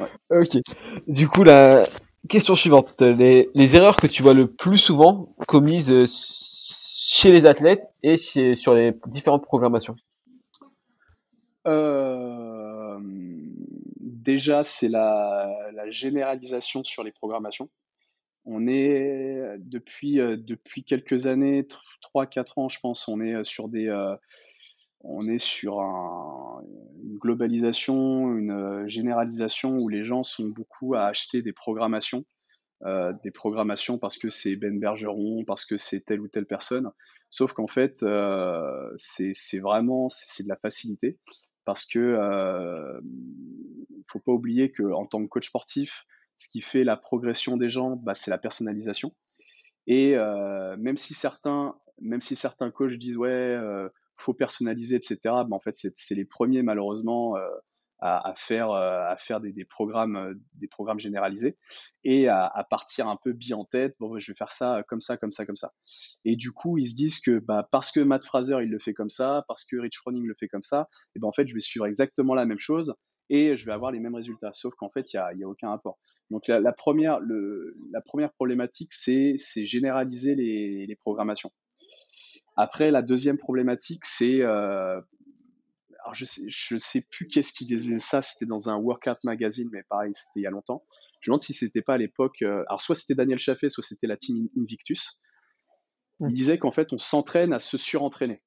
Ouais. 0.00 0.40
Ok. 0.42 0.62
Du 1.06 1.28
coup, 1.28 1.44
la 1.44 1.84
question 2.28 2.54
suivante. 2.54 3.00
Les, 3.00 3.48
les 3.54 3.76
erreurs 3.76 3.96
que 3.96 4.06
tu 4.06 4.22
vois 4.22 4.34
le 4.34 4.50
plus 4.50 4.78
souvent 4.78 5.34
commises 5.46 5.92
euh, 5.92 6.06
chez 6.06 7.32
les 7.32 7.46
athlètes 7.46 7.84
et 8.02 8.16
chez, 8.16 8.54
sur 8.54 8.74
les 8.74 8.94
différentes 9.06 9.44
programmations. 9.44 9.96
Euh, 11.66 12.98
déjà, 14.00 14.64
c'est 14.64 14.88
la, 14.88 15.50
la 15.74 15.90
généralisation 15.90 16.84
sur 16.84 17.04
les 17.04 17.12
programmations. 17.12 17.68
On 18.46 18.66
est 18.66 19.56
depuis, 19.58 20.18
euh, 20.18 20.36
depuis 20.38 20.82
quelques 20.82 21.26
années, 21.26 21.66
3-4 22.14 22.52
ans, 22.56 22.68
je 22.70 22.80
pense, 22.80 23.06
on 23.06 23.20
est 23.20 23.44
sur 23.44 23.68
des, 23.68 23.88
on 25.02 25.28
est 25.28 25.38
sur 25.38 25.80
un- 25.80 26.62
une 27.02 27.18
globalisation, 27.18 28.36
une 28.36 28.50
euh, 28.50 28.88
généralisation 28.88 29.78
où 29.78 29.88
les 29.88 30.04
gens 30.04 30.22
sont 30.22 30.48
beaucoup 30.48 30.94
à 30.94 31.04
acheter 31.06 31.42
des 31.42 31.52
programmations, 31.52 32.24
euh, 32.84 33.12
des 33.24 33.30
programmations 33.30 33.98
parce 33.98 34.18
que 34.18 34.30
c'est 34.30 34.56
Ben 34.56 34.78
Bergeron, 34.78 35.44
parce 35.44 35.64
que 35.64 35.76
c'est 35.76 36.00
telle 36.00 36.20
ou 36.20 36.28
telle 36.28 36.46
personne. 36.46 36.90
Sauf 37.30 37.52
qu'en 37.52 37.68
fait, 37.68 38.02
euh, 38.02 38.90
c'est 38.96 39.58
vraiment 39.60 40.08
c'est 40.08 40.42
de 40.42 40.48
la 40.48 40.56
facilité 40.56 41.18
parce 41.64 41.86
que 41.86 41.98
euh, 41.98 43.00
faut 44.08 44.20
pas 44.20 44.32
oublier 44.32 44.70
que 44.72 44.82
en 44.82 45.06
tant 45.06 45.22
que 45.22 45.28
coach 45.28 45.46
sportif, 45.48 46.06
ce 46.38 46.48
qui 46.48 46.62
fait 46.62 46.84
la 46.84 46.96
progression 46.96 47.56
des 47.56 47.70
gens, 47.70 47.96
bah, 47.96 48.14
c'est 48.14 48.30
la 48.30 48.38
personnalisation. 48.38 49.14
Et 49.86 50.14
même 50.78 50.96
si 50.96 51.14
certains, 51.14 51.74
même 52.00 52.20
si 52.20 52.36
certains 52.36 52.70
coachs 52.70 52.92
disent 52.94 53.16
ouais, 53.16 53.58
faut 54.20 54.34
personnaliser, 54.34 54.96
etc. 54.96 55.18
bah, 55.24 55.46
en 55.50 55.60
fait, 55.60 55.74
c'est 55.74 56.14
les 56.14 56.24
premiers 56.24 56.62
malheureusement 56.62 57.36
euh, 57.36 57.48
à, 58.00 58.34
faire 58.36 58.70
euh, 58.70 59.04
à 59.06 59.16
faire 59.16 59.40
des, 59.40 59.64
programmes 59.64 60.16
euh, 60.16 60.34
des 60.54 60.68
programmes 60.68 61.00
généralisés 61.00 61.58
et 62.04 62.28
à, 62.28 62.66
partir 62.70 63.08
un 63.08 63.16
peu 63.22 63.32
bi 63.32 63.52
en 63.52 63.64
tête. 63.64 63.94
Bon, 64.00 64.18
je 64.18 64.32
vais 64.32 64.36
faire 64.36 64.52
ça 64.52 64.82
comme 64.88 65.00
ça, 65.00 65.16
comme 65.16 65.32
ça, 65.32 65.44
comme 65.44 65.56
ça. 65.56 65.72
Et 66.24 66.36
du 66.36 66.52
coup, 66.52 66.78
ils 66.78 66.90
se 66.90 66.94
disent 66.94 67.20
que 67.20 67.38
bah, 67.38 67.68
parce 67.70 67.92
que 67.92 68.00
Matt 68.00 68.24
Fraser 68.24 68.58
il 68.62 68.70
le 68.70 68.78
fait 68.78 68.94
comme 68.94 69.10
ça, 69.10 69.44
parce 69.48 69.64
que 69.64 69.76
Rich 69.76 69.98
Froning 69.98 70.26
le 70.26 70.34
fait 70.38 70.48
comme 70.48 70.62
ça, 70.62 70.88
et 71.14 71.18
ben 71.18 71.28
en 71.28 71.32
fait, 71.32 71.46
je 71.46 71.54
vais 71.54 71.60
suivre 71.60 71.86
exactement 71.86 72.34
la 72.34 72.46
même 72.46 72.58
chose 72.58 72.94
et 73.28 73.56
je 73.56 73.66
vais 73.66 73.72
avoir 73.72 73.92
les 73.92 74.00
mêmes 74.00 74.14
résultats. 74.14 74.52
Sauf 74.52 74.74
qu'en 74.74 74.90
fait, 74.90 75.12
il 75.12 75.16
y 75.16 75.18
a, 75.18 75.32
y 75.34 75.44
a 75.44 75.48
aucun 75.48 75.68
rapport. 75.70 75.98
Donc 76.30 76.46
la, 76.46 76.72
première, 76.72 77.18
la 77.20 78.00
première 78.00 78.32
problématique, 78.32 78.92
c'est 78.92 79.36
généraliser 79.66 80.34
les 80.36 80.96
programmations. 81.00 81.52
Après, 82.56 82.90
la 82.90 83.02
deuxième 83.02 83.38
problématique, 83.38 84.04
c'est 84.04 84.40
euh, 84.42 85.00
alors 86.02 86.14
je 86.14 86.24
sais, 86.24 86.42
je 86.48 86.78
sais 86.78 87.04
plus 87.10 87.26
qu'est-ce 87.28 87.52
qui 87.52 87.66
disait 87.66 87.98
ça, 87.98 88.22
c'était 88.22 88.46
dans 88.46 88.68
un 88.68 88.76
workout 88.76 89.22
magazine, 89.24 89.68
mais 89.72 89.82
pareil, 89.88 90.12
c'était 90.14 90.40
il 90.40 90.42
y 90.42 90.46
a 90.46 90.50
longtemps. 90.50 90.84
Je 91.20 91.30
me 91.30 91.34
demande 91.34 91.42
si 91.42 91.52
c'était 91.52 91.82
pas 91.82 91.94
à 91.94 91.98
l'époque, 91.98 92.42
euh, 92.42 92.64
alors 92.68 92.80
soit 92.80 92.94
c'était 92.96 93.14
Daniel 93.14 93.38
Chaffet, 93.38 93.68
soit 93.68 93.84
c'était 93.84 94.06
la 94.06 94.16
team 94.16 94.48
Invictus. 94.56 95.20
Il 96.20 96.32
disait 96.34 96.58
qu'en 96.58 96.72
fait, 96.72 96.92
on 96.92 96.98
s'entraîne 96.98 97.52
à 97.52 97.58
se 97.60 97.76
surentraîner. 97.78 98.42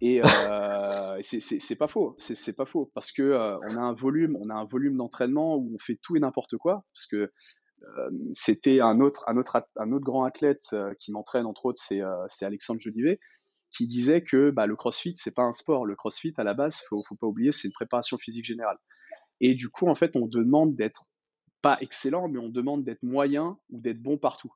Et, 0.00 0.20
euh, 0.22 1.18
c'est- 1.22 1.76
pas 1.78 1.88
faux, 1.88 2.14
c'est 2.18 2.56
pas 2.56 2.66
faux, 2.66 2.90
parce 2.94 3.12
que 3.12 3.22
euh, 3.22 3.58
on 3.70 3.76
a 3.76 3.80
un 3.80 3.92
volume, 3.94 4.36
on 4.40 4.50
a 4.50 4.54
un 4.54 4.64
volume 4.66 4.96
d'entraînement 4.96 5.56
où 5.56 5.74
on 5.74 5.78
fait 5.78 5.98
tout 6.02 6.16
et 6.16 6.20
n'importe 6.20 6.56
quoi, 6.58 6.84
parce 6.94 7.06
que 7.06 7.32
c'était 8.34 8.80
un 8.80 9.00
autre, 9.00 9.24
un 9.26 9.36
autre, 9.36 9.62
un 9.76 9.92
autre 9.92 10.04
grand 10.04 10.24
athlète 10.24 10.64
euh, 10.72 10.94
qui 10.98 11.12
m'entraîne 11.12 11.46
entre 11.46 11.66
autres, 11.66 11.82
c'est 11.82 12.02
euh, 12.02 12.26
c'est 12.28 12.44
Alexandre 12.46 12.80
Jolivet, 12.80 13.20
qui 13.70 13.86
disait 13.86 14.22
que 14.22 14.50
bah, 14.50 14.66
le 14.66 14.76
CrossFit 14.76 15.14
c'est 15.16 15.34
pas 15.34 15.42
un 15.42 15.52
sport, 15.52 15.86
le 15.86 15.96
CrossFit 15.96 16.34
à 16.38 16.44
la 16.44 16.54
base, 16.54 16.80
faut, 16.88 17.02
faut 17.08 17.16
pas 17.16 17.26
oublier, 17.26 17.52
c'est 17.52 17.68
une 17.68 17.74
préparation 17.74 18.18
physique 18.18 18.44
générale. 18.44 18.78
Et 19.40 19.54
du 19.54 19.68
coup, 19.68 19.88
en 19.88 19.94
fait, 19.94 20.16
on 20.16 20.26
demande 20.26 20.76
d'être 20.76 21.04
pas 21.62 21.78
excellent, 21.80 22.28
mais 22.28 22.38
on 22.38 22.48
demande 22.48 22.84
d'être 22.84 23.02
moyen 23.02 23.58
ou 23.70 23.80
d'être 23.80 24.00
bon 24.02 24.18
partout. 24.18 24.52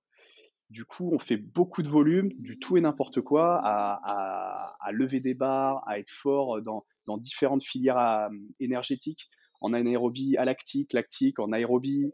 Du 0.71 0.85
coup, 0.85 1.11
on 1.13 1.19
fait 1.19 1.37
beaucoup 1.37 1.83
de 1.83 1.89
volume, 1.89 2.31
du 2.39 2.59
tout 2.59 2.77
et 2.77 2.81
n'importe 2.81 3.21
quoi, 3.21 3.57
à, 3.65 4.01
à- 4.05 4.77
à 4.81 4.93
lever 4.93 5.21
des 5.21 5.35
barres, 5.35 5.83
à 5.89 5.99
être 5.99 6.11
fort 6.11 6.63
dans, 6.63 6.85
dans 7.07 7.19
différentes 7.19 7.65
filières 7.65 7.99
à- 7.99 8.31
énergétiques, 8.61 9.29
en 9.61 9.73
anaérobie 9.73 10.37
alactique, 10.37 10.93
lactique, 10.93 11.41
en 11.41 11.53
aérobie, 11.53 12.05
euh, 12.07 12.11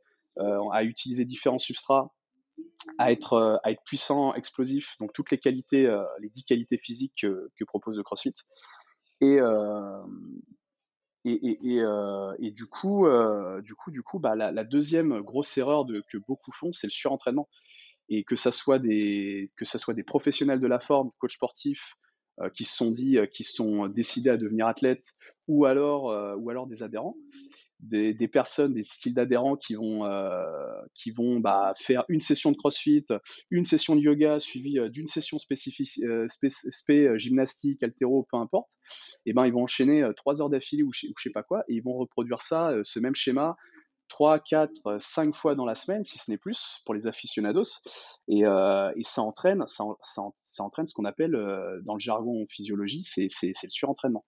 à 0.73 0.85
utiliser 0.85 1.25
différents 1.25 1.59
substrats, 1.59 2.13
à 2.99 3.13
être, 3.13 3.35
euh, 3.35 3.57
à 3.63 3.71
être 3.71 3.83
puissant, 3.85 4.35
explosif, 4.35 4.97
donc 5.01 5.13
toutes 5.13 5.31
les 5.31 5.39
qualités, 5.39 5.87
euh, 5.87 6.05
les 6.21 6.29
dix 6.29 6.45
qualités 6.45 6.79
physiques 6.79 7.21
que, 7.23 7.65
propose 7.67 7.97
le 7.97 8.03
CrossFit. 8.03 8.35
Et, 9.21 9.41
euh, 9.41 10.03
euh, 11.27 12.37
du 12.39 12.67
coup, 12.67 13.07
euh, 13.07 13.61
du 13.63 13.75
coup, 13.75 13.91
du 13.91 14.03
coup, 14.03 14.19
bah, 14.19 14.37
la, 14.37 14.53
la 14.53 14.65
deuxième 14.65 15.21
grosse 15.21 15.57
erreur 15.59 15.87
que 16.09 16.19
beaucoup 16.19 16.53
font, 16.53 16.73
c'est 16.73 16.87
le 16.87 16.93
surentraînement 16.93 17.49
et 18.09 18.23
que 18.23 18.37
ça 18.37 18.53
soit 18.53 18.79
des 18.79 19.51
professionnels 20.07 20.61
de 20.61 20.67
la 20.67 20.79
forme, 20.79 21.11
coachs 21.19 21.33
sportifs 21.33 21.97
euh, 22.41 22.51
qui 22.51 22.65
se 22.65 22.77
sont 22.77 22.91
dit, 22.91 23.19
euh, 23.19 23.27
qui 23.27 23.45
sont 23.45 23.89
décidés 23.89 24.31
à 24.31 24.37
devenir 24.37 24.67
athlètes, 24.67 25.07
euh, 25.49 26.37
ou 26.37 26.51
alors 26.51 26.67
des 26.67 26.83
adhérents, 26.83 27.17
des, 27.81 28.15
des 28.15 28.29
personnes, 28.29 28.75
des 28.75 28.83
styles 28.85 29.15
d'adhérents 29.15 29.57
qui 29.57 29.75
vont 29.75 30.05
euh, 30.07 30.43
qui 30.95 31.11
vont 31.11 31.41
bah, 31.41 31.75
faire 31.79 32.05
une 32.09 32.21
session 32.21 32.53
de 32.53 32.57
CrossFit, 32.57 33.07
une 33.51 33.65
session 33.65 33.97
de 33.97 34.01
yoga 34.01 34.41
suivie 34.41 34.79
euh, 34.79 34.89
d'une 34.89 35.07
session 35.07 35.39
spécifique 35.39 35.91
euh, 36.03 36.27
gymnastique, 37.19 37.83
haltéro, 37.83 38.27
peu 38.31 38.37
importe. 38.39 38.73
Et 39.27 39.33
ben 39.33 39.47
ils 39.47 39.53
vont 39.53 39.63
enchaîner 39.65 40.09
trois 40.17 40.41
heures 40.41 40.51
d'affilée 40.51 40.83
ou, 40.83 40.93
je- 40.93 41.07
ou 41.09 41.13
je 41.19 41.23
sais 41.25 41.33
pas 41.33 41.43
quoi, 41.43 41.65
et 41.69 41.75
ils 41.75 41.83
vont 41.83 41.95
reproduire 41.95 42.43
ça, 42.43 42.73
ce 42.85 42.99
même 42.99 43.15
schéma 43.15 43.57
3, 44.09 44.41
4, 44.41 44.99
5 45.01 45.35
fois 45.35 45.55
dans 45.55 45.65
la 45.65 45.75
semaine, 45.75 46.05
si 46.05 46.19
ce 46.19 46.31
n'est 46.31 46.39
plus, 46.39 46.81
pour 46.85 46.95
les 46.95 47.07
aficionados. 47.07 47.81
Et, 48.29 48.45
euh, 48.45 48.93
et 48.97 49.03
ça 49.03 49.23
entraîne, 49.23 49.65
ça, 49.67 49.85
ça, 50.03 50.23
ça 50.45 50.63
entraîne 50.63 50.87
ce 50.87 50.95
qu'on 50.95 51.05
appelle, 51.05 51.35
euh, 51.35 51.81
dans 51.85 51.95
le 51.95 52.01
jargon 52.01 52.43
en 52.43 52.47
physiologie, 52.49 53.03
c'est 53.03 53.29
le 53.43 53.71
surentraînement. 53.71 54.25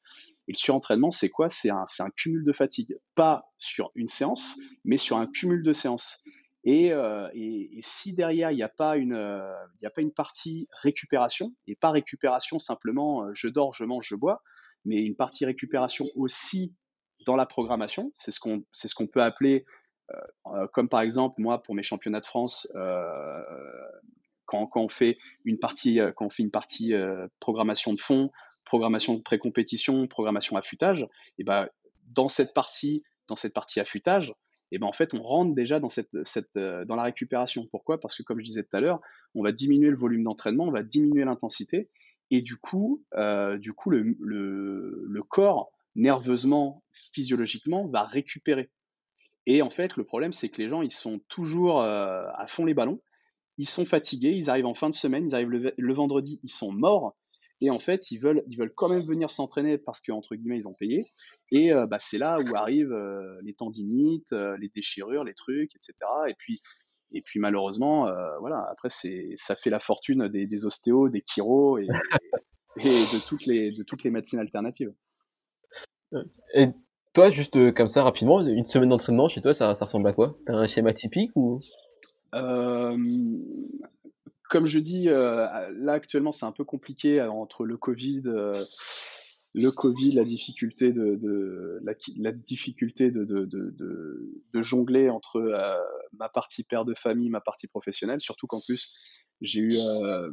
Et 0.49 0.53
le 0.53 0.57
surentraînement, 0.57 1.11
c'est 1.11 1.31
quoi? 1.31 1.49
C'est 1.49 1.70
un, 1.70 1.85
un 1.99 2.11
cumul 2.11 2.45
de 2.45 2.53
fatigue. 2.53 2.97
Pas 3.14 3.47
sur 3.59 3.91
une 3.95 4.09
séance, 4.09 4.57
mais 4.85 4.97
sur 4.97 5.16
un 5.16 5.26
cumul 5.26 5.62
de 5.62 5.72
séances. 5.72 6.22
Et, 6.64 6.93
euh, 6.93 7.29
et, 7.35 7.81
si 7.83 8.14
derrière, 8.14 8.51
il 8.51 8.57
n'y 8.57 8.62
a, 8.62 8.68
pas 8.68 8.95
a 8.95 9.91
pas 9.91 10.03
une 10.03 10.12
partie 10.12 10.68
récupération, 10.83 11.55
et 11.66 11.76
pas 11.76 11.91
récupération 11.91 12.59
simplement 12.59 13.33
je 13.33 13.49
dors, 13.49 13.72
je 13.74 13.85
mange, 13.85 14.07
je 14.09 14.16
bois, 14.16 14.43
mais 14.85 14.97
une 14.97 15.16
partie 15.16 15.45
récupération 15.45 16.07
aussi 16.16 16.74
dans 17.29 17.37
la 17.37 17.47
programmation. 17.47 18.11
C'est 18.14 18.31
ce 18.31 18.41
qu'on 18.41 18.64
ce 18.72 18.95
qu'on 18.95 19.07
peut 19.07 19.22
appeler, 19.22 19.66
euh, 20.47 20.66
comme 20.72 20.89
par 20.89 21.03
exemple 21.03 21.41
moi 21.43 21.62
pour 21.62 21.74
mes 21.74 21.83
championnats 21.83 22.20
de 22.20 22.26
France, 22.26 22.66
euh, 22.74 23.43
quand, 24.47 24.70
on 24.76 24.89
fait 24.89 25.18
une 25.45 25.59
partie 25.59 26.01
quand 26.16 26.26
on 26.26 26.31
fait 26.31 26.43
une 26.43 26.51
partie 26.51 26.95
programmation 27.39 27.93
de 27.93 28.01
fond, 28.01 28.31
programmation 28.64 29.14
de 29.14 29.20
pré-compétition, 29.20 30.07
programmation 30.07 30.57
affûtage, 30.57 31.07
et 31.37 31.45
ben 31.45 31.68
dans 32.07 32.29
cette 32.29 32.55
partie 32.55 33.05
dans 33.26 33.37
cette 33.37 33.53
partie 33.53 33.79
affûtage, 33.79 34.35
et 34.72 34.79
ben 34.79 34.87
en 34.87 34.95
fait 34.95 35.12
on 35.12 35.22
rentre 35.22 35.55
déjà 35.55 35.81
dans 35.81 35.91
cette, 35.91 36.16
cette 36.24 36.55
dans 36.55 36.97
la 36.97 37.03
récupération. 37.03 37.68
Pourquoi? 37.70 38.01
Parce 38.01 38.16
que 38.16 38.22
comme 38.22 38.41
je 38.41 38.47
disais 38.47 38.62
tout 38.62 38.74
à 38.74 38.81
l'heure, 38.81 39.01
on 39.35 39.43
va 39.43 39.53
diminuer 39.53 39.91
le 39.91 39.99
volume 39.99 40.22
d'entraînement, 40.22 40.64
on 40.64 40.70
va 40.70 40.83
diminuer 40.83 41.26
l'intensité, 41.26 41.91
et 42.31 42.43
du 42.43 42.57
coup, 42.57 43.05
euh, 43.14 43.59
du 43.59 43.72
coup 43.72 43.91
le, 43.91 44.16
le, 44.20 45.05
le, 45.07 45.22
corps, 45.22 45.70
nerveusement, 45.99 46.82
physiologiquement, 47.12 47.86
va 47.88 48.05
récupérer. 48.05 48.70
Et 49.46 49.62
en 49.62 49.70
fait, 49.70 49.96
le 49.96 50.05
problème, 50.05 50.32
c'est 50.32 50.49
que 50.49 50.61
les 50.62 50.68
gens, 50.68 50.82
ils 50.82 50.90
sont 50.90 51.20
toujours 51.28 51.80
euh, 51.80 52.22
à 52.36 52.46
fond 52.46 52.64
les 52.64 52.74
ballons, 52.74 53.01
ils 53.57 53.68
sont 53.68 53.84
fatigués, 53.84 54.32
ils 54.32 54.49
arrivent 54.51 54.66
en 54.66 54.74
fin 54.74 54.88
de 54.88 54.94
semaine, 54.94 55.26
ils 55.26 55.34
arrivent 55.34 55.72
le, 55.76 55.94
vendredi, 55.94 56.38
ils 56.44 56.51
sont 56.51 56.70
morts, 56.70 57.16
et 57.61 57.70
en 57.70 57.78
fait, 57.78 58.11
ils 58.11 58.18
veulent, 58.18 58.44
ils 58.46 58.57
veulent 58.57 58.72
quand 58.74 58.88
même 58.88 59.01
venir 59.01 59.30
s'entraîner 59.30 59.78
parce 59.78 60.01
qu'entre 60.01 60.36
guillemets, 60.36 60.59
ils 60.59 60.68
ont 60.68 60.74
payé. 60.74 61.07
Et 61.51 61.72
euh, 61.72 61.86
bah, 61.86 61.99
c'est 61.99 62.18
là 62.18 62.36
où 62.38 62.57
arrivent 62.57 62.92
euh, 62.92 63.40
les 63.42 63.55
tendinites, 63.55 64.32
les 64.32 64.68
déchirures, 64.68 65.24
les 65.24 65.34
trucs, 65.34 65.74
etc. 65.74 65.94
Et 66.28 66.34
puis, 66.38 66.61
et 67.11 67.22
puis 67.22 67.40
malheureusement, 67.40 68.12
voilà, 68.38 68.68
après 68.70 68.90
c'est, 68.90 69.30
ça 69.36 69.57
fait 69.57 69.70
la 69.70 69.80
fortune 69.80 70.28
des, 70.28 70.44
des 70.44 70.66
ostéos, 70.66 71.09
des 71.09 71.22
chiros 71.22 71.78
et, 71.78 71.88
et, 72.76 72.84
de 72.84 73.26
toutes 73.26 73.46
les, 73.46 73.72
de 73.72 73.82
toutes 73.82 74.05
les 74.05 74.11
médecines 74.11 74.38
alternatives. 74.38 74.92
Et 76.55 76.69
toi, 77.13 77.31
juste 77.31 77.57
euh, 77.57 77.73
comme 77.73 77.89
ça 77.89 78.03
rapidement, 78.03 78.41
une 78.47 78.69
semaine 78.69 78.89
d'entraînement 78.89 79.29
chez 79.29 79.43
toi, 79.43 79.53
ça, 79.53 79.69
ressemble 79.73 80.09
à 80.09 80.13
quoi? 80.13 80.37
T'as 80.47 80.55
un 80.55 80.67
schéma 80.67 80.93
typique 80.93 81.33
ou? 81.35 81.61
Euh, 82.35 82.97
Comme 84.51 84.67
je 84.67 84.79
dis, 84.79 85.09
euh, 85.09 85.47
là 85.73 85.93
actuellement 85.93 86.33
c'est 86.33 86.47
un 86.47 86.53
peu 86.53 86.65
compliqué 86.65 87.21
entre 87.23 87.65
le 87.65 87.77
Covid 87.77 88.23
le 89.55 89.71
Covid, 89.71 90.13
la 90.13 90.25
difficulté 90.25 90.93
de, 90.93 91.81
la, 91.83 92.33
difficulté 92.33 93.11
de, 93.11 94.61
jongler 94.61 95.09
entre 95.09 95.41
ma 96.13 96.29
partie 96.29 96.65
père 96.65 96.85
de 96.85 96.95
famille, 96.95 97.31
ma 97.31 97.41
partie 97.41 97.67
professionnelle, 97.67 98.21
surtout 98.21 98.47
qu'en 98.47 98.61
plus 98.61 98.95
j'ai 99.41 99.61
eu 99.61 99.77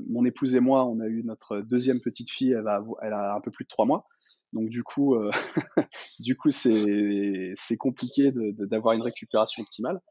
mon 0.10 0.26
épouse 0.26 0.54
et 0.54 0.60
moi, 0.60 0.86
on 0.86 1.00
a 1.00 1.08
eu 1.08 1.24
notre 1.24 1.62
deuxième 1.62 2.02
petite 2.02 2.30
fille, 2.30 2.52
elle, 2.52 2.70
elle 3.02 3.14
a 3.14 3.36
un 3.36 3.42
peu 3.42 3.52
plus 3.52 3.64
de 3.64 3.70
trois 3.70 3.86
mois, 3.86 4.06
donc 4.54 4.70
du 4.70 4.84
coup, 4.84 5.16
euh, 5.16 5.32
du 6.20 6.36
coup 6.38 6.52
c'est 6.52 7.54
c'est 7.56 7.78
compliqué 7.78 8.32
d'avoir 8.34 8.94
une 8.94 9.02
récupération 9.02 9.64
optimale. 9.64 10.02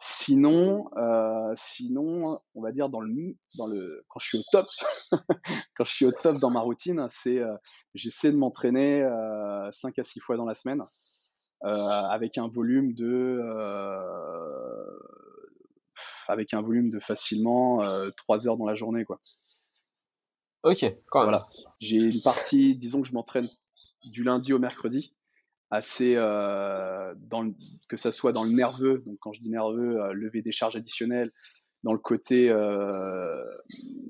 Sinon, 0.00 0.88
euh, 0.96 1.52
sinon, 1.56 2.40
on 2.54 2.62
va 2.62 2.70
dire 2.70 2.88
dans 2.88 3.00
le, 3.00 3.34
dans 3.56 3.66
le, 3.66 4.04
quand 4.08 4.20
je 4.20 4.28
suis 4.28 4.38
au 4.38 4.42
top, 4.52 4.68
quand 5.76 5.84
je 5.84 5.92
suis 5.92 6.04
au 6.04 6.12
top 6.12 6.38
dans 6.38 6.50
ma 6.50 6.60
routine, 6.60 7.08
c'est, 7.10 7.38
euh, 7.38 7.56
j'essaie 7.94 8.30
de 8.30 8.36
m'entraîner 8.36 9.02
euh, 9.02 9.70
5 9.72 9.98
à 9.98 10.04
6 10.04 10.20
fois 10.20 10.36
dans 10.36 10.44
la 10.44 10.54
semaine, 10.54 10.84
avec 11.62 12.38
un 12.38 12.46
volume 12.46 12.94
de, 12.94 13.42
avec 16.28 16.54
un 16.54 16.62
volume 16.62 16.90
de 16.90 17.00
facilement 17.00 17.82
3 18.18 18.46
heures 18.46 18.56
dans 18.56 18.66
la 18.66 18.76
journée, 18.76 19.04
quoi. 19.04 19.20
Ok, 20.62 20.84
quand 21.10 21.20
même. 21.20 21.30
Voilà. 21.30 21.46
J'ai 21.80 21.96
une 21.96 22.22
partie, 22.22 22.76
disons 22.76 23.02
que 23.02 23.08
je 23.08 23.14
m'entraîne 23.14 23.48
du 24.10 24.24
lundi 24.24 24.52
au 24.52 24.58
mercredi, 24.58 25.14
assez 25.70 26.14
euh, 26.16 27.14
que 27.88 27.96
ça 27.96 28.12
soit 28.12 28.32
dans 28.32 28.44
le 28.44 28.50
nerveux, 28.50 29.02
donc 29.04 29.18
quand 29.20 29.32
je 29.32 29.40
dis 29.40 29.50
nerveux, 29.50 30.00
euh, 30.00 30.12
lever 30.12 30.42
des 30.42 30.52
charges 30.52 30.76
additionnelles, 30.76 31.32
dans 31.84 31.92
le 31.92 31.98
côté 31.98 32.50
euh, 32.50 33.44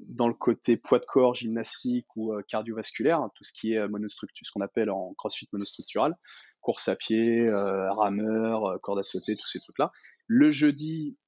dans 0.09 0.29
le 0.29 0.35
côté 0.35 0.77
poids 0.77 0.99
de 0.99 1.05
corps, 1.05 1.35
gymnastique 1.35 2.07
ou 2.17 2.35
cardiovasculaire, 2.49 3.21
hein, 3.21 3.31
tout 3.35 3.45
ce 3.45 3.53
qui 3.53 3.75
est 3.75 3.89
monostructure, 3.89 4.47
ce 4.47 4.53
qu'on 4.53 4.63
appelle 4.63 4.91
en 4.91 5.13
CrossFit 5.15 5.49
monostructural, 5.53 6.17
course 6.61 6.89
à 6.89 6.97
pied, 6.97 7.51
rameur, 7.51 8.81
corde 8.81 8.99
à 8.99 9.03
sauter, 9.03 9.37
tous 9.37 9.47
ces 9.47 9.61
trucs-là. 9.61 9.93
Le 10.27 10.51
jeudi, 10.51 11.19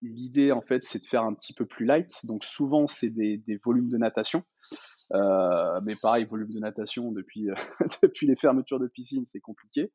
l'idée 0.00 0.52
en 0.52 0.62
fait, 0.62 0.84
c'est 0.84 1.00
de 1.00 1.06
faire 1.06 1.24
un 1.24 1.34
petit 1.34 1.52
peu 1.52 1.66
plus 1.66 1.84
light, 1.84 2.24
donc 2.24 2.44
souvent 2.44 2.86
c'est 2.86 3.10
des 3.10 3.60
volumes 3.64 3.88
de 3.88 3.98
natation. 3.98 4.44
Euh, 5.14 5.80
mais 5.82 5.94
pareil, 5.96 6.24
volume 6.24 6.50
de 6.52 6.58
natation 6.58 7.12
depuis, 7.12 7.50
euh, 7.50 7.54
depuis 8.02 8.26
les 8.26 8.36
fermetures 8.36 8.78
de 8.78 8.88
piscine, 8.88 9.24
c'est 9.26 9.40
compliqué. 9.40 9.92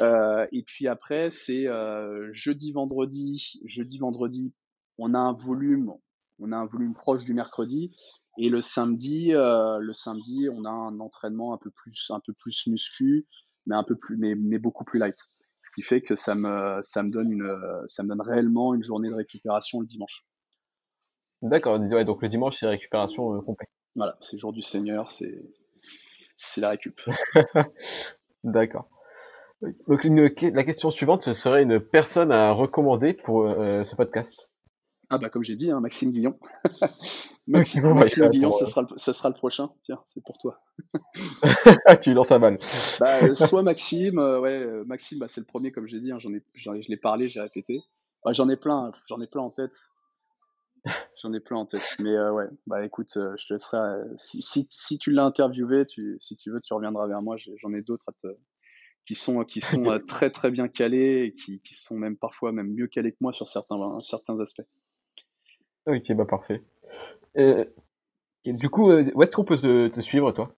Euh, 0.00 0.46
et 0.52 0.62
puis 0.62 0.88
après, 0.88 1.30
c'est 1.30 1.66
euh, 1.66 2.28
jeudi, 2.32 2.72
vendredi. 2.72 3.60
Jeudi, 3.64 3.98
vendredi, 3.98 4.52
on 4.98 5.14
a 5.14 5.18
un 5.18 5.32
volume, 5.32 5.92
on 6.38 6.52
a 6.52 6.56
un 6.56 6.66
volume 6.66 6.94
proche 6.94 7.24
du 7.24 7.34
mercredi. 7.34 7.94
Et 8.38 8.50
le 8.50 8.60
samedi, 8.60 9.32
euh, 9.32 9.78
le 9.78 9.92
samedi, 9.94 10.48
on 10.52 10.64
a 10.66 10.70
un 10.70 11.00
entraînement 11.00 11.54
un 11.54 11.58
peu 11.58 11.70
plus, 11.70 12.10
un 12.10 12.20
peu 12.20 12.34
plus 12.34 12.66
muscu, 12.66 13.26
mais 13.64 13.74
un 13.74 13.84
peu 13.84 13.96
plus, 13.96 14.18
mais, 14.18 14.34
mais 14.34 14.58
beaucoup 14.58 14.84
plus 14.84 14.98
light. 14.98 15.16
Ce 15.62 15.70
qui 15.74 15.82
fait 15.82 16.02
que 16.02 16.14
ça 16.14 16.34
me, 16.34 16.80
ça 16.82 17.02
me 17.02 17.10
donne 17.10 17.32
une, 17.32 17.50
ça 17.88 18.02
me 18.02 18.08
donne 18.08 18.20
réellement 18.20 18.74
une 18.74 18.82
journée 18.82 19.08
de 19.08 19.14
récupération 19.14 19.80
le 19.80 19.86
dimanche. 19.86 20.24
D'accord. 21.42 21.78
donc 21.78 22.22
le 22.22 22.28
dimanche 22.28 22.56
c'est 22.58 22.66
récupération 22.66 23.34
euh, 23.34 23.40
complète. 23.40 23.68
Voilà, 23.96 24.16
c'est 24.20 24.38
jour 24.38 24.52
du 24.52 24.62
Seigneur, 24.62 25.10
c'est 25.10 25.40
la 26.58 26.70
récup. 26.70 27.00
D'accord. 28.44 28.88
Donc 29.88 30.04
une, 30.04 30.30
la 30.52 30.64
question 30.64 30.90
suivante, 30.90 31.22
ce 31.22 31.32
serait 31.32 31.62
une 31.62 31.80
personne 31.80 32.30
à 32.30 32.52
recommander 32.52 33.14
pour 33.14 33.46
euh, 33.46 33.84
ce 33.84 33.96
podcast. 33.96 34.50
Ah 35.08 35.18
bah 35.18 35.30
comme 35.30 35.44
j'ai 35.44 35.56
dit, 35.56 35.70
hein, 35.70 35.80
Maxime 35.80 36.12
Guillon. 36.12 36.38
Maxime, 37.46 37.94
Maxime 37.94 38.28
Guillon, 38.28 38.50
ce 38.52 38.66
sera, 38.66 38.82
le, 38.82 38.98
ça 38.98 39.12
sera 39.14 39.30
le 39.30 39.34
prochain. 39.36 39.70
Tiens, 39.84 40.02
c'est 40.08 40.22
pour 40.22 40.36
toi. 40.38 40.60
tu 42.02 42.12
lances 42.12 42.32
un 42.32 42.38
mal. 42.38 42.58
Bah, 43.00 43.34
soit 43.34 43.62
Maxime, 43.62 44.18
euh, 44.18 44.40
ouais, 44.40 44.58
euh, 44.58 44.84
Maxime, 44.84 45.20
bah, 45.20 45.28
c'est 45.28 45.40
le 45.40 45.46
premier 45.46 45.70
comme 45.70 45.86
j'ai 45.86 46.00
dit. 46.00 46.12
Hein, 46.12 46.18
j'en 46.18 46.34
ai, 46.34 46.42
je 46.54 46.88
l'ai 46.88 46.96
parlé, 46.96 47.28
j'ai 47.28 47.40
répété. 47.40 47.80
Bah, 48.24 48.32
j'en 48.32 48.48
ai 48.48 48.56
plein, 48.56 48.92
j'en 49.08 49.20
ai 49.20 49.26
plein 49.26 49.42
en 49.42 49.50
tête. 49.50 49.74
J'en 51.22 51.32
ai 51.32 51.40
plein 51.40 51.56
en 51.56 51.66
tête. 51.66 51.96
Mais 52.00 52.14
euh, 52.14 52.32
ouais, 52.32 52.46
bah 52.66 52.84
écoute, 52.84 53.16
euh, 53.16 53.34
je 53.36 53.46
te 53.46 53.54
laisserai. 53.54 53.78
Euh, 53.78 54.04
si, 54.16 54.42
si, 54.42 54.66
si, 54.70 54.98
tu 54.98 55.10
l'as 55.10 55.24
interviewé, 55.24 55.86
tu, 55.86 56.16
si 56.20 56.36
tu 56.36 56.50
veux, 56.50 56.60
tu 56.60 56.72
reviendras 56.74 57.06
vers 57.06 57.22
moi. 57.22 57.36
J'en 57.36 57.72
ai, 57.72 57.82
d'autres 57.82 58.12
qui 59.06 59.14
sont, 59.14 59.44
qui 59.44 59.60
sont 59.60 60.00
très 60.08 60.30
très 60.30 60.50
bien 60.50 60.68
calés 60.68 61.24
et 61.24 61.34
qui, 61.34 61.60
qui, 61.60 61.74
sont 61.74 61.96
même 61.96 62.16
parfois 62.16 62.52
même 62.52 62.72
mieux 62.72 62.86
calés 62.86 63.12
que 63.12 63.18
moi 63.20 63.32
sur 63.32 63.46
certains, 63.46 64.00
certains 64.00 64.40
aspects. 64.40 64.66
Ok, 65.86 66.12
bah 66.12 66.24
parfait. 66.24 66.62
Euh, 67.36 67.64
du 68.44 68.68
coup, 68.68 68.90
où 68.90 69.22
est-ce 69.22 69.36
qu'on 69.36 69.44
peut 69.44 69.56
te, 69.56 69.88
te, 69.88 70.00
suivre, 70.00 70.32
toi? 70.32 70.54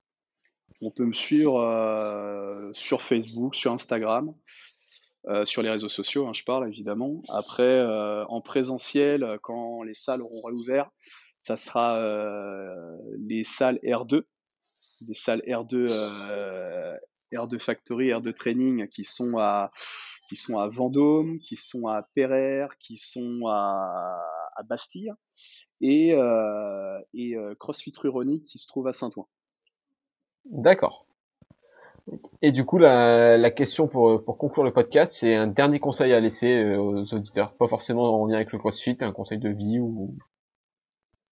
On 0.81 0.91
peut 0.91 1.05
me 1.05 1.13
suivre 1.13 2.71
sur 2.73 3.03
Facebook, 3.03 3.55
sur 3.55 3.73
Instagram. 3.73 4.35
Euh, 5.27 5.45
sur 5.45 5.63
les 5.63 5.71
réseaux 5.71 5.89
sociaux, 5.89 6.27
hein, 6.27 6.33
je 6.33 6.45
parle 6.45 6.69
évidemment. 6.69 7.23
Après, 7.29 7.63
euh, 7.63 8.25
en 8.27 8.41
présentiel, 8.41 9.39
quand 9.43 9.83
les 9.83 9.95
salles 9.95 10.23
auront 10.23 10.43
réouvert, 10.43 10.91
ça 11.43 11.57
sera 11.57 11.99
euh, 11.99 12.97
les 13.19 13.45
salles 13.45 13.79
R2, 13.83 14.23
les 15.07 15.15
salles 15.15 15.43
R2, 15.47 15.89
R2 17.33 17.59
Factory, 17.59 18.09
R2 18.09 18.33
Training, 18.33 18.89
qui 18.89 19.05
sont 19.05 19.39
à 19.39 19.71
Vendôme, 20.69 21.39
qui 21.41 21.57
sont 21.57 21.89
à 21.89 22.09
Pereire, 22.15 22.71
qui 22.79 22.97
sont 22.97 23.47
à, 23.49 24.23
à 24.57 24.63
Bastille, 24.63 25.13
et, 25.81 26.15
et 27.15 27.37
CrossFit 27.59 27.93
Ruronique 27.97 28.45
qui 28.47 28.59
se 28.59 28.67
trouve 28.67 28.87
à 28.87 28.93
Saint-Ouen. 28.93 29.29
D'accord. 30.47 31.08
Et 32.43 32.53
du 32.53 32.65
coup, 32.65 32.79
la, 32.79 33.37
la 33.37 33.51
question 33.51 33.89
pour, 33.89 34.25
pour 34.25 34.39
conclure 34.39 34.65
le 34.65 34.73
podcast, 34.73 35.15
c'est 35.15 35.35
un 35.35 35.47
dernier 35.47 35.81
conseil 35.81 36.13
à 36.13 36.21
laisser 36.21 36.63
euh, 36.63 36.79
aux 36.79 37.15
auditeurs. 37.15 37.53
Pas 37.55 37.69
forcément 37.69 38.23
en 38.23 38.27
lien 38.27 38.37
avec 38.37 38.53
le 38.53 38.59
CrossFit, 38.59 38.97
un 39.01 39.13
conseil 39.13 39.39
de 39.39 39.51
vie 39.51 39.79
ou... 39.79 40.17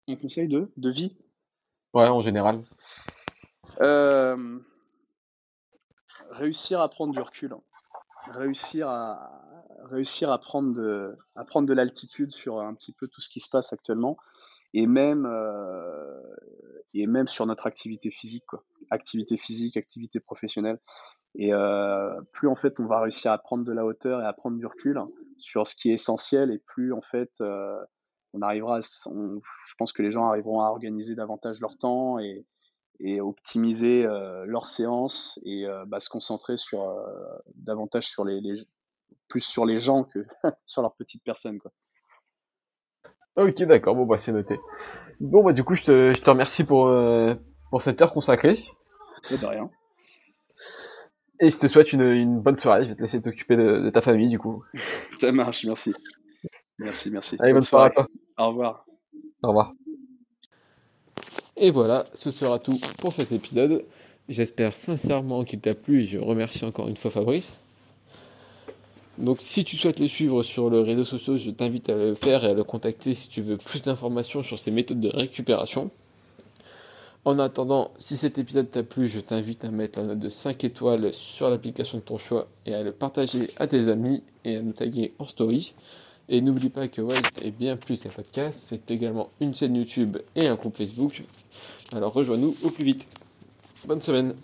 Un 0.09 0.17
conseil 0.17 0.49
de, 0.49 0.71
de 0.77 0.91
vie? 0.91 1.17
Ouais, 1.95 2.09
en 2.09 2.21
général. 2.21 2.63
Euh, 3.81 4.59
réussir 6.31 6.81
à 6.81 6.89
prendre 6.89 7.13
du 7.13 7.21
recul. 7.21 7.55
Réussir 8.29 8.89
à, 8.89 9.43
réussir 9.85 10.31
à 10.31 10.39
prendre 10.39 10.75
de, 10.75 11.17
à 11.37 11.45
prendre 11.45 11.69
de 11.69 11.73
l'altitude 11.73 12.33
sur 12.33 12.61
un 12.61 12.75
petit 12.75 12.93
peu 12.93 13.09
tout 13.09 13.21
ce 13.21 13.29
qui 13.29 13.41
se 13.41 13.49
passe 13.49 13.73
actuellement 13.73 14.17
et 14.77 14.87
même, 14.87 15.25
euh, 15.25 16.21
et 16.93 17.07
même 17.07 17.29
sur 17.29 17.47
notre 17.47 17.67
activité 17.67 18.11
physique. 18.11 18.45
Activité 18.91 19.39
physique, 19.39 19.79
activité 19.79 20.21
professionnelle. 20.21 20.79
Et 21.35 21.55
euh, 21.55 22.21
plus 22.33 22.47
en 22.47 22.57
fait 22.57 22.79
on 22.79 22.87
va 22.87 23.01
réussir 23.01 23.33
à 23.33 23.39
prendre 23.39 23.65
de 23.65 23.73
la 23.73 23.87
hauteur 23.87 24.21
et 24.21 24.27
à 24.27 24.33
prendre 24.35 24.59
du 24.59 24.67
recul 24.67 25.01
sur 25.39 25.67
ce 25.67 25.75
qui 25.75 25.91
est 25.91 25.95
essentiel, 25.95 26.51
et 26.51 26.59
plus 26.59 26.93
en 26.93 27.01
fait 27.01 27.31
euh, 27.41 27.79
on 28.35 28.43
arrivera, 28.43 28.81
je 28.83 29.75
pense 29.79 29.93
que 29.93 30.03
les 30.03 30.11
gens 30.11 30.29
arriveront 30.29 30.61
à 30.61 30.69
organiser 30.69 31.15
davantage 31.15 31.61
leur 31.61 31.77
temps 31.79 32.19
et, 32.19 32.45
optimiser 33.21 34.05
leurs 34.47 34.65
séances 34.65 35.39
et 35.45 35.67
bah, 35.87 36.01
se 36.01 36.09
concentrer 36.09 36.57
sur 36.57 36.97
davantage 37.55 38.09
sur 38.09 38.25
les, 38.25 38.41
les- 38.41 38.67
plus 39.29 39.43
sur 39.43 39.67
les 39.67 39.79
gens 39.79 40.05
que 40.05 40.25
sur 40.67 40.81
leurs 40.81 40.95
petites 40.95 41.23
personnes 41.23 41.59
quoi. 41.59 41.73
Ok, 43.37 43.63
d'accord, 43.65 43.95
bon 43.95 44.07
bah 44.07 44.17
c'est 44.17 44.33
noté. 44.33 44.59
Bon 45.21 45.45
bah 45.45 45.53
du 45.53 45.63
coup 45.63 45.75
je 45.75 45.83
te, 45.85 46.11
je 46.15 46.23
te 46.23 46.31
remercie 46.31 46.65
pour, 46.65 46.89
euh, 46.89 47.35
pour 47.71 47.83
cette 47.83 48.01
heure 48.01 48.13
consacrée 48.13 48.55
Et 49.31 49.37
de 49.37 49.47
rien. 49.47 49.71
et 51.41 51.51
je 51.51 51.59
te 51.59 51.67
souhaite 51.67 51.93
une, 51.93 52.01
une 52.03 52.41
bonne 52.41 52.57
soirée. 52.57 52.85
Je 52.85 52.89
vais 52.91 52.95
te 52.97 53.01
laisser 53.03 53.21
t'occuper 53.21 53.57
de, 53.57 53.81
de 53.81 53.91
ta 53.91 54.01
famille 54.01 54.29
du 54.31 54.39
coup. 54.39 54.65
Ça 55.21 55.33
marche, 55.33 55.65
merci. 55.67 55.93
Merci, 56.79 57.11
merci. 57.11 57.37
Allez, 57.41 57.53
bonne 57.53 57.63
soirée 57.63 57.87
à 57.89 57.91
toi. 57.91 58.07
Au 58.39 58.49
revoir. 58.49 58.87
Au 59.43 59.49
revoir. 59.49 59.73
Et 61.57 61.71
voilà, 61.71 62.05
ce 62.15 62.31
sera 62.31 62.59
tout 62.59 62.79
pour 62.99 63.13
cet 63.13 63.33
épisode. 63.33 63.85
J'espère 64.29 64.75
sincèrement 64.75 65.45
qu'il 65.45 65.61
t'a 65.61 65.75
plu 65.75 66.03
et 66.03 66.07
je 66.07 66.19
remercie 66.19 66.65
encore 66.65 66.89
une 66.89 66.97
fois 66.97 67.11
Fabrice. 67.11 67.61
Donc 69.19 69.39
si 69.41 69.65
tu 69.65 69.77
souhaites 69.77 69.99
le 69.99 70.09
suivre 70.09 70.43
sur 70.43 70.69
les 70.69 70.83
réseaux 70.83 71.05
sociaux, 71.05 71.39
je 71.39 71.51
t'invite 71.51 71.89
à 71.89 71.95
le 71.95 72.15
faire 72.15 72.45
et 72.45 72.49
à 72.49 72.55
le 72.55 72.65
contacter 72.65 73.15
si 73.15 73.29
tu 73.29 73.41
veux 73.41 73.57
plus 73.57 73.83
d'informations 73.83 74.43
sur 74.43 74.59
ses 74.59 74.71
méthodes 74.71 75.01
de 75.01 75.09
récupération. 75.09 75.91
En 77.25 77.39
attendant, 77.39 77.91
si 77.99 78.17
cet 78.17 78.39
épisode 78.39 78.71
t'a 78.71 78.83
plu, 78.83 79.09
je 79.09 79.19
t'invite 79.19 79.65
à 79.65 79.71
mettre 79.71 79.99
la 79.99 80.07
note 80.07 80.21
de 80.21 80.29
5 80.29 80.63
étoiles 80.63 81.13
sur 81.13 81.51
l'application 81.51 81.99
de 81.99 82.03
ton 82.03 82.19
choix 82.19 82.47
et 82.67 82.75
à 82.75 82.83
le 82.83 82.93
partager 82.93 83.51
à 83.57 83.67
tes 83.67 83.89
amis 83.89 84.23
et 84.45 84.57
à 84.57 84.63
nous 84.63 84.73
taguer 84.73 85.13
en 85.19 85.27
story. 85.27 85.75
Et 86.29 86.41
n'oublie 86.41 86.69
pas 86.69 86.87
que 86.87 87.01
Wild 87.01 87.27
est 87.43 87.51
bien 87.51 87.77
plus 87.77 88.03
qu'un 88.03 88.11
podcast, 88.11 88.61
c'est 88.65 88.91
également 88.91 89.31
une 89.41 89.55
chaîne 89.55 89.77
YouTube 89.77 90.19
et 90.37 90.47
un 90.47 90.55
groupe 90.57 90.77
Facebook. 90.77 91.23
Alors 91.93 92.13
rejoins-nous 92.13 92.55
au 92.63 92.71
plus 92.71 92.85
vite. 92.85 93.09
Bonne 93.87 94.01
semaine 94.01 94.35